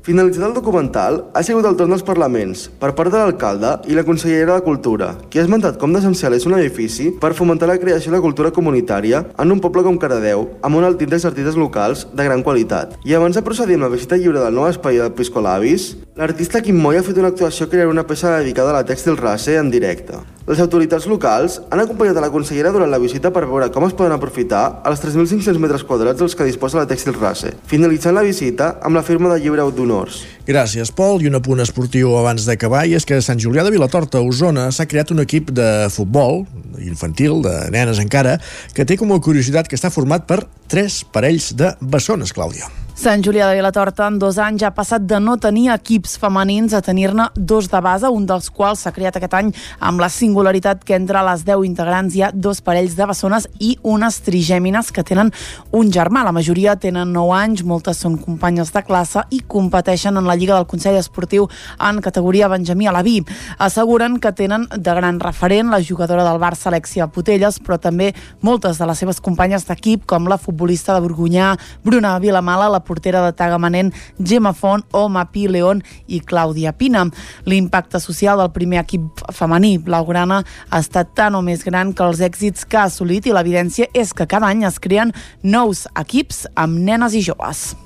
Finalitzat 0.00 0.46
el 0.46 0.54
documental, 0.56 1.18
ha 1.36 1.42
sigut 1.44 1.66
el 1.68 1.74
torn 1.76 1.92
dels 1.92 2.04
parlaments, 2.08 2.62
per 2.80 2.94
part 2.96 3.12
de 3.12 3.18
l'alcalde 3.20 3.74
i 3.84 3.96
la 3.98 4.04
consellera 4.06 4.54
de 4.56 4.64
Cultura, 4.64 5.10
qui 5.28 5.36
ha 5.36 5.44
esmentat 5.44 5.76
com 5.76 5.92
d'essencial 5.92 6.32
és 6.38 6.46
un 6.48 6.56
edifici 6.56 7.10
per 7.20 7.34
fomentar 7.36 7.68
la 7.68 7.76
creació 7.82 8.08
de 8.08 8.16
la 8.16 8.24
cultura 8.24 8.52
comunitària 8.56 9.26
en 9.36 9.52
un 9.52 9.60
poble 9.60 9.84
com 9.84 10.00
Caradeu, 10.00 10.46
amb 10.64 10.80
un 10.80 10.88
alt 10.88 11.04
índex 11.04 11.28
d'artistes 11.28 11.60
locals 11.60 12.06
de 12.16 12.24
gran 12.24 12.40
qualitat. 12.40 12.96
I 13.04 13.18
abans 13.18 13.36
de 13.36 13.44
procedir 13.44 13.76
amb 13.76 13.90
la 13.90 13.92
visita 13.92 14.16
lliure 14.16 14.40
del 14.40 14.56
nou 14.56 14.70
espai 14.72 15.02
de 15.02 15.12
Piscolabis, 15.12 15.92
l'artista 16.16 16.64
Quim 16.64 16.80
Moy 16.80 16.96
ha 16.96 17.04
fet 17.04 17.20
una 17.20 17.34
actuació 17.34 17.68
creant 17.68 17.92
una 17.92 18.08
peça 18.08 18.38
dedicada 18.38 18.72
a 18.72 18.80
la 18.80 18.88
tèxtil 18.88 19.20
race 19.20 19.60
en 19.60 19.68
directe. 19.68 20.16
Les 20.50 20.58
autoritats 20.58 21.04
locals 21.06 21.60
han 21.70 21.78
acompanyat 21.78 22.16
a 22.18 22.24
la 22.24 22.30
consellera 22.32 22.72
durant 22.74 22.90
la 22.90 22.98
visita 22.98 23.30
per 23.30 23.44
veure 23.46 23.68
com 23.70 23.84
es 23.86 23.92
poden 23.94 24.16
aprofitar 24.16 24.80
els 24.88 24.98
3.500 25.04 25.60
metres 25.62 25.84
quadrats 25.86 26.18
dels 26.18 26.34
que 26.34 26.48
disposa 26.48 26.80
la 26.80 26.88
tèxtil 26.90 27.14
race, 27.20 27.52
finalitzant 27.70 28.16
la 28.16 28.24
visita 28.26 28.72
amb 28.82 28.98
la 28.98 29.04
firma 29.06 29.30
de 29.30 29.38
llibre 29.44 29.62
d'honors. 29.90 30.22
Gràcies, 30.48 30.90
Pol. 30.96 31.20
I 31.22 31.28
un 31.30 31.38
apunt 31.38 31.60
esportiu 31.62 32.14
abans 32.18 32.46
d'acabar, 32.48 32.86
i 32.88 32.96
és 32.98 33.06
que 33.06 33.18
a 33.20 33.24
Sant 33.24 33.40
Julià 33.42 33.66
de 33.66 33.74
Vilatorta, 33.74 34.18
a 34.18 34.26
Osona, 34.26 34.70
s'ha 34.74 34.88
creat 34.90 35.12
un 35.14 35.22
equip 35.22 35.52
de 35.54 35.68
futbol, 35.94 36.44
infantil, 36.80 37.42
de 37.44 37.56
nenes 37.74 38.00
encara, 38.02 38.38
que 38.74 38.86
té 38.88 38.96
com 39.00 39.12
a 39.12 39.20
curiositat 39.22 39.68
que 39.68 39.78
està 39.78 39.92
format 39.92 40.26
per 40.30 40.44
tres 40.70 41.02
parells 41.04 41.52
de 41.58 41.74
bessones, 41.82 42.32
Clàudia. 42.34 42.70
Sant 42.94 43.22
Julià 43.24 43.46
de 43.48 43.54
Vilatorta 43.56 44.08
en 44.10 44.18
dos 44.20 44.36
anys 44.42 44.64
ha 44.66 44.70
passat 44.76 45.06
de 45.08 45.16
no 45.22 45.36
tenir 45.40 45.70
equips 45.72 46.18
femenins 46.20 46.74
a 46.76 46.82
tenir-ne 46.84 47.30
dos 47.34 47.70
de 47.70 47.80
base, 47.80 48.08
un 48.10 48.26
dels 48.28 48.50
quals 48.52 48.82
s'ha 48.84 48.92
creat 48.92 49.16
aquest 49.16 49.36
any 49.38 49.52
amb 49.80 50.02
la 50.02 50.10
singularitat 50.12 50.82
que 50.84 50.98
entre 50.98 51.22
les 51.24 51.44
10 51.46 51.64
integrants 51.64 52.16
hi 52.16 52.24
ha 52.26 52.30
dos 52.34 52.60
parells 52.60 52.96
de 52.98 53.06
bessones 53.08 53.46
i 53.58 53.70
unes 53.82 54.18
trigèmines 54.26 54.90
que 54.92 55.04
tenen 55.06 55.30
un 55.72 55.92
germà. 55.94 56.24
La 56.26 56.34
majoria 56.36 56.74
tenen 56.76 57.14
9 57.14 57.36
anys, 57.38 57.62
moltes 57.64 58.02
són 58.04 58.18
companyes 58.20 58.74
de 58.74 58.82
classe 58.84 59.24
i 59.30 59.40
competeixen 59.48 60.20
en 60.20 60.28
la 60.28 60.36
Lliga 60.36 60.58
del 60.58 60.68
Consell 60.68 60.98
Esportiu 61.00 61.48
en 61.78 62.02
categoria 62.04 62.50
Benjamí 62.52 62.90
a 62.90 62.92
la 62.92 63.04
Vi. 63.06 63.22
Asseguren 63.58 64.18
que 64.20 64.34
tenen 64.36 64.68
de 64.76 64.98
gran 64.98 65.22
referent 65.24 65.70
la 65.72 65.80
jugadora 65.80 66.26
del 66.26 66.42
Barça, 66.42 66.68
Alexia 66.68 67.08
Putelles, 67.08 67.62
però 67.64 67.80
també 67.80 68.12
moltes 68.42 68.76
de 68.76 68.90
les 68.90 68.98
seves 68.98 69.24
companyes 69.24 69.64
d'equip, 69.70 70.04
com 70.04 70.28
la 70.28 70.38
futbolista 70.38 70.92
de 70.92 71.06
Borgunyà, 71.06 71.54
Bruna 71.84 72.18
Vilamala, 72.20 72.68
la 72.68 72.84
portera 72.90 73.22
de 73.22 73.32
Tagamanent, 73.38 73.94
Gemma 74.18 74.52
Font 74.52 74.82
o 74.90 75.06
León 75.50 75.82
i 76.08 76.20
Clàudia 76.20 76.72
Pina. 76.72 77.06
L'impacte 77.46 78.00
social 78.00 78.38
del 78.38 78.50
primer 78.50 78.80
equip 78.82 79.22
femení 79.32 79.78
blaugrana 79.78 80.42
ha 80.70 80.80
estat 80.80 81.14
tan 81.14 81.34
o 81.38 81.42
més 81.42 81.64
gran 81.64 81.92
que 81.94 82.02
els 82.02 82.20
èxits 82.20 82.66
que 82.66 82.78
ha 82.80 82.88
assolit 82.88 83.26
i 83.26 83.34
l'evidència 83.34 83.86
és 83.94 84.12
que 84.12 84.26
cada 84.26 84.50
any 84.50 84.64
es 84.66 84.80
creen 84.82 85.12
nous 85.42 85.86
equips 85.94 86.46
amb 86.54 86.78
nenes 86.78 87.14
i 87.14 87.22
joves. 87.22 87.76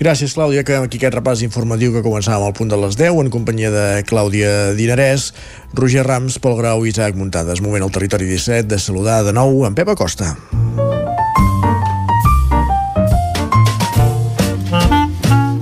Gràcies, 0.00 0.34
Clàudia, 0.36 0.64
que 0.64 0.76
aquí 0.76 1.00
aquest 1.00 1.16
repàs 1.16 1.44
informatiu 1.46 1.94
que 1.94 2.04
començàvem 2.04 2.46
al 2.46 2.56
punt 2.56 2.70
de 2.70 2.78
les 2.80 2.98
10 3.00 3.20
en 3.24 3.32
companyia 3.32 3.72
de 3.72 3.86
Clàudia 4.08 4.72
Dinarès, 4.76 5.30
Roger 5.74 6.06
Rams, 6.06 6.40
Pol 6.42 6.58
Grau 6.58 6.84
i 6.84 6.92
Isaac 6.92 7.16
Muntades. 7.16 7.62
Moment 7.64 7.86
al 7.86 7.94
territori 7.94 8.28
17 8.28 8.68
de 8.68 8.78
saludar 8.78 9.22
de 9.24 9.36
nou 9.36 9.64
en 9.66 9.76
Pep 9.78 9.94
Acosta. 9.94 10.34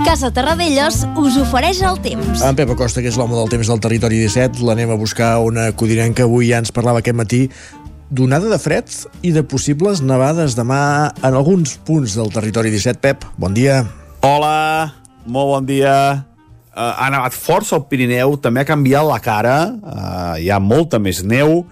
Casa 0.08 0.30
Terradellos 0.32 1.02
us 1.20 1.34
ofereix 1.36 1.82
el 1.84 1.98
temps. 2.00 2.40
En 2.40 2.56
Pep 2.56 2.70
Acosta, 2.72 3.02
que 3.04 3.10
és 3.10 3.16
l'home 3.20 3.36
del 3.36 3.50
temps 3.52 3.68
del 3.68 3.80
territori 3.84 4.16
17, 4.22 4.62
l'anem 4.64 4.88
a 4.88 4.96
buscar 4.96 5.34
una 5.44 5.66
codinenca. 5.76 6.24
Avui 6.24 6.48
ja 6.48 6.62
ens 6.62 6.72
parlava 6.72 7.02
aquest 7.02 7.18
matí 7.18 7.40
d'onada 8.08 8.48
de 8.48 8.56
fred 8.56 8.88
i 9.20 9.34
de 9.36 9.42
possibles 9.44 10.00
nevades 10.00 10.56
demà 10.56 11.10
en 11.12 11.36
alguns 11.36 11.76
punts 11.84 12.16
del 12.16 12.32
territori 12.32 12.72
17. 12.72 13.02
Pep, 13.04 13.26
bon 13.36 13.52
dia. 13.52 13.82
Hola, 14.24 14.94
molt 15.28 15.52
bon 15.52 15.68
dia. 15.68 15.92
Uh, 16.72 16.88
ha 16.88 17.10
nevat 17.12 17.36
força 17.36 17.76
al 17.76 17.84
Pirineu, 17.92 18.38
també 18.40 18.64
ha 18.64 18.70
canviat 18.72 19.04
la 19.04 19.20
cara, 19.20 19.58
uh, 19.76 20.34
hi 20.40 20.48
ha 20.48 20.56
molta 20.56 20.96
més 20.96 21.20
neu, 21.20 21.66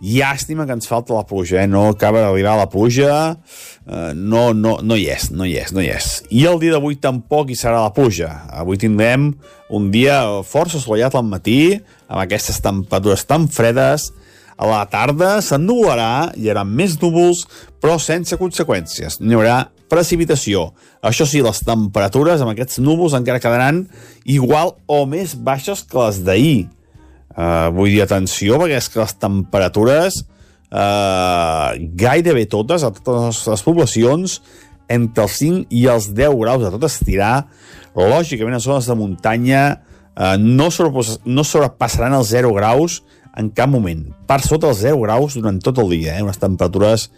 llàstima 0.00 0.66
que 0.66 0.74
ens 0.76 0.88
falta 0.88 1.14
la 1.14 1.26
pluja, 1.28 1.60
eh? 1.62 1.68
no 1.68 1.86
acaba 1.92 2.22
d'arribar 2.24 2.56
la 2.58 2.68
pluja, 2.72 3.12
uh, 3.36 4.10
no, 4.16 4.50
no, 4.56 4.78
no 4.82 4.96
hi 4.96 5.06
és, 5.12 5.28
no 5.36 5.44
hi 5.48 5.58
és, 5.60 5.74
no 5.76 5.84
hi 5.84 5.90
és. 5.92 6.08
I 6.32 6.46
el 6.50 6.60
dia 6.62 6.76
d'avui 6.76 6.96
tampoc 7.00 7.52
hi 7.52 7.58
serà 7.58 7.82
la 7.84 7.92
pluja. 7.96 8.30
Avui 8.50 8.80
tindrem 8.80 9.30
un 9.70 9.90
dia 9.92 10.22
força 10.48 10.80
assolellat 10.80 11.14
al 11.18 11.28
matí, 11.28 11.60
amb 12.08 12.24
aquestes 12.24 12.62
temperatures 12.64 13.26
tan 13.28 13.46
fredes, 13.52 14.10
a 14.60 14.68
la 14.68 14.80
tarda 14.92 15.38
s'ennubularà, 15.40 16.32
hi 16.36 16.50
haurà 16.50 16.66
més 16.68 16.98
núvols, 17.00 17.46
però 17.80 17.96
sense 17.96 18.36
conseqüències. 18.36 19.20
No 19.22 19.32
hi 19.32 19.38
haurà 19.38 19.60
precipitació. 19.90 20.70
Això 21.04 21.24
sí, 21.28 21.40
les 21.44 21.62
temperatures 21.64 22.42
amb 22.44 22.52
aquests 22.52 22.80
núvols 22.84 23.16
encara 23.16 23.40
quedaran 23.42 23.86
igual 24.28 24.76
o 24.86 25.06
més 25.08 25.32
baixes 25.34 25.82
que 25.88 25.98
les 26.02 26.20
d'ahir. 26.26 26.68
Uh, 27.30 27.70
vull 27.74 27.92
dir, 27.92 28.02
atenció, 28.02 28.58
perquè 28.58 28.80
és 28.80 28.88
que 28.90 29.00
les 29.02 29.14
temperatures 29.22 30.16
uh, 30.74 31.76
gairebé 32.00 32.48
totes, 32.50 32.82
a 32.82 32.90
totes 32.96 33.44
les 33.46 33.62
poblacions, 33.66 34.40
entre 34.90 35.28
els 35.28 35.36
5 35.38 35.68
i 35.70 35.84
els 35.92 36.10
10 36.16 36.34
graus 36.40 36.64
de 36.64 36.72
tot 36.74 36.88
estirar, 36.88 37.34
lògicament 37.94 38.58
a 38.58 38.62
zones 38.62 38.88
de 38.90 38.96
muntanya 38.98 39.62
uh, 40.18 40.34
no, 40.40 40.68
no 40.70 41.46
sobrepassaran 41.46 42.18
els 42.18 42.34
0 42.34 42.50
graus 42.56 43.00
en 43.38 43.52
cap 43.54 43.70
moment. 43.70 44.02
Per 44.26 44.40
sota 44.42 44.70
els 44.72 44.82
0 44.82 45.00
graus 45.04 45.38
durant 45.38 45.60
tot 45.62 45.78
el 45.82 45.94
dia, 45.94 46.18
eh? 46.18 46.26
unes 46.26 46.40
temperatures 46.42 47.08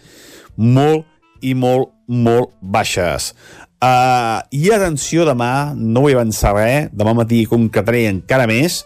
molt 0.57 1.09
i 1.43 1.57
molt, 1.59 1.91
molt 2.07 2.53
baixes. 2.61 3.33
Uh, 3.83 4.45
I 4.55 4.69
atenció 4.77 5.25
demà, 5.27 5.73
no 5.75 6.05
vull 6.05 6.15
avançar 6.15 6.53
res, 6.55 6.91
demà 6.95 7.17
matí 7.19 7.43
concretaré 7.51 8.05
encara 8.13 8.47
més, 8.47 8.83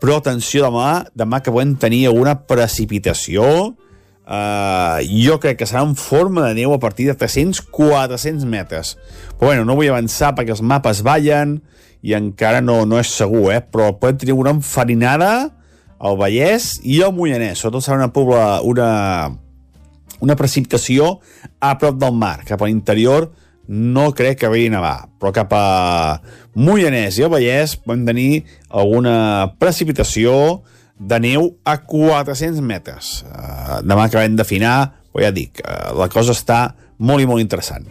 però 0.00 0.16
atenció 0.18 0.64
demà, 0.64 1.04
demà 1.16 1.42
que 1.44 1.52
podem 1.52 1.74
tenir 1.80 2.06
alguna 2.08 2.34
precipitació, 2.48 3.44
uh, 3.74 4.96
jo 5.04 5.36
crec 5.42 5.60
que 5.60 5.68
serà 5.68 5.84
en 5.84 5.92
forma 5.98 6.46
de 6.48 6.56
neu 6.62 6.72
a 6.74 6.80
partir 6.80 7.10
de 7.10 7.16
300-400 7.20 8.48
metres. 8.48 8.96
Però 9.36 9.50
bueno, 9.50 9.66
no 9.68 9.76
vull 9.76 9.90
avançar 9.92 10.32
perquè 10.36 10.56
els 10.56 10.64
mapes 10.64 11.04
ballen 11.06 11.58
i 12.00 12.16
encara 12.16 12.62
no, 12.64 12.82
no 12.88 13.00
és 13.00 13.12
segur, 13.12 13.50
eh? 13.52 13.60
però 13.60 13.92
podem 14.00 14.22
tenir 14.22 14.38
una 14.38 14.56
enfarinada 14.56 15.32
al 16.00 16.16
Vallès 16.16 16.78
i 16.88 17.02
al 17.04 17.12
Moianès. 17.12 17.60
Sobretot 17.60 17.84
serà 17.84 18.00
una, 18.00 18.08
pobla, 18.14 18.62
una, 18.64 18.88
una 20.24 20.36
precipitació 20.40 21.18
a 21.60 21.74
prop 21.80 22.00
del 22.00 22.16
mar, 22.16 22.38
cap 22.48 22.62
a 22.62 22.70
l'interior 22.70 23.28
no 23.70 24.10
crec 24.18 24.40
que 24.40 24.50
vegi 24.50 24.70
nevar, 24.72 25.06
però 25.20 25.30
cap 25.34 25.52
a 25.54 25.64
Moianès 26.58 27.20
i 27.20 27.24
el 27.26 27.30
Vallès 27.30 27.76
podem 27.78 28.02
tenir 28.08 28.30
alguna 28.66 29.52
precipitació 29.62 30.34
de 30.98 31.20
neu 31.22 31.46
a 31.64 31.76
400 31.86 32.58
metres. 32.66 33.20
Uh, 33.24 33.78
demà 33.86 34.08
acabem 34.08 34.34
d'afinar, 34.36 34.76
però 35.14 35.28
ja 35.28 35.30
dic, 35.34 35.62
uh, 35.62 35.92
la 36.00 36.10
cosa 36.10 36.34
està 36.34 36.64
molt 36.98 37.22
i 37.22 37.28
molt 37.30 37.44
interessant. 37.44 37.86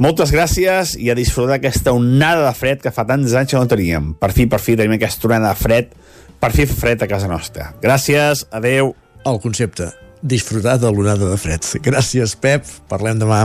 Moltes 0.00 0.32
gràcies 0.34 0.96
i 0.98 1.12
a 1.12 1.18
disfrutar 1.18 1.60
aquesta 1.60 1.92
onada 1.94 2.48
de 2.48 2.54
fred 2.56 2.80
que 2.82 2.90
fa 2.94 3.04
tants 3.06 3.36
anys 3.36 3.52
que 3.52 3.60
no 3.60 3.68
teníem. 3.70 4.08
Per 4.18 4.32
fi, 4.34 4.48
per 4.50 4.58
fi, 4.58 4.74
tenim 4.80 4.96
aquesta 4.96 5.28
onada 5.28 5.52
de 5.52 5.60
fred, 5.60 5.92
per 6.40 6.50
fi 6.56 6.66
fred 6.66 7.04
a 7.04 7.10
casa 7.12 7.28
nostra. 7.30 7.74
Gràcies, 7.84 8.46
adeu. 8.50 8.94
El 9.28 9.38
concepte, 9.44 9.92
disfrutar 10.24 10.80
de 10.80 10.90
l'onada 10.90 11.30
de 11.30 11.38
fred. 11.38 11.68
Gràcies, 11.84 12.34
Pep. 12.40 12.66
Parlem 12.90 13.22
demà. 13.22 13.44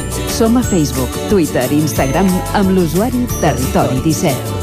Som 0.31 0.55
a 0.57 0.63
Facebook, 0.63 1.11
Twitter 1.29 1.67
i 1.67 1.81
Instagram 1.83 2.29
amb 2.55 2.71
l'usuari 2.71 3.25
Territori 3.43 3.99
17. 4.05 4.61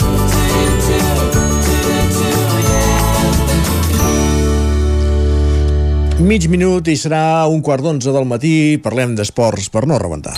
Mig 6.24 6.48
minut 6.50 6.88
i 6.88 6.96
serà 6.96 7.44
un 7.52 7.60
quart 7.60 7.84
d'onze 7.84 8.10
del 8.16 8.24
matí. 8.26 8.80
Parlem 8.82 9.12
d'esports 9.18 9.68
per 9.68 9.84
no 9.86 10.00
rebentar. 10.00 10.34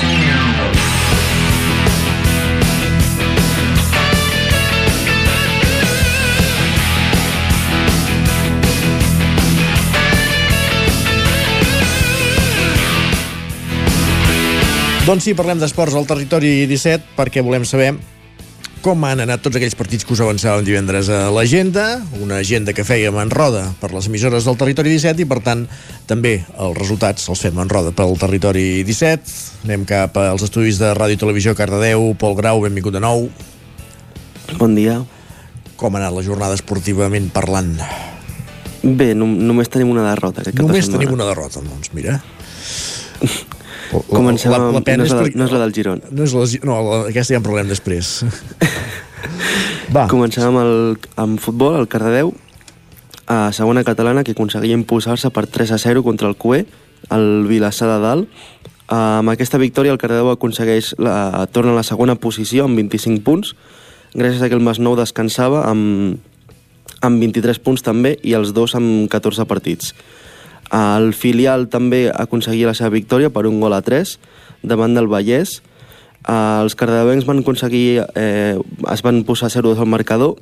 Doncs 15.01 15.24
sí, 15.24 15.32
parlem 15.32 15.56
d'esports 15.56 15.94
al 15.97 16.05
territori 16.05 16.66
17 16.68 17.14
perquè 17.16 17.40
volem 17.40 17.64
saber 17.64 17.94
com 18.85 19.02
han 19.05 19.20
anat 19.20 19.43
tots 19.44 19.56
aquells 19.56 19.77
partits 19.77 20.05
que 20.05 20.12
us 20.12 20.20
avançàvem 20.24 20.64
divendres 20.64 21.09
a 21.12 21.27
l'agenda, 21.32 22.02
una 22.20 22.39
agenda 22.40 22.72
que 22.77 22.85
fèiem 22.85 23.16
en 23.20 23.32
roda 23.32 23.66
per 23.81 23.90
les 23.93 24.09
emissores 24.09 24.47
del 24.48 24.56
territori 24.60 24.93
17 24.93 25.24
i 25.24 25.28
per 25.28 25.40
tant 25.44 25.66
també 26.09 26.35
els 26.52 26.78
resultats 26.78 27.28
els 27.32 27.44
fem 27.44 27.60
en 27.60 27.72
roda 27.72 27.93
pel 27.97 28.12
territori 28.20 28.82
17. 28.89 29.36
Anem 29.68 29.85
cap 29.89 30.16
als 30.20 30.44
estudis 30.48 30.81
de 30.81 30.94
Ràdio 30.97 31.16
i 31.16 31.20
Televisió 31.20 31.56
Cardedeu. 31.56 32.12
Pol 32.20 32.36
Grau, 32.36 32.60
benvingut 32.64 32.97
de 32.97 33.05
nou. 33.05 33.28
Bon 34.56 34.77
dia. 34.77 35.01
Com 35.81 35.97
ha 35.97 36.01
anat 36.05 36.16
la 36.16 36.24
jornada 36.24 36.56
esportivament 36.56 37.28
parlant? 37.32 37.72
Bé, 38.85 39.14
no, 39.16 39.28
només 39.28 39.72
tenim 39.72 39.93
una 39.93 40.09
derrota. 40.09 40.44
Aquest 40.44 40.60
Només 40.60 40.93
tenim 40.93 41.16
una 41.16 41.28
derrota, 41.28 41.64
doncs 41.64 41.93
mira. 41.97 42.20
Comencem 44.10 44.52
amb- 44.54 44.74
no 44.98 45.04
és 45.04 45.10
la- 45.10 45.22
no 45.40 45.44
és 45.46 45.52
la 45.52 45.58
del 45.64 45.72
Girona. 45.74 46.02
No, 46.10 46.24
és 46.24 46.32
la, 46.34 46.44
no 46.68 46.76
la, 46.82 46.98
aquesta 47.10 47.34
ja 47.34 47.38
en 47.40 47.46
parlem 47.46 47.68
després. 47.68 48.12
Va. 49.94 50.06
Comencem 50.08 50.46
amb, 50.46 50.60
el, 50.62 50.98
amb 51.18 51.40
futbol, 51.42 51.74
el 51.80 51.88
Cardedeu, 51.90 52.32
a 53.26 53.50
segona 53.54 53.82
catalana, 53.86 54.22
que 54.26 54.32
aconseguia 54.36 54.76
impulsar-se 54.78 55.30
per 55.34 55.46
3 55.50 55.72
a 55.74 55.78
0 55.78 56.02
contra 56.06 56.28
el 56.30 56.36
CUE, 56.38 56.64
el 57.10 57.46
Vilassar 57.50 57.88
de 57.90 57.98
Dalt. 58.02 58.28
Amb 58.90 59.30
aquesta 59.30 59.58
victòria, 59.58 59.92
el 59.94 59.98
Cardedeu 60.02 60.30
aconsegueix 60.32 60.94
la, 60.98 61.46
torna 61.52 61.72
a 61.74 61.78
la 61.78 61.84
segona 61.86 62.14
posició 62.18 62.64
amb 62.66 62.78
25 62.78 63.22
punts, 63.26 63.54
gràcies 64.14 64.42
a 64.42 64.48
que 64.50 64.56
el 64.58 64.62
Masnou 64.66 64.96
descansava 64.98 65.64
amb, 65.70 66.18
amb 67.06 67.22
23 67.22 67.58
punts 67.62 67.82
també 67.86 68.16
i 68.26 68.34
els 68.38 68.50
dos 68.54 68.74
amb 68.78 69.06
14 69.10 69.46
partits. 69.46 69.92
El 70.70 71.14
filial 71.18 71.66
també 71.70 72.09
aconseguia 72.14 72.68
la 72.70 72.76
seva 72.78 72.92
victòria 72.94 73.32
per 73.34 73.47
un 73.48 73.59
gol 73.62 73.74
a 73.74 73.82
3 73.82 74.18
davant 74.62 74.94
del 74.94 75.10
Vallès. 75.10 75.59
Els 76.30 76.76
cardevencs 76.78 77.26
van 77.26 77.40
aconseguir, 77.42 78.05
eh, 78.14 78.59
es 78.92 79.02
van 79.02 79.24
posar 79.24 79.51
0-2 79.51 79.80
al 79.80 79.90
marcador 79.90 80.36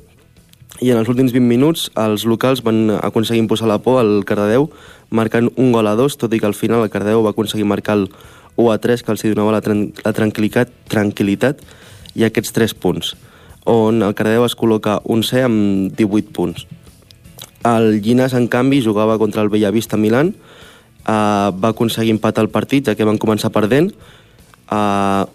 i 0.79 0.91
en 0.91 0.99
els 0.99 1.09
últims 1.11 1.33
20 1.35 1.47
minuts 1.47 1.89
els 1.99 2.23
locals 2.29 2.61
van 2.63 2.91
aconseguir 3.01 3.41
imposar 3.41 3.67
la 3.67 3.79
por 3.83 3.99
al 3.99 4.23
Cardedeu 4.23 4.69
marcant 5.09 5.49
un 5.57 5.73
gol 5.73 5.87
a 5.87 5.95
2, 5.95 6.17
tot 6.17 6.33
i 6.33 6.39
que 6.39 6.47
al 6.47 6.55
final 6.55 6.83
el 6.83 6.91
Cardedeu 6.93 7.23
va 7.25 7.33
aconseguir 7.33 7.65
marcar 7.67 7.97
el 7.97 8.09
1 8.55 8.71
a 8.71 8.77
3 8.77 9.03
que 9.03 9.11
els 9.11 9.23
donava 9.23 9.55
la, 9.55 9.61
tran 9.65 9.89
la 10.05 10.13
tranquil·litat, 10.15 10.71
tranquil·litat 10.91 11.63
i 12.15 12.23
aquests 12.27 12.53
3 12.55 12.75
punts, 12.79 13.15
on 13.65 14.03
el 14.03 14.15
Cardedeu 14.15 14.45
es 14.45 14.55
col·loca 14.55 14.99
un 15.03 15.23
C 15.23 15.43
amb 15.43 15.91
18 15.97 16.35
punts. 16.35 16.67
El 17.65 18.01
Llinas, 18.01 18.33
en 18.33 18.47
canvi, 18.47 18.83
jugava 18.83 19.17
contra 19.17 19.41
el 19.41 19.49
Bellavista 19.49 19.97
Milan, 19.97 20.35
eh, 21.07 21.11
va 21.11 21.69
aconseguir 21.69 22.11
empatar 22.11 22.43
el 22.43 22.49
partit, 22.49 22.85
ja 22.87 22.95
que 22.95 23.07
van 23.07 23.19
començar 23.19 23.51
perdent, 23.51 23.91
eh, 24.71 25.25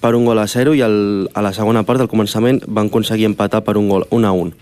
per 0.00 0.14
un 0.14 0.24
gol 0.24 0.38
a 0.38 0.46
0 0.48 0.74
i 0.74 0.80
el, 0.84 1.28
a 1.34 1.42
la 1.44 1.52
segona 1.52 1.84
part 1.84 2.00
del 2.00 2.08
començament 2.08 2.62
van 2.66 2.88
aconseguir 2.88 3.28
empatar 3.28 3.64
per 3.64 3.76
un 3.76 3.88
gol 3.88 4.06
1 4.10 4.28
a 4.28 4.32
1. 4.32 4.52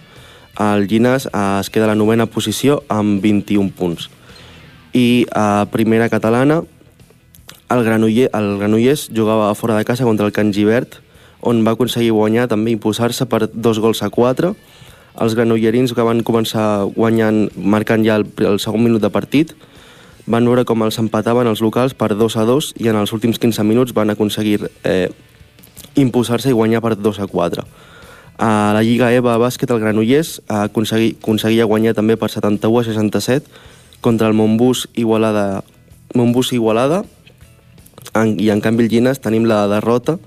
El 0.63 0.87
Llinas 0.87 1.27
eh, 1.27 1.61
es 1.61 1.71
queda 1.71 1.87
a 1.89 1.93
la 1.95 1.99
novena 1.99 2.27
posició 2.27 2.83
amb 2.89 3.23
21 3.23 3.73
punts. 3.75 4.11
I 4.93 5.27
a 5.33 5.67
primera 5.73 6.11
catalana, 6.13 6.63
el, 7.73 7.85
Granoller, 7.85 8.29
el 8.35 8.59
Granollers 8.59 9.09
jugava 9.15 9.55
fora 9.55 9.79
de 9.79 9.87
casa 9.89 10.05
contra 10.05 10.27
el 10.27 10.33
Can 10.33 10.53
Givert, 10.53 11.01
on 11.41 11.65
va 11.67 11.73
aconseguir 11.75 12.13
guanyar 12.13 12.47
també 12.51 12.71
imposar-se 12.71 13.27
per 13.27 13.49
dos 13.53 13.81
gols 13.83 14.03
a 14.05 14.11
4. 14.13 14.53
Els 15.21 15.35
granollerins 15.37 15.93
que 15.93 16.07
van 16.07 16.23
començar 16.25 16.87
guanyant, 16.97 17.51
marcant 17.57 18.05
ja 18.07 18.17
el, 18.21 18.25
el 18.41 18.59
segon 18.63 18.85
minut 18.87 19.03
de 19.03 19.11
partit, 19.13 19.53
van 20.27 20.47
veure 20.47 20.65
com 20.65 20.83
els 20.87 20.99
empataven 21.03 21.51
els 21.51 21.61
locals 21.61 21.95
per 21.99 22.13
2 22.15 22.37
a 22.39 22.47
2 22.49 22.73
i 22.81 22.89
en 22.89 22.97
els 22.97 23.13
últims 23.13 23.41
15 23.43 23.65
minuts 23.67 23.93
van 23.93 24.11
aconseguir 24.11 24.71
eh, 24.85 25.11
imposar-se 25.99 26.51
i 26.51 26.57
guanyar 26.57 26.81
per 26.81 26.95
2 26.97 27.21
a 27.21 27.27
4. 27.27 27.67
A 28.43 28.73
la 28.75 28.83
Lliga 28.83 29.13
EVA 29.13 29.37
Bàsquet, 29.39 29.71
el 29.71 29.83
Granollers 29.83 30.41
aconseguia, 30.49 31.17
aconseguia 31.21 31.69
guanyar 31.69 31.95
també 31.95 32.17
per 32.17 32.31
71 32.33 32.81
a 32.81 32.85
67 32.89 34.01
contra 34.01 34.27
el 34.27 34.35
Montbus 34.35 34.89
Igualada, 34.95 35.63
Montbus 36.15 36.53
Igualada 36.53 37.05
en, 38.15 38.39
i 38.41 38.51
en 38.51 38.63
canvi 38.65 38.87
el 38.87 38.91
Llinas 38.91 39.21
tenim 39.21 39.45
la 39.47 39.67
derrota 39.69 40.19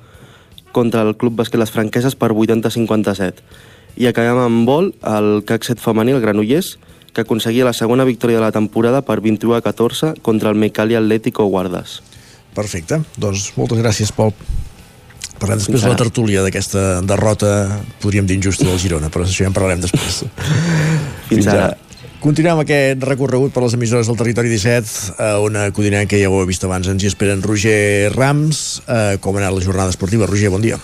contra 0.72 1.02
el 1.02 1.16
Club 1.16 1.40
Bàsquet 1.40 1.60
Les 1.60 1.72
Franqueses 1.72 2.16
per 2.20 2.32
80 2.36 2.68
a 2.68 2.72
57. 2.72 3.44
I 3.96 4.10
acabem 4.10 4.42
amb 4.44 4.68
vol 4.68 4.92
el 5.08 5.30
CAC 5.48 5.70
7 5.72 5.84
femení, 5.84 6.12
el 6.12 6.22
Granollers, 6.24 6.76
que 7.16 7.24
aconseguia 7.24 7.64
la 7.64 7.74
segona 7.74 8.04
victòria 8.04 8.42
de 8.42 8.44
la 8.44 8.52
temporada 8.52 9.02
per 9.08 9.22
21 9.24 9.56
a 9.56 9.62
14 9.64 10.16
contra 10.22 10.52
el 10.52 10.60
Mecali 10.60 10.98
Atlético 11.00 11.46
Guardas. 11.48 12.02
Perfecte. 12.56 13.00
Doncs 13.16 13.54
moltes 13.56 13.80
gràcies, 13.80 14.12
Pol. 14.16 14.34
Parlem 15.40 15.60
després 15.60 15.80
Fins 15.80 15.84
de 15.84 15.92
la 15.92 15.96
ara. 15.96 16.04
tertúlia 16.04 16.44
d'aquesta 16.44 17.02
derrota, 17.08 17.82
podríem 18.04 18.28
dir 18.28 18.38
injusta 18.40 18.68
del 18.68 18.80
Girona, 18.80 19.10
però 19.12 19.26
això 19.26 19.44
ja 19.44 19.52
en 19.52 19.56
parlarem 19.56 19.84
després. 19.84 20.24
Fins 21.32 21.48
ara. 21.52 21.74
Continuem 22.24 22.58
aquest 22.64 23.04
recorregut 23.06 23.54
per 23.54 23.62
les 23.62 23.76
emissores 23.78 24.08
del 24.10 24.18
Territori 24.18 24.50
17, 24.50 25.16
a 25.22 25.36
una 25.44 25.68
codinenca 25.76 26.16
que 26.16 26.22
ja 26.24 26.32
ho 26.32 26.40
he 26.42 26.48
vist 26.50 26.64
abans, 26.66 26.88
ens 26.90 27.04
hi 27.04 27.12
esperen 27.12 27.44
Roger 27.44 28.12
Rams. 28.16 28.82
Eh, 28.88 29.18
com 29.22 29.36
ha 29.36 29.44
anat 29.44 29.54
la 29.54 29.64
jornada 29.64 29.94
esportiva? 29.94 30.26
Roger, 30.26 30.50
bon 30.50 30.64
dia. 30.64 30.80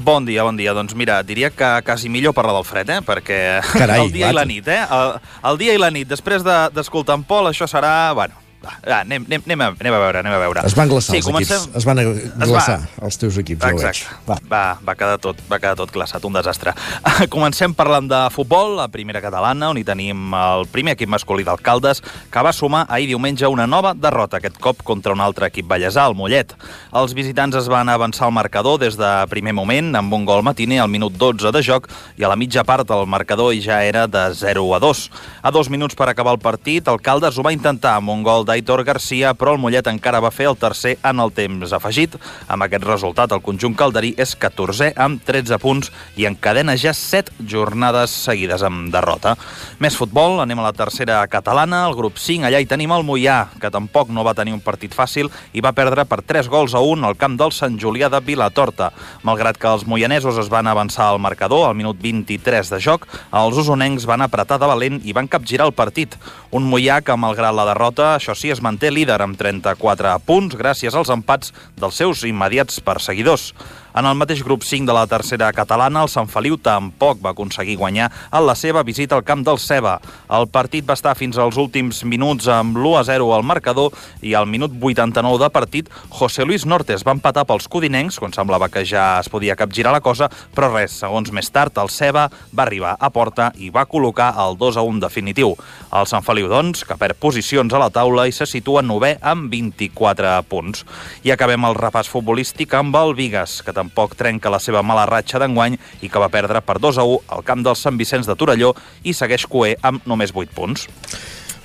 Bon 0.00 0.24
dia, 0.24 0.42
bon 0.46 0.56
dia. 0.56 0.72
Doncs 0.72 0.94
mira, 0.96 1.18
diria 1.26 1.50
que 1.52 1.68
quasi 1.84 2.08
millor 2.08 2.32
parlar 2.32 2.54
del 2.56 2.64
fred, 2.64 2.88
eh? 2.88 3.00
Perquè 3.04 3.38
Carai, 3.74 4.00
el 4.06 4.12
dia 4.14 4.30
va. 4.30 4.32
i 4.32 4.38
la 4.38 4.46
nit, 4.48 4.68
eh? 4.72 4.80
El, 4.96 5.16
el 5.50 5.58
dia 5.60 5.74
i 5.76 5.80
la 5.82 5.90
nit, 5.92 6.08
després 6.08 6.44
de- 6.46 6.70
d'escoltar 6.72 7.18
de, 7.18 7.20
en 7.20 7.26
Pol, 7.28 7.50
això 7.50 7.68
serà... 7.68 7.92
Bueno, 8.16 8.39
va, 8.60 8.74
va, 8.84 8.98
anem, 9.00 9.24
anem, 9.24 9.42
anem, 9.46 9.62
a, 9.64 9.68
anem 9.80 9.94
a 9.96 10.00
veure, 10.02 10.20
anem 10.20 10.34
a 10.36 10.40
veure. 10.42 10.64
Es 10.68 10.74
van 10.76 10.90
glaçar 10.90 11.14
sí, 11.14 11.20
els 11.22 11.28
comencem... 11.28 11.62
equips. 11.64 11.78
Es 11.80 11.86
van 11.88 12.00
glaçar 12.44 12.76
els 13.06 13.20
teus 13.20 13.38
equips, 13.40 13.62
ja 13.64 13.72
ho 13.72 13.78
veig. 13.78 14.02
Exacte. 14.02 14.18
Va. 14.28 14.36
Va, 14.50 14.62
va, 14.84 14.94
quedar 14.98 15.20
tot, 15.22 15.40
va 15.48 15.58
quedar 15.62 15.78
tot 15.78 15.92
glaçat, 15.94 16.24
un 16.28 16.36
desastre. 16.36 16.74
Comencem 17.34 17.72
parlant 17.76 18.10
de 18.10 18.20
futbol, 18.34 18.76
la 18.76 18.88
primera 18.92 19.22
catalana, 19.24 19.70
on 19.72 19.80
hi 19.80 19.84
tenim 19.88 20.34
el 20.36 20.66
primer 20.72 20.96
equip 20.98 21.08
masculí 21.12 21.46
d'Alcaldes, 21.46 22.02
que 22.30 22.44
va 22.44 22.52
sumar 22.56 22.84
ahir 22.88 23.08
diumenge 23.10 23.48
una 23.48 23.66
nova 23.70 23.94
derrota, 23.96 24.42
aquest 24.42 24.60
cop 24.60 24.84
contra 24.84 25.16
un 25.16 25.24
altre 25.24 25.48
equip 25.48 25.68
ballesà, 25.70 26.04
el 26.10 26.18
Mollet. 26.18 26.52
Els 27.00 27.16
visitants 27.16 27.56
es 27.56 27.70
van 27.72 27.88
avançar 27.88 28.28
al 28.28 28.36
marcador 28.36 28.80
des 28.82 29.00
de 29.00 29.10
primer 29.32 29.56
moment, 29.56 29.94
amb 29.96 30.12
un 30.18 30.28
gol 30.28 30.44
matiner 30.44 30.82
al 30.84 30.92
minut 30.92 31.16
12 31.16 31.54
de 31.56 31.64
joc, 31.64 31.88
i 32.20 32.28
a 32.28 32.32
la 32.32 32.36
mitja 32.36 32.66
part 32.68 32.90
el 32.92 33.06
marcador 33.08 33.54
ja 33.56 33.80
era 33.86 34.06
de 34.10 34.28
0 34.36 34.68
a 34.76 34.80
2. 34.84 35.02
A 35.42 35.50
dos 35.54 35.70
minuts 35.72 35.96
per 35.96 36.10
acabar 36.10 36.36
el 36.36 36.42
partit, 36.42 36.88
Alcaldes 36.88 37.38
ho 37.38 37.46
va 37.46 37.56
intentar 37.56 37.96
amb 37.96 38.12
un 38.12 38.22
gol 38.26 38.44
d'Aitor 38.50 38.82
Garcia, 38.84 39.32
però 39.38 39.54
el 39.54 39.60
Mollet 39.62 39.86
encara 39.86 40.20
va 40.22 40.32
fer 40.34 40.48
el 40.50 40.58
tercer 40.58 40.96
en 41.06 41.22
el 41.22 41.30
temps 41.36 41.72
afegit. 41.76 42.16
Amb 42.50 42.66
aquest 42.66 42.84
resultat, 42.88 43.30
el 43.30 43.42
conjunt 43.46 43.76
calderí 43.78 44.12
és 44.18 44.34
14è 44.34 44.90
amb 44.98 45.22
13 45.26 45.58
punts 45.62 45.92
i 46.18 46.26
encadena 46.26 46.74
ja 46.80 46.92
7 46.96 47.46
jornades 47.46 48.12
seguides 48.26 48.64
amb 48.66 48.90
derrota. 48.92 49.36
Més 49.78 49.96
futbol, 49.96 50.40
anem 50.42 50.58
a 50.58 50.66
la 50.66 50.74
tercera 50.76 51.20
catalana, 51.30 51.84
el 51.86 51.94
grup 51.98 52.18
5, 52.18 52.48
allà 52.48 52.60
hi 52.60 52.68
tenim 52.68 52.90
el 52.96 53.06
Mollà, 53.06 53.38
que 53.60 53.70
tampoc 53.70 54.10
no 54.10 54.26
va 54.26 54.34
tenir 54.34 54.56
un 54.56 54.64
partit 54.64 54.94
fàcil 54.96 55.30
i 55.54 55.62
va 55.62 55.74
perdre 55.76 56.06
per 56.10 56.20
3 56.26 56.50
gols 56.50 56.74
a 56.74 56.82
1 56.82 57.06
al 57.06 57.18
camp 57.20 57.38
del 57.38 57.54
Sant 57.54 57.78
Julià 57.78 58.10
de 58.10 58.20
Vilatorta. 58.24 58.90
Malgrat 59.22 59.60
que 59.60 59.70
els 59.70 59.86
moianesos 59.86 60.40
es 60.42 60.50
van 60.50 60.66
avançar 60.66 61.06
al 61.06 61.22
marcador 61.22 61.68
al 61.68 61.78
minut 61.78 62.00
23 62.02 62.74
de 62.74 62.82
joc, 62.82 63.06
els 63.30 63.62
usonencs 63.62 64.08
van 64.10 64.26
apretar 64.26 64.58
de 64.58 64.68
valent 64.70 65.00
i 65.04 65.14
van 65.16 65.30
capgirar 65.30 65.68
el 65.70 65.76
partit. 65.76 66.16
Un 66.50 66.66
Mollà 66.66 67.00
que, 67.04 67.14
malgrat 67.16 67.54
la 67.54 67.68
derrota, 67.68 68.14
això 68.16 68.34
sí, 68.40 68.50
es 68.50 68.62
manté 68.64 68.90
líder 68.90 69.20
amb 69.20 69.36
34 69.38 70.16
punts 70.24 70.56
gràcies 70.58 70.96
als 70.96 71.12
empats 71.12 71.52
dels 71.76 72.00
seus 72.00 72.24
immediats 72.24 72.80
perseguidors. 72.84 73.50
En 73.90 74.06
el 74.06 74.14
mateix 74.14 74.44
grup 74.46 74.62
5 74.62 74.86
de 74.86 74.94
la 74.94 75.06
tercera 75.10 75.48
catalana, 75.52 76.04
el 76.04 76.10
Sant 76.12 76.28
Feliu 76.30 76.54
tampoc 76.62 77.18
va 77.24 77.32
aconseguir 77.34 77.74
guanyar 77.80 78.06
en 78.30 78.44
la 78.46 78.54
seva 78.54 78.84
visita 78.86 79.16
al 79.16 79.24
camp 79.26 79.42
del 79.42 79.58
Ceba. 79.58 79.96
El 80.30 80.46
partit 80.46 80.86
va 80.86 80.94
estar 80.94 81.16
fins 81.18 81.38
als 81.42 81.58
últims 81.58 82.04
minuts 82.06 82.46
amb 82.46 82.78
l'1 82.78 83.00
a 83.00 83.02
0 83.08 83.32
al 83.34 83.42
marcador 83.42 83.90
i 84.22 84.36
al 84.38 84.46
minut 84.46 84.76
89 84.78 85.42
de 85.42 85.50
partit, 85.50 85.90
José 86.08 86.46
Luis 86.46 86.66
Nortes 86.66 87.02
va 87.06 87.16
empatar 87.16 87.44
pels 87.48 87.66
codinencs, 87.66 88.20
quan 88.22 88.34
semblava 88.36 88.68
que 88.70 88.84
ja 88.86 89.18
es 89.18 89.28
podia 89.32 89.56
capgirar 89.58 89.90
la 89.96 90.02
cosa, 90.04 90.30
però 90.54 90.70
res, 90.70 90.94
segons 91.02 91.32
més 91.34 91.50
tard, 91.50 91.74
el 91.82 91.90
Ceba 91.90 92.28
va 92.30 92.62
arribar 92.62 92.94
a 92.94 93.10
porta 93.10 93.50
i 93.58 93.72
va 93.74 93.88
col·locar 93.90 94.30
el 94.46 94.54
2 94.60 94.78
a 94.78 94.86
1 94.86 95.02
definitiu. 95.02 95.56
El 95.90 96.06
Sant 96.06 96.22
Feliu, 96.22 96.46
doncs, 96.46 96.84
que 96.86 96.98
perd 97.00 97.18
posicions 97.18 97.74
a 97.74 97.82
la 97.82 97.90
taula 97.90 98.28
i 98.30 98.34
se 98.36 98.46
situa 98.46 98.84
novè 98.86 99.16
amb 99.18 99.50
24 99.50 100.36
punts. 100.46 100.86
I 101.26 101.34
acabem 101.34 101.66
el 101.66 101.74
repàs 101.74 102.10
futbolístic 102.12 102.78
amb 102.78 102.94
el 103.00 103.16
Vigas, 103.18 103.58
que 103.66 103.74
tampoc 103.80 104.14
trenca 104.20 104.52
la 104.52 104.60
seva 104.62 104.84
mala 104.86 105.08
ratxa 105.08 105.40
d'enguany 105.42 105.78
i 106.04 106.12
que 106.12 106.22
va 106.22 106.30
perdre 106.32 106.62
per 106.62 106.78
2 106.78 107.00
a 107.00 107.08
1 107.08 107.36
al 107.36 107.44
camp 107.48 107.66
del 107.66 107.78
Sant 107.80 107.98
Vicenç 108.00 108.28
de 108.28 108.36
Torelló 108.38 108.74
i 109.02 109.16
segueix 109.16 109.48
coer 109.48 109.76
amb 109.82 110.04
només 110.06 110.36
8 110.36 110.56
punts. 110.56 110.88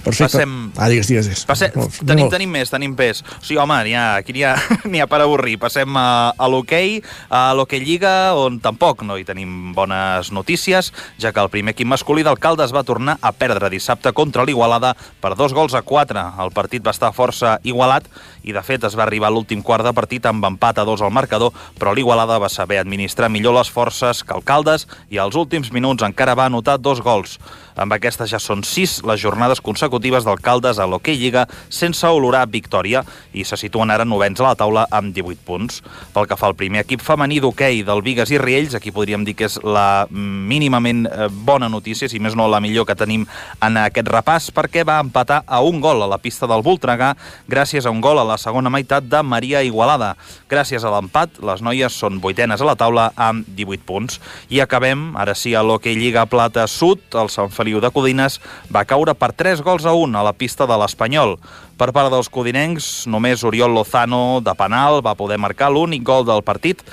Perfecte. 0.06 0.38
Passem... 0.38 0.72
Ah, 0.78 0.88
digues, 0.92 1.08
digues. 1.10 1.26
digues. 1.26 1.44
Passe... 1.50 1.72
Tenim, 2.06 2.28
tenim 2.30 2.52
més, 2.54 2.70
tenim 2.70 2.94
més. 2.94 3.24
O 3.26 3.42
sigui, 3.42 3.58
home, 3.62 3.78
n'hi 3.88 3.96
ha, 3.98 4.04
aquí 4.22 4.36
n'hi 4.36 4.44
ha, 4.46 4.54
ha 5.02 5.08
per 5.10 5.20
avorrir. 5.24 5.58
Passem 5.62 5.98
a, 5.98 6.32
a 6.38 6.50
l'hoquei, 6.52 7.00
a 7.34 7.48
l'hoquei 7.58 7.82
Lliga, 7.82 8.14
on 8.38 8.60
tampoc 8.62 9.02
no 9.08 9.18
hi 9.18 9.26
tenim 9.26 9.74
bones 9.74 10.30
notícies, 10.36 10.92
ja 11.22 11.34
que 11.34 11.42
el 11.42 11.50
primer 11.50 11.74
equip 11.74 11.90
masculí 11.90 12.22
d'Alcaldes 12.26 12.76
va 12.76 12.86
tornar 12.86 13.18
a 13.18 13.34
perdre 13.34 13.72
dissabte 13.74 14.14
contra 14.14 14.46
l'Igualada 14.46 14.94
per 15.24 15.34
dos 15.40 15.58
gols 15.58 15.74
a 15.74 15.82
quatre. 15.82 16.22
El 16.44 16.54
partit 16.54 16.86
va 16.86 16.94
estar 16.94 17.10
força 17.16 17.58
igualat 17.66 18.06
i, 18.46 18.54
de 18.54 18.62
fet, 18.62 18.86
es 18.86 18.94
va 18.94 19.08
arribar 19.08 19.32
a 19.32 19.34
l'últim 19.34 19.66
quart 19.66 19.88
de 19.88 19.96
partit 19.98 20.30
amb 20.30 20.46
empat 20.46 20.84
a 20.84 20.86
dos 20.86 21.02
al 21.02 21.14
marcador, 21.16 21.50
però 21.82 21.96
l'Igualada 21.98 22.38
va 22.38 22.52
saber 22.54 22.78
administrar 22.84 23.32
millor 23.34 23.58
les 23.58 23.74
forces 23.74 24.22
que 24.22 24.38
Alcaldes 24.38 24.86
i 25.10 25.18
als 25.18 25.34
últims 25.34 25.74
minuts 25.74 26.06
encara 26.06 26.38
va 26.38 26.46
anotar 26.46 26.78
dos 26.78 27.02
gols. 27.02 27.40
Amb 27.76 27.92
aquestes 27.92 28.30
ja 28.32 28.40
són 28.40 28.62
sis 28.64 29.02
les 29.04 29.20
jornades 29.20 29.60
consecutives 29.60 29.95
d'alcaldes 30.00 30.80
a 30.80 30.88
l'Hockey 30.88 31.18
Lliga 31.18 31.46
sense 31.70 32.08
olorar 32.08 32.46
victòria 32.50 33.04
i 33.34 33.44
se 33.44 33.58
situen 33.58 33.92
ara 33.92 34.06
novens 34.06 34.40
a 34.40 34.50
la 34.50 34.56
taula 34.56 34.86
amb 34.92 35.14
18 35.16 35.46
punts. 35.46 35.82
Pel 36.14 36.28
que 36.28 36.38
fa 36.38 36.48
al 36.48 36.56
primer 36.56 36.84
equip 36.84 37.02
femení 37.02 37.40
d'hoquei 37.40 37.84
del 37.84 38.02
Vigues 38.06 38.32
i 38.32 38.40
Riells, 38.42 38.76
aquí 38.76 38.92
podríem 38.92 39.26
dir 39.26 39.36
que 39.36 39.46
és 39.50 39.58
la 39.64 40.08
mínimament 40.12 41.06
eh, 41.06 41.28
bona 41.30 41.70
notícia, 41.70 42.10
si 42.10 42.20
més 42.20 42.36
no 42.36 42.48
la 42.48 42.62
millor 42.64 42.86
que 42.86 42.96
tenim 42.96 43.26
en 43.62 43.78
aquest 43.78 44.10
repàs, 44.12 44.52
perquè 44.56 44.86
va 44.88 45.00
empatar 45.04 45.44
a 45.48 45.62
un 45.62 45.82
gol 45.82 46.04
a 46.04 46.10
la 46.10 46.20
pista 46.22 46.48
del 46.48 46.64
Voltregà 46.66 47.14
gràcies 47.48 47.86
a 47.86 47.94
un 47.94 48.02
gol 48.02 48.20
a 48.20 48.28
la 48.28 48.38
segona 48.42 48.72
meitat 48.74 49.08
de 49.10 49.22
Maria 49.24 49.64
Igualada. 49.66 50.16
Gràcies 50.50 50.84
a 50.84 50.92
l'empat, 50.94 51.40
les 51.46 51.64
noies 51.66 51.94
són 51.94 52.20
vuitenes 52.22 52.62
a 52.62 52.68
la 52.68 52.78
taula 52.80 53.10
amb 53.16 53.48
18 53.58 53.86
punts. 53.86 54.20
I 54.50 54.62
acabem, 54.64 55.14
ara 55.20 55.36
sí, 55.38 55.56
a 55.56 55.64
l'Hockey 55.64 55.96
Lliga 55.98 56.26
Plata 56.30 56.68
Sud, 56.68 57.02
el 57.16 57.32
Sant 57.34 57.54
Feliu 57.54 57.82
de 57.84 57.92
Codines 57.94 58.40
va 58.74 58.86
caure 58.88 59.16
per 59.18 59.32
3 59.34 59.64
gols 59.66 59.85
a 59.86 59.94
1 59.96 60.20
a 60.20 60.24
la 60.26 60.34
pista 60.34 60.68
de 60.70 60.78
l'Espanyol. 60.82 61.36
Per 61.80 61.90
part 61.96 62.12
dels 62.14 62.30
codinencs, 62.32 63.06
només 63.12 63.44
Oriol 63.48 63.74
Lozano, 63.76 64.40
de 64.44 64.54
penal, 64.58 65.02
va 65.06 65.18
poder 65.18 65.38
marcar 65.42 65.72
l'únic 65.72 66.04
gol 66.08 66.26
del 66.28 66.44
partit 66.46 66.84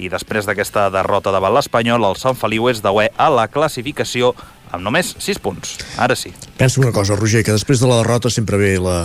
i 0.00 0.08
després 0.08 0.46
d'aquesta 0.48 0.88
derrota 0.92 1.32
davant 1.34 1.54
l'Espanyol, 1.56 2.06
el 2.08 2.18
Sant 2.20 2.38
Feliu 2.38 2.70
és 2.70 2.80
d'Ué 2.84 3.10
a 3.16 3.28
la 3.32 3.48
classificació 3.52 4.34
amb 4.70 4.84
només 4.86 5.14
6 5.18 5.40
punts. 5.42 5.76
Ara 5.98 6.16
sí. 6.16 6.32
Pensa 6.58 6.80
una 6.80 6.92
cosa, 6.94 7.18
Roger, 7.18 7.42
que 7.44 7.56
després 7.56 7.82
de 7.82 7.90
la 7.90 8.00
derrota 8.02 8.30
sempre 8.30 8.60
ve 8.60 8.76
la, 8.78 8.98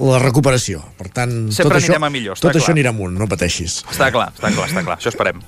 la 0.00 0.18
recuperació. 0.20 0.82
Per 0.98 1.08
tant, 1.08 1.32
Sempre 1.52 1.78
tot 1.80 1.82
això, 1.82 1.96
a 1.96 2.10
millor, 2.10 2.38
tot 2.38 2.50
això 2.52 2.66
clar. 2.66 2.74
anirà 2.76 2.90
amunt, 2.92 3.16
no 3.18 3.26
pateixis. 3.30 3.82
Està 3.90 4.10
clar, 4.12 4.28
està 4.34 4.50
clar, 4.54 4.68
està 4.68 4.82
clar. 4.84 4.98
Això 4.98 5.08
esperem. 5.12 5.40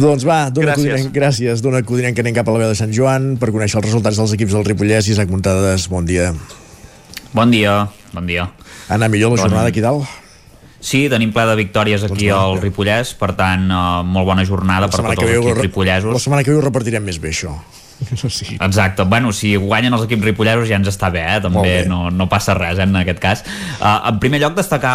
Doncs 0.00 0.24
va, 0.24 0.50
dona 0.50 0.72
Gràcies. 0.72 0.90
Codinenc, 0.90 1.14
gràcies. 1.14 1.62
Dona 1.64 1.82
Codinenc 1.82 2.16
que 2.16 2.24
anem 2.24 2.34
cap 2.34 2.48
a 2.48 2.52
la 2.56 2.58
veu 2.64 2.68
de 2.72 2.78
Sant 2.78 2.92
Joan 2.92 3.36
per 3.38 3.50
conèixer 3.52 3.78
els 3.80 3.86
resultats 3.86 4.16
dels 4.16 4.32
equips 4.36 4.52
del 4.56 4.64
Ripollès. 4.64 5.08
Isaac 5.08 5.28
Muntades, 5.28 5.88
bon 5.88 6.04
dia. 6.06 6.32
Bon 7.34 7.50
dia, 7.50 7.88
bon 8.12 8.26
dia. 8.26 8.50
Ha 8.88 8.94
anat 8.94 9.10
millor 9.10 9.30
la 9.32 9.36
Bon- 9.36 9.48
jornada 9.48 9.68
aquí 9.68 9.80
dalt? 9.80 10.04
Sí, 10.84 11.08
tenim 11.08 11.30
ple 11.32 11.46
de 11.48 11.54
victòries 11.56 12.02
aquí 12.04 12.28
al 12.28 12.58
Ripollès, 12.60 13.14
per 13.16 13.32
tant, 13.34 13.70
eh, 13.70 14.02
molt 14.04 14.26
bona 14.26 14.44
jornada 14.44 14.88
per 14.88 15.00
tots 15.00 15.22
els 15.22 15.38
equips 15.38 15.60
ripollesos. 15.62 16.12
la 16.12 16.18
setmana 16.20 16.44
que 16.44 16.50
ve 16.50 16.58
ho 16.58 16.60
repartirem 16.60 17.02
més 17.02 17.18
bé, 17.18 17.30
això. 17.30 17.54
Sí. 18.34 18.56
Exacte, 18.60 19.04
bueno, 19.04 19.32
si 19.32 19.54
guanyen 19.56 19.94
els 19.94 20.04
equips 20.06 20.24
ripollesos 20.24 20.66
ja 20.68 20.78
ens 20.80 20.88
està 20.90 21.10
bé, 21.12 21.22
eh? 21.36 21.40
També 21.44 21.62
bé. 21.62 21.74
no, 21.88 22.08
no 22.10 22.26
passa 22.30 22.54
res 22.56 22.80
eh, 22.80 22.86
en 22.86 22.96
aquest 23.00 23.20
cas. 23.22 23.44
Uh, 23.78 24.10
en 24.10 24.18
primer 24.22 24.40
lloc, 24.42 24.56
destacar 24.58 24.94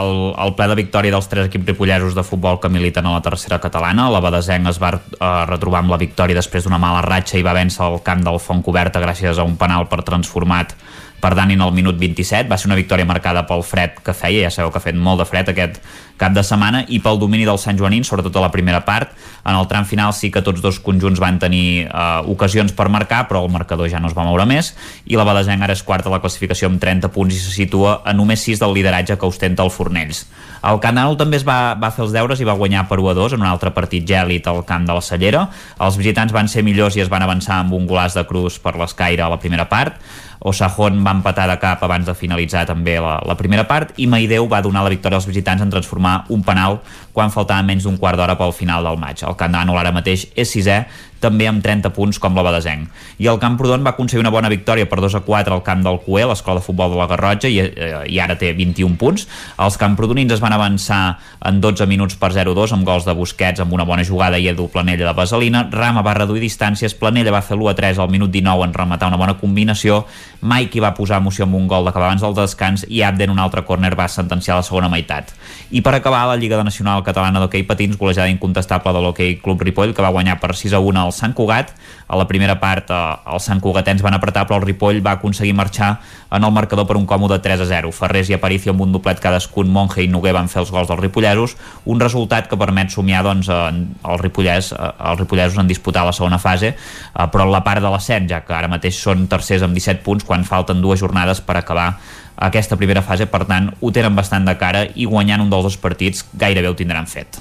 el, 0.00 0.12
el 0.44 0.54
ple 0.58 0.68
de 0.70 0.76
victòria 0.78 1.14
dels 1.14 1.28
tres 1.32 1.50
equips 1.50 1.72
ripollesos 1.72 2.16
de 2.16 2.24
futbol 2.26 2.60
que 2.62 2.70
militen 2.72 3.08
a 3.08 3.16
la 3.16 3.24
tercera 3.24 3.58
catalana. 3.62 4.08
La 4.12 4.22
Badesenc 4.24 4.70
es 4.70 4.80
va 4.82 4.92
uh, 4.96 5.26
retrobar 5.48 5.82
amb 5.82 5.94
la 5.94 6.00
victòria 6.00 6.38
després 6.38 6.66
d'una 6.66 6.80
mala 6.82 7.02
ratxa 7.06 7.40
i 7.40 7.46
va 7.46 7.56
vèncer 7.56 7.84
el 7.86 8.00
camp 8.06 8.24
del 8.26 8.40
Font 8.42 8.62
Coberta 8.66 9.02
gràcies 9.02 9.40
a 9.40 9.46
un 9.46 9.56
penal 9.60 9.88
per 9.90 10.04
transformat 10.06 10.76
per 11.20 11.34
Dani 11.34 11.54
en 11.54 11.62
el 11.64 11.72
minut 11.72 11.98
27. 11.98 12.48
Va 12.50 12.58
ser 12.58 12.68
una 12.70 12.78
victòria 12.78 13.06
marcada 13.08 13.46
pel 13.48 13.64
fred 13.66 14.00
que 14.04 14.14
feia, 14.14 14.46
ja 14.46 14.52
sabeu 14.54 14.72
que 14.72 14.80
ha 14.80 14.84
fet 14.84 14.96
molt 14.96 15.22
de 15.22 15.26
fred 15.28 15.48
aquest 15.52 15.80
cap 16.16 16.32
de 16.32 16.42
setmana, 16.44 16.84
i 16.88 16.98
pel 17.04 17.18
domini 17.20 17.44
del 17.44 17.58
Sant 17.60 17.78
Joanín, 17.78 18.04
sobretot 18.04 18.36
a 18.36 18.44
la 18.46 18.50
primera 18.52 18.82
part. 18.86 19.12
En 19.44 19.54
el 19.54 19.68
tram 19.68 19.84
final 19.84 20.14
sí 20.16 20.30
que 20.32 20.42
tots 20.42 20.62
dos 20.64 20.80
conjunts 20.80 21.20
van 21.20 21.38
tenir 21.38 21.86
eh, 21.86 22.32
ocasions 22.32 22.72
per 22.76 22.88
marcar, 22.92 23.26
però 23.28 23.44
el 23.44 23.52
marcador 23.52 23.90
ja 23.92 24.00
no 24.00 24.08
es 24.08 24.16
va 24.16 24.24
moure 24.24 24.46
més, 24.48 24.72
i 25.06 25.18
la 25.18 25.26
Badesenc 25.28 25.62
ara 25.62 25.76
és 25.76 25.84
quarta 25.86 26.10
a 26.10 26.16
la 26.16 26.22
classificació 26.24 26.70
amb 26.70 26.80
30 26.82 27.12
punts 27.12 27.36
i 27.36 27.40
se 27.40 27.52
situa 27.52 28.00
a 28.04 28.16
només 28.16 28.42
6 28.48 28.62
del 28.64 28.74
lideratge 28.76 29.18
que 29.20 29.28
ostenta 29.28 29.64
el 29.64 29.72
Fornells. 29.74 30.24
El 30.66 30.80
Canal 30.82 31.14
també 31.20 31.38
es 31.38 31.44
va, 31.46 31.76
va 31.78 31.92
fer 31.94 32.06
els 32.06 32.14
deures 32.16 32.40
i 32.40 32.48
va 32.48 32.56
guanyar 32.58 32.86
per 32.90 32.98
1 32.98 33.12
a 33.12 33.14
2 33.14 33.36
en 33.36 33.44
un 33.44 33.48
altre 33.50 33.70
partit 33.76 34.06
gèlid 34.08 34.48
al 34.50 34.64
camp 34.66 34.86
de 34.88 34.96
la 34.96 35.04
Cellera. 35.04 35.46
Els 35.84 35.98
visitants 36.00 36.34
van 36.34 36.48
ser 36.50 36.64
millors 36.66 36.96
i 36.96 37.04
es 37.04 37.12
van 37.12 37.22
avançar 37.22 37.60
amb 37.60 37.76
un 37.76 37.86
golaç 37.86 38.16
de 38.16 38.24
cruz 38.26 38.58
per 38.58 38.74
l'escaire 38.80 39.22
a 39.22 39.30
la 39.30 39.38
primera 39.42 39.68
part. 39.70 40.00
Osajón 40.40 40.98
va 41.06 41.14
empatar 41.14 41.46
de 41.50 41.56
cap 41.62 41.82
abans 41.86 42.06
de 42.08 42.14
finalitzar 42.18 42.66
també 42.68 42.98
la, 43.02 43.16
la 43.26 43.38
primera 43.38 43.66
part 43.68 43.94
i 44.02 44.08
Maideu 44.10 44.48
va 44.50 44.62
donar 44.64 44.82
la 44.84 44.92
victòria 44.92 45.20
als 45.20 45.28
visitants 45.30 45.62
en 45.62 45.72
transformar 45.72 46.24
un 46.34 46.42
penal 46.46 46.80
quan 47.16 47.32
faltava 47.32 47.64
menys 47.64 47.88
d'un 47.88 47.96
quart 47.96 48.20
d'hora 48.20 48.36
pel 48.36 48.52
final 48.52 48.84
del 48.84 49.00
maig. 49.00 49.24
El 49.24 49.38
Camp 49.40 49.54
de 49.56 49.78
ara 49.80 49.92
mateix 49.96 50.26
és 50.36 50.52
sisè, 50.52 50.82
també 51.20 51.46
amb 51.48 51.62
30 51.64 51.90
punts 51.96 52.18
com 52.20 52.36
la 52.36 52.44
Badesenc. 52.44 52.90
I 53.22 53.28
el 53.30 53.38
Camprodon 53.40 53.84
va 53.84 53.94
aconseguir 53.94 54.20
una 54.20 54.32
bona 54.34 54.50
victòria 54.52 54.88
per 54.88 55.00
2 55.00 55.16
a 55.16 55.22
4 55.24 55.54
al 55.54 55.62
camp 55.64 55.82
del 55.84 55.98
Cué, 56.04 56.26
l'escola 56.28 56.60
de 56.60 56.66
futbol 56.66 56.92
de 56.92 56.98
la 57.00 57.06
Garrotxa, 57.08 57.48
i, 57.48 57.58
eh, 57.60 58.02
i 58.12 58.20
ara 58.20 58.36
té 58.38 58.52
21 58.56 58.98
punts. 59.00 59.26
Els 59.62 59.78
camprodonins 59.80 60.32
es 60.36 60.42
van 60.44 60.52
avançar 60.52 61.18
en 61.48 61.60
12 61.60 61.86
minuts 61.88 62.18
per 62.20 62.32
0-2 62.36 62.74
amb 62.76 62.84
gols 62.86 63.06
de 63.08 63.14
Busquets 63.16 63.64
amb 63.64 63.72
una 63.72 63.84
bona 63.88 64.04
jugada 64.04 64.38
i 64.38 64.48
Edu 64.52 64.68
Planella 64.68 65.08
de 65.08 65.16
Vaselina. 65.16 65.66
Rama 65.72 66.04
va 66.04 66.14
reduir 66.14 66.42
distàncies, 66.44 66.94
Planella 66.94 67.32
va 67.32 67.42
fer 67.42 67.56
l'1 67.56 67.72
a 67.72 67.74
3 67.74 67.98
al 67.98 68.12
minut 68.12 68.30
19 68.30 68.68
en 68.68 68.74
rematar 68.74 69.08
una 69.08 69.20
bona 69.20 69.38
combinació. 69.40 70.04
Mikey 70.42 70.82
va 70.84 70.94
posar 70.94 71.22
emoció 71.22 71.46
amb 71.46 71.56
un 71.56 71.66
gol 71.66 71.88
d'acabar 71.88 72.10
abans 72.10 72.22
del 72.22 72.36
descans 72.36 72.84
i 72.88 73.00
Abden 73.02 73.32
un 73.32 73.40
altre 73.40 73.64
córner 73.64 73.94
va 73.96 74.08
sentenciar 74.08 74.60
la 74.60 74.66
segona 74.66 74.90
meitat. 74.92 75.32
I 75.70 75.80
per 75.80 75.94
acabar, 75.96 76.26
la 76.28 76.36
Lliga 76.36 76.58
de 76.58 76.64
Nacional 76.64 77.02
Catalana 77.06 77.38
d'Hockey 77.40 77.62
Patins, 77.68 77.96
golejada 77.96 78.28
incontestable 78.32 78.92
de 78.92 79.00
l'Hockey 79.04 79.36
Club 79.42 79.62
Ripoll, 79.62 79.94
que 79.94 80.02
va 80.02 80.10
guanyar 80.10 80.40
per 80.42 80.52
6 80.58 80.74
a 80.74 80.80
1 80.82 80.98
al 81.04 81.12
Sant 81.14 81.32
Cugat. 81.38 81.70
A 82.08 82.18
la 82.18 82.26
primera 82.26 82.58
part, 82.60 82.90
eh, 82.90 82.98
els 83.32 83.46
Sant 83.46 83.60
Cugatens 83.62 84.02
van 84.02 84.14
apretar, 84.18 84.44
però 84.46 84.58
el 84.60 84.66
Ripoll 84.66 85.00
va 85.06 85.12
aconseguir 85.20 85.54
marxar 85.54 86.00
en 86.30 86.42
el 86.44 86.52
marcador 86.52 86.86
per 86.86 86.96
un 86.98 87.06
còmode 87.06 87.38
3 87.42 87.60
a 87.62 87.66
0. 87.70 87.92
Ferrés 87.94 88.28
i 88.30 88.34
Aparicio 88.34 88.72
amb 88.74 88.82
un 88.82 88.92
doblet 88.92 89.20
cadascun, 89.22 89.70
Monge 89.70 90.02
i 90.02 90.08
Noguer 90.10 90.34
van 90.34 90.48
fer 90.50 90.60
els 90.64 90.70
gols 90.74 90.88
dels 90.90 91.00
ripollesos, 91.00 91.56
un 91.86 92.00
resultat 92.02 92.48
que 92.50 92.58
permet 92.58 92.90
somiar 92.90 93.22
doncs, 93.22 93.48
en- 93.48 93.94
els, 94.04 94.20
ripollès, 94.20 94.72
eh, 94.72 94.92
els 95.10 95.20
ripollesos 95.20 95.58
en 95.58 95.68
disputar 95.70 96.04
la 96.04 96.12
segona 96.12 96.38
fase, 96.38 96.74
eh, 96.74 97.26
però 97.32 97.42
en 97.46 97.52
la 97.52 97.62
part 97.64 97.80
de 97.80 97.88
l'ascens, 97.90 98.28
ja 98.30 98.40
que 98.44 98.52
ara 98.54 98.68
mateix 98.68 98.98
són 98.98 99.26
tercers 99.28 99.62
amb 99.62 99.74
17 99.74 100.02
punts 100.02 100.24
quan 100.24 100.44
falten 100.44 100.82
dues 100.82 100.98
jornades 101.00 101.40
per 101.40 101.56
acabar 101.56 101.94
aquesta 102.36 102.76
primera 102.76 103.02
fase, 103.02 103.26
per 103.26 103.44
tant, 103.48 103.70
ho 103.80 103.92
tenen 103.92 104.16
bastant 104.16 104.44
de 104.46 104.56
cara 104.60 104.84
i 104.94 105.06
guanyant 105.08 105.44
un 105.44 105.52
dels 105.52 105.70
dos 105.70 105.78
partits 105.80 106.24
gairebé 106.36 106.68
ho 106.68 106.76
tindran 106.76 107.08
fet. 107.08 107.40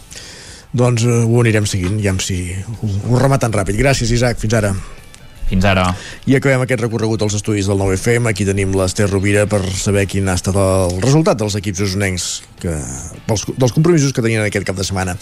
Doncs 0.75 1.05
eh, 1.07 1.23
ho 1.23 1.41
anirem 1.41 1.67
seguint, 1.69 1.99
ja 2.03 2.15
si 2.19 2.39
ho, 2.51 2.91
ho 3.09 3.19
rematen 3.19 3.53
ràpid. 3.53 3.79
Gràcies, 3.79 4.11
Isaac. 4.11 4.39
Fins 4.41 4.55
ara. 4.59 4.73
Fins 5.49 5.65
ara. 5.69 5.83
I 6.25 6.33
acabem 6.39 6.63
aquest 6.63 6.81
recorregut 6.81 7.21
als 7.21 7.35
estudis 7.37 7.67
del 7.69 7.77
9FM. 7.77 8.31
Aquí 8.31 8.45
tenim 8.47 8.71
l'Ester 8.73 9.05
Rovira 9.11 9.43
per 9.45 9.59
saber 9.77 10.07
quin 10.09 10.25
ha 10.27 10.33
estat 10.33 10.55
el 10.57 10.95
resultat 11.03 11.37
dels 11.37 11.53
equips 11.59 11.83
usonencs 11.85 12.25
que, 12.57 12.73
dels, 13.27 13.43
dels 13.53 13.73
compromisos 13.75 14.09
que 14.15 14.23
tenien 14.25 14.41
aquest 14.41 14.65
cap 14.65 14.75
de 14.79 14.83
setmana. 14.87 15.13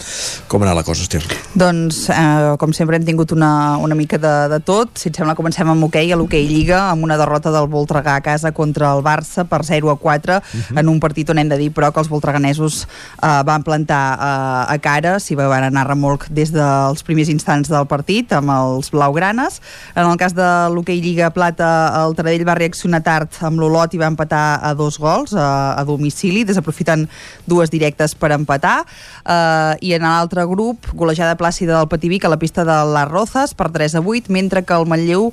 Com 0.48 0.62
ha 0.62 0.68
anat 0.70 0.78
la 0.78 0.84
cosa, 0.86 1.04
Ester? 1.04 1.20
Doncs, 1.54 2.06
eh, 2.08 2.54
com 2.58 2.72
sempre, 2.72 2.96
hem 2.96 3.04
tingut 3.04 3.34
una, 3.36 3.76
una 3.84 3.94
mica 3.98 4.16
de, 4.18 4.32
de 4.54 4.60
tot. 4.64 4.94
Si 4.96 5.10
et 5.12 5.20
sembla, 5.20 5.34
comencem 5.36 5.68
amb 5.68 5.84
hoquei, 5.90 6.08
a 6.14 6.16
l'hoquei 6.16 6.48
Lliga, 6.48 6.86
amb 6.94 7.04
una 7.04 7.18
derrota 7.20 7.52
del 7.52 7.68
Voltregà 7.68 8.16
a 8.16 8.24
casa 8.24 8.54
contra 8.56 8.94
el 8.96 9.04
Barça 9.04 9.44
per 9.44 9.60
0 9.68 9.92
a 9.92 9.98
4, 10.00 10.40
Mhm. 10.54 10.78
en 10.78 10.88
un 10.88 11.00
partit 11.00 11.28
on 11.30 11.38
hem 11.38 11.48
de 11.50 11.56
dir, 11.58 11.68
però, 11.74 11.90
que 11.92 12.00
els 12.00 12.08
voltreganesos 12.08 12.86
eh, 13.20 13.42
van 13.44 13.62
plantar 13.62 14.02
eh, 14.16 14.72
a 14.74 14.78
cara, 14.80 15.18
s'hi 15.20 15.34
van 15.36 15.64
anar 15.68 15.82
a 15.84 15.88
remolc 15.92 16.28
des 16.30 16.50
dels 16.54 17.02
primers 17.04 17.28
instants 17.28 17.68
del 17.68 17.84
partit, 17.86 18.32
amb 18.32 18.50
els 18.54 18.90
blaugranes. 18.94 19.60
En 19.94 20.06
el 20.08 20.13
el 20.14 20.20
cas 20.20 20.34
de 20.34 20.46
l'hoquei 20.70 21.00
Lliga 21.02 21.32
Plata, 21.34 21.68
el 22.04 22.14
Taradell 22.14 22.44
va 22.46 22.54
reaccionar 22.54 23.00
tard 23.02 23.34
amb 23.42 23.58
l'Olot 23.58 23.96
i 23.96 23.98
va 23.98 24.06
empatar 24.12 24.60
a 24.62 24.70
dos 24.78 25.00
gols 25.02 25.34
a, 25.34 25.74
a 25.74 25.82
domicili, 25.88 26.44
desaprofitant 26.46 27.08
dues 27.50 27.72
directes 27.72 28.14
per 28.14 28.30
empatar. 28.36 28.84
Uh, 29.24 29.74
I 29.82 29.94
en 29.96 30.06
l'altre 30.06 30.44
grup, 30.46 30.86
golejada 30.94 31.34
plàcida 31.40 31.74
del 31.80 31.88
Pativic 31.90 32.24
a 32.24 32.30
la 32.30 32.38
pista 32.38 32.62
de 32.68 32.76
les 32.94 33.08
Rozas 33.10 33.56
per 33.58 33.70
3 33.74 33.96
a 33.98 34.02
8, 34.04 34.30
mentre 34.30 34.62
que 34.62 34.76
el 34.76 34.86
Manlleu 34.86 35.26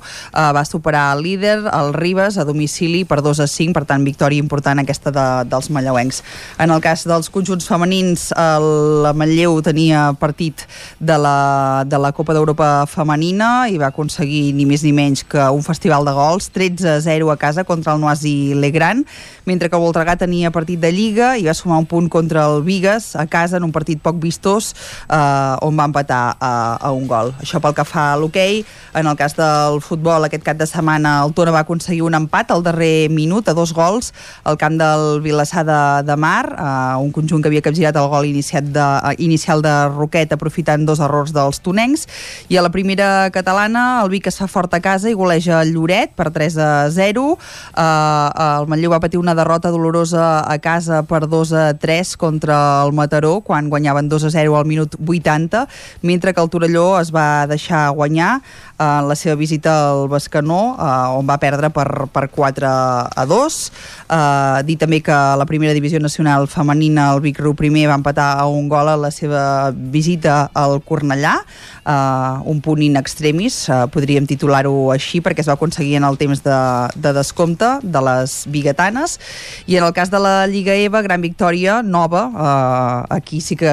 va 0.56 0.64
superar 0.66 1.04
el 1.14 1.22
líder, 1.28 1.60
el 1.70 1.94
Ribes, 1.94 2.38
a 2.38 2.46
domicili 2.48 3.04
per 3.06 3.20
2 3.22 3.44
a 3.44 3.46
5, 3.46 3.76
per 3.76 3.84
tant, 3.86 4.02
victòria 4.02 4.42
important 4.42 4.82
aquesta 4.82 5.14
de, 5.14 5.26
dels 5.46 5.70
manlleuencs. 5.70 6.22
En 6.58 6.74
el 6.74 6.82
cas 6.82 7.06
dels 7.06 7.30
conjunts 7.30 7.68
femenins, 7.70 8.30
el 8.34 9.12
Manlleu 9.14 9.60
tenia 9.62 10.08
partit 10.18 10.66
de 10.98 11.20
la, 11.22 11.84
de 11.86 12.02
la 12.02 12.10
Copa 12.16 12.34
d'Europa 12.34 12.72
femenina 12.90 13.68
i 13.70 13.78
va 13.78 13.92
aconseguir 13.92 14.50
ni 14.56 14.71
més 14.72 14.84
ni 14.86 14.94
menys 14.96 15.22
que 15.28 15.44
un 15.52 15.62
festival 15.66 16.08
de 16.08 16.16
gols, 16.16 16.48
13 16.54 16.96
a 16.96 17.00
0 17.04 17.30
a 17.32 17.36
casa 17.36 17.64
contra 17.68 17.92
el 17.92 18.00
Noasi 18.00 18.54
Legrand, 18.56 19.04
mentre 19.44 19.68
que 19.68 19.76
el 19.76 19.82
Voltregà 19.82 20.16
tenia 20.16 20.52
partit 20.54 20.80
de 20.80 20.92
Lliga 20.94 21.34
i 21.36 21.44
va 21.44 21.54
sumar 21.54 21.80
un 21.82 21.88
punt 21.90 22.08
contra 22.08 22.46
el 22.48 22.62
Vigues 22.64 23.12
a 23.18 23.26
casa 23.26 23.58
en 23.58 23.66
un 23.66 23.72
partit 23.74 24.00
poc 24.00 24.20
vistós 24.22 24.72
eh, 24.72 25.66
on 25.66 25.76
va 25.76 25.88
empatar 25.90 26.38
a, 26.38 26.52
a 26.80 26.92
un 26.94 27.06
gol. 27.10 27.34
Això 27.42 27.60
pel 27.60 27.74
que 27.76 27.84
fa 27.84 28.12
a 28.12 28.18
l'hoquei. 28.20 28.62
En 28.96 29.08
el 29.08 29.16
cas 29.16 29.34
del 29.36 29.80
futbol, 29.82 30.24
aquest 30.24 30.44
cap 30.46 30.58
de 30.60 30.68
setmana 30.68 31.18
el 31.24 31.34
Tona 31.34 31.52
va 31.54 31.64
aconseguir 31.66 32.04
un 32.06 32.16
empat 32.16 32.52
al 32.52 32.62
darrer 32.62 33.08
minut 33.10 33.48
a 33.48 33.56
dos 33.56 33.72
gols 33.74 34.12
al 34.44 34.58
camp 34.60 34.78
del 34.80 35.20
Vilassar 35.24 35.64
de, 35.66 35.80
de 36.06 36.16
Mar, 36.16 36.54
eh, 36.54 37.02
un 37.02 37.12
conjunt 37.12 37.42
que 37.42 37.50
havia 37.50 37.64
capgirat 37.64 37.98
el 37.98 38.08
gol 38.12 38.28
iniciat 38.28 38.70
de, 38.72 38.82
uh, 38.82 39.14
inicial 39.18 39.62
de 39.64 39.72
Roquet 39.90 40.32
aprofitant 40.32 40.86
dos 40.86 41.02
errors 41.02 41.34
dels 41.34 41.60
tonencs. 41.64 42.06
I 42.48 42.58
a 42.60 42.62
la 42.64 42.70
primera 42.70 43.30
catalana, 43.34 44.02
el 44.04 44.12
Vic 44.12 44.28
es 44.30 44.38
fa 44.38 44.46
fort 44.50 44.61
a 44.70 44.80
casa 44.80 45.10
i 45.10 45.16
goleja 45.18 45.60
el 45.62 45.72
Lloret 45.74 46.12
per 46.14 46.30
3 46.30 46.58
a 46.58 46.70
0. 46.90 47.24
Eh, 47.34 47.82
el 47.82 48.68
Manlleu 48.70 48.92
va 48.92 49.00
patir 49.02 49.18
una 49.18 49.34
derrota 49.34 49.72
dolorosa 49.74 50.42
a 50.46 50.58
casa 50.62 51.02
per 51.02 51.26
2 51.26 51.52
a 51.52 51.64
3 51.74 52.16
contra 52.16 52.58
el 52.84 52.92
Mataró, 52.92 53.40
quan 53.40 53.68
guanyaven 53.72 54.08
2 54.08 54.28
a 54.28 54.30
0 54.30 54.56
al 54.58 54.66
minut 54.66 54.94
80, 55.00 55.66
mentre 56.02 56.34
que 56.34 56.40
el 56.40 56.50
Torelló 56.50 57.00
es 57.00 57.12
va 57.14 57.46
deixar 57.46 57.88
guanyar 57.90 58.40
en 58.82 59.08
la 59.08 59.16
seva 59.16 59.36
visita 59.38 59.72
al 59.90 60.08
Bescanó, 60.10 60.74
eh, 60.74 61.18
on 61.18 61.28
va 61.28 61.38
perdre 61.42 61.70
per, 61.70 62.08
per 62.12 62.28
4 62.30 62.68
a 62.68 63.26
2. 63.28 63.58
Eh, 64.12 64.62
dir 64.68 64.76
també 64.80 65.00
que 65.04 65.14
la 65.38 65.46
primera 65.48 65.74
divisió 65.76 66.00
nacional 66.02 66.48
femenina, 66.50 67.10
el 67.14 67.22
Vic 67.24 67.40
Riu 67.42 67.54
primer, 67.58 67.86
va 67.90 67.98
empatar 68.00 68.32
a 68.40 68.46
un 68.50 68.68
gol 68.72 68.90
a 68.90 68.96
la 68.96 69.12
seva 69.14 69.70
visita 69.72 70.50
al 70.54 70.80
Cornellà, 70.82 71.36
eh, 71.86 72.50
un 72.52 72.60
punt 72.60 72.82
in 72.82 72.96
extremis, 73.00 73.68
eh, 73.68 73.84
podríem 73.92 74.26
titular-ho 74.26 74.90
així, 74.92 75.22
perquè 75.22 75.44
es 75.44 75.50
va 75.50 75.56
aconseguir 75.58 75.96
en 76.00 76.08
el 76.08 76.18
temps 76.18 76.42
de, 76.42 76.58
de 76.96 77.12
descompte 77.16 77.78
de 77.82 78.04
les 78.08 78.36
biguetanes. 78.48 79.18
I 79.66 79.78
en 79.78 79.88
el 79.88 79.92
cas 79.92 80.10
de 80.10 80.20
la 80.22 80.46
Lliga 80.46 80.74
EVA, 80.74 81.02
gran 81.02 81.22
victòria, 81.22 81.82
nova, 81.82 82.26
eh, 82.32 83.14
aquí 83.16 83.40
sí 83.40 83.56
que 83.56 83.70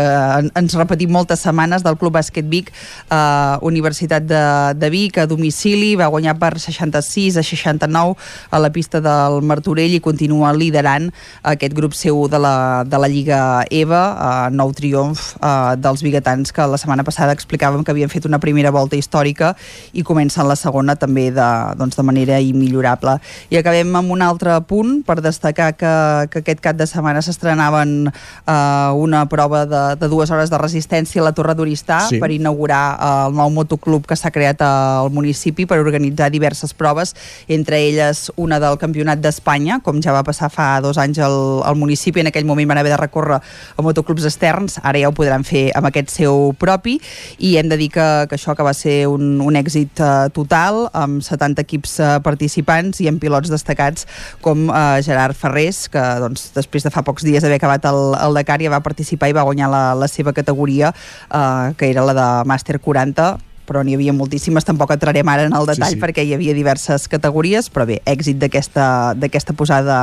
ens 0.55 0.77
repetim 0.77 1.11
moltes 1.11 1.43
setmanes 1.45 1.83
del 1.83 1.97
Club 1.97 2.15
Bàsquet 2.17 2.47
Vic, 2.49 2.71
eh, 3.09 3.57
Universitat 3.61 4.23
de, 4.23 4.43
de 4.75 4.89
Vic, 4.89 4.98
a 5.19 5.25
domicili, 5.29 5.95
va 5.99 6.09
guanyar 6.11 6.35
per 6.39 6.59
66 6.59 7.37
a 7.39 7.43
69 7.43 8.15
a 8.51 8.59
la 8.59 8.69
pista 8.71 9.01
del 9.01 9.41
Martorell 9.41 9.95
i 9.95 10.01
continua 10.03 10.51
liderant 10.53 11.09
aquest 11.43 11.73
grup 11.77 11.95
seu 11.97 12.27
de 12.27 12.39
la, 12.39 12.83
de 12.85 12.99
la 12.99 13.09
Lliga 13.11 13.39
EVA, 13.69 14.03
eh, 14.11 14.49
nou 14.55 14.73
triomf 14.75 15.35
eh, 15.39 15.75
dels 15.79 16.03
biguetans 16.05 16.51
que 16.55 16.67
la 16.67 16.79
setmana 16.81 17.05
passada 17.07 17.35
explicàvem 17.35 17.83
que 17.83 17.93
havien 17.95 18.11
fet 18.11 18.27
una 18.29 18.41
primera 18.43 18.71
volta 18.75 18.97
històrica 18.99 19.53
i 19.93 20.03
comencen 20.03 20.47
la 20.47 20.57
segona 20.59 20.95
també 20.99 21.29
de, 21.31 21.49
doncs, 21.79 21.97
de 21.97 22.05
manera 22.05 22.39
immillorable. 22.43 23.17
I 23.49 23.59
acabem 23.61 23.95
amb 23.95 24.11
un 24.11 24.23
altre 24.25 24.57
punt 24.67 24.99
per 25.07 25.19
destacar 25.23 25.71
que, 25.77 25.93
que 26.33 26.43
aquest 26.43 26.63
cap 26.63 26.77
de 26.79 26.87
setmana 26.89 27.23
s'estrenaven 27.25 28.09
eh, 28.09 28.89
una 28.95 29.25
prova 29.31 29.65
de, 29.69 29.83
de 29.99 30.11
dues 30.11 30.31
hores 30.31 30.51
de 30.51 30.61
resistència 30.61 31.23
a 31.23 31.29
la 31.29 31.35
Torre 31.37 31.55
d'Oristà 31.55 32.01
sí. 32.09 32.19
per 32.21 32.31
inaugurar 32.35 32.83
eh, 32.95 33.11
el 33.29 33.37
nou 33.39 33.53
motoclub 33.53 34.07
que 34.09 34.17
s'ha 34.19 34.33
creat 34.33 34.61
al 35.03 35.11
municipi 35.11 35.65
per 35.69 35.79
organitzar 35.81 36.29
diverses 36.31 36.73
proves, 36.73 37.15
entre 37.47 37.79
elles 37.87 38.29
una 38.35 38.59
del 38.59 38.77
Campionat 38.81 39.21
d'Espanya, 39.23 39.79
com 39.83 40.01
ja 40.03 40.13
va 40.15 40.23
passar 40.27 40.51
fa 40.53 40.71
dos 40.83 40.97
anys 41.01 41.19
al, 41.23 41.61
al 41.65 41.77
municipi, 41.79 42.23
en 42.23 42.31
aquell 42.31 42.47
moment 42.47 42.69
van 42.69 42.81
haver 42.81 42.93
de 42.93 43.01
recórrer 43.01 43.39
a 43.39 43.85
motoclubs 43.85 44.27
externs, 44.27 44.79
ara 44.83 45.01
ja 45.01 45.09
ho 45.09 45.15
podran 45.15 45.45
fer 45.47 45.69
amb 45.77 45.89
aquest 45.89 46.13
seu 46.13 46.53
propi, 46.59 46.97
i 47.37 47.55
hem 47.59 47.69
de 47.71 47.77
dir 47.79 47.89
que, 47.93 48.07
que 48.29 48.37
això 48.37 48.55
que 48.57 48.65
va 48.65 48.73
ser 48.77 49.07
un, 49.11 49.39
un 49.45 49.59
èxit 49.59 50.01
uh, 50.03 50.27
total, 50.35 50.85
amb 50.93 51.23
70 51.25 51.65
equips 51.65 51.97
uh, 51.99 52.11
participants 52.25 53.01
i 53.03 53.09
amb 53.11 53.21
pilots 53.21 53.51
destacats 53.51 54.07
com 54.45 54.67
uh, 54.69 54.99
Gerard 55.05 55.37
Ferrés, 55.37 55.85
que 55.91 56.03
doncs, 56.23 56.49
després 56.55 56.85
de 56.85 56.93
fa 56.93 57.03
pocs 57.05 57.25
dies 57.27 57.43
d'haver 57.43 57.59
acabat 57.59 57.89
el, 57.89 58.01
el 58.19 58.39
Dakar 58.39 58.59
ja 58.63 58.73
va 58.73 58.83
participar 58.85 59.29
i 59.29 59.37
va 59.37 59.45
guanyar 59.47 59.69
la, 59.71 59.83
la 59.97 60.09
seva 60.11 60.33
categoria, 60.35 60.93
uh, 61.29 61.75
que 61.77 61.91
era 61.91 62.05
la 62.07 62.15
de 62.17 62.29
Màster 62.49 62.79
40, 62.79 63.48
però 63.69 63.83
n'hi 63.85 63.93
havia 63.97 64.15
moltíssimes, 64.17 64.65
tampoc 64.65 64.95
entrarem 64.95 65.29
ara 65.29 65.45
en 65.45 65.53
el 65.53 65.69
detall 65.69 65.93
sí, 65.93 65.99
sí. 65.99 66.01
perquè 66.01 66.25
hi 66.25 66.33
havia 66.33 66.57
diverses 66.57 67.05
categories, 67.11 67.69
però 67.69 67.85
bé, 67.89 68.01
èxit 68.09 68.41
d'aquesta 68.41 69.55
posada 69.57 69.99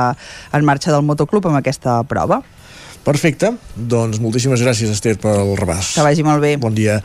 en 0.55 0.67
marxa 0.67 0.93
del 0.95 1.03
motoclub 1.03 1.51
amb 1.51 1.59
aquesta 1.59 1.99
prova. 2.07 2.41
Perfecte, 3.07 3.53
doncs 3.87 4.17
moltíssimes 4.19 4.59
gràcies 4.59 4.89
Esther 4.91 5.13
pel 5.23 5.53
repàs. 5.55 5.93
Que 5.95 6.03
vagi 6.03 6.25
molt 6.27 6.41
bé. 6.43 6.49
Bon 6.59 6.73
dia. 6.75 6.97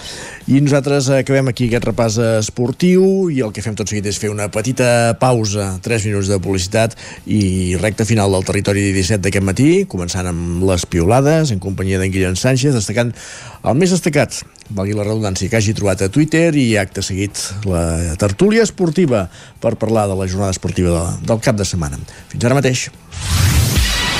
I 0.50 0.58
nosaltres 0.58 1.06
acabem 1.14 1.52
aquí 1.52 1.68
aquest 1.68 1.84
repàs 1.86 2.16
esportiu 2.40 3.28
i 3.30 3.38
el 3.46 3.52
que 3.54 3.62
fem 3.62 3.76
tot 3.78 3.86
seguit 3.86 4.08
és 4.10 4.18
fer 4.18 4.32
una 4.32 4.48
petita 4.50 5.14
pausa, 5.20 5.68
3 5.84 6.08
minuts 6.08 6.26
de 6.32 6.40
publicitat 6.42 6.96
i 7.30 7.76
recta 7.78 8.02
final 8.08 8.34
del 8.34 8.42
territori 8.48 8.88
17 8.96 9.22
d'aquest 9.22 9.46
matí, 9.46 9.68
començant 9.86 10.26
amb 10.26 10.64
les 10.66 10.88
piolades 10.90 11.54
en 11.54 11.62
companyia 11.62 12.02
d'en 12.02 12.10
Guillem 12.10 12.34
Sánchez, 12.34 12.74
destacant 12.74 13.14
el 13.62 13.78
més 13.78 13.94
destacat, 13.94 14.40
valgui 14.74 14.98
la 14.98 15.06
redundància, 15.06 15.46
que 15.46 15.60
hagi 15.60 15.76
trobat 15.78 16.02
a 16.02 16.10
Twitter 16.10 16.48
i 16.58 16.72
acte 16.82 17.06
seguit 17.06 17.44
la 17.62 18.16
tertúlia 18.18 18.66
esportiva 18.66 19.28
per 19.62 19.76
parlar 19.78 20.08
de 20.10 20.18
la 20.18 20.26
jornada 20.26 20.50
esportiva 20.50 20.96
de, 20.98 21.28
del 21.30 21.46
cap 21.46 21.62
de 21.62 21.68
setmana. 21.68 22.02
Fins 22.34 22.50
ara 22.50 22.58
mateix. 22.58 22.88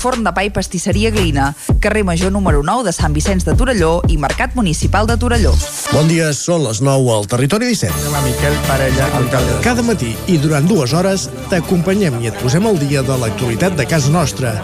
Forn 0.00 0.24
de 0.24 0.32
Pa 0.32 0.46
i 0.46 0.50
Pastisseria 0.50 1.10
Glina, 1.12 1.50
carrer 1.78 2.00
Major 2.08 2.32
número 2.32 2.62
9 2.64 2.86
de 2.88 2.92
Sant 2.96 3.12
Vicenç 3.12 3.44
de 3.44 3.52
Torelló 3.52 3.98
i 4.08 4.16
Mercat 4.16 4.54
Municipal 4.56 5.04
de 5.06 5.18
Torelló. 5.20 5.52
Bon 5.92 6.08
dia, 6.08 6.30
són 6.32 6.64
les 6.64 6.80
9 6.80 7.10
al 7.12 7.28
Territori 7.28 7.68
17. 7.68 8.14
Miquel 8.24 8.56
Parella, 8.64 9.10
alcalde. 9.18 9.58
Cada 9.66 9.84
matí 9.84 10.14
i 10.32 10.38
durant 10.40 10.64
dues 10.70 10.94
hores 10.96 11.26
t'acompanyem 11.52 12.16
i 12.24 12.30
et 12.32 12.40
posem 12.40 12.64
al 12.70 12.80
dia 12.80 13.04
de 13.04 13.18
l'actualitat 13.20 13.76
de 13.76 13.84
casa 13.90 14.08
nostra. 14.14 14.54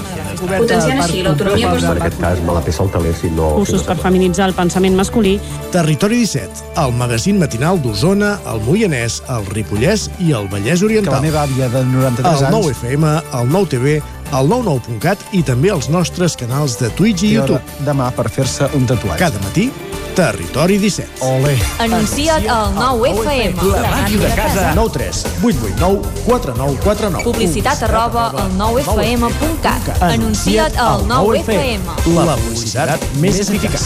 Potenciant 0.41 1.01
així 1.05 1.23
l'autonomia 1.25 1.71
En 1.77 2.01
aquest 2.01 2.19
cas 2.21 2.41
me 2.45 2.57
la 2.57 2.65
peça 2.65 2.85
el 2.85 2.91
taler 2.97 3.13
si 3.21 3.29
no... 3.33 3.53
Cursos 3.61 3.85
per 3.85 3.97
feminitzar 4.01 4.49
el 4.51 4.57
pensament 4.57 4.97
masculí. 4.97 5.37
Territori 5.73 6.23
17, 6.25 6.65
el 6.81 6.97
magazín 6.97 7.41
matinal 7.41 7.81
d'Osona, 7.85 8.39
el 8.53 8.65
Moianès, 8.65 9.21
el 9.33 9.49
Ripollès 9.53 10.09
i 10.21 10.33
el 10.37 10.49
Vallès 10.53 10.81
Que 10.81 10.89
la 10.89 10.91
Oriental. 10.91 11.23
meva 11.25 11.45
àvia 11.45 11.69
de 11.73 11.85
93 11.93 12.25
El 12.25 12.47
anys... 12.49 12.57
9 12.57 12.77
FM, 12.77 13.15
el 13.41 13.53
9 13.53 13.73
TV, 13.77 13.97
el 14.33 14.49
99.cat 14.51 15.23
i 15.37 15.43
també 15.47 15.71
els 15.75 15.91
nostres 15.93 16.37
canals 16.39 16.79
de 16.81 16.91
Twitch 16.99 17.27
i 17.27 17.37
hora 17.37 17.57
YouTube. 17.59 17.85
Demà 17.87 18.11
per 18.17 18.29
fer-se 18.33 18.69
un 18.75 18.87
tatuatge. 18.89 19.21
Cada 19.23 19.43
matí, 19.45 19.71
Territori 20.17 20.79
17. 20.79 21.21
Ole. 21.21 21.59
Anuncia't 21.79 22.47
al 22.49 22.73
9FM. 22.75 23.67
La 23.69 23.83
màquina 23.91 24.23
de 24.23 24.35
casa. 24.35 24.71
9 24.75 24.91
3 24.95 25.25
8 25.45 25.67
8 25.67 25.77
9 25.77 26.01
4 26.25 26.55
9 26.57 26.79
4 26.85 27.11
9. 27.11 27.25
Publicitat 27.25 27.83
arroba 27.83 28.31
al 28.33 28.57
9FM.cat. 28.57 29.93
Anuncia't 30.01 30.81
al 30.81 31.05
9FM. 31.05 31.85
La 32.17 32.39
publicitat 32.41 33.05
més 33.21 33.45
eficaç. 33.45 33.85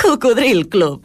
Cocodril 0.00 0.66
Club. 0.68 1.04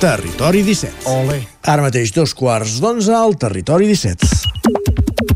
Territori 0.00 0.62
17. 0.62 1.08
Ole. 1.08 1.38
Ara 1.64 1.82
mateix, 1.86 2.12
dos 2.12 2.34
quarts 2.36 2.78
d'onze 2.82 3.14
al 3.14 3.36
Territori 3.40 3.88
17. 3.88 5.34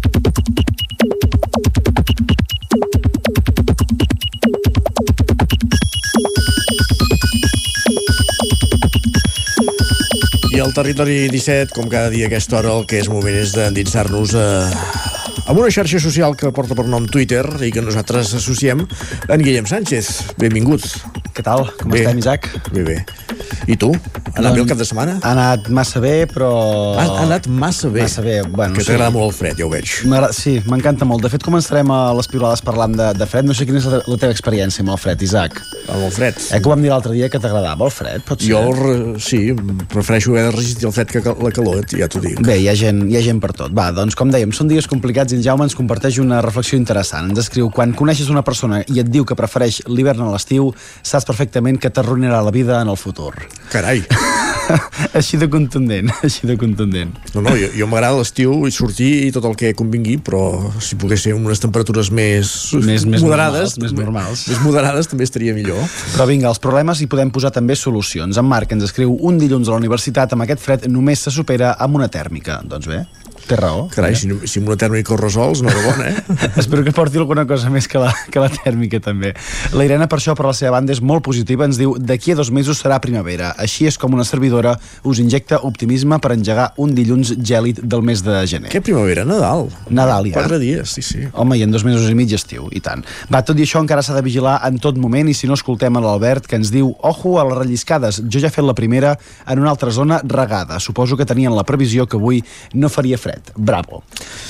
I 10.55 10.60
al 10.60 10.72
Territori 10.74 11.28
17, 11.28 11.72
com 11.74 11.89
cada 11.93 12.10
dia 12.10 12.26
a 12.26 12.30
aquesta 12.30 12.59
hora, 12.59 12.72
el 12.78 12.86
que 12.89 12.98
és 13.02 13.09
moment 13.12 13.36
és 13.36 13.52
d'endinsar-nos 13.55 14.35
a, 14.39 14.47
amb 15.47 15.60
una 15.60 15.70
xarxa 15.72 16.01
social 16.02 16.35
que 16.39 16.51
porta 16.56 16.76
per 16.78 16.86
nom 16.89 17.06
Twitter 17.06 17.44
i 17.66 17.70
que 17.74 17.85
nosaltres 17.85 18.32
associem 18.40 18.82
en 18.85 19.44
Guillem 19.44 19.68
Sánchez. 19.70 20.35
Benvingut. 20.40 20.89
Què 21.36 21.44
tal? 21.47 21.68
Com 21.78 21.93
Bé. 21.94 22.02
estem, 22.02 22.22
Isaac? 22.24 22.48
Bé, 22.72 22.82
bé. 22.89 22.98
I 23.69 23.77
tu? 23.81 23.91
Ha 23.93 24.41
anat 24.41 24.55
bé 24.57 24.62
el 24.62 24.69
cap 24.70 24.79
de 24.81 24.87
setmana? 24.89 25.19
Ha 25.23 25.33
anat 25.35 25.69
massa 25.75 26.01
bé, 26.03 26.15
però... 26.31 26.51
Ha, 26.99 27.05
ha 27.05 27.25
anat 27.27 27.49
massa 27.51 27.91
bé. 27.93 28.05
Massa 28.07 28.25
bé, 28.25 28.41
bueno, 28.47 28.77
que 28.77 28.85
sí. 28.85 28.93
t'agrada 28.93 29.12
molt 29.15 29.31
el 29.31 29.35
fred, 29.37 29.59
ja 29.61 29.66
ho 29.66 29.70
veig. 29.73 29.95
Sí, 30.37 30.59
m'encanta 30.69 31.09
molt. 31.09 31.25
De 31.25 31.33
fet, 31.33 31.45
començarem 31.45 31.91
a 31.93 32.01
les 32.16 32.31
piulades 32.31 32.62
parlant 32.65 32.95
de, 32.99 33.11
de 33.19 33.29
fred. 33.29 33.49
No 33.49 33.57
sé 33.57 33.66
quina 33.69 33.81
és 33.83 33.89
la, 33.89 34.03
la 34.05 34.20
teva 34.20 34.35
experiència 34.35 34.85
amb 34.85 34.95
el 34.95 35.01
fred, 35.01 35.25
Isaac. 35.27 35.61
Amb 35.89 36.05
el 36.07 36.12
fred? 36.15 36.39
Eh, 36.49 36.61
que 36.61 36.69
ho 36.69 36.75
vam 36.75 36.85
dir 36.85 36.93
l'altre 36.93 37.15
dia 37.16 37.31
que 37.33 37.41
t'agradava 37.43 37.89
el 37.89 37.95
fred, 37.95 38.25
pot 38.29 38.43
ser? 38.43 38.53
Jo, 38.53 38.62
el 38.73 39.19
sí, 39.25 39.41
prefereixo 39.91 40.35
haver 40.35 40.49
de 40.51 40.55
resistir 40.57 40.89
el 40.89 40.95
fred 40.97 41.12
que 41.12 41.23
la 41.25 41.53
calor, 41.55 41.83
ja 41.93 42.11
t'ho 42.11 42.23
dic. 42.25 42.41
Bé, 42.45 42.59
hi 42.62 42.69
ha, 42.70 42.77
gent, 42.79 43.05
hi 43.09 43.19
ha 43.19 43.25
gent 43.25 43.41
per 43.43 43.53
tot. 43.57 43.75
Va, 43.77 43.89
doncs, 43.97 44.16
com 44.19 44.33
dèiem, 44.33 44.53
són 44.57 44.70
dies 44.70 44.89
complicats 44.91 45.35
i 45.35 45.39
en 45.41 45.45
Jaume 45.47 45.69
ens 45.69 45.77
comparteix 45.79 46.20
una 46.23 46.43
reflexió 46.45 46.79
interessant. 46.81 47.33
Ens 47.33 47.45
escriu, 47.47 47.70
quan 47.75 47.95
coneixes 47.97 48.31
una 48.33 48.45
persona 48.47 48.83
i 48.87 49.03
et 49.03 49.11
diu 49.12 49.27
que 49.29 49.39
prefereix 49.39 49.83
l'hivern 49.89 50.27
a 50.27 50.33
l'estiu, 50.35 50.73
saps 51.03 51.29
perfectament 51.29 51.81
que 51.81 51.93
t'arruïnarà 51.93 52.43
la 52.45 52.55
vida 52.55 52.83
en 52.83 52.93
el 52.93 53.01
futur. 53.01 53.38
Carai. 53.73 54.02
així 55.19 55.39
de 55.40 55.48
contundent, 55.48 56.10
així 56.27 56.47
de 56.48 56.56
contundent. 56.60 57.15
No, 57.35 57.40
no, 57.44 57.55
jo, 57.56 57.69
jo 57.77 57.86
m'agrada 57.89 58.19
l'estiu 58.19 58.66
i 58.69 58.73
sortir 58.74 59.09
i 59.27 59.31
tot 59.35 59.47
el 59.48 59.56
que 59.59 59.70
convingui, 59.78 60.19
però 60.24 60.43
si 60.85 60.98
pogués 61.01 61.24
ser 61.24 61.35
unes 61.36 61.60
temperatures 61.62 62.10
més, 62.15 62.51
Més- 62.77 63.06
més 63.09 63.24
moderades, 63.24 63.77
normals, 63.77 63.78
més 63.85 63.94
normals. 63.97 64.44
més 64.52 64.60
moderades 64.65 65.09
també 65.09 65.24
estaria 65.28 65.55
millor. 65.56 65.81
Però 66.15 66.27
vinga, 66.28 66.51
els 66.52 66.60
problemes 66.62 67.01
hi 67.01 67.09
podem 67.10 67.32
posar 67.35 67.52
també 67.55 67.77
solucions. 67.77 68.36
En 68.40 68.48
Marc 68.48 68.73
ens 68.77 68.85
escriu 68.89 69.15
un 69.20 69.39
dilluns 69.40 69.69
a 69.69 69.77
la 69.77 69.81
universitat 69.82 70.35
amb 70.36 70.44
aquest 70.47 70.65
fred 70.65 70.89
només 70.93 71.24
se 71.24 71.32
supera 71.35 71.74
amb 71.78 71.97
una 72.01 72.09
tèrmica. 72.12 72.60
Doncs 72.69 72.89
bé, 72.90 73.05
té 73.49 73.57
raó. 73.59 73.87
Carai, 73.93 74.15
si, 74.19 74.29
no- 74.31 74.41
si 74.47 74.61
amb 74.61 74.69
una 74.70 74.77
tèrmica 74.81 75.15
ho 75.15 75.19
resols, 75.20 75.62
no 75.65 75.73
bona, 75.85 76.11
eh? 76.12 76.37
Espero 76.62 76.85
que 76.87 76.93
porti 76.95 77.19
alguna 77.20 77.47
cosa 77.49 77.70
més 77.73 77.89
que 77.89 77.99
la, 78.03 78.12
que 78.31 78.41
la 78.43 78.51
tèrmica, 78.53 79.01
també. 79.05 79.33
La 79.75 79.87
Irene, 79.89 80.07
per 80.11 80.19
això, 80.20 80.35
per 80.39 80.47
la 80.49 80.55
seva 80.57 80.77
banda, 80.77 80.93
és 80.95 81.01
molt 81.03 81.25
positiva. 81.27 81.66
Ens 81.69 81.81
diu, 81.81 81.97
d'aquí 81.99 82.33
a 82.35 82.39
dos 82.39 82.51
mesos 82.55 82.81
serà 82.83 83.01
primavera. 83.05 83.55
Així 83.59 83.89
és 83.89 83.99
com 83.99 84.15
una 84.15 84.27
servidora 84.29 84.77
us 85.09 85.20
injecta 85.23 85.61
optimisme 85.66 86.19
per 86.23 86.35
engegar 86.37 86.70
un 86.79 86.95
dilluns 86.97 87.35
gèlid 87.39 87.81
del 87.83 88.03
mes 88.07 88.23
de 88.27 88.39
gener. 88.51 88.70
Què 88.73 88.83
primavera? 88.85 89.25
Nadal. 89.29 89.69
Nadal, 89.91 90.29
ja. 90.31 90.37
Quatre 90.39 90.59
dies, 90.62 90.93
sí, 90.99 91.03
sí. 91.03 91.25
Home, 91.33 91.57
i 91.59 91.65
en 91.66 91.73
dos 91.75 91.85
mesos 91.89 92.09
i 92.11 92.15
mig 92.19 92.33
estiu, 92.37 92.69
i 92.75 92.83
tant. 92.85 93.05
Va, 93.33 93.43
tot 93.47 93.59
i 93.59 93.65
això 93.66 93.81
encara 93.83 94.03
s'ha 94.05 94.16
de 94.16 94.23
vigilar 94.27 94.59
en 94.69 94.79
tot 94.83 94.99
moment 95.01 95.29
i 95.31 95.35
si 95.37 95.49
no 95.51 95.57
escoltem 95.59 95.97
a 95.99 96.03
l'Albert 96.05 96.47
que 96.51 96.59
ens 96.61 96.70
diu 96.75 96.93
ojo 97.07 97.37
a 97.41 97.47
les 97.49 97.59
relliscades, 97.62 98.23
jo 98.29 98.41
ja 98.43 98.51
he 98.51 98.55
fet 98.55 98.66
la 98.66 98.75
primera 98.77 99.15
en 99.47 99.62
una 99.62 99.70
altra 99.73 99.91
zona 99.95 100.20
regada. 100.25 100.79
Suposo 100.81 101.16
que 101.16 101.27
tenien 101.27 101.55
la 101.57 101.65
previsió 101.65 102.07
que 102.07 102.16
avui 102.19 102.43
no 102.75 102.89
faria 102.93 103.19
fred. 103.19 103.38
Bravo. 103.56 104.02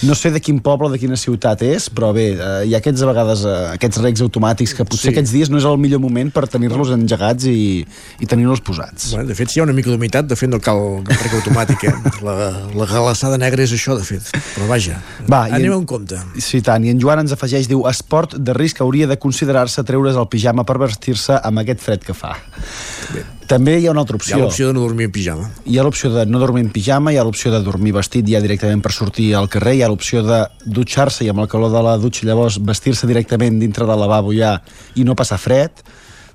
No 0.02 0.14
sé 0.14 0.30
de 0.30 0.40
quin 0.40 0.60
poble, 0.60 0.90
de 0.92 0.98
quina 0.98 1.16
ciutat 1.16 1.62
és, 1.66 1.88
però 1.90 2.12
bé, 2.14 2.26
eh, 2.36 2.66
hi 2.68 2.74
ha 2.74 2.78
aquests 2.78 3.02
a 3.02 3.08
vegades 3.10 3.44
eh, 3.44 3.54
aquests 3.74 4.00
regs 4.04 4.22
automàtics 4.24 4.74
que 4.76 4.84
potser 4.84 5.08
Sí. 5.08 5.14
aquests 5.14 5.32
dies 5.32 5.50
no 5.50 5.58
és 5.58 5.64
el 5.64 5.78
millor 5.78 6.00
moment 6.00 6.30
per 6.34 6.46
tenir-los 6.48 6.90
engegats 6.94 7.44
i, 7.50 7.84
i 8.20 8.26
tenir-los 8.26 8.60
posats. 8.60 9.10
Bueno, 9.14 9.28
de 9.28 9.34
fet, 9.38 9.48
si 9.50 9.58
hi 9.58 9.60
ha 9.62 9.66
una 9.66 9.72
mica 9.76 9.90
d'humitat, 9.90 10.26
de 10.30 10.36
fet 10.36 10.50
no 10.50 10.60
cal 10.60 10.80
rec 11.08 11.32
automàtic, 11.40 11.84
eh? 11.90 11.94
La, 12.28 12.34
la 12.74 12.86
galassada 12.86 13.38
negra 13.38 13.62
és 13.62 13.72
això, 13.72 13.96
de 13.98 14.04
fet. 14.04 14.30
Però 14.54 14.66
vaja, 14.68 14.98
Va, 15.28 15.44
anem 15.46 15.72
en- 15.72 15.78
en 15.80 15.86
compte. 15.86 16.18
Sí, 16.42 16.60
tant. 16.62 16.84
I 16.84 16.90
en 16.90 17.00
Joan 17.00 17.20
ens 17.24 17.32
afegeix, 17.32 17.68
diu, 17.68 17.86
esport 17.88 18.34
de 18.38 18.52
risc 18.56 18.80
hauria 18.80 19.06
de 19.06 19.16
considerar-se 19.18 19.82
treure's 19.84 20.16
el 20.16 20.26
pijama 20.28 20.64
per 20.68 20.78
vestir-se 20.78 21.38
amb 21.42 21.58
aquest 21.64 21.80
fred 21.80 22.02
que 22.04 22.14
fa. 22.14 22.34
També 23.48 23.78
hi 23.80 23.86
ha 23.88 23.92
una 23.94 24.02
altra 24.04 24.16
Hi 24.16 24.20
opció. 24.20 24.36
ha 24.36 24.40
l'opció 24.42 24.66
de 24.68 24.74
no 24.76 24.80
dormir 24.84 25.06
en 25.08 25.12
pijama. 25.14 25.46
Hi 25.64 25.78
ha 25.78 25.84
l'opció 25.86 26.10
de 26.12 26.26
no 26.28 26.38
dormir 26.42 26.66
en 26.66 26.70
pijama, 26.74 27.12
hi 27.14 27.16
ha 27.16 27.24
l'opció 27.24 27.50
de 27.54 27.62
dormir 27.64 27.94
vestit 27.96 28.26
ja 28.28 28.42
directament 28.44 28.82
per 28.84 28.92
sortir 28.92 29.30
al 29.38 29.48
carrer, 29.48 29.76
hi 29.78 29.82
ha 29.82 29.88
l'opció 29.88 30.20
de 30.26 30.42
dutxar-se 30.66 31.24
i 31.24 31.30
amb 31.32 31.40
el 31.40 31.48
calor 31.48 31.72
de 31.72 31.82
la 31.86 31.96
dutxa 31.96 32.26
llavors 32.28 32.58
vestir-se 32.60 33.08
directament 33.08 33.58
dintre 33.58 33.86
del 33.88 33.98
lavabo 34.04 34.34
ja 34.36 34.58
i 34.96 35.04
no 35.08 35.16
passar 35.16 35.38
fred. 35.40 35.80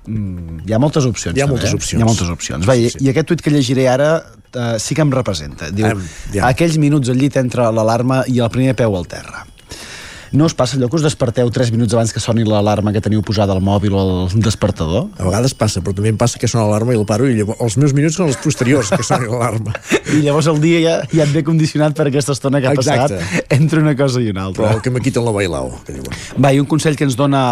Mm, 0.06 0.64
hi 0.66 0.72
ha 0.74 0.78
moltes 0.82 1.06
opcions. 1.06 1.36
Hi 1.38 1.40
ha 1.40 1.46
també, 1.46 1.54
moltes 1.54 1.70
eh? 1.70 1.78
opcions. 1.78 2.00
Hi 2.00 2.02
ha 2.02 2.10
moltes 2.10 2.28
opcions. 2.34 2.66
Va, 2.66 2.74
i, 2.76 2.90
I 3.00 3.08
aquest 3.14 3.30
tuit 3.30 3.40
que 3.46 3.50
llegiré 3.54 3.86
ara 3.88 4.10
eh, 4.52 4.74
sí 4.82 4.94
que 4.98 5.00
em 5.06 5.14
representa. 5.14 5.70
Diu, 5.70 5.86
Em, 5.94 6.02
ja. 6.34 6.48
aquells 6.50 6.76
minuts 6.82 7.08
al 7.08 7.16
llit 7.22 7.38
entre 7.40 7.70
l'alarma 7.70 8.24
i 8.26 8.40
el 8.42 8.50
primer 8.50 8.74
peu 8.76 8.96
al 8.98 9.06
terra. 9.06 9.46
No 10.34 10.48
us 10.48 10.54
passa 10.58 10.74
allò 10.74 10.88
que 10.90 10.96
us 10.98 11.04
desperteu 11.06 11.46
3 11.46 11.70
minuts 11.70 11.94
abans 11.94 12.10
que 12.10 12.18
soni 12.18 12.42
l'alarma 12.42 12.90
que 12.90 12.98
teniu 12.98 13.20
posada 13.22 13.54
al 13.54 13.60
mòbil 13.62 13.94
o 13.94 14.00
al 14.02 14.32
despertador? 14.42 15.04
A 15.14 15.28
vegades 15.28 15.52
passa, 15.54 15.78
però 15.78 15.94
també 15.94 16.10
em 16.10 16.16
passa 16.18 16.40
que 16.42 16.48
sona 16.50 16.64
l'alarma 16.66 16.90
i 16.90 16.98
el 16.98 17.04
paro 17.06 17.28
i 17.30 17.36
llavors, 17.36 17.60
els 17.62 17.76
meus 17.78 17.94
minuts 17.94 18.18
són 18.18 18.32
els 18.32 18.40
posteriors 18.42 18.90
que 18.90 19.06
soni 19.06 19.30
l'alarma. 19.30 19.76
I 20.16 20.24
llavors 20.24 20.48
el 20.50 20.58
dia 20.64 20.80
ja, 20.82 20.94
ja 21.12 21.22
et 21.22 21.30
ve 21.30 21.44
condicionat 21.46 21.94
per 21.94 22.08
aquesta 22.10 22.34
estona 22.34 22.58
que 22.58 22.66
ha 22.66 22.74
Exacte. 22.74 23.20
passat 23.20 23.54
entre 23.54 23.84
una 23.84 23.94
cosa 23.94 24.24
i 24.24 24.32
una 24.34 24.48
altra. 24.48 24.64
Però 24.64 24.80
el 24.80 24.82
que 24.82 24.90
me 24.90 25.04
quiten 25.04 25.22
la 25.22 25.36
bailao. 25.38 25.70
Que 25.86 26.00
diuen. 26.00 26.18
Va, 26.34 26.50
i 26.50 26.58
un 26.58 26.66
consell 26.66 26.98
que 26.98 27.06
ens 27.06 27.14
dona 27.14 27.44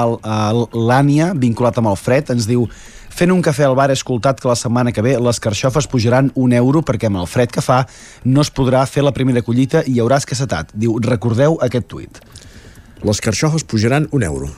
l'Ània, 0.74 1.30
vinculat 1.38 1.78
amb 1.78 1.92
el 1.94 2.00
fred, 2.02 2.34
ens 2.34 2.50
diu 2.50 2.66
Fent 3.12 3.28
un 3.28 3.42
cafè 3.44 3.66
al 3.66 3.74
bar 3.76 3.90
he 3.92 3.96
escoltat 3.98 4.38
que 4.40 4.48
la 4.48 4.56
setmana 4.56 4.88
que 4.96 5.02
ve 5.04 5.18
les 5.20 5.38
carxofes 5.44 5.84
pujaran 5.84 6.30
un 6.40 6.54
euro 6.56 6.80
perquè 6.80 7.10
amb 7.10 7.20
el 7.20 7.26
fred 7.28 7.50
que 7.52 7.60
fa 7.60 7.82
no 8.24 8.40
es 8.40 8.48
podrà 8.48 8.86
fer 8.88 9.04
la 9.04 9.12
primera 9.12 9.42
collita 9.44 9.82
i 9.84 9.98
hi 9.98 10.00
haurà 10.00 10.16
escassetat. 10.22 10.72
Diu, 10.72 10.96
recordeu 11.04 11.58
aquest 11.60 11.90
tuit. 11.92 12.22
Les 13.02 13.20
carxofes 13.20 13.64
pujaran 13.64 14.08
un 14.12 14.22
euro. 14.22 14.50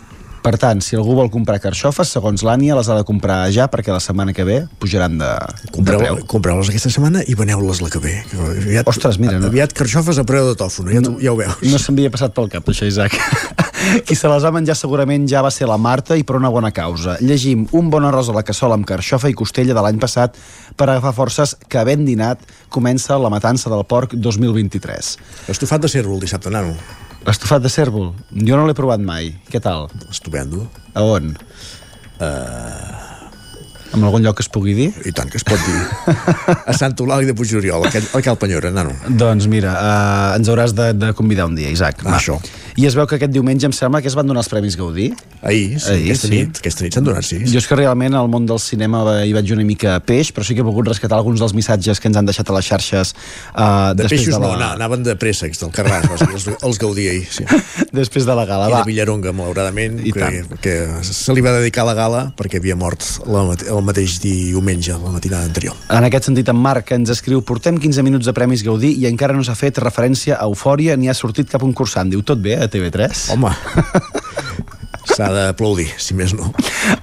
Per 0.44 0.58
tant, 0.60 0.82
si 0.84 0.92
algú 0.92 1.14
vol 1.16 1.30
comprar 1.32 1.56
carxofes, 1.56 2.10
segons 2.12 2.42
l'Ània, 2.44 2.74
les 2.76 2.88
ha 2.92 2.98
de 2.98 3.04
comprar 3.08 3.46
ja 3.48 3.64
perquè 3.72 3.88
la 3.94 4.00
setmana 4.04 4.34
que 4.36 4.44
ve 4.44 4.58
pujaran 4.82 5.14
de, 5.16 5.28
Compreu, 5.72 6.02
de 6.02 6.04
preu. 6.10 6.18
compreu-les 6.28 6.68
aquesta 6.68 6.90
setmana 6.92 7.22
i 7.24 7.32
veneu-les 7.38 7.80
la 7.80 7.88
que 7.88 8.02
ve. 8.02 8.12
Aviat, 8.36 8.90
Ostres, 8.92 9.16
mira, 9.22 9.38
no- 9.40 9.48
Aviat 9.48 9.72
carxofes 9.72 10.18
a 10.20 10.24
preu 10.28 10.50
de 10.50 10.52
tòfon, 10.60 10.90
ja, 10.92 11.00
tu, 11.00 11.14
ja 11.24 11.32
ho 11.32 11.38
veus. 11.38 11.62
No 11.64 11.80
se'm 11.80 11.96
havia 11.96 12.10
passat 12.12 12.34
pel 12.36 12.50
cap, 12.52 12.68
això, 12.68 12.84
Isaac. 12.84 13.16
Qui 14.04 14.12
se 14.16 14.28
les 14.28 14.44
va 14.44 14.50
menjar 14.52 14.76
segurament 14.76 15.24
ja 15.28 15.40
va 15.44 15.50
ser 15.50 15.64
la 15.68 15.78
Marta 15.80 16.16
i 16.20 16.24
per 16.28 16.36
una 16.36 16.50
bona 16.52 16.70
causa. 16.76 17.16
Llegim 17.24 17.64
un 17.72 17.88
bon 17.92 18.04
arròs 18.04 18.28
a 18.28 18.36
la 18.36 18.44
cassola 18.44 18.76
amb 18.76 18.84
carxofa 18.88 19.32
i 19.32 19.36
costella 19.36 19.72
de 19.76 19.80
l'any 19.80 19.96
passat 20.00 20.36
per 20.76 20.90
agafar 20.90 21.14
forces 21.16 21.56
que, 21.68 21.80
havent 21.80 22.04
dinat, 22.04 22.44
comença 22.68 23.16
la 23.16 23.32
matança 23.32 23.72
del 23.72 23.84
porc 23.88 24.12
2023. 24.12 25.16
Estofat 25.56 25.80
de 25.88 25.88
cèrvol 25.88 26.20
dissabte, 26.20 26.52
nano. 26.52 26.76
Estofat 27.24 27.62
de 27.64 27.70
cèrvol? 27.72 28.10
Jo 28.36 28.58
no 28.58 28.66
l'he 28.68 28.74
provat 28.76 29.00
mai. 29.00 29.30
Què 29.48 29.60
tal? 29.64 29.88
Estupendo. 30.12 30.66
A 30.92 31.04
on? 31.08 31.32
Uh... 32.20 33.03
En 33.94 34.02
algun 34.04 34.24
lloc 34.24 34.36
que 34.38 34.42
es 34.42 34.50
pugui 34.50 34.74
dir? 34.74 34.88
I 35.06 35.12
tant 35.14 35.30
que 35.30 35.38
es 35.38 35.44
pot 35.46 35.60
dir. 35.64 36.14
A 36.70 36.74
Sant 36.76 36.94
Eulàlia 36.98 37.30
de 37.30 37.34
Puigoriol, 37.38 37.84
al 37.86 38.02
al 38.18 38.22
Cal 38.26 38.36
Penyora, 38.40 38.70
nano. 38.74 38.92
Doncs 39.08 39.46
mira, 39.50 39.72
uh, 39.78 40.36
ens 40.38 40.50
hauràs 40.50 40.74
de, 40.74 40.90
de 40.98 41.12
convidar 41.14 41.46
un 41.50 41.54
dia, 41.58 41.70
Isaac. 41.70 42.02
Ah, 42.04 42.16
això. 42.18 42.38
I 42.74 42.88
es 42.88 42.96
veu 42.98 43.06
que 43.06 43.14
aquest 43.20 43.30
diumenge 43.30 43.68
em 43.68 43.74
sembla 43.76 44.00
que 44.02 44.10
es 44.10 44.16
van 44.18 44.26
donar 44.26 44.42
els 44.42 44.48
Premis 44.50 44.74
Gaudí. 44.76 45.12
Ahir, 45.46 45.78
sí, 45.78 45.94
aquesta 46.08 46.30
nit, 46.32 46.58
aquesta 46.58 46.82
nit 46.86 46.96
s'han 46.96 47.06
donat, 47.06 47.22
sí. 47.26 47.38
Jo 47.46 47.60
és 47.60 47.68
que 47.70 47.76
realment 47.78 48.16
al 48.18 48.26
món 48.32 48.48
del 48.50 48.58
cinema 48.58 49.04
hi 49.22 49.30
vaig 49.36 49.52
una 49.54 49.62
mica 49.68 49.92
a 49.98 50.00
peix, 50.02 50.32
però 50.34 50.42
sí 50.46 50.56
que 50.56 50.64
he 50.64 50.66
volgut 50.66 50.88
rescatar 50.90 51.20
alguns 51.20 51.38
dels 51.44 51.54
missatges 51.54 52.00
que 52.02 52.10
ens 52.10 52.18
han 52.18 52.26
deixat 52.26 52.50
a 52.50 52.56
les 52.56 52.66
xarxes 52.66 53.12
uh, 53.54 53.92
De 53.94 54.08
peixos 54.10 54.34
de 54.34 54.40
la... 54.42 54.56
no, 54.58 54.70
anaven 54.74 55.04
de 55.06 55.14
préssecs 55.20 55.60
del 55.62 55.70
Carràs, 55.76 56.08
va, 56.10 56.18
els, 56.34 56.48
els 56.56 56.80
Gaudí 56.82 57.06
ahir, 57.12 57.28
sí. 57.30 57.46
Després 58.00 58.26
de 58.26 58.34
la 58.34 58.46
gala, 58.48 58.66
I 58.66 58.74
va. 58.74 58.82
de 58.82 58.90
Villaronga, 58.90 59.30
malauradament, 59.36 60.00
I 60.02 60.10
que, 60.16 60.24
tant. 60.24 60.58
que 60.64 60.74
se 61.06 61.36
li 61.36 61.44
va 61.46 61.54
dedicar 61.60 61.86
la 61.86 61.94
gala 61.94 62.24
perquè 62.34 62.58
havia 62.58 62.74
mort 62.80 63.04
la, 63.28 63.44
mate- 63.52 63.70
el 63.84 63.90
mateix 63.90 64.16
diumenge, 64.22 64.96
la 64.96 65.12
matinada 65.12 65.44
anterior. 65.44 65.76
En 65.92 66.06
aquest 66.08 66.30
sentit, 66.30 66.48
en 66.48 66.56
Marc 66.56 66.94
ens 66.96 67.12
escriu 67.12 67.42
Portem 67.44 67.76
15 67.80 68.04
minuts 68.06 68.28
de 68.28 68.32
Premis 68.36 68.64
Gaudí 68.64 68.94
i 68.96 69.06
encara 69.10 69.36
no 69.36 69.44
s'ha 69.44 69.56
fet 69.58 69.78
referència 69.84 70.38
a 70.38 70.48
Eufòria 70.48 70.96
ni 70.96 71.10
ha 71.12 71.16
sortit 71.16 71.52
cap 71.52 71.62
concursant. 71.64 72.08
Diu, 72.10 72.24
tot 72.24 72.40
bé 72.40 72.56
a 72.56 72.68
TV3? 72.70 73.26
Home, 73.36 73.52
s'ha 75.04 75.28
d'aplaudir, 75.32 75.88
si 76.00 76.14
més 76.16 76.32
no. 76.36 76.50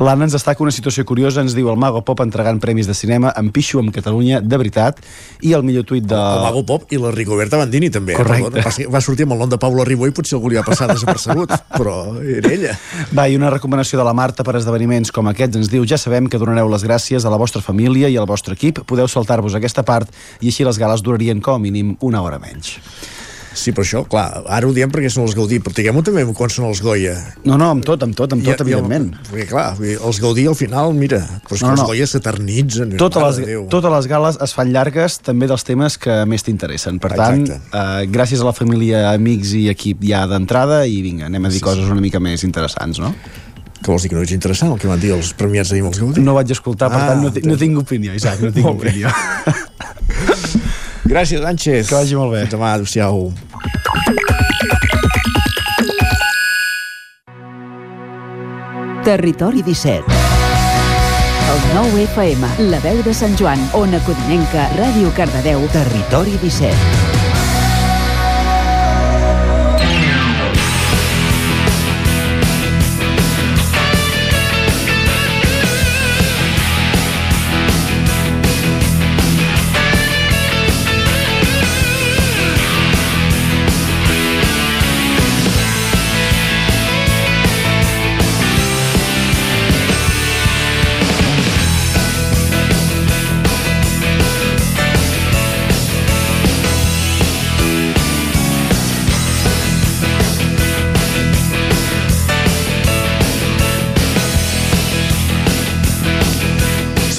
L'Anna 0.01 0.25
ens 0.27 0.35
destaca 0.35 0.63
una 0.63 0.73
situació 0.73 1.05
curiosa, 1.07 1.41
ens 1.43 1.55
diu 1.57 1.69
el 1.71 1.77
Mago 1.79 2.01
Pop 2.05 2.21
entregant 2.23 2.59
premis 2.63 2.87
de 2.89 2.95
cinema, 2.97 3.31
en 3.37 3.51
pixo 3.53 3.79
amb 3.81 3.93
Catalunya, 3.93 4.41
de 4.41 4.57
veritat, 4.59 4.99
i 5.45 5.53
el 5.57 5.63
millor 5.67 5.85
tuit 5.89 6.05
de... 6.07 6.17
El 6.17 6.45
Mago 6.47 6.63
Pop 6.67 6.91
i 6.93 6.99
la 7.01 7.11
Rigoberta 7.13 7.59
Bandini 7.61 7.91
també. 7.93 8.15
eh? 8.15 8.19
Correcte. 8.19 8.51
Perdona, 8.61 8.89
Va, 8.93 9.01
sortir 9.03 9.27
amb 9.27 9.35
el 9.37 9.43
nom 9.43 9.51
de 9.51 9.59
Pablo 9.61 9.85
Ribó 9.87 10.07
i 10.09 10.15
potser 10.15 10.37
algú 10.37 10.51
li 10.51 10.59
va 10.59 10.65
passar 10.67 10.89
desapercebut, 10.91 11.53
però 11.77 11.95
era 12.21 12.51
ella. 12.51 12.75
Va, 13.15 13.27
i 13.29 13.37
una 13.39 13.51
recomanació 13.53 13.99
de 14.01 14.07
la 14.07 14.15
Marta 14.17 14.45
per 14.47 14.57
esdeveniments 14.59 15.13
com 15.15 15.29
aquests 15.31 15.61
ens 15.61 15.71
diu 15.71 15.85
ja 15.87 15.99
sabem 16.01 16.29
que 16.31 16.41
donareu 16.41 16.69
les 16.71 16.85
gràcies 16.87 17.25
a 17.25 17.31
la 17.33 17.39
vostra 17.41 17.61
família 17.61 18.09
i 18.09 18.17
al 18.17 18.27
vostre 18.29 18.57
equip, 18.57 18.83
podeu 18.89 19.07
saltar-vos 19.11 19.55
aquesta 19.57 19.85
part 19.87 20.09
i 20.41 20.49
així 20.51 20.65
les 20.67 20.79
gales 20.81 21.03
durarien 21.05 21.41
com 21.41 21.59
a 21.59 21.63
mínim 21.63 21.95
una 22.01 22.21
hora 22.25 22.39
menys. 22.41 22.77
Sí, 23.53 23.73
però 23.75 23.83
això, 23.83 24.01
clar, 24.07 24.43
ara 24.47 24.67
ho 24.67 24.71
diem 24.71 24.89
perquè 24.91 25.09
són 25.11 25.25
els 25.25 25.33
Gaudí, 25.35 25.57
però 25.59 25.73
diguem-ho 25.75 26.01
també 26.07 26.23
quan 26.33 26.49
són 26.49 26.69
els 26.69 26.79
Goya. 26.81 27.15
No, 27.43 27.57
no, 27.59 27.67
amb 27.75 27.83
tot, 27.83 28.01
amb 28.05 28.15
tot, 28.15 28.31
amb 28.31 28.45
tot, 28.45 28.53
I- 28.61 28.69
i 28.69 28.73
el- 28.73 28.79
evidentment. 28.79 29.09
Perquè, 29.29 29.47
clar, 29.49 29.75
els 29.81 30.19
Gaudí 30.23 30.45
al 30.47 30.55
final, 30.55 30.93
mira, 30.95 31.19
però 31.43 31.57
és 31.57 31.59
que 31.59 31.65
No, 31.65 31.71
els 31.73 31.81
no. 31.81 31.87
Goya 31.87 32.07
s'eternitzen. 32.07 32.95
Totes 32.97 33.23
les, 33.23 33.35
de 33.41 33.45
Déu. 33.51 33.65
totes 33.67 33.91
les 33.91 34.07
gales 34.07 34.37
es 34.41 34.53
fan 34.55 34.71
llargues 34.71 35.19
també 35.19 35.47
dels 35.51 35.63
temes 35.67 35.97
que 35.97 36.25
més 36.25 36.43
t'interessen. 36.47 36.99
Per 37.03 37.11
tant, 37.13 37.43
eh, 37.49 38.07
gràcies 38.07 38.39
a 38.41 38.45
la 38.47 38.53
família, 38.53 39.11
amics 39.11 39.51
i 39.59 39.67
equip 39.69 40.01
ja 40.07 40.25
d'entrada 40.27 40.85
i 40.87 41.01
vinga, 41.01 41.25
anem 41.27 41.45
a 41.45 41.49
dir 41.49 41.59
coses 41.61 41.85
una 41.91 41.99
mica 42.01 42.19
més 42.19 42.43
interessants, 42.47 42.99
no? 42.99 43.13
Que 43.81 43.89
vols 43.91 44.03
dir 44.03 44.09
que 44.09 44.15
no 44.15 44.21
és 44.21 44.31
interessant 44.31 44.71
el 44.71 44.79
que 44.79 44.87
van 44.87 44.99
dir 45.01 45.11
els 45.11 45.33
premiats 45.33 45.71
els 45.73 45.99
Gaudí? 45.99 46.21
No 46.21 46.35
vaig 46.35 46.51
escoltar, 46.51 46.87
per 46.89 46.99
Ah, 47.01 47.07
tant 47.09 47.21
no, 47.23 47.31
no 47.51 47.57
tinc 47.57 47.77
opinió, 47.79 48.13
Isaac, 48.13 48.39
no 48.41 48.51
tinc 48.53 48.67
opinió. 48.67 49.09
Gràcies, 51.05 51.41
Sánchez. 51.41 51.89
Que 51.89 51.95
vagi 51.95 52.15
molt 52.15 52.33
bé. 52.33 52.43
Fins 52.45 52.55
demà, 52.55 52.73
adéu-siau. 52.75 53.31
Territori 59.03 59.63
17. 59.63 60.03
El 61.51 61.63
9 61.75 62.03
FM, 62.05 62.47
la 62.69 62.79
veu 62.79 63.01
de 63.03 63.15
Sant 63.17 63.33
Joan, 63.39 63.59
Ona 63.73 63.99
Codinenca, 64.05 64.69
Ràdio 64.77 65.09
Cardedeu, 65.17 65.65
Territori 65.73 66.37
17. 66.43 67.20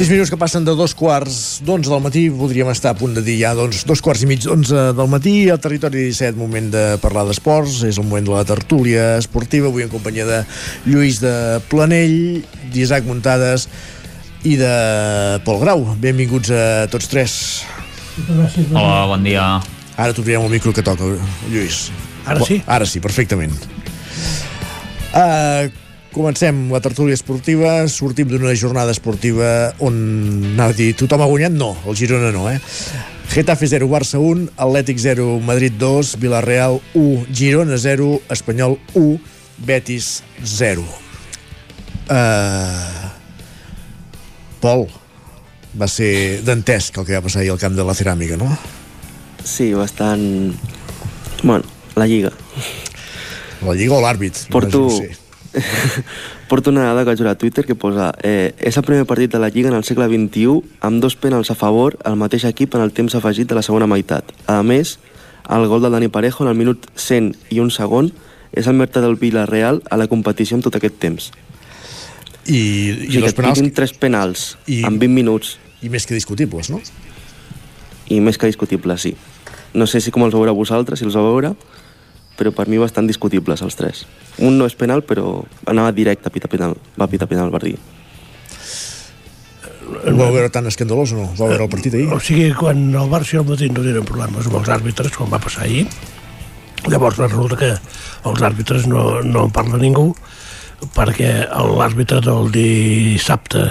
Sis 0.02 0.10
minuts 0.10 0.32
que 0.32 0.36
passen 0.40 0.64
de 0.66 0.72
dos 0.74 0.96
quarts 0.98 1.60
d'onze 1.62 1.86
del 1.86 2.00
matí, 2.02 2.24
podríem 2.34 2.66
estar 2.72 2.90
a 2.90 2.98
punt 2.98 3.12
de 3.14 3.22
dir 3.22 3.36
ja 3.38 3.52
doncs, 3.54 3.84
dos 3.86 4.00
quarts 4.02 4.24
i 4.24 4.26
mig 4.26 4.40
d'onze 4.42 4.88
del 4.98 5.10
matí, 5.12 5.34
al 5.46 5.60
territori 5.62 6.08
17, 6.08 6.34
moment 6.34 6.72
de 6.72 6.80
parlar 6.98 7.22
d'esports, 7.28 7.76
és 7.86 8.00
el 8.02 8.08
moment 8.08 8.26
de 8.26 8.32
la 8.34 8.42
tertúlia 8.42 9.04
esportiva, 9.20 9.68
avui 9.70 9.84
en 9.86 9.92
companyia 9.92 10.26
de 10.26 10.40
Lluís 10.90 11.20
de 11.22 11.30
Planell, 11.70 12.42
d'Isaac 12.74 13.06
Muntades 13.06 13.68
i 14.42 14.56
de 14.58 14.72
Pol 15.46 15.62
Grau. 15.62 15.86
Benvinguts 16.02 16.50
a 16.50 16.64
tots 16.90 17.06
tres. 17.06 17.36
Hola, 18.74 19.04
bon 19.06 19.22
dia. 19.22 19.46
Ara 19.94 20.10
t'obrirem 20.10 20.48
el 20.48 20.56
micro 20.56 20.74
que 20.74 20.82
toca, 20.82 21.14
Lluís. 21.46 21.92
Ara 22.26 22.42
sí? 22.42 22.58
Ara 22.66 22.90
sí, 22.90 22.98
perfectament. 22.98 23.54
Uh, 25.14 25.70
comencem 26.12 26.68
la 26.72 26.80
tertúlia 26.84 27.16
esportiva, 27.16 27.88
sortim 27.88 28.28
d'una 28.30 28.54
jornada 28.58 28.92
esportiva 28.94 29.72
on, 29.82 29.96
anava 30.52 30.74
a 30.74 30.76
dir, 30.76 30.92
tothom 30.98 31.24
ha 31.24 31.28
guanyat? 31.30 31.54
No, 31.56 31.72
el 31.88 31.96
Girona 31.98 32.30
no, 32.34 32.46
eh? 32.50 32.58
Getafe 33.32 33.66
0, 33.66 33.88
Barça 33.88 34.20
1, 34.20 34.50
Atlètic 34.60 35.00
0, 35.00 35.38
Madrid 35.44 35.72
2, 35.80 36.18
Villarreal 36.20 36.80
1, 36.92 37.32
Girona 37.32 37.78
0, 37.80 38.10
Espanyol 38.30 38.76
1, 38.92 39.16
Betis 39.64 40.20
0. 40.44 40.84
Uh, 42.12 43.08
Pol, 44.60 44.86
va 45.78 45.88
ser 45.88 46.42
dantesc 46.44 47.00
el 47.00 47.08
que 47.08 47.16
va 47.16 47.24
passar 47.24 47.40
ahir 47.40 47.54
al 47.54 47.62
camp 47.62 47.78
de 47.78 47.88
la 47.88 47.96
ceràmica, 47.96 48.36
no? 48.36 48.52
Sí, 49.42 49.72
bastant... 49.74 50.52
Bueno, 51.42 51.64
la 51.96 52.06
Lliga. 52.06 52.30
La 53.64 53.74
Lliga 53.74 53.96
o 53.96 54.04
l'àrbit? 54.04 54.44
Porto, 54.52 54.84
No 54.86 54.96
sé. 55.00 55.21
porto 56.48 56.70
una 56.70 56.84
dada 56.84 57.02
que 57.02 57.10
vaig 57.12 57.18
veure 57.20 57.32
a 57.32 57.38
Twitter 57.38 57.64
que 57.66 57.74
posa 57.74 58.12
eh, 58.22 58.52
és 58.58 58.76
el 58.76 58.84
primer 58.84 59.06
partit 59.06 59.32
de 59.32 59.40
la 59.42 59.50
Lliga 59.52 59.68
en 59.70 59.76
el 59.76 59.84
segle 59.84 60.08
XXI 60.08 60.60
amb 60.80 61.02
dos 61.02 61.16
penals 61.16 61.50
a 61.52 61.56
favor 61.58 61.98
al 62.04 62.16
mateix 62.20 62.44
equip 62.48 62.74
en 62.74 62.84
el 62.84 62.92
temps 62.92 63.14
afegit 63.14 63.48
de 63.48 63.56
la 63.58 63.62
segona 63.62 63.86
meitat. 63.90 64.32
A 64.46 64.62
més, 64.62 64.98
el 65.48 65.66
gol 65.68 65.82
del 65.82 65.92
Dani 65.92 66.08
Parejo 66.08 66.44
en 66.44 66.50
el 66.52 66.58
minut 66.58 66.88
100 66.96 67.32
i 67.50 67.60
un 67.60 67.70
segon 67.70 68.12
és 68.52 68.68
el 68.68 68.76
mercat 68.76 69.04
del 69.04 69.16
Villarreal 69.16 69.82
a 69.90 69.96
la 69.96 70.08
competició 70.08 70.56
en 70.58 70.64
tot 70.64 70.76
aquest 70.76 70.98
temps. 71.00 71.30
I, 72.42 72.58
o 72.58 73.04
i 73.06 73.10
sigui 73.12 73.22
dos 73.22 73.36
penals 73.38 73.62
tres 73.76 73.92
penals 73.94 74.46
I- 74.66 74.82
en 74.84 74.98
20 74.98 75.14
minuts 75.14 75.56
i 75.82 75.88
més 75.90 76.06
que 76.06 76.14
discutibles, 76.14 76.70
no? 76.70 76.80
i 78.12 78.20
més 78.20 78.36
que 78.38 78.46
discutibles, 78.50 79.00
sí. 79.02 79.14
No 79.72 79.86
sé 79.88 80.00
si 80.04 80.10
com 80.12 80.24
els 80.26 80.34
veureu 80.34 80.54
vosaltres, 80.54 81.00
si 81.00 81.06
els 81.06 81.14
vau 81.16 81.30
veure, 81.30 81.54
però 82.42 82.50
per 82.50 82.66
mi 82.66 82.80
bastant 82.82 83.06
discutibles 83.06 83.62
els 83.62 83.78
tres. 83.78 84.04
Un 84.42 84.58
no 84.58 84.66
és 84.66 84.74
penal, 84.74 85.04
però 85.06 85.44
anava 85.70 85.94
directe 85.94 86.26
a 86.26 86.34
pitar 86.34 86.50
penal, 86.50 86.74
va 86.98 87.06
pitar 87.06 87.28
penal 87.30 87.46
el 87.46 87.54
partit. 87.54 87.78
Ho 89.92 90.14
vau 90.16 90.32
veure 90.32 90.48
tan 90.50 90.66
escandalós 90.66 91.12
o 91.14 91.20
no? 91.20 91.28
Vau 91.38 91.52
veure 91.52 91.68
el 91.68 91.70
partit 91.70 91.94
ahir? 91.94 92.08
O 92.10 92.18
sigui, 92.18 92.48
quan 92.58 92.88
el 92.90 93.12
Barça 93.12 93.36
i 93.36 93.42
el 93.42 93.46
Madrid 93.46 93.76
no 93.76 93.84
tenen 93.84 94.08
problemes 94.08 94.48
amb 94.48 94.58
els 94.58 94.72
àrbitres, 94.74 95.14
com 95.14 95.30
va 95.30 95.38
passar 95.42 95.68
ahir, 95.68 95.84
llavors 96.88 97.20
resulta 97.20 97.60
que 97.60 97.70
els 98.30 98.42
àrbitres 98.50 98.88
no, 98.90 99.20
no 99.22 99.46
en 99.46 99.54
parla 99.54 99.78
ningú, 99.78 100.08
perquè 100.96 101.30
l'àrbitre 101.78 102.18
del 102.24 102.50
dissabte 102.54 103.68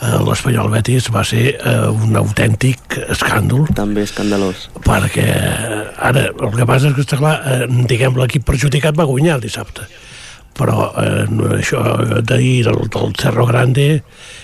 l'Espanyol 0.00 0.70
Betis 0.72 1.10
va 1.12 1.22
ser 1.28 1.54
eh, 1.54 1.72
un 1.92 2.16
autèntic 2.16 2.98
escàndol. 3.12 3.66
També 3.76 4.04
escandalós. 4.08 4.68
Perquè 4.86 5.26
ara, 6.10 6.28
el 6.30 6.54
que 6.56 6.68
passa 6.68 6.88
és 6.90 6.96
que, 6.96 7.04
està 7.04 7.20
clar, 7.20 7.34
eh, 7.44 7.66
diguem, 7.90 8.16
l'equip 8.20 8.46
perjudicat 8.48 8.96
va 8.96 9.08
guanyar 9.10 9.38
el 9.38 9.48
dissabte 9.48 9.88
però 10.60 10.90
eh, 10.98 11.24
això 11.56 11.80
d'ahir 12.26 12.64
del, 12.66 12.82
del 12.92 13.14
Cerro 13.16 13.46
Grande 13.48 13.86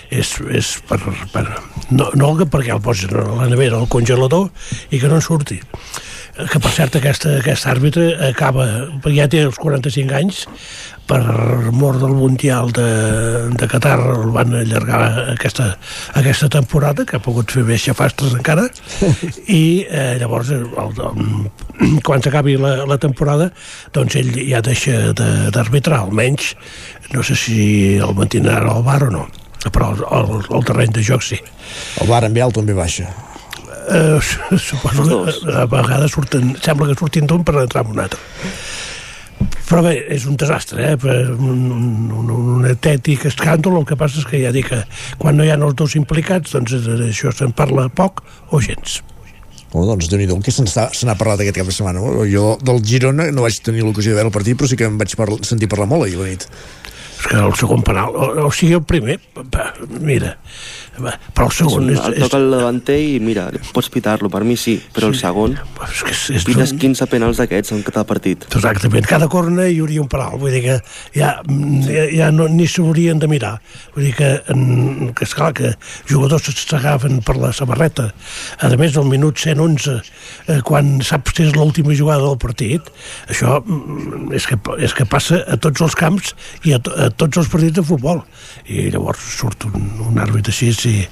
és, 0.09 0.33
és 0.49 0.71
per, 0.87 0.97
per, 1.33 1.43
no, 1.91 2.09
no 2.17 2.31
perquè 2.47 2.73
el 2.73 2.81
posis 2.81 3.11
a 3.11 3.25
la 3.27 3.49
nevera 3.51 3.77
al 3.77 3.89
congelador 3.91 4.47
i 4.89 5.01
que 5.01 5.11
no 5.11 5.19
en 5.19 5.25
surti 5.25 5.59
que 6.37 6.61
per 6.61 6.69
cert 6.69 6.97
aquesta, 6.99 7.39
aquest 7.39 7.65
àrbitre 7.69 8.11
acaba, 8.29 8.67
ja 9.09 9.25
té 9.29 9.41
els 9.47 9.57
45 9.57 10.17
anys 10.19 10.43
per 11.07 11.71
mort 11.71 12.01
del 12.01 12.13
Mundial 12.17 12.71
de, 12.75 12.87
de 13.55 13.67
Qatar 13.71 13.97
el 14.01 14.31
van 14.35 14.53
allargar 14.59 15.01
aquesta, 15.33 15.69
aquesta 16.19 16.49
temporada 16.51 17.05
que 17.07 17.17
ha 17.17 17.23
pogut 17.23 17.53
fer 17.55 17.63
més 17.67 17.85
xafastres 17.85 18.35
encara. 18.35 18.67
I 19.61 19.87
eh, 19.87 20.17
llavors 20.19 20.51
el, 20.55 20.67
el, 20.67 21.99
quan 22.05 22.23
s'acabi 22.23 22.57
la, 22.59 22.73
la 22.89 22.99
temporada 23.01 23.49
doncs 23.95 24.19
ell 24.19 24.33
ja 24.49 24.61
deixa 24.65 25.13
d'arbitrar 25.15 26.03
almenys 26.03 26.53
no 27.13 27.23
sé 27.23 27.37
si 27.39 27.59
el 27.95 28.15
mantindrà 28.17 28.59
al 28.59 28.83
bar 28.83 29.01
o 29.07 29.11
no 29.13 29.27
però 29.71 29.93
el, 29.95 30.03
el, 30.03 30.43
el 30.57 30.67
terreny 30.67 30.93
de 30.95 31.03
joc 31.03 31.23
sí. 31.25 31.39
El 32.01 32.11
bar 32.11 32.23
amb 32.27 32.37
alto 32.43 32.61
també 32.61 32.75
baixa. 32.77 33.07
Eh, 33.87 34.19
suposo 34.59 35.23
que 35.23 35.55
a 35.55 35.65
vegades 35.71 36.11
surten, 36.11 36.51
sembla 36.63 36.89
que 36.91 36.99
surtin 36.99 37.27
d'un 37.27 37.43
per 37.47 37.55
entrar 37.63 37.85
en 37.85 37.95
un 37.95 38.03
altre 38.03 38.19
però 39.67 39.83
bé, 39.83 39.97
és 40.15 40.23
un 40.29 40.37
desastre, 40.39 40.93
eh? 40.93 40.95
un, 41.35 41.67
un, 42.15 42.31
un 42.31 42.69
etètic 42.69 43.27
escàndol, 43.27 43.81
el 43.81 43.87
que 43.89 43.97
passa 43.99 44.21
és 44.21 44.29
que 44.29 44.39
ja 44.39 44.53
dic 44.55 44.71
que 44.71 44.79
quan 45.19 45.35
no 45.37 45.43
hi 45.43 45.51
ha 45.51 45.59
els 45.59 45.75
dos 45.75 45.97
implicats, 45.99 46.55
doncs 46.55 46.77
això 47.09 47.33
se'n 47.35 47.51
parla 47.57 47.89
poc 47.91 48.23
o 48.55 48.61
gens. 48.63 49.01
Oh, 49.75 49.83
doncs 49.83 50.07
déu 50.07 50.21
nhi 50.21 50.39
què 50.45 50.53
se 50.55 50.63
n'ha 50.63 51.17
parlat 51.19 51.43
aquest 51.43 51.59
cap 51.59 51.67
de 51.67 51.75
setmana? 51.75 52.01
Jo 52.31 52.55
del 52.63 52.79
Girona 52.87 53.27
no 53.35 53.43
vaig 53.43 53.59
tenir 53.63 53.83
l'ocasió 53.83 54.13
de 54.13 54.21
veure 54.21 54.31
el 54.31 54.35
partit, 54.35 54.55
però 54.57 54.69
sí 54.71 54.79
que 54.79 54.87
em 54.87 54.95
vaig 54.99 55.15
parlar, 55.19 55.41
sentir 55.45 55.67
parlar 55.67 55.89
molt 55.91 56.07
ahir 56.07 56.21
la 56.21 56.29
nit. 56.31 56.47
És 57.17 57.27
que 57.27 57.39
el 57.41 57.55
segon 57.59 57.83
penal, 57.83 58.15
o, 58.15 58.29
o 58.45 58.51
sigui, 58.53 58.77
el 58.77 58.85
primer, 58.87 59.17
mira, 59.99 60.37
però 60.97 61.47
el 61.47 61.53
segon... 61.55 61.89
És, 61.91 61.99
un, 62.01 62.15
és, 62.15 62.23
toca 62.25 62.39
el 62.41 62.49
davanter 62.53 62.97
i 62.99 63.17
mira, 63.23 63.47
pots 63.75 63.89
pitar-lo, 63.93 64.31
per 64.33 64.43
mi 64.47 64.57
sí, 64.59 64.77
però 64.93 65.09
sí, 65.09 65.15
el 65.15 65.19
segon... 65.19 65.57
És 65.87 66.03
que 66.03 66.13
és, 66.15 66.23
és 66.39 66.47
pites 66.47 66.73
un... 66.73 66.81
15 66.81 67.09
penals 67.11 67.41
d'aquests 67.41 67.75
en 67.75 67.83
cada 67.87 68.03
partit. 68.09 68.47
Exactament, 68.49 69.07
cada 69.09 69.29
corna 69.31 69.67
hi 69.69 69.79
hauria 69.81 70.03
un 70.03 70.09
penal, 70.11 70.37
vull 70.41 70.53
dir 70.55 70.63
que 70.65 70.77
ja, 71.15 71.33
ja, 71.87 72.05
ja 72.13 72.29
no, 72.33 72.47
ni 72.51 72.67
s'haurien 72.71 73.21
de 73.21 73.29
mirar. 73.31 73.57
Vull 73.95 74.07
dir 74.09 74.15
que, 74.17 74.31
en, 74.53 75.13
que 75.17 75.27
és 75.27 75.35
clar 75.37 75.51
que 75.57 75.73
jugadors 76.09 76.49
s'agafen 76.57 77.21
per 77.25 77.37
la 77.39 77.53
samarreta. 77.55 78.09
A 78.63 78.71
més, 78.79 78.97
al 78.97 79.07
minut 79.09 79.39
111, 79.41 79.97
eh, 80.47 80.59
quan 80.67 80.97
saps 81.05 81.35
que 81.37 81.47
és 81.47 81.55
l'última 81.57 81.95
jugada 81.97 82.25
del 82.25 82.39
partit, 82.41 82.91
això 83.29 83.59
mm, 83.61 84.31
és 84.37 84.47
que, 84.49 84.59
és 84.83 84.95
que 84.97 85.07
passa 85.09 85.43
a 85.47 85.59
tots 85.61 85.83
els 85.85 85.97
camps 85.97 86.33
i 86.67 86.75
a, 86.77 86.81
a 86.97 87.09
tots 87.13 87.41
els 87.41 87.51
partits 87.51 87.77
de 87.79 87.85
futbol. 87.85 88.23
I 88.67 88.89
llavors 88.93 89.21
surt 89.37 89.67
un, 89.69 89.87
un 90.07 90.21
àrbit 90.23 90.51
així 90.51 90.71
i, 90.87 91.07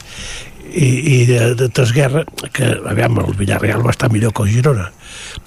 i, 0.75 0.87
i 1.21 1.25
de, 1.29 1.39
de 1.55 1.69
Tresguerra, 1.69 2.23
que, 2.53 2.67
aviam, 2.89 3.19
el 3.23 3.35
Villarreal 3.37 3.85
va 3.85 3.93
estar 3.93 4.11
millor 4.11 4.33
que 4.35 4.43
el 4.45 4.51
Girona, 4.55 4.87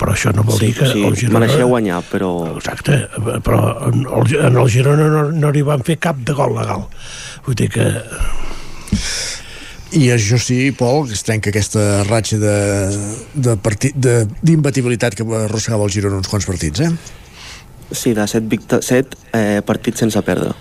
però 0.00 0.14
això 0.14 0.32
no 0.34 0.44
vol 0.46 0.58
sí, 0.58 0.70
dir 0.70 0.76
que 0.78 0.90
sí, 0.92 1.02
el 1.04 1.16
Girona... 1.18 1.40
mereixia 1.40 1.68
guanyar, 1.68 2.02
però... 2.10 2.30
Exacte, 2.56 3.00
però 3.44 3.60
en 3.88 4.06
el, 4.06 4.36
en 4.48 4.60
el 4.62 4.70
Girona 4.72 5.08
no, 5.12 5.26
no 5.32 5.52
li 5.54 5.64
van 5.66 5.84
fer 5.86 5.98
cap 6.02 6.20
de 6.24 6.36
gol 6.36 6.56
legal. 6.58 6.86
Vull 7.46 7.58
dir 7.58 7.70
que... 7.74 7.88
I 9.98 10.10
això 10.12 10.36
sí, 10.36 10.68
Pol, 10.76 11.06
que 11.08 11.16
es 11.16 11.24
trenca 11.24 11.48
aquesta 11.48 12.04
ratxa 12.04 12.36
d'imbatibilitat 13.32 15.16
que 15.16 15.24
arrossegava 15.24 15.88
el 15.88 15.94
Girona 15.94 16.20
uns 16.20 16.28
quants 16.28 16.48
partits, 16.48 16.84
eh? 16.84 16.92
Sí, 17.88 18.12
de 18.12 18.26
7, 18.28 18.82
7 18.84 19.16
eh, 19.32 19.60
partits 19.64 20.04
sense 20.04 20.20
perdre 20.20 20.52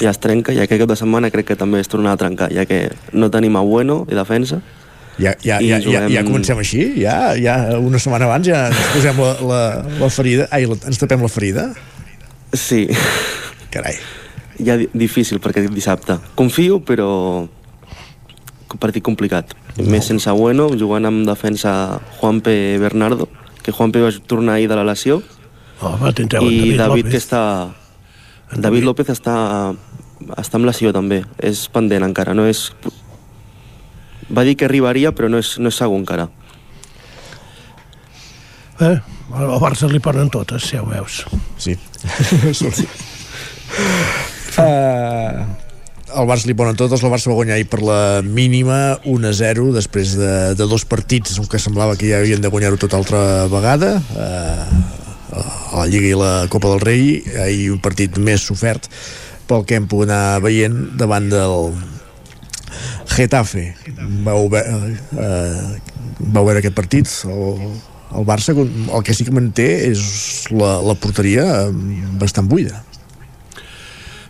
ja 0.00 0.12
es 0.12 0.20
trenca 0.22 0.54
i 0.54 0.60
aquest 0.62 0.80
cap 0.82 0.92
de 0.92 0.96
setmana 0.98 1.30
crec 1.34 1.50
que 1.52 1.58
també 1.58 1.80
es 1.82 1.90
tornarà 1.90 2.16
a 2.16 2.20
trencar, 2.20 2.50
ja 2.54 2.64
que 2.68 2.86
no 3.12 3.30
tenim 3.30 3.56
a 3.56 3.64
Bueno 3.66 4.06
i 4.10 4.16
defensa. 4.18 4.62
Ja, 5.18 5.34
ja, 5.44 5.58
ja, 5.60 5.78
juguem... 5.82 6.08
ja, 6.08 6.20
ja 6.20 6.24
comencem 6.24 6.58
així? 6.58 6.86
Ja, 7.02 7.34
ja 7.36 7.56
una 7.76 8.00
setmana 8.00 8.30
abans 8.30 8.48
ja 8.48 8.64
ens 8.70 8.80
posem 8.94 9.20
la, 9.20 9.32
la, 9.44 9.60
la 10.00 10.08
ferida? 10.08 10.48
Ai, 10.50 10.64
la, 10.70 10.78
ens 10.88 11.00
tapem 11.00 11.20
la 11.20 11.28
ferida? 11.28 11.68
Sí. 12.56 12.86
Carai. 13.72 13.96
Ja 14.62 14.78
difícil 14.78 15.40
per 15.42 15.52
aquest 15.52 15.72
dissabte. 15.74 16.16
Confio, 16.38 16.80
però 16.84 17.10
partit 18.80 19.04
complicat. 19.04 19.52
No. 19.76 19.90
Més 19.92 20.08
sense 20.08 20.32
Bueno, 20.36 20.70
jugant 20.78 21.08
amb 21.08 21.26
defensa 21.28 22.00
Juanpe 22.18 22.78
Bernardo, 22.80 23.28
que 23.62 23.72
Juanpe 23.72 24.00
va 24.00 24.10
tornar 24.26 24.56
ahir 24.56 24.68
de 24.68 24.76
la 24.80 24.84
lesió, 24.84 25.20
va, 25.82 26.12
i 26.12 26.26
David, 26.30 26.76
David 26.78 27.08
que 27.10 27.20
està 27.20 27.42
David 28.52 28.84
López 28.84 29.08
està, 29.12 29.34
està 30.36 30.58
amb 30.58 30.68
lesió 30.68 30.92
també, 30.92 31.22
és 31.40 31.66
pendent 31.72 32.04
encara, 32.04 32.34
no 32.36 32.46
és... 32.48 32.68
Va 34.32 34.44
dir 34.46 34.54
que 34.56 34.64
arribaria, 34.68 35.12
però 35.12 35.28
no 35.28 35.40
és, 35.42 35.56
no 35.60 35.72
és 35.72 35.76
segur 35.76 35.98
encara. 35.98 36.28
Eh, 38.80 38.96
al 39.32 39.58
Barça 39.60 39.88
li 39.90 40.00
ponen 40.02 40.30
totes, 40.32 40.68
si 40.68 40.76
ja 40.76 40.84
ho 40.84 40.88
veus. 40.88 41.22
Sí. 41.60 41.74
sí. 42.54 42.86
uh, 44.58 45.42
el 46.20 46.28
Barça 46.28 46.48
li 46.48 46.56
ponen 46.56 46.78
totes, 46.78 47.02
el 47.02 47.12
Barça 47.12 47.32
va 47.32 47.38
guanyar 47.40 47.58
ahir 47.58 47.68
per 47.72 47.82
la 47.84 48.00
mínima 48.24 48.98
1-0 49.08 49.70
després 49.76 50.16
de, 50.20 50.32
de 50.58 50.68
dos 50.68 50.84
partits 50.88 51.40
que 51.48 51.60
semblava 51.62 51.96
que 51.96 52.10
ja 52.10 52.20
havien 52.20 52.42
de 52.42 52.52
guanyar-ho 52.52 52.80
tota 52.80 53.00
altra 53.00 53.22
vegada 53.52 53.94
uh, 54.16 55.01
a 55.32 55.82
la 55.82 55.86
Lliga 55.88 56.10
i 56.10 56.18
la 56.18 56.32
Copa 56.52 56.74
del 56.74 56.82
Rei 56.84 57.22
i 57.54 57.68
un 57.72 57.80
partit 57.82 58.18
més 58.20 58.44
sofert 58.44 58.88
pel 59.48 59.64
que 59.68 59.78
hem 59.78 59.88
pogut 59.90 60.10
anar 60.10 60.42
veient 60.44 60.92
davant 61.00 61.28
del 61.32 61.72
Getafe. 63.12 63.72
Vau, 64.24 64.46
veure, 64.52 64.92
eh, 65.20 65.80
vau 66.32 66.46
veure 66.46 66.62
aquest 66.62 66.76
partit 66.76 67.10
el, 67.28 67.66
el 68.16 68.24
Barça 68.28 68.54
el 68.56 69.04
que 69.04 69.16
sí 69.16 69.26
que 69.26 69.34
manté 69.34 69.68
és 69.90 70.02
la, 70.52 70.78
la 70.84 70.96
porteria 70.96 71.44
bastant 72.20 72.48
buida. 72.48 72.80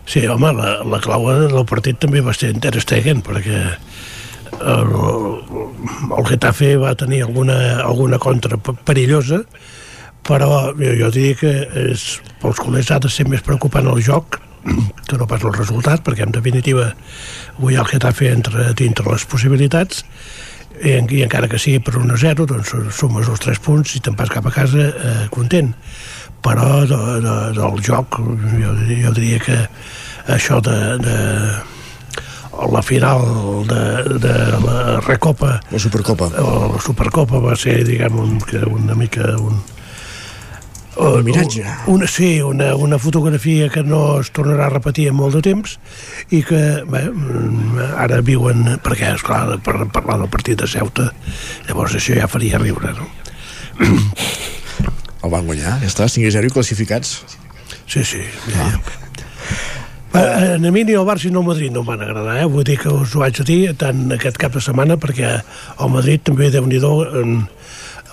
Sí, 0.05 0.25
home, 0.27 0.51
la, 0.57 0.81
la 0.83 0.99
clau 1.03 1.29
del 1.31 1.63
partit 1.69 2.01
també 2.03 2.19
va 2.23 2.33
ser 2.35 2.51
Ter 2.59 2.75
Stegen, 2.83 3.21
perquè 3.23 3.61
el, 4.59 4.91
el 6.17 6.27
Getafe 6.27 6.75
va 6.81 6.91
tenir 6.99 7.23
alguna, 7.23 7.55
alguna 7.85 8.19
contra 8.19 8.59
perillosa, 8.59 9.43
però 10.27 10.71
jo, 10.77 10.93
jo 10.99 11.11
diria 11.13 11.37
que 11.39 11.53
és, 11.91 12.07
pels 12.41 12.61
culers 12.63 12.91
ha 12.91 12.99
de 13.03 13.11
ser 13.11 13.27
més 13.29 13.43
preocupant 13.45 13.87
el 13.91 14.01
joc 14.03 14.39
que 15.07 15.19
no 15.19 15.27
pas 15.27 15.43
el 15.43 15.53
resultat, 15.55 16.03
perquè 16.05 16.25
en 16.27 16.33
definitiva 16.35 16.91
avui 17.57 17.77
el 17.77 17.89
Getafe 17.89 18.31
entra 18.31 18.71
dintre 18.77 19.09
les 19.11 19.27
possibilitats 19.29 20.03
i, 20.81 20.95
i 20.95 21.21
encara 21.25 21.49
que 21.51 21.59
sigui 21.61 21.83
per 21.83 21.97
1-0 21.99 22.47
doncs 22.49 22.73
sumes 22.95 23.29
els 23.29 23.43
3 23.43 23.61
punts 23.63 23.97
i 23.97 24.01
te'n 24.03 24.17
vas 24.19 24.31
cap 24.31 24.47
a 24.47 24.55
casa 24.55 24.89
eh, 24.89 25.27
content. 25.33 25.73
Però 26.43 26.83
de, 26.87 26.97
de, 27.23 27.35
del 27.55 27.77
joc 27.85 28.17
jo, 28.19 28.73
jo 28.89 29.13
diria 29.15 29.39
que 29.43 29.59
això 30.33 30.59
de, 30.63 30.79
de 31.03 31.19
la 32.73 32.81
final 32.83 33.63
de, 33.67 34.19
de 34.19 34.33
la 34.63 34.99
Recopa 35.05 35.59
la 35.71 35.79
Supercopa. 35.79 36.29
la 36.35 36.81
Supercopa 36.83 37.39
va 37.43 37.55
ser 37.59 37.79
diguem 37.87 38.19
un, 38.19 38.35
una 38.71 38.95
mica 38.99 39.35
un, 39.39 39.61
un 40.95 41.23
miratge. 41.25 41.65
Una, 41.87 42.07
sí, 42.07 42.41
una, 42.41 42.75
una 42.75 42.99
fotografia 42.99 43.69
que 43.69 43.83
no 43.83 44.19
es 44.21 44.31
tornarà 44.35 44.67
a 44.67 44.73
repetir 44.73 45.07
en 45.09 45.17
molt 45.17 45.37
de 45.37 45.43
temps 45.45 45.77
i 46.29 46.43
que 46.45 46.61
bé, 46.89 47.03
ara 47.97 48.21
viuen, 48.25 48.65
perquè 48.83 49.13
és 49.15 49.25
clar, 49.25 49.57
per 49.65 49.77
parlar 49.93 50.19
del 50.21 50.31
partit 50.33 50.61
de 50.61 50.69
Ceuta, 50.69 51.09
llavors 51.67 51.97
això 51.97 52.17
ja 52.17 52.29
faria 52.29 52.61
riure, 52.61 52.93
no? 52.97 53.09
El 55.23 55.31
van 55.31 55.47
guanyar, 55.47 55.79
ja 55.81 55.87
està, 55.87 56.09
5 56.11 56.33
0 56.35 56.51
classificats. 56.53 57.21
Sí, 57.87 58.03
sí. 58.03 58.21
Ah. 58.59 58.73
Eh, 60.13 60.55
a 60.55 60.71
mi 60.71 60.83
ni 60.83 60.93
el 60.93 61.07
Barça 61.07 61.31
ni 61.31 61.39
el 61.39 61.45
Madrid 61.45 61.71
no 61.73 61.81
em 61.81 61.87
van 61.87 62.01
agradar, 62.05 62.35
eh? 62.37 62.45
vull 62.45 62.65
dir 62.67 62.77
que 62.77 62.91
us 62.93 63.15
ho 63.15 63.23
haig 63.25 63.39
de 63.39 63.45
dir 63.47 63.73
tant 63.81 64.11
aquest 64.13 64.37
cap 64.37 64.53
de 64.53 64.61
setmana 64.61 64.93
perquè 65.01 65.39
el 65.41 65.89
Madrid 65.89 66.21
també, 66.21 66.51
déu 66.53 66.67
nhi 66.69 66.77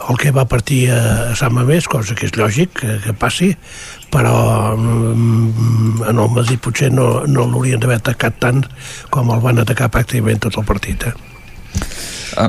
el 0.08 0.16
que 0.16 0.30
va 0.30 0.46
partir 0.48 0.90
a 0.94 1.34
Sant 1.36 1.52
Mamés, 1.54 1.88
cosa 1.90 2.14
que 2.16 2.26
és 2.28 2.36
lògic 2.38 2.72
que, 2.80 2.96
que 3.04 3.14
passi, 3.16 3.50
però 4.12 4.32
mm, 4.76 6.06
en 6.08 6.22
el 6.22 6.32
Madrid 6.32 6.60
potser 6.62 6.90
no, 6.92 7.26
no 7.28 7.46
l'haurien 7.50 7.82
d'haver 7.82 8.00
atacat 8.00 8.40
tant 8.42 8.62
com 9.12 9.30
el 9.34 9.42
van 9.44 9.60
atacar 9.62 9.90
pràcticament 9.92 10.40
tot 10.46 10.58
el 10.60 10.66
partit. 10.68 11.06
Eh? 11.10 11.14
A, 12.40 12.48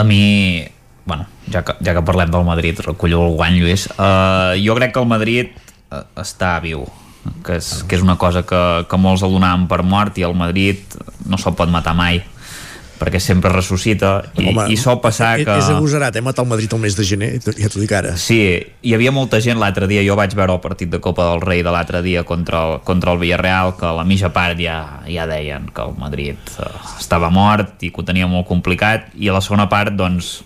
a 0.00 0.04
mi, 0.06 0.64
bueno, 1.06 1.28
ja 1.52 1.62
que, 1.66 1.76
ja 1.84 1.94
que 1.96 2.04
parlem 2.06 2.32
del 2.32 2.48
Madrid, 2.48 2.82
recullo 2.86 3.26
el 3.28 3.36
guany, 3.38 3.60
Lluís, 3.60 3.86
uh, 3.96 4.56
jo 4.58 4.76
crec 4.78 4.96
que 4.96 5.04
el 5.04 5.10
Madrid 5.10 5.54
uh, 5.90 6.02
està 6.20 6.56
viu, 6.64 6.84
que 7.46 7.60
és, 7.60 7.70
que 7.86 7.98
és 7.98 8.04
una 8.04 8.18
cosa 8.18 8.42
que, 8.48 8.60
que 8.90 9.00
molts 9.00 9.22
el 9.26 9.32
donaven 9.36 9.68
per 9.70 9.82
mort 9.86 10.18
i 10.18 10.26
el 10.26 10.36
Madrid 10.36 10.98
no 11.28 11.38
se'l 11.38 11.56
pot 11.56 11.70
matar 11.70 11.94
mai 11.94 12.22
perquè 13.00 13.20
sempre 13.22 13.52
ressuscita 13.52 14.10
i, 14.36 14.50
Home, 14.50 14.66
i 14.72 14.76
sol 14.80 15.00
passar 15.00 15.32
que... 15.40 15.56
És 15.56 15.70
agosarat, 15.72 16.18
eh? 16.20 16.24
Matar 16.24 16.44
el 16.44 16.50
Madrid 16.52 16.74
el 16.76 16.82
mes 16.82 16.98
de 16.98 17.06
gener, 17.08 17.30
ja 17.40 17.70
t'ho 17.72 17.80
dic 17.80 17.94
ara. 17.96 18.12
Sí, 18.20 18.40
hi 18.60 18.94
havia 18.96 19.14
molta 19.16 19.40
gent 19.42 19.60
l'altre 19.60 19.88
dia, 19.90 20.04
jo 20.06 20.18
vaig 20.20 20.36
veure 20.36 20.58
el 20.58 20.62
partit 20.62 20.92
de 20.92 21.00
Copa 21.02 21.30
del 21.30 21.44
Rei 21.44 21.64
de 21.66 21.72
l'altre 21.72 22.04
dia 22.04 22.26
contra 22.28 22.62
el, 22.66 22.76
contra 22.84 23.14
el 23.16 23.22
Villarreal, 23.22 23.74
que 23.80 23.88
a 23.88 23.94
la 23.96 24.04
mitja 24.04 24.32
part 24.34 24.60
ja, 24.60 24.78
ja 25.08 25.26
deien 25.30 25.70
que 25.74 25.88
el 25.88 25.96
Madrid 25.98 26.54
eh, 26.60 26.70
estava 27.00 27.32
mort 27.32 27.80
i 27.80 27.90
que 27.90 28.02
ho 28.02 28.06
tenia 28.06 28.28
molt 28.30 28.48
complicat, 28.50 29.10
i 29.16 29.32
a 29.32 29.36
la 29.38 29.44
segona 29.44 29.70
part, 29.72 29.96
doncs, 29.96 30.40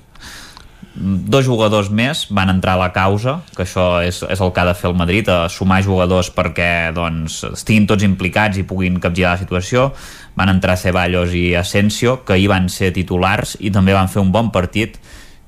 dos 0.94 1.44
jugadors 1.44 1.90
més 1.90 2.24
van 2.30 2.52
entrar 2.52 2.76
a 2.76 2.82
la 2.84 2.90
causa, 2.94 3.40
que 3.56 3.64
això 3.64 3.98
és, 4.06 4.20
és 4.30 4.40
el 4.40 4.52
que 4.54 4.62
ha 4.62 4.68
de 4.68 4.76
fer 4.78 4.90
el 4.92 4.98
Madrid, 4.98 5.28
a 5.28 5.48
sumar 5.50 5.82
jugadors 5.82 6.30
perquè 6.34 6.92
doncs, 6.94 7.40
estiguin 7.50 7.88
tots 7.90 8.06
implicats 8.06 8.60
i 8.60 8.66
puguin 8.68 9.00
capgirar 9.02 9.34
la 9.34 9.42
situació. 9.42 9.88
Van 10.34 10.50
entrar 10.50 10.76
Ceballos 10.76 11.34
i 11.34 11.52
Asensio, 11.54 12.22
que 12.26 12.38
hi 12.38 12.48
van 12.50 12.68
ser 12.72 12.92
titulars 12.94 13.56
i 13.60 13.70
també 13.74 13.94
van 13.94 14.10
fer 14.10 14.22
un 14.22 14.32
bon 14.34 14.50
partit, 14.54 14.98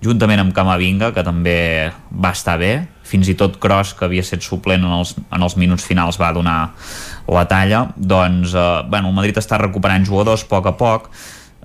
juntament 0.05 0.43
amb 0.43 0.55
Camavinga, 0.55 1.11
que 1.15 1.25
també 1.27 1.57
va 2.11 2.35
estar 2.37 2.59
bé. 2.61 2.75
Fins 3.07 3.31
i 3.31 3.37
tot 3.39 3.59
Kroos, 3.63 3.95
que 3.95 4.07
havia 4.07 4.23
estat 4.23 4.43
suplent 4.43 4.85
en 4.85 4.93
els, 4.99 5.15
en 5.17 5.43
els 5.43 5.57
minuts 5.59 5.87
finals, 5.87 6.19
va 6.21 6.33
donar 6.35 6.59
la 7.27 7.47
talla. 7.51 7.87
Doncs, 7.97 8.55
eh, 8.55 8.69
bueno, 8.91 9.11
el 9.11 9.19
Madrid 9.19 9.39
està 9.39 9.59
recuperant 9.63 10.07
jugadors 10.07 10.47
a 10.47 10.51
poc 10.53 10.71
a 10.71 10.77
poc, 10.79 11.11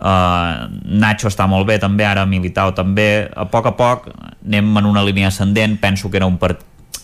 Uh, 0.01 0.65
Nacho 0.81 1.29
està 1.29 1.45
molt 1.45 1.67
bé 1.69 1.75
també, 1.77 2.01
ara 2.09 2.23
Militao 2.25 2.71
també 2.73 3.27
a 3.37 3.43
poc 3.45 3.67
a 3.69 3.73
poc 3.77 4.07
anem 4.09 4.71
en 4.79 4.87
una 4.89 5.03
línia 5.05 5.27
ascendent 5.29 5.75
penso 5.77 6.09
que 6.09 6.17
era 6.17 6.25
un 6.25 6.39
part... 6.41 6.63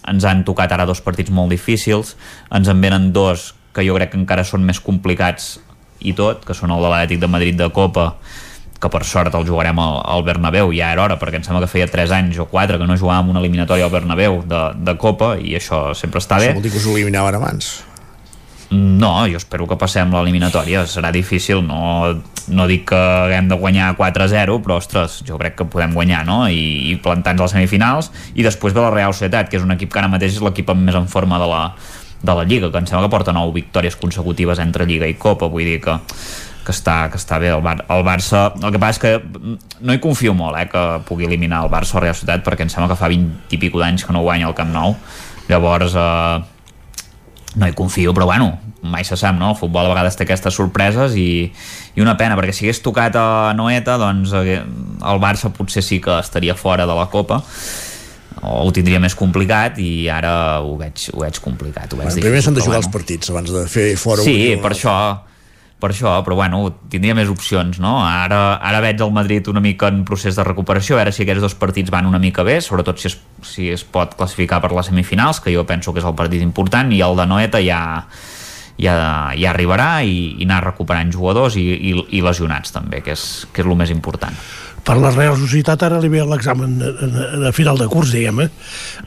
ens 0.09 0.25
han 0.25 0.41
tocat 0.47 0.73
ara 0.73 0.87
dos 0.89 1.03
partits 1.05 1.29
molt 1.29 1.53
difícils 1.53 2.15
ens 2.49 2.71
en 2.73 2.81
venen 2.81 3.11
dos 3.13 3.51
que 3.69 3.85
jo 3.85 3.93
crec 3.99 4.15
que 4.15 4.17
encara 4.17 4.41
són 4.41 4.65
més 4.65 4.81
complicats 4.81 5.59
i 5.99 6.13
tot, 6.17 6.45
que 6.45 6.55
són 6.57 6.73
el 6.73 6.83
de 6.83 6.91
l'Atlètic 6.91 7.23
de 7.23 7.31
Madrid 7.31 7.57
de 7.59 7.71
Copa 7.73 8.13
que 8.77 8.89
per 8.93 9.01
sort 9.09 9.33
el 9.33 9.45
jugarem 9.47 9.79
al, 9.81 9.99
al 10.05 10.23
Bernabéu, 10.23 10.71
ja 10.75 10.91
era 10.93 11.03
hora, 11.07 11.17
perquè 11.17 11.39
em 11.39 11.45
sembla 11.45 11.63
que 11.63 11.71
feia 11.71 11.89
3 11.89 12.13
anys 12.19 12.37
o 12.37 12.45
4 12.51 12.77
que 12.77 12.85
no 12.85 12.97
jugàvem 12.99 13.33
una 13.33 13.41
eliminatòria 13.41 13.87
al 13.87 13.93
Bernabéu 13.93 14.43
de, 14.45 14.63
de 14.77 14.97
Copa 15.01 15.35
i 15.41 15.57
això 15.57 15.89
sempre 15.97 16.21
està 16.21 16.37
bé. 16.37 16.51
Això 16.51 16.59
vol 16.59 16.67
dir 16.67 16.73
que 16.75 16.81
us 16.83 16.89
eliminaven 16.93 17.39
abans. 17.39 17.71
No, 18.69 19.11
jo 19.31 19.39
espero 19.39 19.65
que 19.67 19.77
passem 19.79 20.11
l'eliminatòria. 20.11 20.83
Serà 20.91 21.09
difícil, 21.15 21.61
no, 21.63 22.19
no 22.51 22.65
dic 22.67 22.89
que 22.91 22.97
haguem 22.99 23.47
de 23.47 23.57
guanyar 23.59 23.93
4-0, 23.95 24.57
però, 24.65 24.79
ostres, 24.81 25.21
jo 25.27 25.39
crec 25.39 25.55
que 25.61 25.69
podem 25.71 25.95
guanyar, 25.95 26.25
no? 26.27 26.41
I, 26.51 26.91
i 26.91 26.97
plantar-nos 27.03 27.45
a 27.45 27.47
les 27.47 27.55
semifinals. 27.55 28.11
I 28.35 28.43
després 28.43 28.75
ve 28.75 28.83
la 28.83 28.91
Real 28.91 29.15
Societat, 29.15 29.47
que 29.49 29.57
és 29.57 29.63
un 29.63 29.71
equip 29.77 29.93
que 29.93 30.03
ara 30.03 30.11
mateix 30.11 30.35
és 30.35 30.43
l'equip 30.43 30.73
més 30.75 30.99
en 30.99 31.07
forma 31.07 31.39
de 31.39 31.47
la, 31.47 31.61
de 32.21 32.33
la 32.33 32.43
Lliga, 32.43 32.71
que 32.71 32.81
em 32.81 32.89
sembla 32.89 33.05
que 33.05 33.13
porta 33.13 33.33
9 33.33 33.53
victòries 33.53 33.95
consecutives 33.95 34.59
entre 34.59 34.85
Lliga 34.89 35.07
i 35.07 35.17
Copa, 35.19 35.49
vull 35.51 35.65
dir 35.67 35.79
que 35.83 35.99
que 36.67 36.73
està, 36.75 37.07
que 37.07 37.15
està 37.15 37.37
bé 37.39 37.47
el, 37.53 37.61
Bar 37.63 37.77
el 37.79 38.03
Barça. 38.03 38.49
El 38.59 38.73
que 38.75 38.81
passa 38.81 38.97
és 38.97 38.99
que 38.99 39.59
no 39.87 39.95
hi 39.95 40.01
confio 40.03 40.33
molt 40.35 40.59
eh, 40.59 40.65
que 40.67 40.83
pugui 41.07 41.29
eliminar 41.29 41.61
el 41.63 41.71
Barça 41.71 41.95
o 41.95 42.03
Real 42.03 42.17
Societat 42.17 42.43
perquè 42.43 42.67
em 42.67 42.71
sembla 42.73 42.89
que 42.91 42.99
fa 42.99 43.07
20 43.07 43.55
i 43.55 43.59
pico 43.61 43.79
d'anys 43.79 44.03
que 44.03 44.15
no 44.15 44.25
guanya 44.25 44.49
el 44.49 44.55
Camp 44.57 44.73
Nou. 44.75 44.97
Llavors 45.47 45.95
eh, 45.95 46.41
no 47.55 47.69
hi 47.69 47.75
confio, 47.77 48.11
però 48.13 48.27
bueno, 48.27 48.51
mai 48.83 49.07
se 49.07 49.15
sap, 49.15 49.37
no? 49.39 49.53
El 49.53 49.59
futbol 49.59 49.87
a 49.87 49.93
vegades 49.93 50.19
té 50.19 50.27
aquestes 50.27 50.59
sorpreses 50.59 51.15
i, 51.15 51.47
i 51.95 52.03
una 52.03 52.17
pena, 52.19 52.35
perquè 52.35 52.51
si 52.51 52.67
hagués 52.67 52.83
tocat 52.83 53.15
a 53.15 53.55
Noeta, 53.55 53.95
doncs 54.01 54.35
el 54.35 55.23
Barça 55.23 55.53
potser 55.55 55.85
sí 55.85 56.01
que 56.03 56.19
estaria 56.19 56.57
fora 56.59 56.85
de 56.85 56.99
la 56.99 57.07
Copa 57.13 57.45
ho 58.43 58.71
tindria 58.75 58.99
més 58.99 59.15
complicat 59.15 59.79
i 59.79 60.07
ara 60.11 60.59
ho 60.61 60.75
veig, 60.79 61.07
ho 61.13 61.23
veig 61.23 61.39
complicat 61.43 61.93
ho 61.93 61.97
veig 61.97 62.09
Bueno, 62.11 62.21
primer 62.27 62.41
s'han 62.45 62.53
de 62.57 62.61
jugar 62.65 62.81
els 62.83 62.91
partits 62.93 63.29
abans 63.33 63.49
de 63.53 63.65
fer 63.71 63.95
fora 63.97 64.21
Sí, 64.23 64.53
un- 64.55 64.61
per 64.61 64.71
això 64.75 64.97
per 65.77 65.91
això, 65.93 66.09
però 66.25 66.33
bueno, 66.39 66.63
tindria 66.89 67.13
més 67.13 67.29
opcions 67.29 67.77
no? 67.77 67.99
ara, 68.01 68.55
ara 68.57 68.79
veig 68.81 68.99
el 69.05 69.11
Madrid 69.13 69.47
una 69.51 69.61
mica 69.61 69.91
en 69.93 69.99
procés 70.05 70.35
de 70.35 70.43
recuperació, 70.43 70.95
a 70.95 71.03
veure 71.03 71.11
si 71.13 71.21
aquests 71.21 71.43
dos 71.43 71.53
partits 71.53 71.91
van 71.93 72.07
una 72.09 72.17
mica 72.17 72.41
bé, 72.41 72.55
sobretot 72.65 72.97
si 72.97 73.11
es, 73.11 73.17
si 73.45 73.67
es 73.69 73.83
pot 73.85 74.15
classificar 74.17 74.57
per 74.63 74.71
les 74.73 74.89
semifinals, 74.89 75.37
que 75.39 75.53
jo 75.53 75.67
penso 75.69 75.93
que 75.93 76.01
és 76.01 76.05
el 76.09 76.15
partit 76.17 76.41
important, 76.41 76.89
i 76.91 77.03
el 77.05 77.13
de 77.15 77.27
Noeta 77.29 77.61
ja 77.61 78.07
ja, 78.77 78.95
ja 79.37 79.51
arribarà 79.53 80.03
i, 80.05 80.35
i 80.41 80.45
anar 80.45 80.63
recuperant 80.65 81.11
jugadors 81.13 81.55
i, 81.57 81.63
i, 81.65 81.93
i 82.17 82.21
lesionats 82.25 82.73
també, 82.73 83.03
que 83.05 83.13
és, 83.13 83.45
que 83.53 83.61
és 83.61 83.67
el 83.69 83.77
més 83.77 83.89
important 83.93 84.33
per 84.85 84.95
la 85.01 85.11
Real 85.11 85.35
Societat 85.39 85.83
ara 85.87 85.99
li 86.03 86.09
ve 86.11 86.23
l'examen 86.25 86.77
de, 86.79 87.51
final 87.55 87.79
de 87.79 87.87
curs, 87.91 88.13
diguem, 88.15 88.43
eh? 88.45 88.49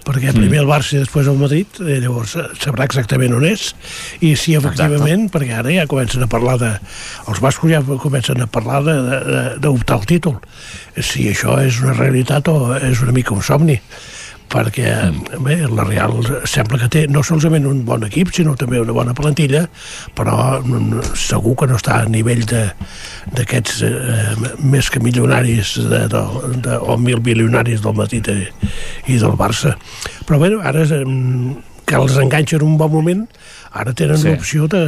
perquè 0.06 0.34
primer 0.36 0.62
el 0.62 0.68
Barça 0.70 0.97
i 0.97 1.02
després 1.02 1.30
el 1.30 1.38
Madrid, 1.40 1.80
eh, 1.84 1.98
llavors 2.02 2.36
sabrà 2.60 2.86
exactament 2.88 3.34
on 3.36 3.47
és, 3.48 3.70
i 4.20 4.34
si 4.36 4.56
efectivament, 4.59 5.26
Exacte. 5.26 5.34
perquè 5.38 5.59
ara 5.62 5.74
ja 5.74 5.88
comencen 5.90 6.26
a 6.26 6.30
parlar 6.30 6.59
de... 6.60 6.72
Els 7.30 7.42
bascos 7.42 7.72
ja 7.72 7.82
comencen 8.02 8.42
a 8.44 8.48
parlar 8.51 8.82
d'optar 9.60 10.01
al 10.01 10.09
títol. 10.09 10.40
Si 10.97 11.28
això 11.30 11.59
és 11.62 11.80
una 11.84 11.97
realitat 11.97 12.48
o 12.51 12.74
és 12.76 13.05
una 13.05 13.14
mica 13.16 13.36
un 13.36 13.44
somni 13.47 13.78
perquè 14.51 14.90
bé, 15.44 15.56
la 15.70 15.85
Real 15.86 16.18
sembla 16.48 16.81
que 16.82 16.89
té 16.93 17.05
no 17.10 17.22
solament 17.27 17.68
un 17.70 17.85
bon 17.86 18.02
equip, 18.06 18.32
sinó 18.35 18.56
també 18.59 18.81
una 18.82 18.94
bona 18.97 19.14
plantilla, 19.16 19.64
però 20.18 20.59
mm, 20.60 21.14
segur 21.18 21.55
que 21.60 21.68
no 21.70 21.78
està 21.78 22.01
a 22.01 22.09
nivell 22.10 22.43
de 22.51 22.64
d'aquests 23.36 23.82
eh, 23.86 24.51
més 24.64 24.90
que 24.90 25.02
milionaris 25.05 25.77
de, 25.90 26.02
de, 26.10 26.22
de, 26.64 26.78
o 26.81 26.97
mil 26.98 27.22
milionaris 27.24 27.85
del 27.85 27.94
Madrid 27.98 28.27
i, 28.32 28.48
i 29.12 29.20
del 29.20 29.36
Barça. 29.39 29.77
Però 30.27 30.40
bé, 30.43 30.52
ara 30.66 30.82
eh, 30.85 31.05
que 31.86 31.98
els 31.98 32.18
enganxen 32.22 32.66
un 32.66 32.77
bon 32.81 32.93
moment, 32.93 33.24
ara 33.70 33.94
tenen 33.94 34.18
Sí. 34.20 34.28
l'opció 34.35 34.66
de, 34.70 34.85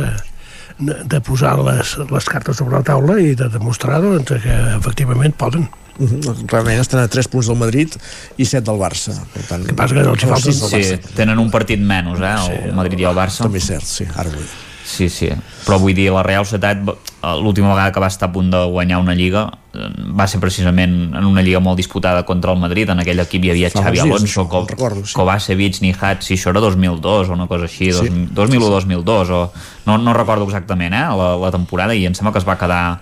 de 0.78 0.94
de 1.04 1.20
posar 1.20 1.58
les, 1.62 1.94
les 2.10 2.24
cartes 2.26 2.56
sobre 2.58 2.78
la 2.78 2.82
taula 2.86 3.18
i 3.20 3.34
de 3.38 3.48
demostrar 3.52 4.00
doncs, 4.02 4.32
que 4.42 4.56
efectivament 4.78 5.34
poden. 5.38 5.68
Realment 5.98 6.80
estan 6.80 7.02
a 7.04 7.08
3 7.08 7.28
punts 7.28 7.46
del 7.50 7.58
Madrid 7.60 7.94
i 8.40 8.44
7 8.48 8.64
del 8.70 8.80
Barça. 8.80 9.14
Per 9.34 9.44
tant, 9.48 9.66
que 9.68 9.74
passa 9.76 9.94
que 9.94 10.00
els 10.00 10.24
no, 10.24 10.32
del 10.34 10.56
Sí, 10.56 10.82
Barça. 10.96 11.14
tenen 11.14 11.38
un 11.38 11.50
partit 11.52 11.80
menys, 11.80 12.20
eh, 12.20 12.66
el 12.68 12.74
Madrid 12.74 12.98
i 13.00 13.04
el 13.08 13.16
Barça. 13.16 13.44
També 13.44 13.58
és 13.60 13.66
cert, 13.72 13.84
sí, 13.84 14.06
ara 14.16 14.30
vull. 14.30 14.48
Sí, 14.84 15.06
sí, 15.08 15.28
però 15.64 15.78
vull 15.78 15.94
dir, 15.94 16.08
la 16.10 16.24
Real 16.26 16.44
Societat 16.44 16.80
eh, 16.88 16.94
l'última 17.40 17.68
vegada 17.70 17.92
que 17.94 18.00
va 18.02 18.08
estar 18.10 18.28
a 18.28 18.32
punt 18.32 18.50
de 18.50 18.64
guanyar 18.66 18.98
una 18.98 19.14
lliga 19.14 19.44
eh, 19.72 19.86
va 20.18 20.26
ser 20.26 20.40
precisament 20.42 21.14
en 21.14 21.24
una 21.24 21.40
lliga 21.40 21.60
molt 21.62 21.76
disputada 21.78 22.24
contra 22.26 22.50
el 22.52 22.58
Madrid, 22.58 22.90
en 22.90 22.98
aquell 22.98 23.20
equip 23.22 23.44
hi 23.46 23.50
havia 23.54 23.70
Fa 23.70 23.84
Xavi 23.86 24.00
Alonso, 24.02 24.48
Co 24.50 24.64
recordo, 24.68 25.04
sí. 25.06 25.14
Kovacevic, 25.14 25.78
Nihat, 25.86 26.22
si 26.26 26.34
això 26.34 26.50
era 26.50 26.60
2002 26.60 27.28
o 27.30 27.32
una 27.32 27.46
cosa 27.46 27.64
així, 27.70 27.92
Sí. 27.92 28.08
sí. 28.10 28.26
2001 28.34 28.66
o 28.66 28.70
2002 28.70 29.30
o 29.30 29.52
no, 29.86 29.98
no 29.98 30.12
recordo 30.12 30.44
exactament 30.50 30.92
eh, 30.98 31.06
la, 31.14 31.36
la 31.36 31.50
temporada 31.54 31.94
i 31.94 32.04
em 32.04 32.14
sembla 32.18 32.32
que 32.32 32.42
es 32.42 32.48
va 32.48 32.58
quedar 32.58 32.98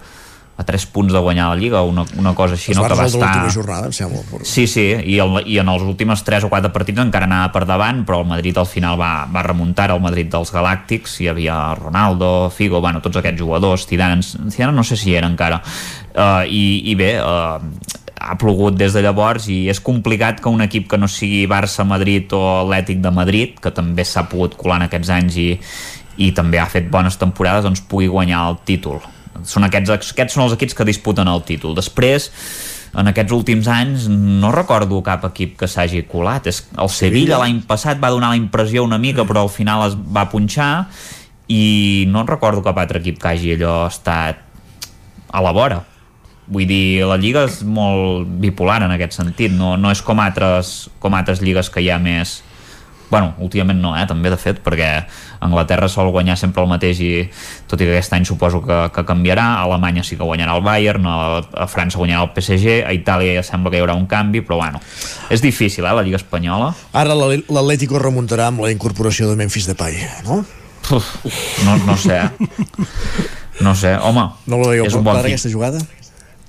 a 0.60 0.64
3 0.68 0.84
punts 0.92 1.12
de 1.14 1.20
guanyar 1.24 1.46
la 1.48 1.56
Lliga 1.56 1.80
una, 1.88 2.04
una 2.20 2.34
cosa 2.36 2.52
així, 2.58 2.72
Es 2.74 2.76
no? 2.76 2.84
que 2.84 2.94
va 2.98 3.06
estar... 3.08 3.30
jornada, 3.54 3.86
em 3.88 3.94
sembla. 3.96 4.20
però- 4.28 4.44
Sí, 4.44 4.66
sí, 4.68 4.84
i, 4.92 5.16
el, 5.24 5.38
i 5.48 5.56
en 5.62 5.70
els 5.72 5.86
últims 5.88 6.20
3 6.26 6.44
o 6.44 6.50
4 6.52 6.68
partits 6.74 7.00
encara 7.00 7.24
anava 7.30 7.48
per 7.54 7.64
davant, 7.64 8.02
però 8.04 8.20
el 8.20 8.28
Madrid 8.28 8.58
al 8.60 8.68
final 8.68 8.98
va, 9.00 9.24
va 9.32 9.42
remuntar 9.46 9.88
el 9.94 10.02
Madrid 10.04 10.28
dels 10.32 10.52
Galàctics, 10.52 11.16
hi 11.24 11.30
havia 11.32 11.56
Ronaldo, 11.80 12.50
Figo, 12.52 12.82
bueno, 12.84 13.00
tots 13.00 13.16
aquests 13.22 13.40
jugadors, 13.40 13.86
Zidane, 13.88 14.20
Zidane 14.22 14.76
no 14.76 14.84
sé 14.84 14.98
si 15.00 15.14
era 15.16 15.30
encara, 15.32 15.62
uh, 16.12 16.44
i, 16.44 16.90
i 16.92 16.94
bé, 16.98 17.14
uh, 17.24 17.56
ha 18.20 18.34
plogut 18.36 18.76
des 18.76 18.92
de 18.92 19.00
llavors 19.00 19.46
i 19.48 19.62
és 19.72 19.80
complicat 19.80 20.42
que 20.44 20.50
un 20.52 20.60
equip 20.60 20.90
que 20.90 20.98
no 21.00 21.08
sigui 21.08 21.46
Barça-Madrid 21.48 22.34
o 22.36 22.42
Atlètic 22.66 23.00
de 23.00 23.10
Madrid, 23.16 23.56
que 23.64 23.72
també 23.72 24.04
s'ha 24.04 24.26
pogut 24.28 24.58
colar 24.60 24.76
en 24.82 24.90
aquests 24.90 25.08
anys 25.16 25.38
i, 25.40 25.46
i 26.20 26.28
també 26.36 26.60
ha 26.60 26.66
fet 26.68 26.90
bones 26.92 27.16
temporades, 27.16 27.64
doncs 27.64 27.80
pugui 27.88 28.10
guanyar 28.12 28.42
el 28.50 28.58
títol. 28.68 29.00
Són 29.46 29.64
aquests, 29.66 30.12
aquests 30.12 30.36
són 30.36 30.44
els 30.46 30.56
equips 30.56 30.76
que 30.76 30.86
disputen 30.88 31.28
el 31.30 31.42
títol. 31.48 31.74
Després, 31.78 32.28
en 32.98 33.10
aquests 33.10 33.32
últims 33.32 33.68
anys 33.70 34.08
no 34.10 34.50
recordo 34.54 34.98
cap 35.06 35.24
equip 35.30 35.56
que 35.60 35.68
s'hagi 35.70 36.02
colat. 36.10 36.48
És, 36.50 36.64
el 36.76 36.90
Sevilla 36.92 37.38
l'any 37.40 37.62
passat 37.68 38.02
va 38.02 38.10
donar 38.12 38.32
la 38.34 38.40
impressió 38.40 38.84
una 38.84 38.98
mica 38.98 39.26
però 39.28 39.46
al 39.46 39.52
final 39.52 39.86
es 39.88 39.96
va 39.96 40.26
punxar 40.32 40.72
i 41.50 42.06
no 42.10 42.26
recordo 42.26 42.62
cap 42.66 42.78
altre 42.78 43.00
equip 43.02 43.18
que 43.22 43.32
hagi 43.32 43.54
allò 43.56 43.84
estat 43.88 44.42
a 45.30 45.42
la 45.42 45.54
vora. 45.54 45.80
Vull 46.50 46.66
dir, 46.66 47.06
la 47.06 47.18
lliga 47.18 47.44
és 47.46 47.60
molt 47.62 48.26
bipolar 48.42 48.80
en 48.82 48.94
aquest 48.96 49.14
sentit, 49.20 49.54
no, 49.54 49.76
no 49.78 49.92
és 49.94 50.02
com 50.02 50.18
altres, 50.18 50.88
com 50.98 51.14
altres 51.14 51.42
lligues 51.42 51.70
que 51.70 51.82
hi 51.82 51.90
ha 51.94 51.98
més 52.02 52.40
bueno, 53.10 53.34
últimament 53.42 53.80
no, 53.82 53.96
eh, 53.98 54.04
també 54.06 54.30
de 54.30 54.36
fet 54.38 54.60
perquè 54.62 55.04
Anglaterra 55.42 55.88
sol 55.88 56.10
guanyar 56.14 56.36
sempre 56.38 56.62
el 56.62 56.68
mateix 56.70 57.00
i 57.02 57.10
tot 57.66 57.80
i 57.80 57.86
que 57.88 57.94
aquest 57.96 58.12
any 58.14 58.24
suposo 58.28 58.60
que, 58.62 58.76
que 58.94 59.04
canviarà 59.08 59.44
a 59.56 59.64
Alemanya 59.64 60.04
sí 60.06 60.16
que 60.16 60.22
guanyarà 60.26 60.54
el 60.58 60.62
Bayern 60.62 61.06
a, 61.10 61.16
a 61.40 61.66
França 61.66 61.98
guanyarà 61.98 62.22
el 62.28 62.32
PSG 62.36 62.80
a 62.86 62.92
Itàlia 62.94 63.34
ja 63.40 63.42
sembla 63.46 63.72
que 63.72 63.80
hi 63.80 63.84
haurà 63.84 63.96
un 63.98 64.06
canvi 64.10 64.42
però 64.46 64.60
bueno, 64.62 64.80
és 65.30 65.42
difícil 65.42 65.84
eh, 65.84 65.92
la 65.96 66.02
Lliga 66.06 66.20
Espanyola 66.22 66.72
Ara 66.92 67.16
l'Atlético 67.18 67.98
remuntarà 67.98 68.46
amb 68.52 68.62
la 68.62 68.70
incorporació 68.70 69.28
de 69.30 69.36
Memphis 69.40 69.66
Depay, 69.70 69.98
no? 70.28 70.44
Uf, 70.90 71.10
no, 71.66 71.76
no 71.86 71.96
sé 72.00 72.16
eh? 72.18 72.30
no 73.60 73.74
sé, 73.76 73.94
home 74.00 74.22
No 74.48 74.58
veieu 74.64 74.86
és 74.88 74.94
un 74.96 75.04
bon 75.04 75.18
fi- 75.20 75.32
aquesta 75.34 75.50
jugada? 75.52 75.80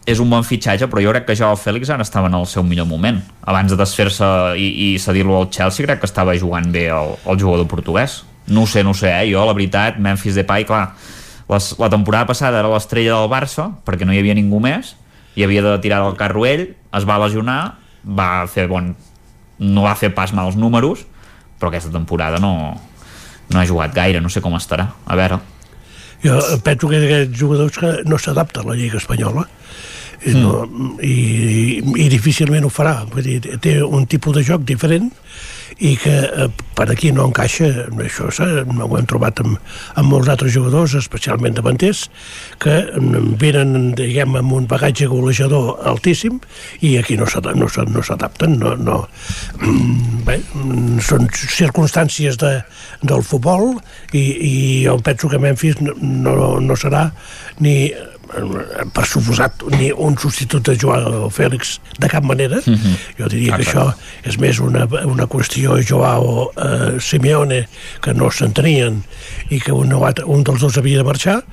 És 0.09 0.19
un 0.19 0.29
bon 0.31 0.43
fitxatge, 0.43 0.87
però 0.89 1.03
jo 1.03 1.13
crec 1.13 1.27
que 1.27 1.37
Joao 1.37 1.57
Fèlix 1.59 1.91
ara 1.93 2.05
estava 2.05 2.29
en 2.31 2.35
el 2.39 2.47
seu 2.49 2.63
millor 2.65 2.87
moment. 2.89 3.19
Abans 3.45 3.69
de 3.69 3.77
desfer-se 3.77 4.27
i, 4.57 4.67
i 4.87 4.99
cedir-lo 4.99 5.37
al 5.37 5.49
Chelsea, 5.53 5.85
crec 5.85 6.01
que 6.01 6.09
estava 6.09 6.33
jugant 6.37 6.71
bé 6.73 6.87
el, 6.89 7.15
el 7.29 7.41
jugador 7.41 7.69
portuguès. 7.69 8.23
No 8.49 8.65
sé, 8.65 8.83
no 8.83 8.95
sé, 8.97 9.11
eh? 9.13 9.29
Jo, 9.29 9.45
la 9.45 9.53
veritat, 9.53 9.99
Memphis 10.01 10.39
Depay, 10.39 10.65
clar, 10.65 10.87
Les, 11.51 11.73
la 11.79 11.89
temporada 11.91 12.25
passada 12.29 12.61
era 12.61 12.69
l'estrella 12.71 13.17
del 13.17 13.29
Barça, 13.31 13.67
perquè 13.83 14.07
no 14.07 14.13
hi 14.15 14.21
havia 14.21 14.35
ningú 14.37 14.61
més, 14.63 14.93
i 15.35 15.43
havia 15.43 15.63
de 15.65 15.73
tirar 15.83 15.99
del 16.05 16.15
carro 16.19 16.45
ell, 16.47 16.69
es 16.95 17.07
va 17.07 17.19
lesionar, 17.19 17.75
va 18.07 18.47
fer 18.47 18.69
bon... 18.71 18.93
no 19.59 19.83
va 19.83 19.97
fer 19.99 20.13
pas 20.15 20.31
mals 20.33 20.55
números, 20.55 21.03
però 21.59 21.69
aquesta 21.69 21.91
temporada 21.91 22.39
no, 22.39 22.53
no 23.51 23.59
ha 23.59 23.67
jugat 23.67 23.93
gaire, 23.93 24.21
no 24.23 24.31
sé 24.31 24.41
com 24.41 24.55
estarà. 24.57 24.87
A 25.05 25.17
veure. 25.19 25.41
Jo 26.23 26.37
penso 26.63 26.87
que 26.87 27.01
aquests 27.01 27.37
jugadors 27.37 27.77
que 27.77 27.91
no 28.07 28.17
s'adapten 28.17 28.63
a 28.63 28.71
la 28.71 28.77
Lliga 28.79 28.97
Espanyola 29.01 29.47
i, 30.25 30.33
no, 30.37 30.65
i, 31.01 31.79
i 31.97 32.09
difícilment 32.11 32.65
ho 32.67 32.69
farà. 32.73 33.01
Vull 33.09 33.23
dir, 33.25 33.39
té 33.63 33.79
un 33.83 34.05
tipus 34.05 34.35
de 34.37 34.43
joc 34.45 34.61
diferent 34.67 35.09
i 35.81 35.95
que 35.97 36.11
eh, 36.13 36.45
per 36.77 36.85
aquí 36.91 37.09
no 37.15 37.23
encaixa, 37.29 37.65
això 38.03 38.27
no 38.69 38.85
ho 38.85 38.97
hem 38.99 39.05
trobat 39.09 39.39
amb, 39.41 39.55
amb 39.97 40.11
molts 40.11 40.29
altres 40.29 40.51
jugadors, 40.53 40.93
especialment 40.99 41.55
davanters, 41.57 42.03
que 42.61 42.75
mm, 42.99 43.31
venen, 43.41 43.71
diguem, 43.97 44.35
amb 44.37 44.53
un 44.59 44.67
bagatge 44.69 45.07
golejador 45.09 45.79
altíssim 45.89 46.37
i 46.85 46.97
aquí 46.99 47.17
no 47.17 47.25
s'ada- 47.25 47.55
no 47.55 47.65
no 47.87 48.03
s'adapten, 48.03 48.59
no, 48.59 48.75
no, 48.75 48.99
Mm, 49.61 50.21
bé, 50.27 50.37
mm, 50.53 50.99
són 51.05 51.25
circumstàncies 51.33 52.37
de, 52.37 52.53
del 53.01 53.23
futbol 53.25 53.79
i, 54.13 54.21
i 54.21 54.53
jo 54.85 54.99
penso 55.01 55.29
que 55.29 55.39
Memphis 55.39 55.79
no, 55.81 55.93
no, 55.97 56.59
no 56.59 56.75
serà 56.77 57.07
ni 57.59 57.91
per 58.93 59.05
suposat 59.05 59.63
ni 59.77 59.91
un 59.91 60.15
substitut 60.17 60.63
de 60.69 60.75
Joao 60.79 61.29
Fèlix 61.33 61.79
de 61.99 62.07
cap 62.09 62.23
manera 62.23 62.61
Mhm. 62.65 62.95
jo 63.19 63.27
diria 63.27 63.55
que 63.57 63.63
Exacte. 63.63 63.79
això 63.79 64.29
és 64.29 64.37
més 64.39 64.59
una, 64.59 64.85
una 65.05 65.27
qüestió 65.27 65.77
Joao 65.83 66.51
eh, 66.55 66.99
Simeone 66.99 67.67
que 68.01 68.13
no 68.13 68.29
s'entenien 68.31 69.03
i 69.49 69.59
que 69.59 69.71
un, 69.71 69.91
un 69.93 70.43
dels 70.43 70.59
dos 70.61 70.77
havia 70.77 70.97
de 70.97 71.03
marxar 71.03 71.43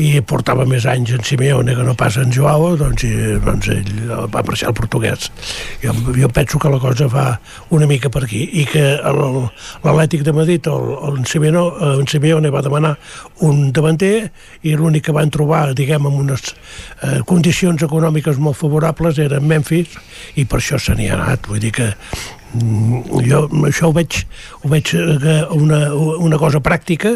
i 0.00 0.20
portava 0.24 0.64
més 0.68 0.86
anys 0.88 1.10
en 1.16 1.24
Simeone 1.26 1.74
que 1.76 1.84
no 1.84 1.92
pas 1.98 2.16
en 2.20 2.30
Joao 2.32 2.72
doncs, 2.80 3.04
i, 3.04 3.10
doncs 3.44 3.68
ell 3.74 3.90
va 4.32 4.42
marxar 4.46 4.70
al 4.70 4.76
portuguès. 4.78 5.28
Jo, 5.82 5.92
jo 6.16 6.28
penso 6.32 6.58
que 6.62 6.70
la 6.72 6.78
cosa 6.80 7.08
va 7.12 7.26
una 7.76 7.88
mica 7.90 8.08
per 8.12 8.22
aquí 8.24 8.42
i 8.62 8.64
que 8.70 8.84
el- 8.96 9.48
l'Atlètic 9.84 10.24
de 10.26 10.32
Madrid 10.36 10.66
el, 10.72 10.88
el 11.10 11.20
Simeone, 11.28 11.64
en 12.00 12.08
Simeone 12.08 12.50
va 12.54 12.62
demanar 12.64 12.94
un 13.46 13.70
davanter 13.76 14.30
i 14.62 14.74
l'únic 14.76 15.08
que 15.10 15.16
van 15.16 15.30
trobar 15.30 15.74
diguem 15.76 16.06
amb 16.08 16.22
unes 16.24 16.54
eh, 17.02 17.20
condicions 17.28 17.82
econòmiques 17.86 18.38
molt 18.40 18.56
favorables 18.60 19.18
era 19.18 19.40
Memphis 19.40 19.96
i 20.40 20.44
per 20.46 20.60
això 20.62 20.78
se 20.80 20.94
n'hi 20.96 21.10
ha 21.10 21.18
anat. 21.20 21.46
Vull 21.50 21.60
dir 21.62 21.72
que 21.76 21.92
jo 22.52 23.44
això 23.68 23.90
ho 23.90 23.94
veig, 23.94 24.16
ho 24.64 24.70
veig 24.72 24.92
eh, 24.98 25.36
una, 25.54 25.80
una 25.94 26.38
cosa 26.40 26.58
pràctica 26.64 27.14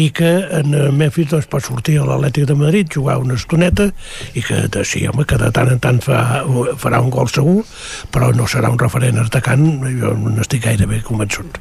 i 0.00 0.08
que 0.16 0.30
en 0.60 0.74
eh, 0.74 0.86
Memphis 0.94 1.28
doncs, 1.32 1.48
pot 1.50 1.64
sortir 1.64 1.98
a 2.00 2.06
l'Atlètic 2.08 2.48
de 2.48 2.56
Madrid, 2.56 2.88
jugar 2.92 3.18
una 3.20 3.36
estoneta 3.36 3.90
i 4.32 4.44
que 4.46 4.62
de, 4.72 4.84
sí, 4.88 5.04
home, 5.08 5.26
que 5.28 5.38
de 5.40 5.50
tant 5.52 5.68
en 5.74 5.82
tant 5.82 6.00
fa, 6.04 6.20
farà 6.80 7.02
un 7.04 7.12
gol 7.12 7.28
segur 7.28 7.60
però 8.12 8.30
no 8.36 8.48
serà 8.48 8.70
un 8.72 8.78
referent 8.80 9.20
atacant. 9.20 9.66
Jo 10.00 10.14
n'estic 10.16 10.64
gairebé 10.64 11.02
convençut. 11.06 11.60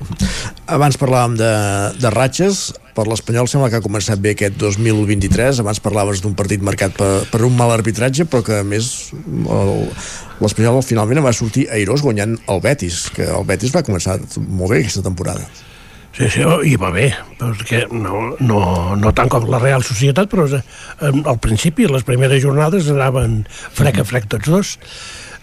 Abans 0.72 0.98
parlàvem 1.00 1.36
de, 1.40 1.52
de 2.00 2.14
ratxes, 2.14 2.70
per 2.99 3.07
l'Espanyol 3.07 3.47
sembla 3.47 3.69
que 3.71 3.80
ha 3.80 3.85
començat 3.85 4.19
bé 4.19 4.34
aquest 4.35 4.57
2023, 4.59 5.61
abans 5.63 5.80
parlaves 5.84 6.19
d'un 6.23 6.35
partit 6.35 6.63
marcat 6.65 6.97
per, 6.97 7.11
per 7.31 7.45
un 7.47 7.55
mal 7.55 7.71
arbitratge, 7.71 8.27
però 8.27 8.43
que 8.43 8.59
a 8.59 8.67
més 8.67 8.89
l'Espanyol 10.43 10.84
finalment 10.84 11.23
va 11.23 11.35
sortir 11.35 11.69
airós 11.71 12.03
guanyant 12.03 12.35
el 12.51 12.59
Betis, 12.65 13.05
que 13.15 13.30
el 13.31 13.47
Betis 13.47 13.71
va 13.76 13.85
començar 13.88 14.19
molt 14.43 14.73
bé 14.73 14.84
aquesta 14.84 15.05
temporada. 15.05 15.47
Sí, 16.17 16.27
sí, 16.34 16.43
i 16.67 16.73
va 16.76 16.89
bé, 16.91 17.07
perquè 17.39 17.85
no, 17.93 18.34
no, 18.43 18.59
no 18.99 19.11
tant 19.15 19.30
com 19.31 19.45
la 19.47 19.61
Real 19.61 19.85
Societat, 19.88 20.27
però 20.27 20.49
eh, 20.51 20.61
al 20.99 21.39
principi, 21.39 21.88
les 21.88 22.03
primeres 22.03 22.41
jornades, 22.43 22.89
anaven 22.91 23.45
frec 23.47 24.01
a 24.01 24.07
frec 24.09 24.27
tots 24.27 24.51
dos. 24.51 24.73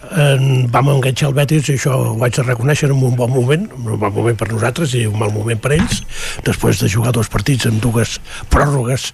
En, 0.07 0.67
vam 0.71 0.91
enganxar 0.93 1.31
el 1.31 1.35
Betis 1.37 1.67
i 1.69 1.77
això 1.77 1.95
ho 1.99 2.13
vaig 2.21 2.39
reconèixer 2.39 2.87
en 2.89 2.95
un 2.95 3.17
bon 3.19 3.31
moment 3.33 3.65
un 3.77 3.99
bon 3.99 4.13
moment 4.15 4.37
per 4.39 4.49
nosaltres 4.53 4.95
i 4.95 5.03
un 5.09 5.17
mal 5.19 5.33
moment 5.35 5.59
per 5.63 5.73
ells 5.75 6.03
després 6.47 6.79
de 6.83 6.91
jugar 6.93 7.13
dos 7.17 7.31
partits 7.33 7.67
amb 7.67 7.81
dues 7.83 8.17
pròrrogues 8.53 9.09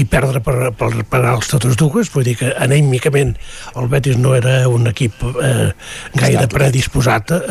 i 0.00 0.06
perdre 0.08 0.40
per, 0.44 0.70
per 0.78 0.90
penals 1.10 1.50
totes 1.52 1.76
dues. 1.78 2.10
Vull 2.14 2.26
dir 2.28 2.36
que 2.40 2.52
anèmicament 2.56 3.34
el 3.76 3.90
Betis 3.92 4.16
no 4.20 4.34
era 4.38 4.60
un 4.70 4.88
equip 4.90 5.20
eh, 5.42 5.72
gaire 6.16 6.46
predisposat 6.52 7.34
eh, 7.36 7.42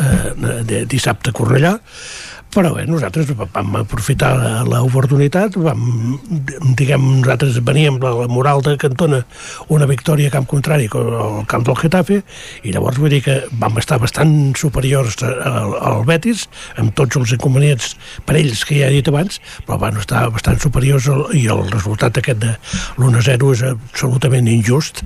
de, 0.66 0.82
dissabte 0.90 1.30
a 1.30 1.38
Cornellà 1.38 1.76
però 2.54 2.70
bé, 2.72 2.86
nosaltres 2.88 3.28
vam 3.36 3.76
aprofitar 3.82 4.30
l'oportunitat, 4.68 5.56
vam, 5.60 5.82
diguem, 6.78 7.04
nosaltres 7.20 7.58
veníem 7.64 7.98
amb 7.98 8.06
la 8.06 8.28
moral 8.30 8.62
de 8.64 8.76
Cantona 8.80 9.20
una 9.74 9.88
victòria 9.90 10.30
a 10.30 10.34
camp 10.34 10.48
contrari 10.48 10.88
al 10.88 11.44
camp 11.50 11.66
del 11.66 11.76
Getafe, 11.76 12.22
i 12.64 12.72
llavors 12.72 13.00
vull 13.00 13.12
dir 13.12 13.20
que 13.26 13.36
vam 13.60 13.76
estar 13.80 13.98
bastant 14.00 14.32
superiors 14.56 15.18
al, 15.26 15.74
al 15.76 16.06
Betis, 16.08 16.46
amb 16.80 16.94
tots 16.96 17.20
els 17.20 17.34
inconvenients 17.36 17.92
per 18.24 18.38
ells 18.40 18.64
que 18.64 18.80
ja 18.80 18.88
he 18.88 18.96
dit 18.96 19.12
abans, 19.12 19.42
però 19.66 19.78
van 19.84 20.00
estar 20.00 20.24
bastant 20.32 20.60
superiors 20.62 21.10
al, 21.12 21.26
i 21.36 21.44
el 21.52 21.66
resultat 21.68 22.22
aquest 22.22 22.40
de 22.46 22.54
l'1-0 22.96 23.52
és 23.52 23.64
absolutament 23.74 24.48
injust, 24.48 25.04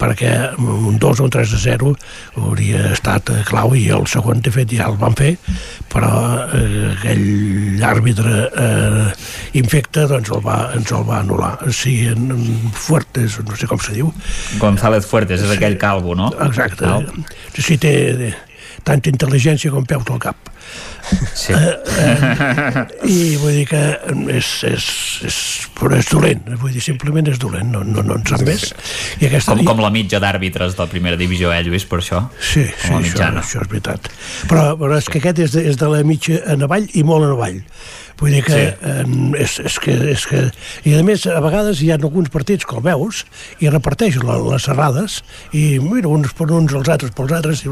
perquè 0.00 0.32
un 0.56 0.96
2 0.96 1.20
o 1.20 1.28
un 1.28 1.36
3-0 1.36 1.94
hauria 2.40 2.88
estat 2.94 3.30
clau 3.48 3.76
i 3.76 3.88
el 3.92 4.08
segon, 4.08 4.40
de 4.40 4.52
fet, 4.54 4.72
ja 4.72 4.88
el 4.88 4.96
van 5.00 5.16
fer, 5.18 5.34
però 5.92 6.12
eh, 6.54 6.77
aquell 6.92 7.84
àrbitre 7.88 8.34
eh, 8.48 9.06
infecte 9.60 10.06
doncs 10.10 10.32
el 10.34 10.42
va, 10.44 10.58
ens 10.78 10.92
el 10.94 11.06
va 11.08 11.22
anul·lar. 11.22 11.54
Sí, 11.74 12.00
en, 12.10 12.30
en 12.34 12.74
Fuertes, 12.74 13.38
no 13.46 13.56
sé 13.58 13.70
com 13.70 13.80
se 13.82 13.96
diu. 13.96 14.12
González 14.62 15.08
Fuertes, 15.08 15.44
és 15.44 15.54
aquell 15.56 15.78
calvo, 15.80 16.16
no? 16.18 16.30
Exacte. 16.48 16.86
No? 16.86 17.26
Sí, 17.58 17.78
té 17.80 18.32
tanta 18.86 19.10
intel·ligència 19.10 19.72
com 19.74 19.86
peus 19.88 20.08
al 20.12 20.22
cap. 20.22 20.52
Sí. 21.32 21.54
Eh, 21.54 21.74
eh, 22.02 22.82
I 23.08 23.36
vull 23.40 23.54
dir 23.56 23.64
que 23.70 23.80
és, 24.34 24.48
és, 24.68 24.88
és, 25.24 25.38
però 25.78 25.96
és 25.96 26.08
dolent, 26.10 26.42
vull 26.60 26.74
dir, 26.74 26.82
simplement 26.84 27.30
és 27.32 27.40
dolent, 27.40 27.70
no, 27.72 27.80
no, 27.86 28.04
no 28.04 28.18
en 28.18 28.26
sap 28.28 28.44
més. 28.46 28.66
I 29.22 29.30
aquesta, 29.30 29.54
Com, 29.56 29.64
com 29.70 29.80
la 29.84 29.92
mitja 29.94 30.20
d'àrbitres 30.22 30.76
de 30.76 30.84
la 30.84 30.88
primera 30.90 31.16
divisió, 31.20 31.52
eh, 31.54 31.62
Lluís, 31.64 31.86
per 31.88 32.02
això? 32.02 32.26
Sí, 32.36 32.66
sí, 32.66 32.92
això, 32.98 33.30
això 33.30 33.62
és 33.64 33.72
veritat. 33.72 34.10
Però, 34.50 34.72
però 34.80 34.98
és 35.00 35.08
que 35.08 35.22
aquest 35.22 35.40
és 35.46 35.56
de, 35.56 35.64
és 35.72 35.80
de 35.80 35.88
la 35.88 36.02
mitja 36.06 36.42
en 36.52 36.68
avall 36.68 36.90
i 36.92 37.06
molt 37.06 37.28
en 37.28 37.36
avall. 37.38 37.62
Vull 38.18 38.32
dir 38.34 38.42
que, 38.42 38.52
Sí. 38.52 38.64
eh, 38.82 39.42
és, 39.44 39.52
és 39.62 39.78
que, 39.78 39.92
és 40.10 40.24
que... 40.26 40.40
I 40.90 40.96
a 40.98 41.02
més, 41.06 41.22
a 41.30 41.38
vegades 41.44 41.78
hi 41.84 41.90
ha 41.92 41.98
alguns 42.00 42.28
partits 42.34 42.66
que 42.66 42.74
el 42.76 42.82
veus 42.82 43.20
i 43.62 43.68
reparteix 43.70 44.16
la, 44.24 44.36
les 44.42 44.64
serrades 44.66 45.20
i 45.54 45.78
mira, 45.78 46.08
uns 46.10 46.32
per 46.34 46.48
uns, 46.50 46.74
els 46.74 46.88
altres 46.90 47.12
pels 47.14 47.32
altres 47.36 47.62
i 47.62 47.70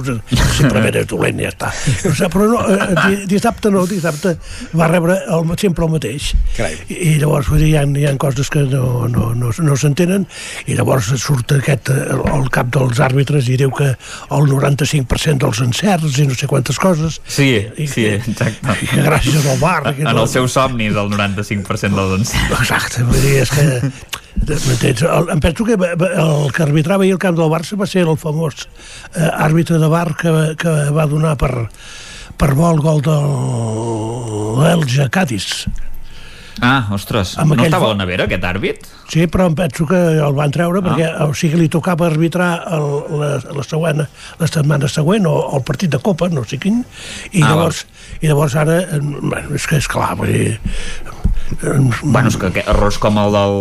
simplement 0.56 0.94
és 1.00 1.06
dolent 1.10 1.40
i 1.40 1.46
ja 1.48 1.50
està. 1.50 1.72
O 2.06 2.12
sigui, 2.14 2.30
però 2.32 2.46
no, 2.52 2.60
eh, 2.70 2.86
di- 3.06 3.26
dissabte 3.34 3.72
no, 3.74 3.82
dissabte 3.90 4.36
va 4.78 4.86
rebre 4.92 5.18
el, 5.26 5.50
sempre 5.58 5.84
el 5.88 5.92
mateix. 5.96 6.30
Carai. 6.56 6.78
I, 6.88 6.94
i 6.94 7.14
llavors 7.18 7.50
vull 7.50 7.58
dir, 7.64 7.72
hi 7.72 7.76
ha, 7.80 7.84
hi 7.86 8.06
ha 8.06 8.14
coses 8.22 8.50
que 8.52 8.62
no, 8.70 9.08
no, 9.10 9.32
no, 9.34 9.50
no 9.50 9.76
s'entenen 9.76 10.28
i 10.70 10.78
llavors 10.78 11.10
surt 11.22 11.56
aquest 11.58 11.90
el, 11.90 12.22
el 12.36 12.48
cap 12.54 12.70
dels 12.74 13.00
àrbitres 13.02 13.50
i 13.50 13.58
diu 13.58 13.74
que 13.74 13.90
el 13.96 14.46
95% 14.52 15.42
dels 15.42 15.60
encerts 15.66 16.18
i 16.22 16.26
no 16.30 16.34
sé 16.38 16.46
quantes 16.50 16.78
coses 16.78 17.20
Sí, 17.26 17.50
sí, 17.90 18.06
exacte. 18.14 18.78
i 18.86 19.02
gràcies 19.02 19.46
al 19.50 19.58
bar 19.58 19.82
que 19.92 20.02
En 20.06 20.12
no- 20.14 20.22
el 20.22 20.28
seu 20.36 20.46
somni 20.52 20.90
del 20.92 21.08
95% 21.12 21.96
dels 21.96 22.14
encerts. 22.20 22.60
Exacte, 22.60 23.02
vull 23.08 23.20
dir, 23.24 23.38
és 23.46 23.50
que... 23.56 23.66
El- 24.36 25.30
Em 25.32 25.40
penso 25.40 25.64
que 25.64 25.74
el 25.80 26.52
que 26.52 26.62
arbitrava 26.62 27.02
ahir 27.06 27.14
el 27.16 27.18
camp 27.22 27.38
del 27.38 27.48
Barça 27.50 27.78
va 27.80 27.86
ser 27.88 28.02
el 28.04 28.18
famós 28.20 28.66
eh, 29.16 29.30
àrbitre 29.32 29.78
de 29.80 29.88
bar 29.88 30.10
que, 30.20 30.32
que 30.60 30.74
va 30.92 31.06
donar 31.08 31.32
per, 31.40 31.50
per 32.36 32.50
bo 32.54 32.68
el 32.68 32.82
gol 32.84 33.00
de 33.06 33.16
l'Elge 34.60 35.08
Cádiz. 35.10 35.46
Ah, 36.64 36.86
ostres, 36.96 37.34
no 37.36 37.54
estava 37.60 37.90
a 37.90 37.92
la 37.92 37.98
nevera, 38.00 38.24
aquest 38.24 38.44
àrbit? 38.48 38.86
Sí, 39.12 39.26
però 39.28 39.44
em 39.50 39.54
penso 39.58 39.84
que 39.86 39.98
el 40.24 40.32
van 40.36 40.50
treure 40.54 40.80
Ah. 40.80 40.86
perquè, 40.86 41.08
o 41.26 41.34
sigui, 41.36 41.58
li 41.60 41.68
tocava 41.68 42.06
arbitrar 42.06 42.62
el, 42.72 42.86
la, 43.20 43.28
la, 43.58 43.64
següent, 43.66 44.06
la 44.40 44.48
setmana 44.48 44.88
següent 44.88 45.26
o 45.28 45.34
el 45.58 45.62
partit 45.68 45.90
de 45.92 45.98
Copa, 46.00 46.30
no 46.32 46.44
sé 46.48 46.56
quin, 46.58 46.80
i, 47.32 47.42
Ah, 47.42 47.50
llavors, 47.50 47.84
i 48.22 48.26
llavors 48.30 48.56
ara, 48.56 48.80
bueno, 49.00 49.52
és 49.54 49.66
que 49.68 49.76
és 49.76 49.86
clar, 49.88 50.14
vull 50.16 50.32
dir, 50.32 50.58
Bueno, 52.02 52.26
és 52.26 52.34
que 52.40 52.48
aquest 52.48 52.66
errors 52.72 52.96
com 52.98 53.18
el 53.22 53.30
del, 53.30 53.52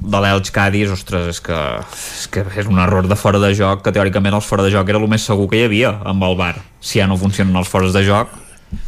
de 0.00 0.20
l'Elx 0.24 0.48
Cádiz, 0.54 0.88
ostres, 0.94 1.26
és 1.34 1.40
que, 1.44 1.58
és 1.92 2.24
que 2.32 2.44
és 2.62 2.70
un 2.70 2.78
error 2.80 3.04
de 3.10 3.18
fora 3.20 3.38
de 3.42 3.50
joc, 3.54 3.82
que 3.84 3.92
teòricament 3.92 4.32
els 4.38 4.46
fora 4.48 4.64
de 4.64 4.70
joc 4.72 4.88
era 4.88 4.96
el 5.02 5.04
més 5.12 5.26
segur 5.28 5.50
que 5.50 5.60
hi 5.60 5.66
havia 5.68 5.90
amb 6.08 6.24
el 6.24 6.38
bar. 6.40 6.54
Si 6.80 7.02
ja 7.02 7.06
no 7.10 7.18
funcionen 7.20 7.54
els 7.60 7.68
fores 7.68 7.92
de 7.92 8.00
joc, 8.06 8.32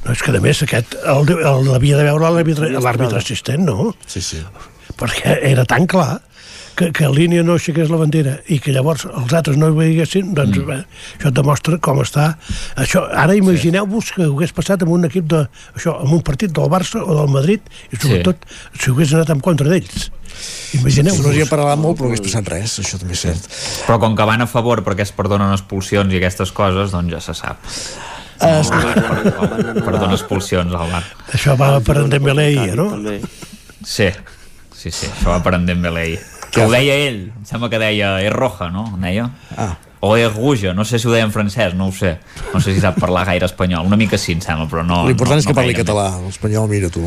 No, 0.05 0.13
és 0.15 0.23
que 0.23 0.35
a 0.35 0.43
més 0.43 0.63
aquest 0.67 0.97
l'havia 1.07 2.01
de 2.01 2.07
veure 2.07 2.33
l'àrbitre 2.33 3.19
assistent, 3.19 3.67
no? 3.67 3.93
Sí, 4.07 4.23
sí. 4.25 4.43
perquè 4.97 5.39
era 5.45 5.67
tan 5.69 5.87
clar 5.91 6.21
que, 6.77 6.91
que 6.93 7.09
línia 7.11 7.43
no 7.43 7.57
aixequés 7.57 7.89
la 7.91 7.99
bandera 7.99 8.37
i 8.53 8.59
que 8.63 8.75
llavors 8.75 9.07
els 9.09 9.33
altres 9.35 9.57
no 9.59 9.71
hi 9.73 9.77
veiessin, 9.79 10.35
doncs 10.37 10.59
mm. 10.61 10.67
bé, 10.69 10.79
això 11.17 11.31
et 11.33 11.39
demostra 11.39 11.79
com 11.83 12.03
està. 12.05 12.27
Això, 12.83 13.07
ara 13.25 13.35
imagineu-vos 13.39 14.13
que 14.17 14.27
hagués 14.29 14.53
passat 14.57 14.85
amb 14.85 14.93
un 14.99 15.09
equip 15.09 15.27
de, 15.33 15.47
això, 15.75 15.97
amb 16.05 16.19
un 16.19 16.23
partit 16.27 16.53
del 16.57 16.69
Barça 16.73 17.01
o 17.03 17.17
del 17.23 17.33
Madrid 17.33 17.65
i 17.91 17.99
sobretot 17.99 18.45
sí. 18.45 18.83
si 18.83 18.93
hagués 18.93 19.17
anat 19.17 19.33
en 19.35 19.43
contra 19.45 19.73
d'ells. 19.73 20.11
Imagineu-vos. 20.77 21.23
No 21.25 21.33
hauria 21.33 21.49
parlat 21.49 21.81
molt, 21.81 21.97
però 21.97 22.11
no 22.11 22.13
hagués 22.13 22.27
passat 22.27 22.53
res, 22.53 22.77
això 22.83 23.01
també 23.01 23.17
és 23.17 23.25
cert. 23.25 23.49
Però 23.87 23.97
com 24.03 24.19
que 24.19 24.29
van 24.29 24.45
a 24.45 24.51
favor 24.51 24.85
perquè 24.85 25.09
es 25.09 25.15
perdonen 25.17 25.57
expulsions 25.57 26.13
i 26.13 26.21
aquestes 26.21 26.53
coses, 26.57 26.93
doncs 26.93 27.17
ja 27.17 27.25
se 27.25 27.37
sap. 27.41 27.73
Uh, 28.37 29.81
Perdona 29.81 30.15
expulsions 30.15 30.75
al 30.75 30.93
bar. 30.93 31.03
Això 31.33 31.57
va 31.59 31.77
per 31.85 32.01
en 32.03 32.13
Dembélé, 32.13 32.51
no? 32.77 32.91
Sí, 33.87 34.11
sí, 34.75 34.91
sí, 34.91 35.09
això 35.09 35.33
va 35.33 35.41
per 35.45 35.57
en 35.57 35.67
Dembélé. 35.69 36.09
Que 36.53 36.65
ho 36.65 36.71
deia 36.73 36.95
ell, 37.09 37.27
em 37.37 37.49
sembla 37.49 37.69
que 37.73 37.81
deia 37.81 38.17
és 38.25 38.33
roja, 38.33 38.71
no? 38.73 38.89
Deia? 39.03 39.29
Ah. 39.57 39.75
O 40.07 40.13
és 40.21 40.29
rouge, 40.31 40.71
no 40.77 40.85
sé 40.85 41.01
si 41.01 41.09
ho 41.09 41.13
deia 41.13 41.25
en 41.25 41.33
francès, 41.33 41.73
no 41.75 41.89
ho 41.89 41.93
sé. 41.93 42.13
No 42.53 42.61
sé 42.61 42.75
si 42.77 42.83
sap 42.85 42.99
parlar 43.01 43.25
gaire 43.27 43.49
espanyol. 43.49 43.89
Una 43.89 43.97
mica 43.99 44.19
sí, 44.21 44.37
em 44.37 44.43
sembla, 44.45 44.69
però 44.71 44.85
no... 44.87 45.01
L'important 45.09 45.41
no, 45.41 45.43
és 45.43 45.49
que 45.49 45.55
no 45.55 45.59
parli 45.59 45.77
català. 45.77 46.05
L'espanyol, 46.23 46.69
mira 46.71 46.91
tu. 46.93 47.03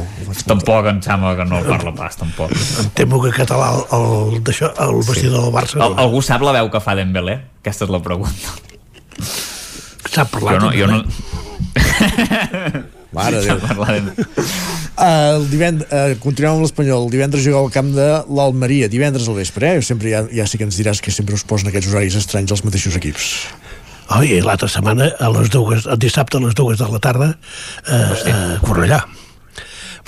Tampoc 0.49 0.89
em 0.91 0.99
sembla 1.05 1.35
que 1.37 1.45
no 1.47 1.61
parla 1.67 1.93
pas, 1.95 2.17
tampoc. 2.19 2.51
Em 2.83 2.89
temo 2.97 3.21
que 3.23 3.31
català 3.37 3.69
el, 3.77 3.85
el, 3.95 4.41
el 4.41 4.41
vestidor 4.41 5.13
sí. 5.15 5.29
del 5.29 5.53
Barça... 5.53 5.79
Al, 5.85 5.95
algú 6.05 6.25
sap 6.25 6.43
la 6.43 6.57
veu 6.57 6.73
que 6.73 6.81
fa 6.83 6.97
Dembélé? 6.99 7.37
Aquesta 7.61 7.87
és 7.87 7.93
la 7.93 8.01
pregunta. 8.03 8.57
Sap 10.19 10.33
parlar 10.35 10.57
jo 10.57 10.65
no, 10.65 10.71
jo 10.75 10.87
no... 10.91 11.03
Mare 13.15 13.39
de 13.39 13.55
Déu. 13.55 13.57
El 14.99 15.45
divend... 15.49 15.85
uh, 15.87 16.11
continuem 16.21 16.57
amb 16.57 16.65
l'Espanyol. 16.65 17.07
El 17.07 17.13
divendres 17.13 17.45
jugueu 17.45 17.63
al 17.63 17.71
camp 17.73 17.89
de 17.95 18.07
l'Almeria. 18.27 18.89
Divendres 18.91 19.29
al 19.31 19.37
vespre, 19.39 19.71
eh? 19.77 19.85
Sempre 19.85 20.11
ja, 20.11 20.21
ja 20.35 20.45
sé 20.45 20.59
que 20.59 20.67
ens 20.67 20.77
diràs 20.77 21.01
que 21.01 21.13
sempre 21.15 21.37
us 21.39 21.45
posen 21.47 21.71
aquests 21.71 21.89
horaris 21.89 22.19
estranys 22.19 22.53
als 22.53 22.65
mateixos 22.67 22.99
equips. 22.99 23.31
Oh, 24.11 24.21
i 24.25 24.37
l'altra 24.43 24.69
setmana, 24.69 25.07
a 25.21 25.31
les 25.33 25.49
dues, 25.53 25.87
el 25.89 25.99
dissabte 26.01 26.37
a 26.37 26.43
les 26.43 26.57
dues 26.57 26.77
de 26.81 26.91
la 26.91 27.01
tarda, 27.01 27.31
eh, 27.87 28.33
a 28.33 28.37
Cornellà. 28.65 29.01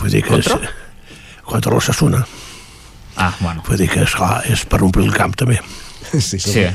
Vull 0.02 0.14
dir 0.14 0.24
que 0.26 0.36
Contra? 0.36 0.60
És, 0.60 1.42
contra 1.48 1.74
l'Ossassuna. 1.74 2.22
Ah, 3.16 3.34
bueno. 3.40 3.64
Vull 3.68 3.82
dir 3.82 3.90
que, 3.94 4.06
esclar, 4.06 4.42
és 4.50 4.66
per 4.70 4.82
omplir 4.86 5.08
el 5.08 5.16
camp, 5.18 5.38
també. 5.40 5.62
Sí, 6.18 6.38
sí. 6.42 6.66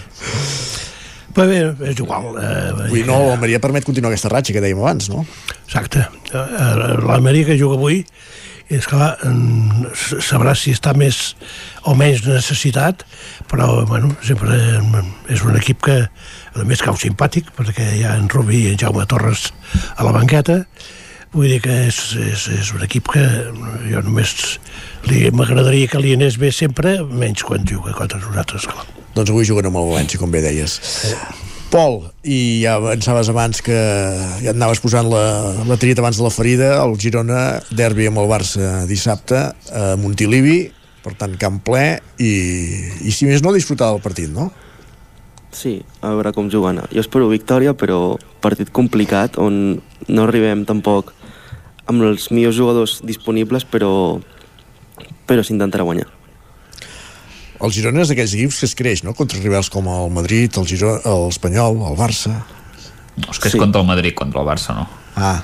Però 1.37 1.45
bé, 1.51 1.61
és 1.91 1.99
igual. 2.01 2.31
Eh, 2.41 2.89
Vull 2.89 3.05
no, 3.05 3.19
l'Almeria 3.29 3.61
permet 3.61 3.85
continuar 3.85 4.09
aquesta 4.15 4.31
ratxa 4.33 4.55
que 4.57 4.63
dèiem 4.65 4.81
abans, 4.81 5.11
no? 5.13 5.27
Exacte. 5.67 6.07
Eh, 6.33 6.71
L'Almeria 7.05 7.51
que 7.51 7.59
juga 7.61 7.77
avui 7.77 8.01
és 8.73 8.87
clar, 8.91 9.13
sabrà 9.95 10.57
si 10.59 10.73
està 10.75 10.91
més 10.99 11.37
o 11.87 11.93
menys 11.95 12.25
necessitat, 12.27 13.05
però 13.47 13.85
bueno, 13.87 14.11
sempre 14.27 14.57
és 15.31 15.45
un 15.47 15.55
equip 15.61 15.85
que 15.87 15.99
a 16.09 16.65
més 16.67 16.83
cau 16.83 16.97
simpàtic, 16.99 17.53
perquè 17.55 17.93
hi 17.95 18.03
ha 18.03 18.17
en 18.19 18.27
Rubí 18.33 18.65
i 18.65 18.73
en 18.73 18.81
Jaume 18.81 19.07
Torres 19.07 19.53
a 19.95 20.09
la 20.09 20.15
banqueta, 20.17 20.65
vull 21.37 21.51
dir 21.53 21.61
que 21.65 21.75
és, 21.87 21.99
és, 22.17 22.47
és 22.57 22.75
un 22.75 22.85
equip 22.87 23.11
que 23.13 23.25
jo 23.87 24.03
només 24.07 24.33
m'agradaria 25.37 25.91
que 25.91 26.01
li 26.01 26.15
anés 26.17 26.39
bé 26.41 26.51
sempre, 26.55 26.97
menys 27.07 27.45
quan 27.47 27.67
juga 27.69 27.95
contra 27.97 28.21
nosaltres, 28.23 28.67
clar. 28.71 28.87
Doncs 29.17 29.33
avui 29.33 29.47
juguen 29.49 29.69
amb 29.69 29.79
el 29.81 29.93
València, 29.93 30.21
com 30.21 30.33
bé 30.33 30.43
deies. 30.45 30.81
Pol, 31.73 31.99
i 32.23 32.63
ja 32.63 32.77
avançaves 32.79 33.29
abans 33.33 33.61
que 33.65 33.77
ja 33.77 34.53
et 34.53 34.55
anaves 34.55 34.81
posant 34.81 35.09
la, 35.11 35.25
la 35.67 35.79
tirita 35.81 36.03
abans 36.05 36.19
de 36.19 36.25
la 36.25 36.33
ferida, 36.33 36.71
el 36.83 36.97
Girona, 37.01 37.43
derbi 37.75 38.07
amb 38.11 38.23
el 38.23 38.31
Barça 38.31 38.85
dissabte, 38.89 39.41
a 39.73 39.89
Montilivi, 40.01 40.61
per 41.05 41.17
tant, 41.19 41.35
camp 41.41 41.59
ple, 41.67 41.99
i, 42.23 42.33
i 43.07 43.15
si 43.15 43.29
més 43.29 43.45
no, 43.45 43.55
disfrutar 43.55 43.93
del 43.93 44.05
partit, 44.05 44.31
no? 44.33 44.51
Sí, 45.57 45.79
a 46.05 46.13
veure 46.13 46.35
com 46.37 46.51
juguen. 46.53 46.83
Jo 46.93 47.01
espero 47.01 47.31
victòria, 47.33 47.73
però 47.79 48.17
partit 48.45 48.69
complicat, 48.75 49.39
on 49.41 49.79
no 50.07 50.27
arribem 50.27 50.67
tampoc 50.69 51.16
amb 51.87 52.03
els 52.03 52.29
millors 52.35 52.57
jugadors 52.59 52.99
disponibles, 53.07 53.67
però, 53.69 53.91
però 55.27 55.45
s'intentarà 55.47 55.87
guanyar. 55.87 56.09
El 57.57 57.73
Girona 57.73 58.03
és 58.05 58.11
d'aquells 58.13 58.35
equips 58.37 58.61
que 58.61 58.69
es 58.69 58.77
creix, 58.77 59.03
no? 59.07 59.15
Contra 59.17 59.41
rivals 59.41 59.71
com 59.73 59.87
el 59.89 60.11
Madrid, 60.13 60.59
el 60.61 60.69
Girona, 60.69 61.01
l'Espanyol, 61.25 61.81
el 61.91 61.99
Barça... 61.99 62.35
No, 63.17 63.31
és 63.33 63.39
que 63.41 63.49
és 63.49 63.55
sí. 63.55 63.61
contra 63.63 63.81
el 63.81 63.87
Madrid, 63.89 64.13
contra 64.13 64.43
el 64.43 64.49
Barça, 64.49 64.75
no. 64.77 64.83
Ah. 65.17 65.41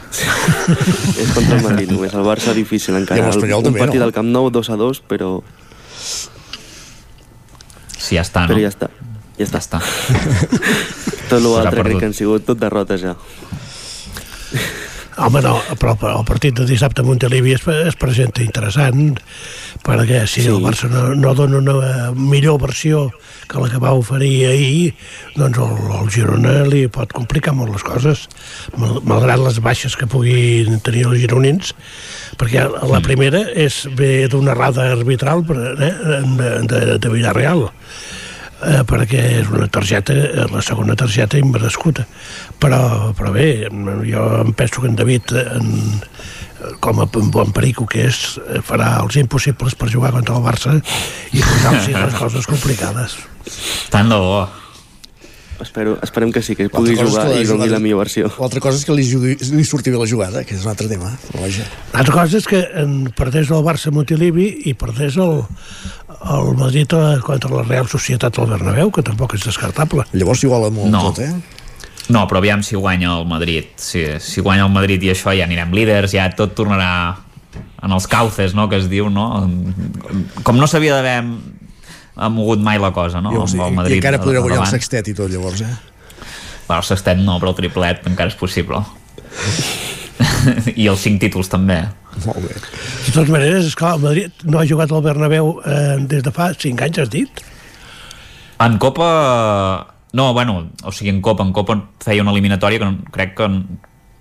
és 1.22 1.30
contra 1.32 1.56
el 1.56 1.62
Madrid 1.64 1.88
només. 1.88 2.12
El 2.12 2.26
Barça 2.26 2.52
difícil 2.52 2.98
encara. 2.98 3.22
I 3.22 3.24
l'Espanyol 3.30 3.62
un 3.62 3.70
també, 3.70 3.80
partit 3.80 4.02
no? 4.02 4.10
al 4.10 4.12
Camp 4.12 4.28
Nou 4.28 4.50
2 4.52 4.70
a 4.74 4.76
2, 4.76 5.00
però... 5.08 5.30
Sí, 7.96 8.18
ja 8.18 8.26
està, 8.26 8.44
no? 8.44 8.52
Però 8.52 8.60
ja 8.60 8.74
està. 8.74 8.90
Ja 9.38 9.46
està. 9.48 9.62
Ja 9.62 9.62
està. 9.64 9.80
tot 11.30 11.40
l'altre 11.40 11.86
crec 11.86 12.02
que 12.02 12.10
han 12.10 12.16
sigut 12.16 12.44
tot 12.44 12.60
derrotes 12.60 13.00
ja. 13.00 13.16
Home, 15.20 15.42
no, 15.44 15.58
però, 15.76 15.92
el 16.08 16.24
partit 16.24 16.56
de 16.56 16.64
dissabte 16.64 17.02
a 17.02 17.04
Montilivi 17.04 17.52
es, 17.52 17.66
es 17.68 17.96
presenta 18.00 18.40
interessant 18.44 19.18
perquè 19.84 20.22
si 20.24 20.46
sí. 20.46 20.48
el 20.48 20.62
Barça 20.64 20.88
no, 20.88 21.10
no 21.18 21.34
dona 21.36 21.58
una 21.58 22.12
millor 22.16 22.60
versió 22.62 23.10
que 23.50 23.60
la 23.60 23.68
que 23.68 23.80
va 23.82 23.92
oferir 23.92 24.46
ahir, 24.48 24.94
doncs 25.36 25.60
el, 25.60 25.74
el 25.98 26.08
Girona 26.14 26.54
li 26.70 26.86
pot 26.92 27.12
complicar 27.12 27.52
molt 27.58 27.74
les 27.74 27.84
coses, 27.84 28.24
mal, 28.80 29.02
malgrat 29.04 29.42
les 29.42 29.60
baixes 29.64 29.98
que 30.00 30.08
puguin 30.08 30.80
tenir 30.86 31.04
els 31.10 31.20
gironins, 31.20 31.74
perquè 32.40 32.64
la 32.64 33.02
primera 33.04 33.44
és 33.52 33.82
ve 33.98 34.28
d'una 34.32 34.56
errada 34.56 34.88
arbitral 34.96 35.44
eh, 35.44 35.92
de, 36.40 36.50
de, 36.72 36.82
de 36.96 37.12
Villarreal 37.12 37.68
eh, 38.62 38.82
perquè 38.88 39.22
és 39.40 39.50
una 39.52 39.68
targeta, 39.72 40.14
eh, 40.14 40.46
la 40.52 40.62
segona 40.64 40.96
targeta 40.98 41.40
immerescuda. 41.40 42.06
Però, 42.62 43.12
però 43.18 43.34
bé, 43.34 43.68
jo 44.06 44.24
em 44.40 44.54
penso 44.54 44.82
que 44.82 44.90
en 44.90 44.96
David, 44.98 45.34
en, 45.42 45.68
com 46.80 47.02
a 47.02 47.08
bon 47.10 47.52
perico 47.52 47.86
que 47.86 48.06
és, 48.08 48.22
eh, 48.46 48.62
farà 48.64 48.94
els 49.02 49.18
impossibles 49.20 49.74
per 49.74 49.90
jugar 49.92 50.14
contra 50.14 50.38
el 50.38 50.46
Barça 50.46 50.78
i 51.32 51.42
posar-los 51.42 51.88
les 52.06 52.18
coses 52.18 52.50
complicades. 52.50 53.18
Tant 53.90 54.10
de 54.12 54.18
bo. 54.18 54.61
Espero, 55.62 55.96
esperem 56.02 56.32
que 56.34 56.42
sí, 56.42 56.56
que 56.58 56.66
pugui 56.72 56.96
jugar 56.98 57.28
i 57.38 57.44
doni 57.46 57.68
la 57.70 57.78
millor 57.78 58.02
versió. 58.02 58.28
L'altra 58.40 58.60
cosa 58.64 58.80
és 58.80 58.84
que 58.88 58.96
li, 58.96 59.04
jugui, 59.06 59.36
li 59.54 59.64
surti 59.64 59.92
bé 59.94 60.00
la 60.00 60.08
jugada, 60.10 60.42
que 60.44 60.56
és 60.56 60.64
un 60.66 60.72
altre 60.72 60.88
tema. 60.90 61.12
L'altra 61.38 62.14
cosa 62.16 62.40
és 62.40 62.48
que 62.50 62.60
en 62.82 62.96
perdés 63.16 63.50
el 63.54 63.62
Barça 63.62 63.92
Montilivi 63.94 64.48
i 64.66 64.74
perdés 64.74 65.16
el, 65.22 65.44
el 66.34 66.52
Madrid 66.58 66.92
contra 67.22 67.54
la 67.54 67.62
Real 67.68 67.86
Societat 67.88 68.42
al 68.42 68.50
Bernabéu, 68.50 68.90
que 68.90 69.04
tampoc 69.06 69.36
és 69.38 69.46
descartable. 69.46 70.04
Llavors 70.12 70.42
iguala 70.44 70.72
molt 70.74 70.90
No. 70.90 71.06
tot, 71.12 71.22
eh? 71.22 71.32
No, 72.12 72.26
però 72.26 72.42
aviam 72.42 72.64
si 72.66 72.74
guanya 72.76 73.12
el 73.20 73.26
Madrid. 73.30 73.70
Si, 73.78 74.02
si 74.20 74.42
guanya 74.42 74.66
el 74.66 74.74
Madrid 74.74 75.02
i 75.06 75.12
això 75.14 75.30
ja 75.38 75.46
anirem 75.46 75.70
líders, 75.72 76.10
ja 76.12 76.26
tot 76.34 76.56
tornarà 76.58 76.90
en 77.82 77.94
els 77.94 78.06
cauces, 78.10 78.52
no?, 78.58 78.68
que 78.68 78.82
es 78.82 78.88
diu, 78.90 79.08
no? 79.10 79.46
Com 80.42 80.58
no 80.58 80.66
s'havia 80.66 80.98
d'haver 80.98 81.22
ha 82.16 82.28
mogut 82.28 82.60
mai 82.60 82.78
la 82.82 82.90
cosa, 82.92 83.20
no? 83.24 83.32
I, 83.32 83.40
Amb 83.40 83.54
el 83.66 83.72
I 83.72 83.76
Madrid 83.78 83.96
encara 84.00 84.20
podrà 84.22 84.42
guanyar 84.44 84.64
el 84.66 84.70
sextet 84.72 85.08
i 85.08 85.14
tot, 85.16 85.30
llavors, 85.32 85.62
eh? 85.64 85.72
Bueno, 86.66 86.80
el 86.82 86.86
sextet 86.86 87.18
no, 87.18 87.38
però 87.40 87.52
el 87.54 87.58
triplet 87.58 88.06
encara 88.10 88.30
és 88.32 88.36
possible. 88.38 88.82
I 90.76 90.88
els 90.90 91.02
cinc 91.02 91.20
títols 91.22 91.48
també. 91.52 91.78
Molt 92.26 92.42
bé. 92.44 92.52
De 92.52 93.12
totes 93.14 93.30
maneres, 93.32 93.66
esclar, 93.70 93.94
el 93.96 94.04
Madrid 94.04 94.44
no 94.44 94.60
ha 94.60 94.66
jugat 94.68 94.92
al 94.92 95.02
Bernabéu 95.04 95.54
eh, 95.64 95.96
des 96.10 96.22
de 96.26 96.32
fa 96.34 96.50
5 96.54 96.84
anys, 96.88 97.00
has 97.04 97.10
dit? 97.12 97.42
En 98.62 98.76
Copa... 98.82 99.08
No, 100.12 100.32
bueno, 100.36 100.68
o 100.84 100.92
sigui, 100.92 101.08
en 101.08 101.22
Copa, 101.24 101.42
en 101.46 101.54
Copa 101.56 101.78
feia 102.04 102.20
una 102.22 102.34
eliminatòria 102.34 102.78
que 102.82 102.84
no- 102.84 103.12
crec 103.14 103.32
que, 103.38 103.46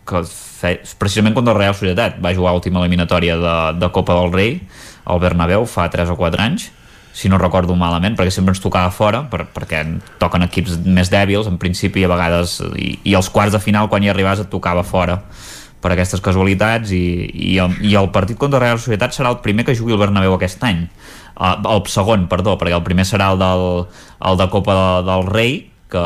que 0.07 0.21
feia, 0.31 0.79
precisament 1.01 1.35
contra 1.35 1.51
el 1.51 1.59
Real 1.59 1.75
Societat 1.75 2.21
va 2.23 2.31
jugar 2.37 2.53
l'última 2.55 2.79
eliminatòria 2.79 3.35
de, 3.41 3.55
de 3.81 3.89
Copa 3.91 4.15
del 4.15 4.31
Rei 4.31 4.53
al 5.11 5.19
Bernabéu 5.19 5.65
fa 5.67 5.89
3 5.91 6.13
o 6.13 6.15
4 6.15 6.39
anys 6.45 6.69
si 7.13 7.29
no 7.29 7.37
recordo 7.37 7.75
malament, 7.75 8.15
perquè 8.17 8.31
sempre 8.31 8.55
ens 8.55 8.61
tocava 8.63 8.91
fora 8.95 9.25
per, 9.29 9.45
perquè 9.51 9.83
toquen 10.21 10.45
equips 10.47 10.77
més 10.85 11.11
dèbils 11.11 11.49
en 11.49 11.57
principi 11.59 12.05
a 12.05 12.11
vegades 12.11 12.59
i, 12.79 12.93
i 13.03 13.15
els 13.17 13.29
quarts 13.29 13.55
de 13.55 13.63
final 13.63 13.89
quan 13.91 14.03
hi 14.03 14.11
arribaves 14.11 14.45
et 14.45 14.51
tocava 14.51 14.83
fora 14.87 15.19
per 15.81 15.91
aquestes 15.95 16.21
casualitats 16.23 16.93
i, 16.93 17.03
i, 17.33 17.55
el, 17.59 17.75
i 17.83 17.95
el 17.97 18.11
partit 18.13 18.39
contra 18.39 18.61
Real 18.61 18.79
Societat 18.79 19.15
serà 19.17 19.33
el 19.33 19.41
primer 19.43 19.65
que 19.67 19.75
jugui 19.75 19.95
el 19.95 20.01
Bernabéu 20.01 20.37
aquest 20.37 20.61
any 20.63 20.85
uh, 20.85 21.57
el 21.57 21.83
segon, 21.91 22.27
perdó, 22.31 22.55
perquè 22.61 22.77
el 22.77 22.85
primer 22.85 23.07
serà 23.09 23.31
el, 23.33 23.41
del, 23.41 23.65
el 24.29 24.39
de 24.39 24.47
Copa 24.53 24.77
de, 24.77 24.87
del 25.09 25.27
Rei 25.31 25.57
que 25.91 26.05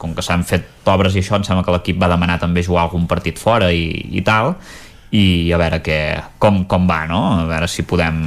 com 0.00 0.14
que 0.16 0.24
s'han 0.24 0.46
fet 0.48 0.88
obres 0.88 1.14
i 1.14 1.20
això 1.20 1.36
em 1.36 1.44
sembla 1.44 1.66
que 1.66 1.74
l'equip 1.74 1.98
va 2.00 2.08
demanar 2.10 2.38
també 2.40 2.64
jugar 2.64 2.86
algun 2.86 3.04
partit 3.10 3.38
fora 3.42 3.68
i, 3.74 3.90
i 4.16 4.22
tal 4.24 4.54
i 5.12 5.52
a 5.52 5.58
veure 5.60 5.82
què, 5.84 5.98
com, 6.40 6.62
com 6.70 6.88
va 6.88 7.02
no? 7.10 7.20
a 7.42 7.44
veure 7.50 7.68
si 7.68 7.84
podem 7.84 8.22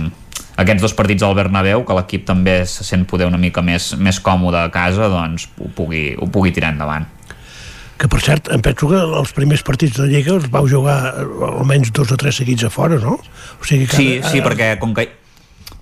aquests 0.57 0.81
dos 0.81 0.93
partits 0.95 1.23
al 1.23 1.35
Bernabéu, 1.35 1.83
que 1.85 1.93
l'equip 1.97 2.25
també 2.27 2.61
se 2.65 2.83
sent 2.87 3.05
poder 3.09 3.27
una 3.27 3.37
mica 3.41 3.61
més, 3.61 3.93
més 3.97 4.19
còmode 4.23 4.57
a 4.61 4.69
casa 4.71 5.09
doncs 5.11 5.49
ho 5.59 5.67
pugui, 5.75 6.13
ho 6.17 6.27
pugui 6.31 6.51
tirar 6.55 6.71
endavant 6.75 7.05
Que, 7.97 8.09
per 8.11 8.19
cert, 8.19 8.49
em 8.51 8.59
penso 8.59 8.89
que 8.91 8.97
els 8.99 9.29
primers 9.31 9.61
partits 9.63 9.95
de 10.01 10.07
Lliga 10.11 10.33
els 10.35 10.49
vau 10.51 10.65
jugar 10.67 10.97
almenys 11.15 11.93
dos 11.95 12.09
o 12.11 12.17
tres 12.19 12.35
seguits 12.41 12.65
a 12.67 12.69
fora, 12.69 12.97
no? 12.99 13.13
O 13.61 13.63
sigui 13.63 13.85
que 13.87 13.95
Sí, 13.95 14.07
ara- 14.17 14.29
sí, 14.33 14.39
ara- 14.41 14.49
perquè 14.49 14.67
com 14.81 14.91
que 14.93 15.05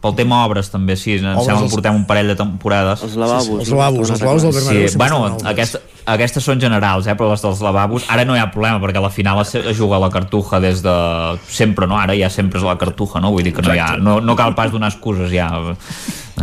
pel 0.04 0.16
tema 0.18 0.42
obres 0.44 0.68
també, 0.68 0.98
sí, 1.00 1.16
em 1.16 1.30
Obres, 1.32 1.48
sembla 1.48 1.64
que 1.64 1.72
portem 1.72 1.96
un 1.96 2.04
parell 2.10 2.34
de 2.34 2.36
temporades. 2.36 3.06
Els 3.08 3.16
lavabos. 3.16 3.46
Sí, 3.48 3.54
sí, 3.54 3.60
els 3.64 3.72
lavabos, 3.72 4.10
els 4.12 4.24
lavabos 4.24 4.44
del 4.44 4.56
Bernabéu 4.58 4.90
Sí, 4.92 4.98
bueno, 5.00 5.20
aquesta, 5.48 5.80
aquestes 6.12 6.44
són 6.44 6.60
generals, 6.60 7.08
eh, 7.08 7.16
però 7.16 7.30
les 7.32 7.44
dels 7.46 7.62
lavabos 7.64 8.10
ara 8.12 8.26
no 8.28 8.36
hi 8.36 8.42
ha 8.42 8.50
problema, 8.52 8.82
perquè 8.84 9.00
a 9.00 9.06
la 9.06 9.14
final 9.14 9.40
es 9.46 9.56
es 9.56 9.78
juga 9.78 9.96
a 9.96 10.02
la 10.04 10.10
cartuja 10.12 10.60
des 10.60 10.84
de 10.84 10.96
sempre, 11.48 11.88
no? 11.88 11.96
Ara 12.00 12.18
ja 12.20 12.30
sempre 12.30 12.60
és 12.60 12.68
la 12.68 12.76
cartuja, 12.82 13.22
no? 13.24 13.32
Vull 13.32 13.48
dir 13.48 13.56
que 13.56 13.64
no, 13.64 13.72
hi 13.72 13.80
ha, 13.80 13.96
no, 13.98 14.20
no 14.20 14.36
cal 14.36 14.56
pas 14.60 14.72
donar 14.74 14.92
excuses 14.92 15.32
ja. 15.32 15.48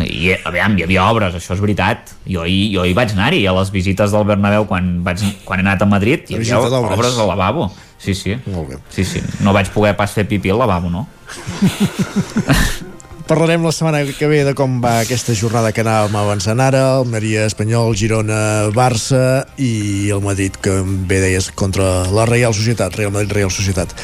I, 0.00 0.32
a 0.38 0.50
veure, 0.54 0.78
hi 0.78 0.86
havia 0.86 1.04
obres, 1.10 1.34
això 1.36 1.52
és 1.52 1.60
veritat. 1.60 2.14
Jo 2.24 2.46
hi, 2.48 2.70
jo 2.72 2.86
hi 2.86 2.94
vaig 2.96 3.12
anar-hi, 3.12 3.44
a 3.44 3.52
les 3.58 3.72
visites 3.74 4.14
del 4.14 4.24
Bernabéu 4.24 4.64
quan, 4.70 4.94
vaig, 5.04 5.20
quan 5.44 5.60
he 5.60 5.66
anat 5.66 5.82
a 5.84 5.90
Madrid, 5.90 6.24
hi 6.30 6.38
havia 6.38 6.62
d'obres. 6.64 6.96
obres 6.96 7.18
al 7.18 7.28
lavabo. 7.34 7.68
Sí, 8.00 8.14
sí. 8.14 8.38
Molt 8.48 8.70
bé. 8.70 8.78
Sí, 8.88 9.04
sí. 9.04 9.20
No 9.44 9.52
vaig 9.52 9.68
poder 9.74 9.92
pas 9.98 10.14
fer 10.16 10.24
pipí 10.30 10.48
al 10.48 10.62
lavabo, 10.62 10.88
no? 10.88 11.04
Parlarem 13.30 13.62
la 13.62 13.70
setmana 13.70 14.00
que 14.18 14.26
ve 14.26 14.40
de 14.42 14.56
com 14.58 14.80
va 14.82 14.96
aquesta 15.04 15.30
jornada 15.38 15.70
que 15.70 15.84
anàvem 15.84 16.16
avançant 16.18 16.58
ara, 16.58 16.80
Almeria, 16.96 17.44
Espanyol, 17.46 17.92
Girona, 17.94 18.40
Barça 18.74 19.44
i 19.54 20.10
el 20.10 20.18
Madrid, 20.24 20.58
que 20.58 20.80
bé 21.06 21.20
deies, 21.22 21.46
contra 21.54 22.08
la 22.10 22.24
Real 22.26 22.50
Societat, 22.58 22.98
Real 22.98 23.14
Madrid, 23.14 23.30
Real 23.38 23.52
Societat. 23.54 23.94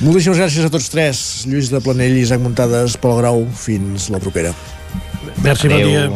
Moltíssimes 0.00 0.40
gràcies 0.40 0.64
a 0.64 0.72
tots 0.72 0.88
tres, 0.88 1.20
Lluís 1.44 1.68
de 1.68 1.82
Planell, 1.84 2.16
Isaac 2.16 2.40
Muntades, 2.40 2.96
Pol 2.96 3.18
Grau, 3.20 3.44
fins 3.60 4.08
la 4.08 4.24
propera. 4.24 4.56
Merci, 5.44 5.68
bon 5.68 5.84
dia. 5.84 6.08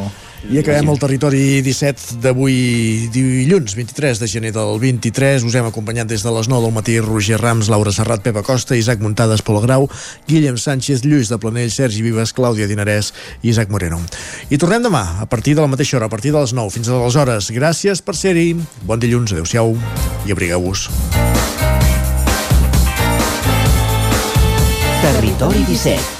I 0.49 0.57
acabem 0.57 0.89
el 0.89 0.99
territori 0.99 1.61
17 1.61 2.17
d'avui 2.25 3.11
dilluns 3.13 3.75
23 3.77 4.23
de 4.23 4.29
gener 4.31 4.53
del 4.57 4.79
23 4.81 5.45
us 5.45 5.57
hem 5.59 5.69
acompanyat 5.69 6.09
des 6.09 6.25
de 6.25 6.33
les 6.33 6.49
9 6.49 6.65
del 6.65 6.73
matí 6.73 6.97
Roger 7.05 7.37
Rams, 7.41 7.69
Laura 7.69 7.93
Serrat, 7.93 8.23
Pepa 8.25 8.41
Costa 8.43 8.77
Isaac 8.77 9.03
Muntades, 9.05 9.43
Pol 9.45 9.61
Grau, 9.61 9.89
Guillem 10.27 10.57
Sánchez 10.57 11.05
Lluís 11.05 11.29
de 11.29 11.37
Planell, 11.37 11.71
Sergi 11.71 12.01
Vives, 12.03 12.33
Clàudia 12.33 12.71
Dinarès 12.71 13.13
i 13.43 13.51
Isaac 13.53 13.69
Moreno. 13.69 14.01
I 14.49 14.57
tornem 14.57 14.83
demà 14.87 15.21
a 15.21 15.29
partir 15.29 15.59
de 15.59 15.61
la 15.61 15.69
mateixa 15.69 15.99
hora, 15.99 16.09
a 16.09 16.15
partir 16.15 16.33
de 16.33 16.41
les 16.41 16.57
9 16.57 16.73
fins 16.73 16.89
a 16.89 17.03
les 17.05 17.21
hores. 17.21 17.51
Gràcies 17.53 18.01
per 18.01 18.17
ser-hi. 18.17 18.55
Bon 18.89 19.01
dilluns, 19.01 19.37
adeu-siau 19.37 19.77
i 20.25 20.33
abrigueu-vos 20.33 20.89
Territori 25.05 25.65
17 25.69 26.20